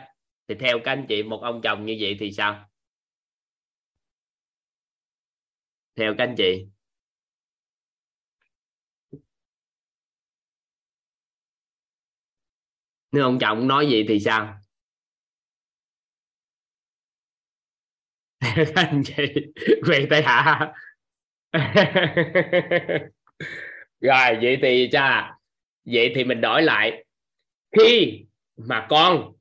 [0.49, 2.65] Thì theo các anh chị, một ông chồng như vậy thì sao?
[5.97, 6.69] Theo các anh chị.
[13.13, 14.55] Nếu ông chồng nói gì thì sao?
[18.41, 19.15] Các anh chị
[19.87, 20.73] quay tay hạ
[24.01, 25.35] rồi, vậy thì cha,
[25.87, 27.05] vậy thì mình đổi lại
[27.73, 28.25] khi
[28.57, 29.33] mà con,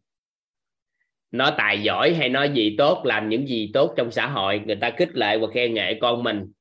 [1.31, 4.75] nó tài giỏi hay nói gì tốt, làm những gì tốt trong xã hội, người
[4.75, 6.51] ta khích lệ và khen ngợi con mình,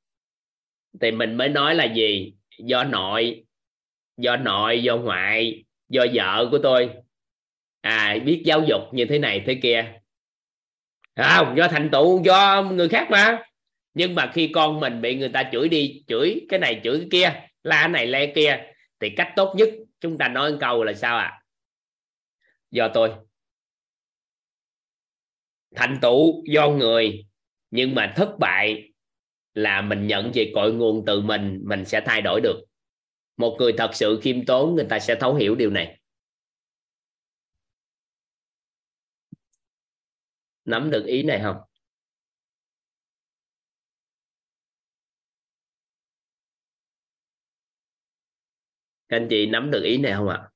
[1.01, 2.35] thì mình mới nói là gì?
[2.59, 3.47] Do nội
[4.17, 6.91] do nội, do ngoại, do vợ của tôi.
[7.81, 9.93] À biết giáo dục như thế này thế kia.
[11.17, 13.43] Không, do thành tựu, do người khác mà.
[13.95, 17.09] Nhưng mà khi con mình bị người ta chửi đi, chửi cái này, chửi cái
[17.11, 18.59] kia, la này, la kia,
[19.01, 19.69] thì cách tốt nhất
[20.01, 21.25] chúng ta nói một câu là sao ạ?
[21.25, 21.41] à?
[22.77, 23.11] Do tôi.
[25.77, 27.27] Thành tựu do người,
[27.71, 28.93] nhưng mà thất bại
[29.55, 32.65] là mình nhận về cội nguồn từ mình mình sẽ thay đổi được.
[33.37, 36.01] Một người thật sự khiêm tốn, người ta sẽ thấu hiểu điều này.
[40.65, 41.57] Nắm được ý này không?
[49.09, 50.49] Các anh chị nắm được ý này không ạ?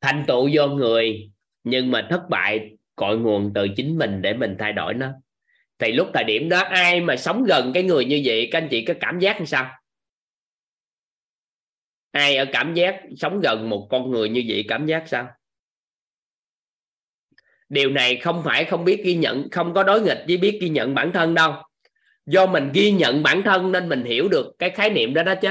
[0.00, 1.30] Thành tựu do người,
[1.64, 5.10] nhưng mà thất bại cội nguồn từ chính mình để mình thay đổi nó.
[5.78, 8.68] Thì lúc thời điểm đó, ai mà sống gần cái người như vậy, các anh
[8.70, 9.70] chị có cảm giác như sao?
[12.10, 15.28] Ai ở cảm giác sống gần một con người như vậy, cảm giác sao?
[17.68, 20.68] Điều này không phải không biết ghi nhận, không có đối nghịch với biết ghi
[20.68, 21.54] nhận bản thân đâu.
[22.26, 25.34] Do mình ghi nhận bản thân nên mình hiểu được cái khái niệm đó đó
[25.34, 25.48] chứ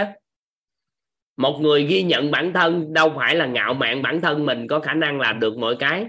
[1.39, 4.79] một người ghi nhận bản thân đâu phải là ngạo mạn bản thân mình có
[4.79, 6.05] khả năng làm được mọi cái.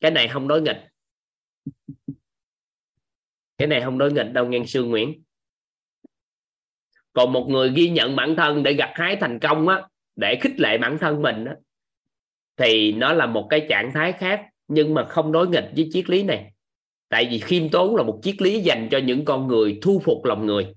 [0.00, 0.88] Cái này không đối nghịch.
[3.58, 5.22] Cái này không đối nghịch đâu, ngang sư nguyễn.
[7.12, 9.82] Còn một người ghi nhận bản thân để gặt hái thành công á,
[10.16, 11.54] để khích lệ bản thân mình á,
[12.56, 16.10] thì nó là một cái trạng thái khác, nhưng mà không đối nghịch với triết
[16.10, 16.52] lý này.
[17.08, 20.24] Tại vì khiêm tốn là một triết lý dành cho những con người thu phục
[20.24, 20.74] lòng người.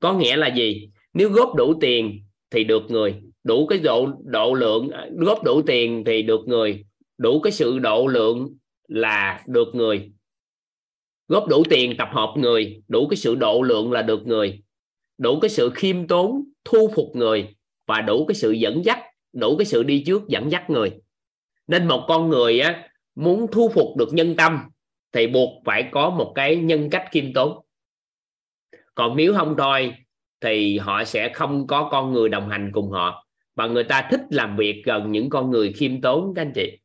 [0.00, 0.90] Có nghĩa là gì?
[1.12, 3.22] Nếu góp đủ tiền thì được người.
[3.44, 6.84] Đủ cái độ độ lượng, góp đủ tiền thì được người.
[7.18, 8.56] Đủ cái sự độ lượng
[8.88, 10.10] là được người.
[11.28, 14.62] Góp đủ tiền tập hợp người, đủ cái sự độ lượng là được người.
[15.18, 18.98] Đủ cái sự khiêm tốn, thu phục người và đủ cái sự dẫn dắt,
[19.32, 20.92] đủ cái sự đi trước dẫn dắt người.
[21.66, 24.58] Nên một con người á, muốn thu phục được nhân tâm
[25.12, 27.58] thì buộc phải có một cái nhân cách khiêm tốn.
[28.94, 29.94] Còn nếu không thôi
[30.40, 34.20] thì họ sẽ không có con người đồng hành cùng họ và người ta thích
[34.30, 36.78] làm việc gần những con người khiêm tốn, các anh chị.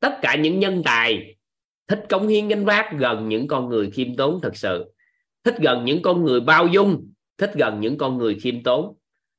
[0.00, 1.36] Tất cả những nhân tài,
[1.88, 4.94] thích cống hiến gánh vác gần những con người khiêm tốn thật sự.
[5.44, 8.96] Thích gần những con người bao dung, thích gần những con người khiêm tốn.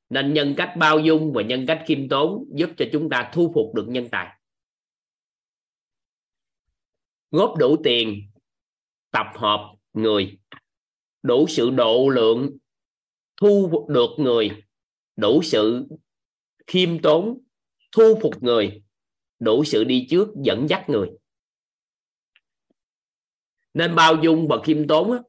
[0.10, 3.52] Nên nhân cách bao dung và nhân cách khiêm tốn giúp cho chúng ta thu
[3.56, 4.38] phục được nhân tài.
[7.32, 8.32] Góp đủ tiền,
[9.11, 10.38] tập hợp người,
[11.24, 12.58] đủ sự độ lượng
[13.42, 14.52] thu được người
[15.16, 15.88] đủ sự
[16.68, 17.40] khiêm tốn
[17.92, 18.82] thu phục người
[19.40, 21.10] đủ sự đi trước dẫn dắt người.
[23.74, 25.20] Nên bao dung và khiêm tốn á,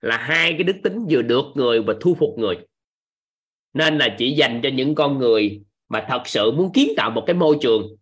[0.00, 2.56] là hai cái đức tính vừa được người và thu phục người.
[3.72, 7.24] Nên là chỉ dành cho những con người mà thật sự muốn kiến tạo một
[7.26, 7.96] cái môi trường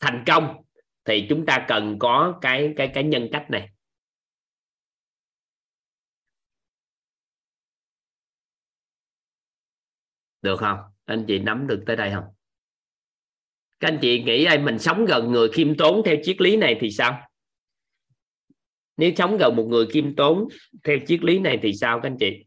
[0.00, 0.56] thành công
[1.04, 3.68] thì chúng ta cần có cái cái cái nhân cách này.
[10.42, 10.78] Được không?
[11.04, 12.24] Anh chị nắm được tới đây không?
[13.80, 16.76] Các anh chị nghĩ ai mình sống gần người khiêm tốn theo triết lý này
[16.80, 17.20] thì sao?
[18.96, 20.48] Nếu sống gần một người khiêm tốn
[20.84, 22.44] theo triết lý này thì sao, các anh chị?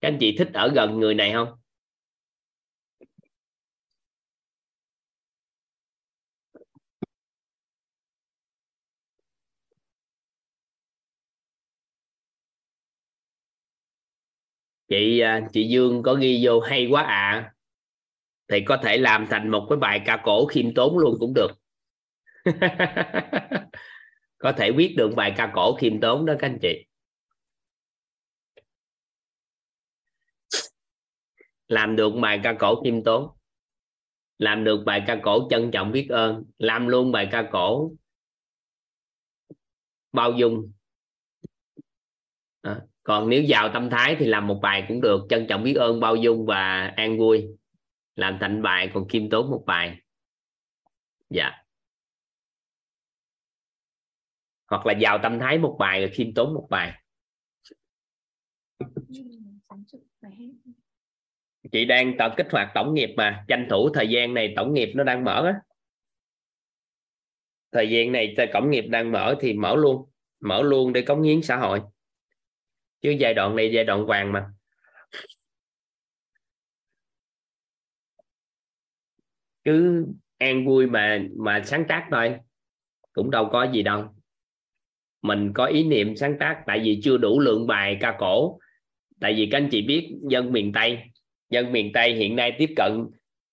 [0.00, 1.48] Các anh chị thích ở gần người này không?
[14.88, 17.52] chị à, chị Dương có ghi vô hay quá à.
[18.48, 21.48] Thì có thể làm thành một cái bài ca cổ khiêm tốn luôn cũng được.
[24.38, 26.86] Có thể viết được bài ca cổ khiêm tốn đó các anh chị.
[31.68, 33.28] Làm được bài ca cổ khiêm tốn.
[34.38, 36.44] Làm được bài ca cổ trân trọng biết ơn.
[36.58, 37.92] Làm luôn bài ca cổ
[40.12, 40.72] bao dung.
[42.62, 45.74] À, còn nếu vào tâm thái thì làm một bài cũng được, trân trọng biết
[45.74, 47.46] ơn, bao dung và an vui.
[48.16, 49.96] Làm thành bài còn kim tốn một bài.
[51.30, 51.50] Dạ.
[54.70, 57.02] Hoặc là vào tâm thái một bài rồi khiêm tốn một bài.
[61.72, 63.44] Chị đang tập kích hoạt tổng nghiệp mà.
[63.48, 65.60] Tranh thủ thời gian này tổng nghiệp nó đang mở á.
[67.72, 70.10] Thời gian này tổng nghiệp đang mở thì mở luôn.
[70.40, 71.80] Mở luôn để cống hiến xã hội
[73.02, 74.46] chứ giai đoạn này giai đoạn vàng mà.
[79.64, 80.06] Cứ
[80.38, 82.36] an vui mà mà sáng tác thôi.
[83.12, 84.04] Cũng đâu có gì đâu.
[85.22, 88.58] Mình có ý niệm sáng tác, tại vì chưa đủ lượng bài ca cổ.
[89.20, 90.98] Tại vì các anh chị biết dân miền tây,
[91.50, 93.06] dân miền tây hiện nay tiếp cận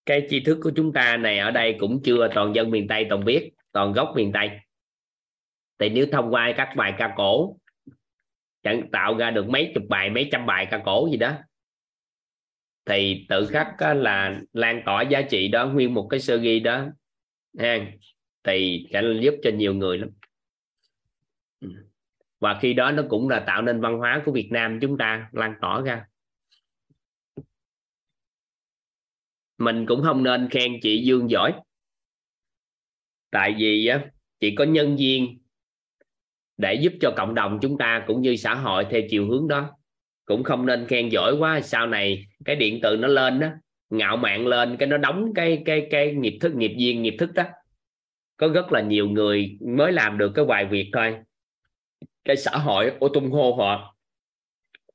[0.05, 3.05] cái tri thức của chúng ta này ở đây cũng chưa toàn dân miền tây
[3.09, 4.49] toàn biết, toàn gốc miền tây.
[5.79, 7.57] Thì nếu thông qua các bài ca cổ
[8.63, 11.37] chẳng tạo ra được mấy chục bài, mấy trăm bài ca cổ gì đó.
[12.85, 16.85] Thì tự khắc là lan tỏa giá trị đó, nguyên một cái sơ ghi đó,
[17.59, 17.77] ha.
[18.43, 20.09] Thì sẽ giúp cho nhiều người lắm.
[21.59, 21.69] Ừ.
[22.39, 25.29] Và khi đó nó cũng là tạo nên văn hóa của Việt Nam chúng ta
[25.31, 26.05] lan tỏa ra.
[29.57, 31.53] Mình cũng không nên khen chị Dương giỏi.
[33.31, 34.05] Tại vì á,
[34.39, 35.42] chị có nhân viên
[36.57, 39.69] để giúp cho cộng đồng chúng ta cũng như xã hội theo chiều hướng đó.
[40.25, 43.47] Cũng không nên khen giỏi quá sau này cái điện tử nó lên đó
[43.89, 47.33] ngạo mạn lên cái nó đóng cái cái cái nghiệp thức nghiệp viên nghiệp thức
[47.33, 47.43] đó.
[48.37, 51.15] Có rất là nhiều người mới làm được cái vài việc thôi.
[52.25, 53.95] Cái xã hội ô tung hô họ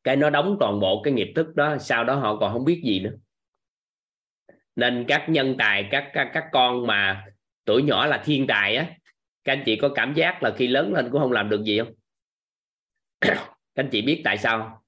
[0.04, 2.82] cái nó đóng toàn bộ cái nghiệp thức đó sau đó họ còn không biết
[2.84, 3.12] gì nữa.
[4.76, 7.24] Nên các nhân tài các các, các con mà
[7.64, 8.86] tuổi nhỏ là thiên tài á
[9.48, 11.78] các anh chị có cảm giác là khi lớn lên cũng không làm được gì
[11.78, 11.92] không?
[13.74, 14.84] Các anh chị biết tại sao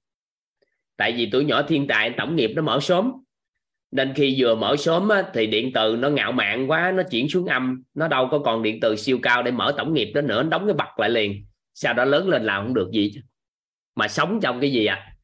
[0.97, 3.13] tại vì tuổi nhỏ thiên tài tổng nghiệp nó mở sớm.
[3.91, 7.29] Nên khi vừa mở sớm á, thì điện từ nó ngạo mạn quá nó chuyển
[7.29, 7.83] xuống âm.
[7.95, 10.49] Nó đâu có còn điện từ siêu cao để mở tổng nghiệp đó nữa nó
[10.49, 11.47] đóng cái bật lại liền.
[11.75, 13.21] Sau đó lớn lên làm không được gì chứ.
[13.95, 15.17] Mà sống trong cái gì à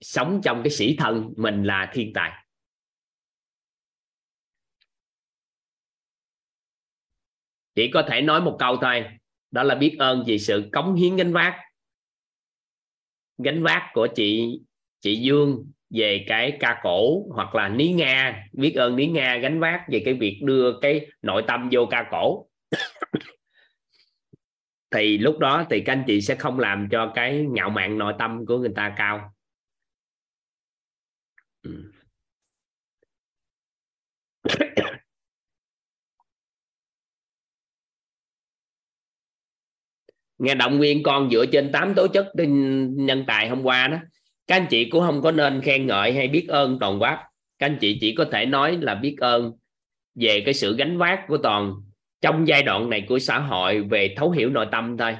[0.00, 2.32] sống trong cái sĩ thân mình là thiên tài.
[7.78, 9.04] Chỉ có thể nói một câu thôi.
[9.50, 11.56] Đó là biết ơn vì sự cống hiến gánh vác.
[13.38, 14.60] Gánh vác của chị
[15.00, 18.46] chị Dương về cái ca cổ hoặc là Ní Nga.
[18.52, 22.08] Biết ơn Ní Nga gánh vác về cái việc đưa cái nội tâm vô ca
[22.10, 22.48] cổ.
[24.90, 28.14] Thì lúc đó thì các anh chị sẽ không làm cho cái ngạo mạn nội
[28.18, 29.32] tâm của người ta cao
[40.38, 42.26] nghe động viên con dựa trên tám tố chất
[42.96, 43.98] nhân tài hôm qua đó.
[44.46, 47.24] Các anh chị cũng không có nên khen ngợi hay biết ơn toàn quát
[47.58, 49.52] các anh chị chỉ có thể nói là biết ơn
[50.14, 51.74] về cái sự gánh vác của toàn
[52.20, 55.16] trong giai đoạn này của xã hội về thấu hiểu nội tâm thôi.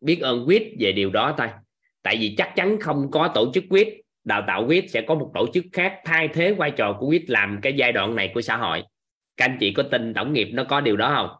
[0.00, 1.48] Biết ơn quyết về điều đó thôi.
[2.02, 5.30] Tại vì chắc chắn không có tổ chức quyết, đào tạo quyết sẽ có một
[5.34, 8.42] tổ chức khác thay thế vai trò của quyết làm cái giai đoạn này của
[8.42, 8.82] xã hội.
[9.36, 11.37] Các anh chị có tin tổng nghiệp nó có điều đó không?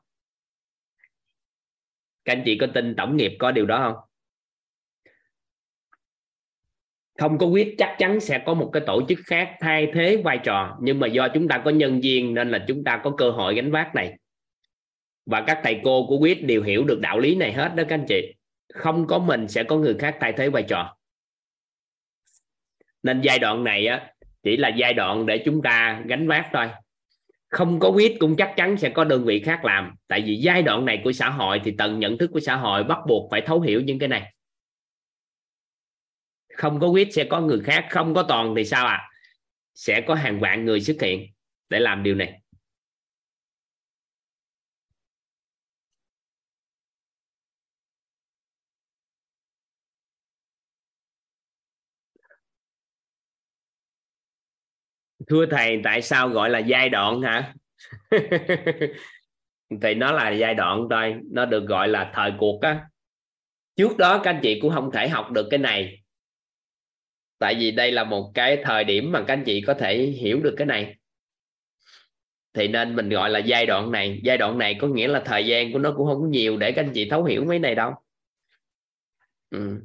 [2.28, 4.04] Các anh chị có tin tổng nghiệp có điều đó không?
[7.18, 10.38] Không có quyết, chắc chắn sẽ có một cái tổ chức khác thay thế vai
[10.44, 13.30] trò, nhưng mà do chúng ta có nhân viên nên là chúng ta có cơ
[13.30, 14.18] hội gánh vác này.
[15.26, 17.94] Và các thầy cô của quyết đều hiểu được đạo lý này hết đó các
[17.94, 18.34] anh chị.
[18.74, 20.96] Không có mình sẽ có người khác thay thế vai trò.
[23.02, 26.68] Nên giai đoạn này á, chỉ là giai đoạn để chúng ta gánh vác thôi
[27.48, 29.94] không có quyết cũng chắc chắn sẽ có đơn vị khác làm.
[30.08, 32.84] Tại vì giai đoạn này của xã hội thì tầng nhận thức của xã hội
[32.84, 34.34] bắt buộc phải thấu hiểu những cái này.
[36.54, 38.94] Không có quyết sẽ có người khác, không có toàn thì sao ạ?
[38.94, 39.08] À?
[39.78, 41.26] sẽ có hàng vạn người xuất hiện
[41.68, 42.37] để làm điều này.
[55.28, 57.54] Thưa thầy, tại sao gọi là giai đoạn hả?
[59.82, 62.84] Thì nó là giai đoạn thôi, nó được gọi là thời cuộc á.
[63.76, 66.02] Trước đó các anh chị cũng không thể học được cái này.
[67.38, 70.40] Tại vì đây là một cái thời điểm mà các anh chị có thể hiểu
[70.40, 70.96] được cái này.
[72.54, 74.20] Thì nên mình gọi là giai đoạn này.
[74.24, 76.72] Giai đoạn này có nghĩa là thời gian của nó cũng không có nhiều để
[76.72, 77.92] các anh chị thấu hiểu mấy này đâu.
[79.50, 79.80] Ừ.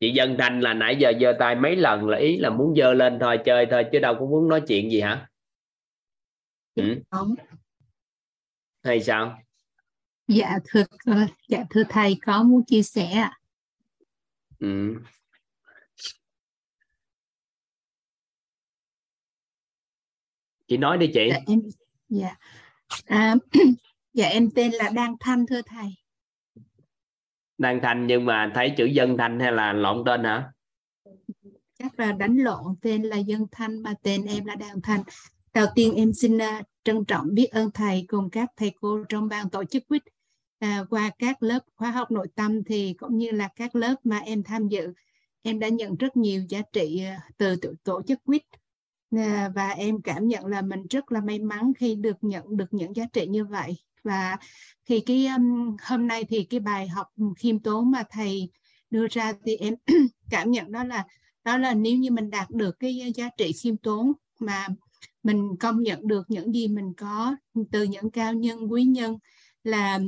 [0.00, 2.94] chị dân thanh là nãy giờ giơ tay mấy lần là ý là muốn giơ
[2.94, 5.28] lên thôi chơi thôi chứ đâu có muốn nói chuyện gì hả
[6.74, 7.02] ừ?
[7.10, 7.34] Không.
[8.82, 9.38] hay sao
[10.28, 10.84] Dạ thưa
[11.48, 13.38] dạ thưa thầy có muốn chia sẻ ạ.
[14.58, 14.94] ừ.
[20.68, 21.60] chị nói đi chị Dạ em
[22.08, 22.36] dạ
[23.06, 23.34] à,
[24.14, 25.99] dạ em tên là Đăng Thanh thưa thầy
[27.60, 30.52] đang thanh nhưng mà thấy chữ dân thanh hay là lộn tên hả?
[31.78, 35.02] Chắc là đánh lộn tên là Dân Thanh mà tên em là đàn Thanh.
[35.54, 36.42] Đầu tiên em xin uh,
[36.84, 40.02] trân trọng biết ơn thầy cùng các thầy cô trong ban tổ chức quýt
[40.64, 44.18] uh, qua các lớp khóa học nội tâm thì cũng như là các lớp mà
[44.18, 44.92] em tham dự.
[45.42, 48.42] Em đã nhận rất nhiều giá trị uh, từ tổ, tổ chức quýt
[49.54, 52.96] và em cảm nhận là mình rất là may mắn khi được nhận được những
[52.96, 54.36] giá trị như vậy và
[54.86, 57.06] thì cái um, hôm nay thì cái bài học
[57.38, 58.50] khiêm tốn mà thầy
[58.90, 59.74] đưa ra thì em
[60.30, 61.04] cảm nhận đó là
[61.44, 64.68] đó là nếu như mình đạt được cái giá trị khiêm tốn mà
[65.22, 67.36] mình công nhận được những gì mình có
[67.72, 69.18] từ những cao nhân quý nhân
[69.64, 70.00] là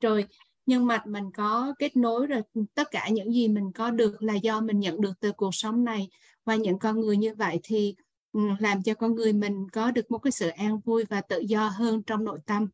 [0.00, 0.26] rồi
[0.66, 2.42] nhưng mà mình có kết nối rồi
[2.74, 5.84] tất cả những gì mình có được là do mình nhận được từ cuộc sống
[5.84, 6.08] này.
[6.44, 7.94] Qua những con người như vậy thì
[8.36, 11.38] Ừ, làm cho con người mình có được một cái sự an vui và tự
[11.40, 12.68] do hơn trong nội tâm.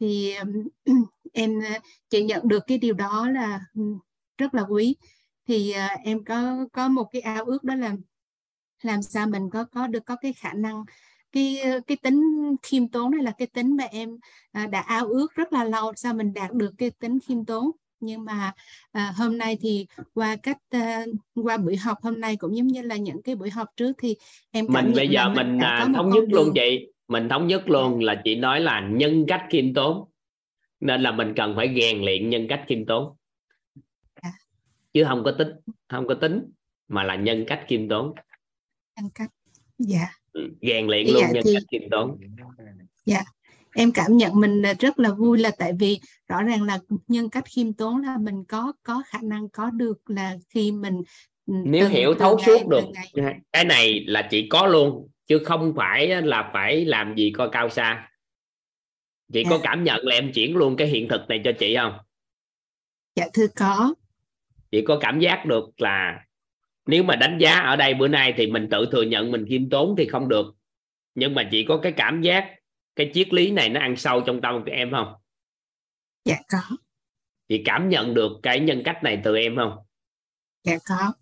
[0.00, 0.34] Thì
[1.32, 3.60] em à, chị nhận được cái điều đó là
[4.38, 4.96] rất là quý.
[5.48, 7.96] Thì à, em có có một cái ao ước đó là
[8.82, 10.84] làm sao mình có có được, có cái khả năng,
[11.32, 12.22] cái cái tính
[12.62, 14.10] khiêm tốn này là cái tính mà em
[14.52, 17.70] à, đã ao ước rất là lâu, sao mình đạt được cái tính khiêm tốn
[18.02, 18.52] nhưng mà
[18.92, 22.82] à, hôm nay thì qua cách à, qua buổi học hôm nay cũng giống như
[22.82, 24.16] là những cái buổi học trước thì
[24.50, 26.52] em mình bây giờ mình đã à, thống nhất luôn đường.
[26.54, 26.88] chị.
[27.08, 30.08] Mình thống nhất luôn là chị nói là nhân cách khiêm tốn.
[30.80, 33.16] Nên là mình cần phải rèn luyện nhân cách khiêm tốn.
[34.14, 34.32] À.
[34.92, 35.48] chứ không có tính
[35.88, 36.42] không có tính
[36.88, 38.14] mà là nhân cách khiêm tốn.
[38.96, 39.30] Nhân cách
[39.78, 40.08] dạ.
[40.32, 42.18] Ừ, rèn luyện Dạ, luôn nhân thì- cách khiêm tốn.
[43.06, 43.22] Dạ,
[43.74, 46.78] em cảm nhận mình rất là vui là tại vì rõ ràng là
[47.08, 51.02] nhân cách khiêm tốn là mình có có khả năng có được là khi mình
[51.46, 52.84] ừ, nếu từng- hiểu thấu suốt được
[53.14, 53.34] ngày.
[53.52, 57.68] cái này là chị có luôn chứ không phải là phải làm gì coi cao
[57.68, 58.08] xa
[59.32, 59.60] chị có Dạ.
[59.62, 61.92] cảm nhận là em chuyển luôn cái hiện thực này cho chị không
[63.16, 63.94] Dạ thưa có.
[64.70, 66.20] chị có cảm giác được là
[66.86, 69.70] nếu mà đánh giá ở đây bữa nay thì mình tự thừa nhận mình khiêm
[69.70, 70.46] tốn thì không được
[71.14, 72.44] nhưng mà chị có cái cảm giác
[72.96, 75.12] cái triết lý này nó ăn sâu trong tâm của em không
[76.24, 76.76] Dạ có.
[77.48, 79.76] chị cảm nhận được cái nhân cách này từ em không
[80.64, 81.12] Dạ có.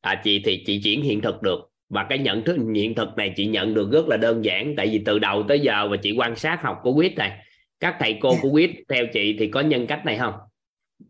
[0.00, 3.32] à chị thì chị chuyển hiện thực được và cái nhận thức hiện thực này
[3.36, 6.12] chị nhận được rất là đơn giản tại vì từ đầu tới giờ và chị
[6.18, 7.38] quan sát học của quýt này
[7.80, 8.38] các thầy cô Dạ.
[8.42, 10.34] của quýt theo chị thì có nhân cách này không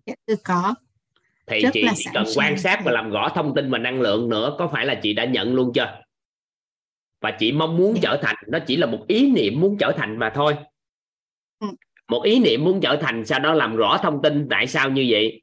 [0.07, 0.15] Dạ
[0.45, 0.75] có.
[1.47, 4.29] thì Rất chị chỉ cần quan sát và làm rõ thông tin và năng lượng
[4.29, 6.01] nữa có phải là chị đã nhận luôn chưa
[7.27, 10.19] và chị mong muốn trở thành nó chỉ là một ý niệm muốn trở thành
[10.19, 10.57] mà thôi
[11.59, 11.67] Ừ.
[12.09, 15.07] một ý niệm muốn trở thành sau đó làm rõ thông tin tại sao như
[15.11, 15.43] vậy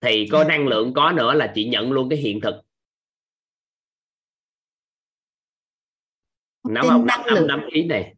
[0.00, 0.48] thì có Dạ.
[0.48, 2.54] năng lượng có nữa là chị nhận luôn cái hiện thực
[6.68, 7.46] nắm không năng lượng.
[7.46, 8.14] nắm ý này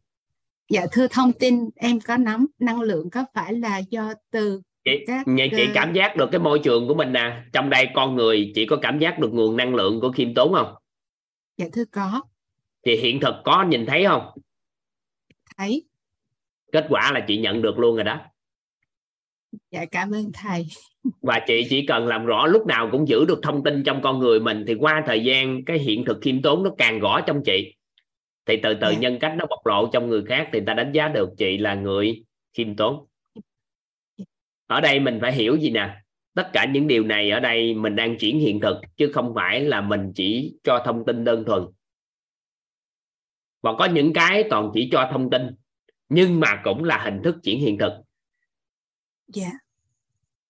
[0.70, 4.91] Dạ thưa thông tin em có nắm năng lượng có phải là do từ chị
[5.07, 7.89] các nhà chị ờ, cảm giác được cái môi trường của mình nè trong đây
[7.94, 10.75] con người chị có cảm giác được nguồn năng lượng của khiêm tốn không
[11.57, 12.23] Dạ thưa có.
[12.86, 14.22] Thì hiện thực có nhìn thấy không
[15.56, 15.84] Thấy.
[16.72, 18.20] kết quả là chị nhận được luôn rồi đó
[19.70, 20.66] Dạ cảm ơn thầy.
[21.22, 24.18] và chị chỉ cần làm rõ lúc nào cũng giữ được thông tin trong con
[24.18, 27.42] người mình thì qua thời gian cái hiện thực khiêm tốn nó càng rõ trong
[27.44, 27.74] chị
[28.46, 28.98] thì từ từ Dạ.
[28.98, 31.74] nhân cách nó bộc lộ trong người khác thì ta đánh giá được chị là
[31.74, 32.22] người
[32.52, 33.06] khiêm tốn
[34.66, 35.96] ở đây mình phải hiểu gì nè
[36.34, 39.60] tất cả những điều này ở đây mình đang chuyển hiện thực chứ không phải
[39.60, 41.62] là mình chỉ cho thông tin đơn thuần
[43.65, 45.43] và có những cái toàn chỉ cho thông tin
[46.09, 47.93] nhưng mà cũng là hình thức chuyển hiện thực
[49.28, 49.51] Dạ.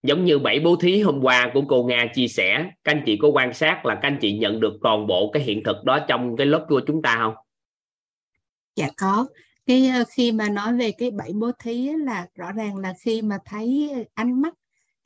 [0.03, 3.19] giống như bảy bố thí hôm qua của cô Nga chia sẻ các anh chị
[3.23, 5.99] có quan sát là các anh chị nhận được toàn bộ cái hiện thực đó
[6.09, 7.35] trong cái lớp của chúng ta không
[8.77, 9.27] Dạ có.
[9.67, 13.23] Cái ờ, khi mà nói về cái bảy bố thí là rõ ràng là khi
[13.23, 14.55] mà thấy ánh mắt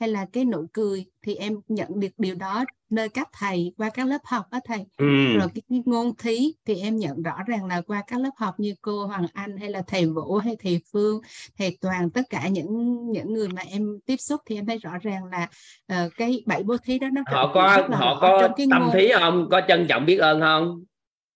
[0.01, 3.91] hay là cái nụ cười thì em nhận được điều đó nơi các thầy qua
[3.91, 4.79] các lớp học á thầy.
[4.99, 5.05] ừ.
[5.39, 8.55] Rồi cái, cái ngôn thí thì em nhận rõ ràng là qua các lớp học
[8.59, 11.21] như cô Hoàng Anh hay là thầy Vũ hay thầy Phương,
[11.59, 14.99] thầy Toàn tất cả những những người mà em tiếp xúc thì em thấy rõ
[15.03, 15.49] ràng là
[15.87, 19.49] ờ, cái bảy bố thí đó nó họ có họ có tâm ngôn thí không
[19.51, 20.85] có trân trọng biết ơn không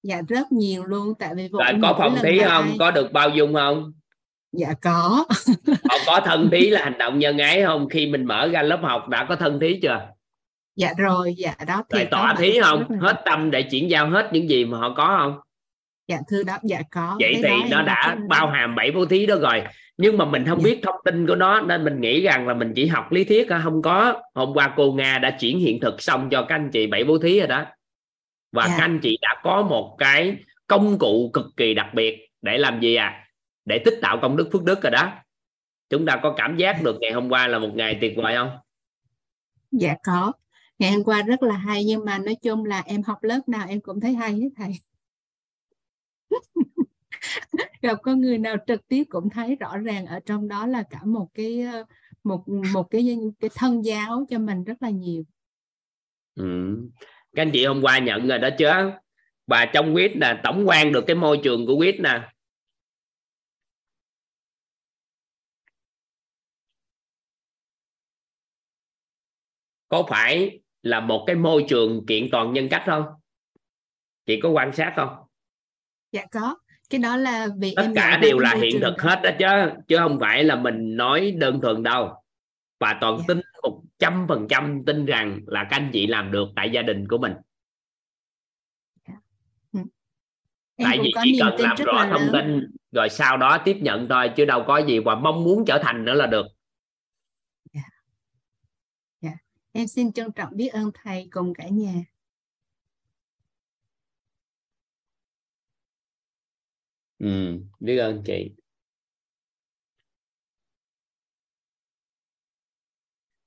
[0.02, 3.28] dạ rất nhiều luôn tại vì rồi có phòng thí không ai- có được bao
[3.28, 3.92] dung không
[4.52, 5.24] dạ có.
[5.90, 7.88] Họ có thân thí là hành động nhân ái không?
[7.88, 10.08] Khi mình mở ra lớp học đã có thân thí chưa?
[10.76, 11.34] Dạ rồi.
[11.36, 12.86] Dạ đó thì bảy thí không?
[12.90, 15.38] là- hết tâm để chuyển giao hết những gì mà họ có không?
[16.08, 16.58] Dạ thưa đó.
[16.62, 17.16] Dạ có.
[17.20, 19.62] Vậy cái thì nó đã bao hàm bảy bố thí đó rồi.
[19.96, 20.64] Nhưng mà mình không Dạ.
[20.64, 23.48] biết thông tin của nó nên mình nghĩ rằng là mình chỉ học lý thuyết
[23.62, 24.22] không có.
[24.34, 27.18] Hôm qua cô nga đã chuyển hiện thực xong cho các anh chị bảy bố
[27.18, 27.64] thí rồi đó.
[28.52, 28.74] Và Dạ.
[28.78, 32.80] các anh chị đã có một cái công cụ cực kỳ đặc biệt để làm
[32.80, 33.24] gì à
[33.64, 35.12] để tích tạo công đức phước đức rồi đó.
[35.90, 38.58] Chúng ta có cảm giác được ngày hôm qua là một ngày tuyệt vời không?
[39.70, 40.32] Dạ có.
[40.78, 43.66] Ngày hôm qua rất là hay nhưng mà nói chung là em học lớp nào
[43.68, 44.72] em cũng thấy hay hết thầy.
[47.82, 51.00] Gặp có người nào trực tiếp cũng thấy rõ ràng ở trong đó là cả
[51.04, 51.84] một cái ờ,
[52.24, 55.22] một một cái cái thân giáo cho mình rất là nhiều.
[56.34, 56.76] Ừ.
[57.34, 58.66] các anh chị hôm qua nhận rồi đó chứ.
[59.46, 62.31] Và trong quýt nè tổng quan được cái môi trường của quýt nè
[69.92, 73.04] có phải là một cái môi trường kiện toàn nhân cách không?
[74.26, 75.08] Chị có quan sát không?
[76.12, 76.56] Dạ có.
[76.90, 79.80] Cái đó là vì tất em cả đều là hiện trường thực hết đó chứ
[79.88, 82.22] chứ không phải là mình nói đơn thuần đâu.
[82.80, 83.24] Và toàn Dạ.
[83.28, 86.82] tin một trăm phần trăm tin rằng là các anh chị làm được tại gia
[86.82, 87.32] đình của mình.
[90.76, 92.32] Em tại vì chỉ cần làm rõ là thông lớn.
[92.32, 95.78] tin rồi sau đó tiếp nhận thôi chứ đâu có gì và mong muốn trở
[95.82, 96.46] thành nữa là được
[99.20, 99.30] Dạ.
[99.72, 102.04] Em xin trân trọng biết ơn thầy cùng cả nhà.
[107.18, 107.26] ừ,
[107.80, 108.50] biết ơn chị.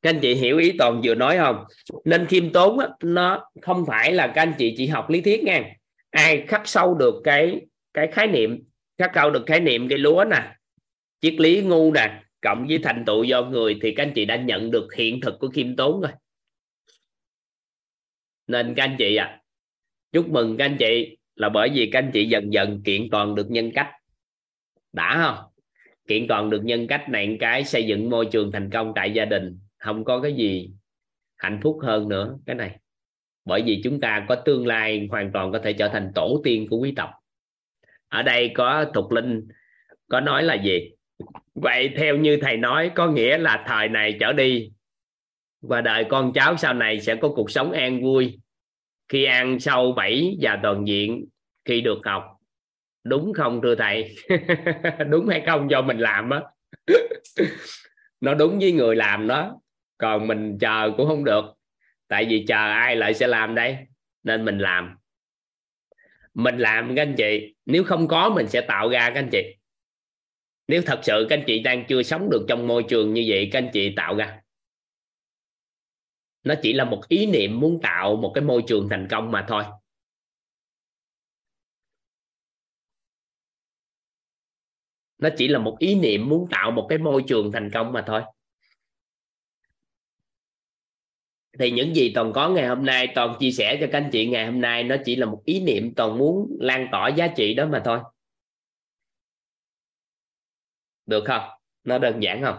[0.01, 1.63] Các anh chị hiểu ý toàn vừa nói không?
[2.05, 5.43] Nên khiêm tốn á, nó không phải là các anh chị chỉ học lý thuyết
[5.43, 5.73] nha.
[6.09, 7.61] Ai khắc sâu được cái
[7.93, 8.63] cái khái niệm
[8.97, 10.55] khắc sâu được khái niệm cây lúa nè
[11.21, 14.35] triết lý ngu nè cộng với thành tựu do người thì các anh chị đã
[14.35, 16.11] nhận được hiện thực của khiêm tốn rồi.
[18.47, 19.41] Nên các anh chị à
[20.11, 23.35] chúc mừng các anh chị là bởi vì các anh chị dần dần kiện toàn
[23.35, 23.91] được nhân cách.
[24.93, 25.51] Đã không?
[26.07, 29.25] Kiện toàn được nhân cách này cái xây dựng môi trường thành công tại gia
[29.25, 30.71] đình, không có cái gì
[31.37, 32.79] hạnh phúc hơn nữa, cái này.
[33.45, 36.67] Bởi vì chúng ta có tương lai hoàn toàn có thể trở thành tổ tiên
[36.69, 37.09] của quý tộc.
[38.07, 39.47] Ở đây có thục linh
[40.07, 40.94] có nói là gì?
[41.55, 44.71] Vậy theo như thầy nói, có nghĩa là thời này trở đi
[45.61, 48.39] và đời con cháu sau này sẽ có cuộc sống an vui.
[49.09, 51.25] Khi ăn sâu bảy và toàn diện,
[51.65, 52.23] khi được học,
[53.03, 54.15] đúng không thưa thầy?
[55.09, 56.41] Đúng hay không do mình làm á?
[58.21, 59.59] Nó đúng với người làm đó,
[59.97, 61.45] còn mình chờ cũng không được.
[62.07, 63.77] Tại vì chờ ai lại sẽ làm đây?
[64.23, 64.95] Nên mình làm.
[66.33, 69.54] Mình làm các anh chị, nếu không có mình sẽ tạo ra các anh chị
[70.67, 73.49] nếu thật sự các anh chị đang chưa sống được trong môi trường như vậy,
[73.51, 74.41] các anh chị tạo ra.
[76.43, 79.45] Nó chỉ là một ý niệm muốn tạo một cái môi trường thành công mà
[79.47, 79.63] thôi.
[85.17, 88.03] Nó chỉ là một ý niệm muốn tạo một cái môi trường thành công mà
[88.07, 88.21] thôi.
[91.59, 94.27] Thì những gì toàn có ngày hôm nay, toàn chia sẻ cho các anh chị
[94.27, 97.53] ngày hôm nay, nó chỉ là một ý niệm toàn muốn lan tỏa giá trị
[97.53, 97.99] đó mà thôi
[101.05, 101.49] được không?
[101.83, 102.57] Nó đơn giản không?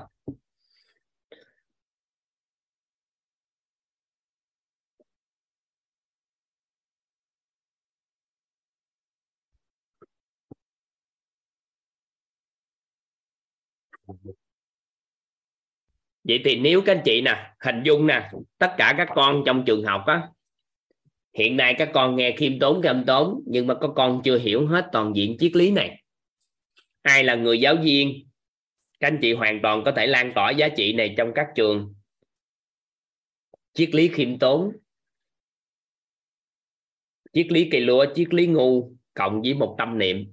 [16.24, 19.64] Vậy thì nếu các anh chị nè, hình dung nè, tất cả các con trong
[19.66, 20.28] trường học á,
[21.38, 24.66] hiện nay các con nghe khiêm tốn khiêm tốn, nhưng mà có con chưa hiểu
[24.66, 26.02] hết toàn diện triết lý này.
[27.02, 28.28] Ai là người giáo viên
[29.00, 31.94] các anh chị hoàn toàn có thể lan tỏa giá trị này trong các trường.
[33.72, 34.72] Triết lý khiêm tốn.
[37.32, 40.32] Triết lý cây lúa, triết lý ngu, cộng với một tâm niệm.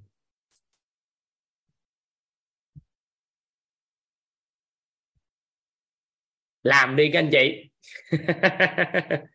[6.63, 7.69] Làm đi các anh chị.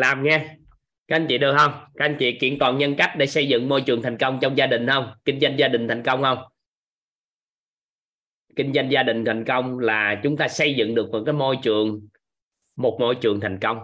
[0.00, 0.56] làm nha
[1.10, 1.72] các anh chị được không?
[1.94, 4.56] Các anh chị kiện toàn nhân cách để xây dựng môi trường thành công trong
[4.56, 5.12] gia đình không?
[5.24, 6.38] Kinh doanh gia đình thành công không?
[8.56, 11.56] Kinh doanh gia đình thành công là chúng ta xây dựng được một cái môi
[11.62, 12.08] trường,
[12.76, 13.78] một môi trường thành công.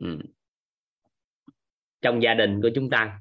[0.00, 0.18] Ừ.
[2.00, 3.20] trong gia đình của chúng ta.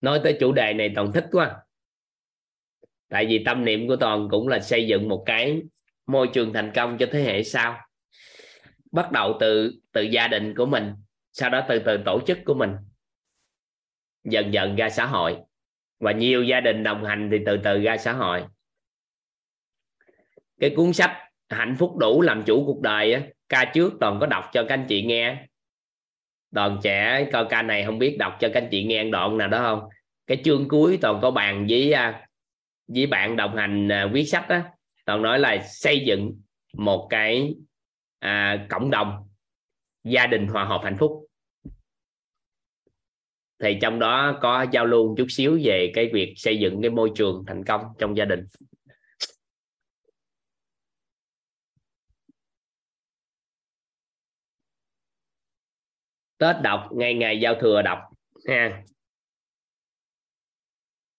[0.00, 1.64] Nói tới chủ đề này toàn thích quá.
[3.08, 5.62] Tại vì tâm niệm của toàn cũng là xây dựng một cái
[6.10, 7.80] môi trường thành công cho thế hệ sau.
[8.92, 10.94] Bắt đầu từ từ gia đình của mình
[11.32, 12.70] sau đó từ từ tổ chức của mình.
[14.24, 15.36] Dần dần ra xã hội.
[16.00, 18.44] Và nhiều gia đình đồng hành thì từ từ ra xã hội.
[20.60, 21.16] Cái cuốn sách
[21.48, 24.74] hạnh phúc đủ làm chủ cuộc đời á, ca trước toàn có đọc cho các
[24.74, 25.46] anh chị nghe.
[26.54, 29.48] Toàn trẻ coi ca này không biết đọc cho các anh chị nghe đoạn nào
[29.48, 29.88] đó không?
[30.26, 32.26] Cái chương cuối toàn có bàn với à,
[32.88, 34.70] với bạn đồng hành à, viết sách á
[35.10, 36.40] toàn nói là xây dựng
[36.72, 37.54] một cái
[38.18, 39.28] à, cộng đồng
[40.04, 41.26] gia đình hòa hợp hạnh phúc.
[43.58, 47.10] Thì trong đó có giao lưu chút xíu về cái việc xây dựng cái môi
[47.14, 48.46] trường thành công trong gia đình.
[56.38, 57.98] Tết đọc ngày ngày giao thừa đọc
[58.48, 58.82] ha.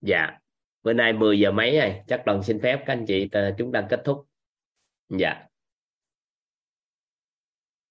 [0.02, 0.41] Dạ
[0.84, 1.96] bữa nay 10 giờ mấy rồi?
[2.08, 4.26] Chắc đoàn xin phép các anh chị ờ, chúng ta kết thúc.
[5.10, 5.51] Dạ.